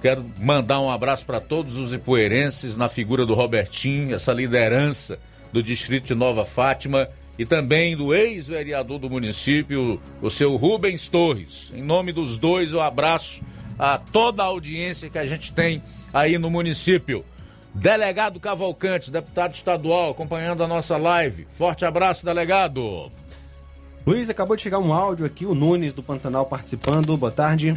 Quero 0.00 0.24
mandar 0.38 0.80
um 0.80 0.90
abraço 0.90 1.26
para 1.26 1.40
todos 1.40 1.76
os 1.76 1.92
ipueirenses 1.92 2.76
na 2.76 2.88
figura 2.88 3.26
do 3.26 3.34
Robertinho, 3.34 4.14
essa 4.14 4.32
liderança 4.32 5.18
do 5.50 5.62
distrito 5.62 6.06
de 6.06 6.14
Nova 6.14 6.44
Fátima 6.44 7.08
e 7.38 7.44
também 7.44 7.96
do 7.96 8.14
ex-vereador 8.14 8.98
do 8.98 9.10
município, 9.10 10.00
o 10.22 10.30
seu 10.30 10.56
Rubens 10.56 11.08
Torres. 11.08 11.72
Em 11.74 11.82
nome 11.82 12.12
dos 12.12 12.38
dois, 12.38 12.72
eu 12.72 12.80
abraço 12.80 13.42
a 13.78 13.98
toda 13.98 14.42
a 14.42 14.46
audiência 14.46 15.10
que 15.10 15.18
a 15.18 15.26
gente 15.26 15.52
tem 15.52 15.82
aí 16.12 16.38
no 16.38 16.48
município. 16.50 17.24
Delegado 17.74 18.38
Cavalcante, 18.38 19.10
deputado 19.10 19.54
estadual, 19.54 20.12
acompanhando 20.12 20.62
a 20.62 20.68
nossa 20.68 20.96
live. 20.96 21.46
Forte 21.52 21.84
abraço, 21.84 22.24
delegado. 22.24 23.10
Luiz, 24.06 24.30
acabou 24.30 24.54
de 24.54 24.62
chegar 24.62 24.78
um 24.78 24.92
áudio 24.92 25.26
aqui, 25.26 25.44
o 25.44 25.54
Nunes 25.54 25.92
do 25.92 26.02
Pantanal 26.02 26.46
participando. 26.46 27.16
Boa 27.16 27.32
tarde. 27.32 27.74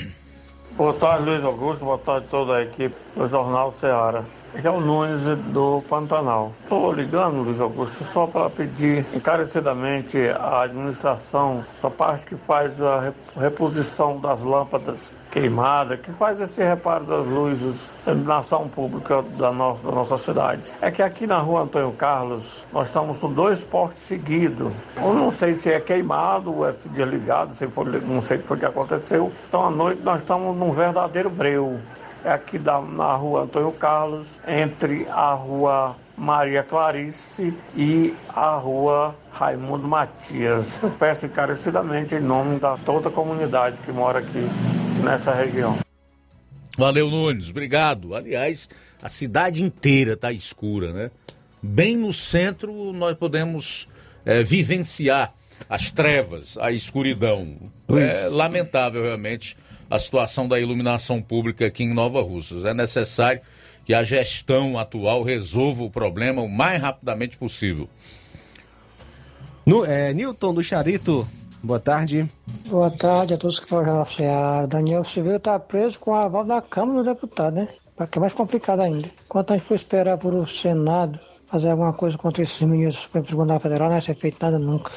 Boa 0.76 0.94
tarde, 0.94 1.24
Luiz 1.24 1.44
Augusto. 1.44 1.84
Boa 1.84 1.98
tarde 1.98 2.28
a 2.28 2.30
toda 2.30 2.58
a 2.58 2.64
equipe 2.64 2.96
do 3.16 3.26
Jornal 3.26 3.72
Ceará. 3.72 4.24
Aqui 4.56 4.65
é 4.65 4.72
Nunes 4.72 5.24
do 5.52 5.84
Pantanal. 5.90 6.53
Estou 6.64 6.91
ligando, 6.94 7.44
Luiz 7.44 7.60
Augusto, 7.60 8.03
só 8.06 8.26
para 8.26 8.49
pedir 8.49 9.06
encarecidamente 9.14 10.18
à 10.30 10.64
administração, 10.64 11.65
a 11.84 11.90
parte 11.90 12.26
que 12.26 12.36
faz 12.36 12.82
a 12.82 13.14
reposição 13.36 14.19
das 14.19 14.41
lâmpadas 14.41 15.11
queimadas, 15.32 15.99
que 15.99 16.11
faz 16.14 16.40
esse 16.40 16.64
reparo 16.64 17.06
das 17.06 17.28
luzes 17.28 17.91
da 18.06 18.14
iluminação 18.14 18.69
pública 18.69 19.22
da 19.38 19.52
nossa, 19.52 19.86
da 19.86 19.91
nossa 19.91 20.18
cidade. 20.18 20.72
É 20.82 20.90
que 20.90 21.02
aqui 21.02 21.28
na 21.28 21.38
rua 21.40 21.64
Antônio 21.64 21.91
Carlos, 21.91 22.65
nós 22.72 22.88
estamos 22.88 23.18
com 23.19 23.32
dois 23.32 23.60
postes 23.60 24.02
seguidos. 24.03 24.72
Eu 24.95 25.14
não 25.14 25.30
sei 25.30 25.56
se 25.56 25.69
é 25.69 25.80
queimado 25.80 26.56
ou 26.56 26.68
é 26.68 26.72
desligado, 26.72 27.53
se 27.53 27.68
foi, 27.68 27.86
não 28.02 28.22
sei 28.24 28.38
o 28.38 28.57
que 28.57 28.65
aconteceu. 28.65 29.32
Então 29.49 29.65
à 29.65 29.69
noite 29.69 30.02
nós 30.03 30.22
estamos 30.22 30.56
num 30.56 30.72
verdadeiro 30.72 31.30
breu. 31.30 31.80
É 32.23 32.31
aqui 32.31 32.57
da, 32.57 32.81
na 32.81 33.15
rua 33.15 33.44
Antônio 33.44 33.72
Carlos, 33.72 34.27
entre 34.48 35.07
a 35.10 35.34
rua 35.34 35.95
Maria 36.18 36.64
Clarice 36.64 37.53
e 37.76 38.14
a 38.30 38.56
rua 38.56 39.15
Raimundo 39.31 39.88
Matias. 39.88 40.65
Eu 40.81 40.89
peço 40.91 41.26
encarecidamente 41.26 42.15
em 42.15 42.22
nome 42.22 42.60
da 42.60 42.77
toda 42.77 43.10
a 43.10 43.11
comunidade 43.11 43.77
que 43.85 43.91
mora 43.91 44.19
aqui 44.19 44.48
nessa 45.03 45.31
região. 45.31 45.77
Valeu, 46.77 47.10
Nunes, 47.10 47.49
obrigado. 47.49 48.15
Aliás, 48.15 48.69
a 49.02 49.10
cidade 49.10 49.64
inteira 49.64 50.14
está 50.14 50.31
escura, 50.31 50.91
né? 50.91 51.11
Bem 51.61 51.98
no 51.98 52.14
centro 52.14 52.94
nós 52.94 53.15
podemos 53.15 53.88
é, 54.26 54.44
vivenciar 54.44 55.34
as 55.69 55.89
trevas, 55.89 56.57
a 56.57 56.72
escuridão. 56.72 57.72
É 57.89 58.30
lamentável 58.30 59.03
realmente 59.03 59.57
a 59.89 59.99
situação 59.99 60.47
da 60.47 60.59
iluminação 60.59 61.22
pública 61.22 61.65
aqui 61.65 61.84
em 61.84 61.93
Nova 61.93 62.22
Russas. 62.22 62.65
É 62.65 62.73
necessário 62.73 63.41
que 63.85 63.93
a 63.93 64.03
gestão 64.03 64.77
atual 64.77 65.23
resolva 65.23 65.84
o 65.84 65.89
problema 65.89 66.41
o 66.41 66.49
mais 66.49 66.81
rapidamente 66.81 67.38
possível. 67.38 67.88
No, 69.65 69.85
é, 69.85 70.14
Newton 70.14 70.53
do 70.53 70.64
Charito, 70.64 71.27
boa 71.64 71.80
tarde. 71.80 72.30
Boa 72.68 72.91
tarde 72.91 73.34
a 73.34 73.38
todos 73.38 73.59
que 73.59 73.65
estão 73.65 73.81
na 73.81 74.65
Daniel 74.65 75.03
Silveira 75.03 75.38
está 75.38 75.59
preso 75.59 75.99
com 75.99 76.14
a 76.14 76.26
aval 76.26 76.43
da 76.43 76.61
Câmara 76.61 77.03
dos 77.03 77.14
Deputados, 77.14 77.59
né? 77.59 77.68
Para 77.95 78.07
que 78.07 78.18
é 78.18 78.22
mais 78.22 78.34
complicado 78.34 78.81
ainda. 78.81 79.09
Enquanto 79.26 79.51
a 79.51 79.57
gente 79.57 79.68
for 79.68 79.76
esperar 79.76 80.18
por 80.18 80.34
o 80.34 80.47
Senado 80.47 81.19
fazer 81.49 81.69
alguma 81.69 81.93
coisa 81.93 82.18
contra 82.18 82.43
esses 82.43 82.59
ministros 82.61 82.95
do 82.95 83.01
Supremo 83.03 83.26
Tribunal 83.26 83.59
Federal, 83.59 83.88
não 83.88 83.95
vai 83.95 84.01
ser 84.01 84.15
feito 84.15 84.38
nada 84.41 84.59
nunca. 84.59 84.91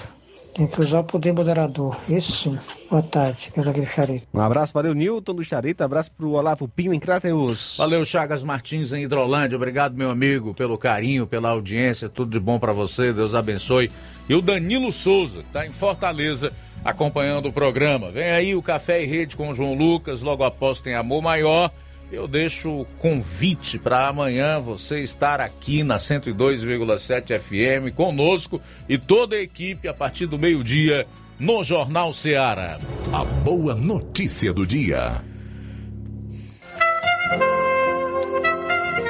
Tem 0.61 0.67
que 0.67 0.79
usar 0.79 1.01
o 1.01 1.05
poder 1.05 1.33
moderador. 1.33 1.97
Isso 2.07 2.33
sim. 2.33 2.59
Boa 2.91 3.03
tarde, 3.03 3.51
é 3.57 3.63
daquele 3.63 3.87
charito. 3.87 4.27
Um 4.35 4.41
abraço, 4.43 4.75
valeu, 4.75 4.93
Newton 4.93 5.35
do 5.35 5.43
Charita. 5.43 5.87
Abraço 5.87 6.13
pro 6.13 6.33
Olavo 6.33 6.69
Pinho 6.69 6.93
em 6.93 7.01
Crateus. 7.01 7.77
Valeu, 7.79 8.05
Chagas 8.05 8.43
Martins 8.43 8.93
em 8.93 9.05
Hidrolândia. 9.05 9.57
Obrigado, 9.57 9.97
meu 9.97 10.11
amigo, 10.11 10.53
pelo 10.53 10.77
carinho, 10.77 11.27
pela 11.27 11.49
audiência. 11.49 12.11
Tudo 12.11 12.33
de 12.33 12.39
bom 12.39 12.59
para 12.59 12.75
você. 12.75 13.11
Deus 13.11 13.35
abençoe. 13.35 13.91
E 14.29 14.35
o 14.35 14.43
Danilo 14.43 14.93
Souza, 14.93 15.43
que 15.43 15.49
tá 15.49 15.67
em 15.67 15.73
Fortaleza, 15.73 16.53
acompanhando 16.85 17.49
o 17.49 17.53
programa. 17.55 18.11
Vem 18.11 18.31
aí 18.31 18.55
o 18.55 18.61
Café 18.61 19.03
e 19.03 19.07
Rede 19.07 19.37
com 19.37 19.49
o 19.49 19.55
João 19.55 19.73
Lucas. 19.73 20.21
Logo 20.21 20.45
após 20.45 20.83
tem 20.83 20.95
Amor 20.95 21.23
Maior. 21.23 21.71
Eu 22.13 22.27
deixo 22.27 22.81
o 22.81 22.85
convite 22.99 23.79
para 23.79 24.09
amanhã 24.09 24.59
você 24.59 24.99
estar 24.99 25.41
aqui 25.41 25.85
na 25.85 25.97
102,7 25.97 27.39
FM 27.39 27.95
conosco 27.95 28.61
e 28.89 28.99
toda 28.99 29.37
a 29.37 29.41
equipe 29.41 29.87
a 29.87 29.95
partir 29.95 30.27
do 30.27 30.37
meio-dia 30.37 31.07
no 31.39 31.63
Jornal 31.63 32.13
Ceará. 32.13 32.81
A 33.13 33.25
boa 33.25 33.77
notícia 33.77 34.53
do 34.53 34.67
dia. 34.67 35.23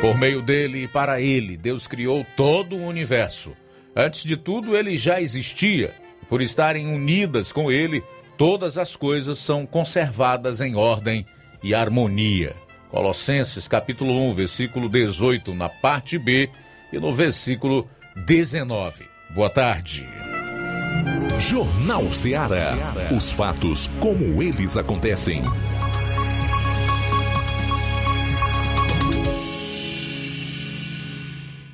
Por 0.02 0.18
meio 0.18 0.42
dele 0.42 0.84
e 0.84 0.88
para 0.88 1.22
ele, 1.22 1.56
Deus 1.56 1.86
criou 1.86 2.24
todo 2.36 2.76
o 2.76 2.86
universo. 2.86 3.56
Antes 3.96 4.24
de 4.24 4.36
tudo, 4.36 4.76
ele 4.76 4.98
já 4.98 5.22
existia. 5.22 5.94
Por 6.28 6.42
estarem 6.42 6.86
unidas 6.86 7.50
com 7.50 7.72
ele, 7.72 8.02
todas 8.36 8.76
as 8.76 8.94
coisas 8.94 9.38
são 9.38 9.64
conservadas 9.64 10.60
em 10.60 10.74
ordem 10.74 11.24
e 11.62 11.74
harmonia. 11.74 12.54
Colossenses 12.90 13.68
capítulo 13.68 14.12
1, 14.30 14.34
versículo 14.34 14.88
18, 14.88 15.54
na 15.54 15.68
parte 15.68 16.18
B, 16.18 16.50
e 16.92 16.98
no 16.98 17.14
versículo 17.14 17.88
19. 18.26 19.08
Boa 19.30 19.48
tarde. 19.48 20.06
Jornal 21.38 22.12
Ceará. 22.12 22.76
Os 23.16 23.30
fatos 23.30 23.88
como 24.00 24.42
eles 24.42 24.76
acontecem. 24.76 25.42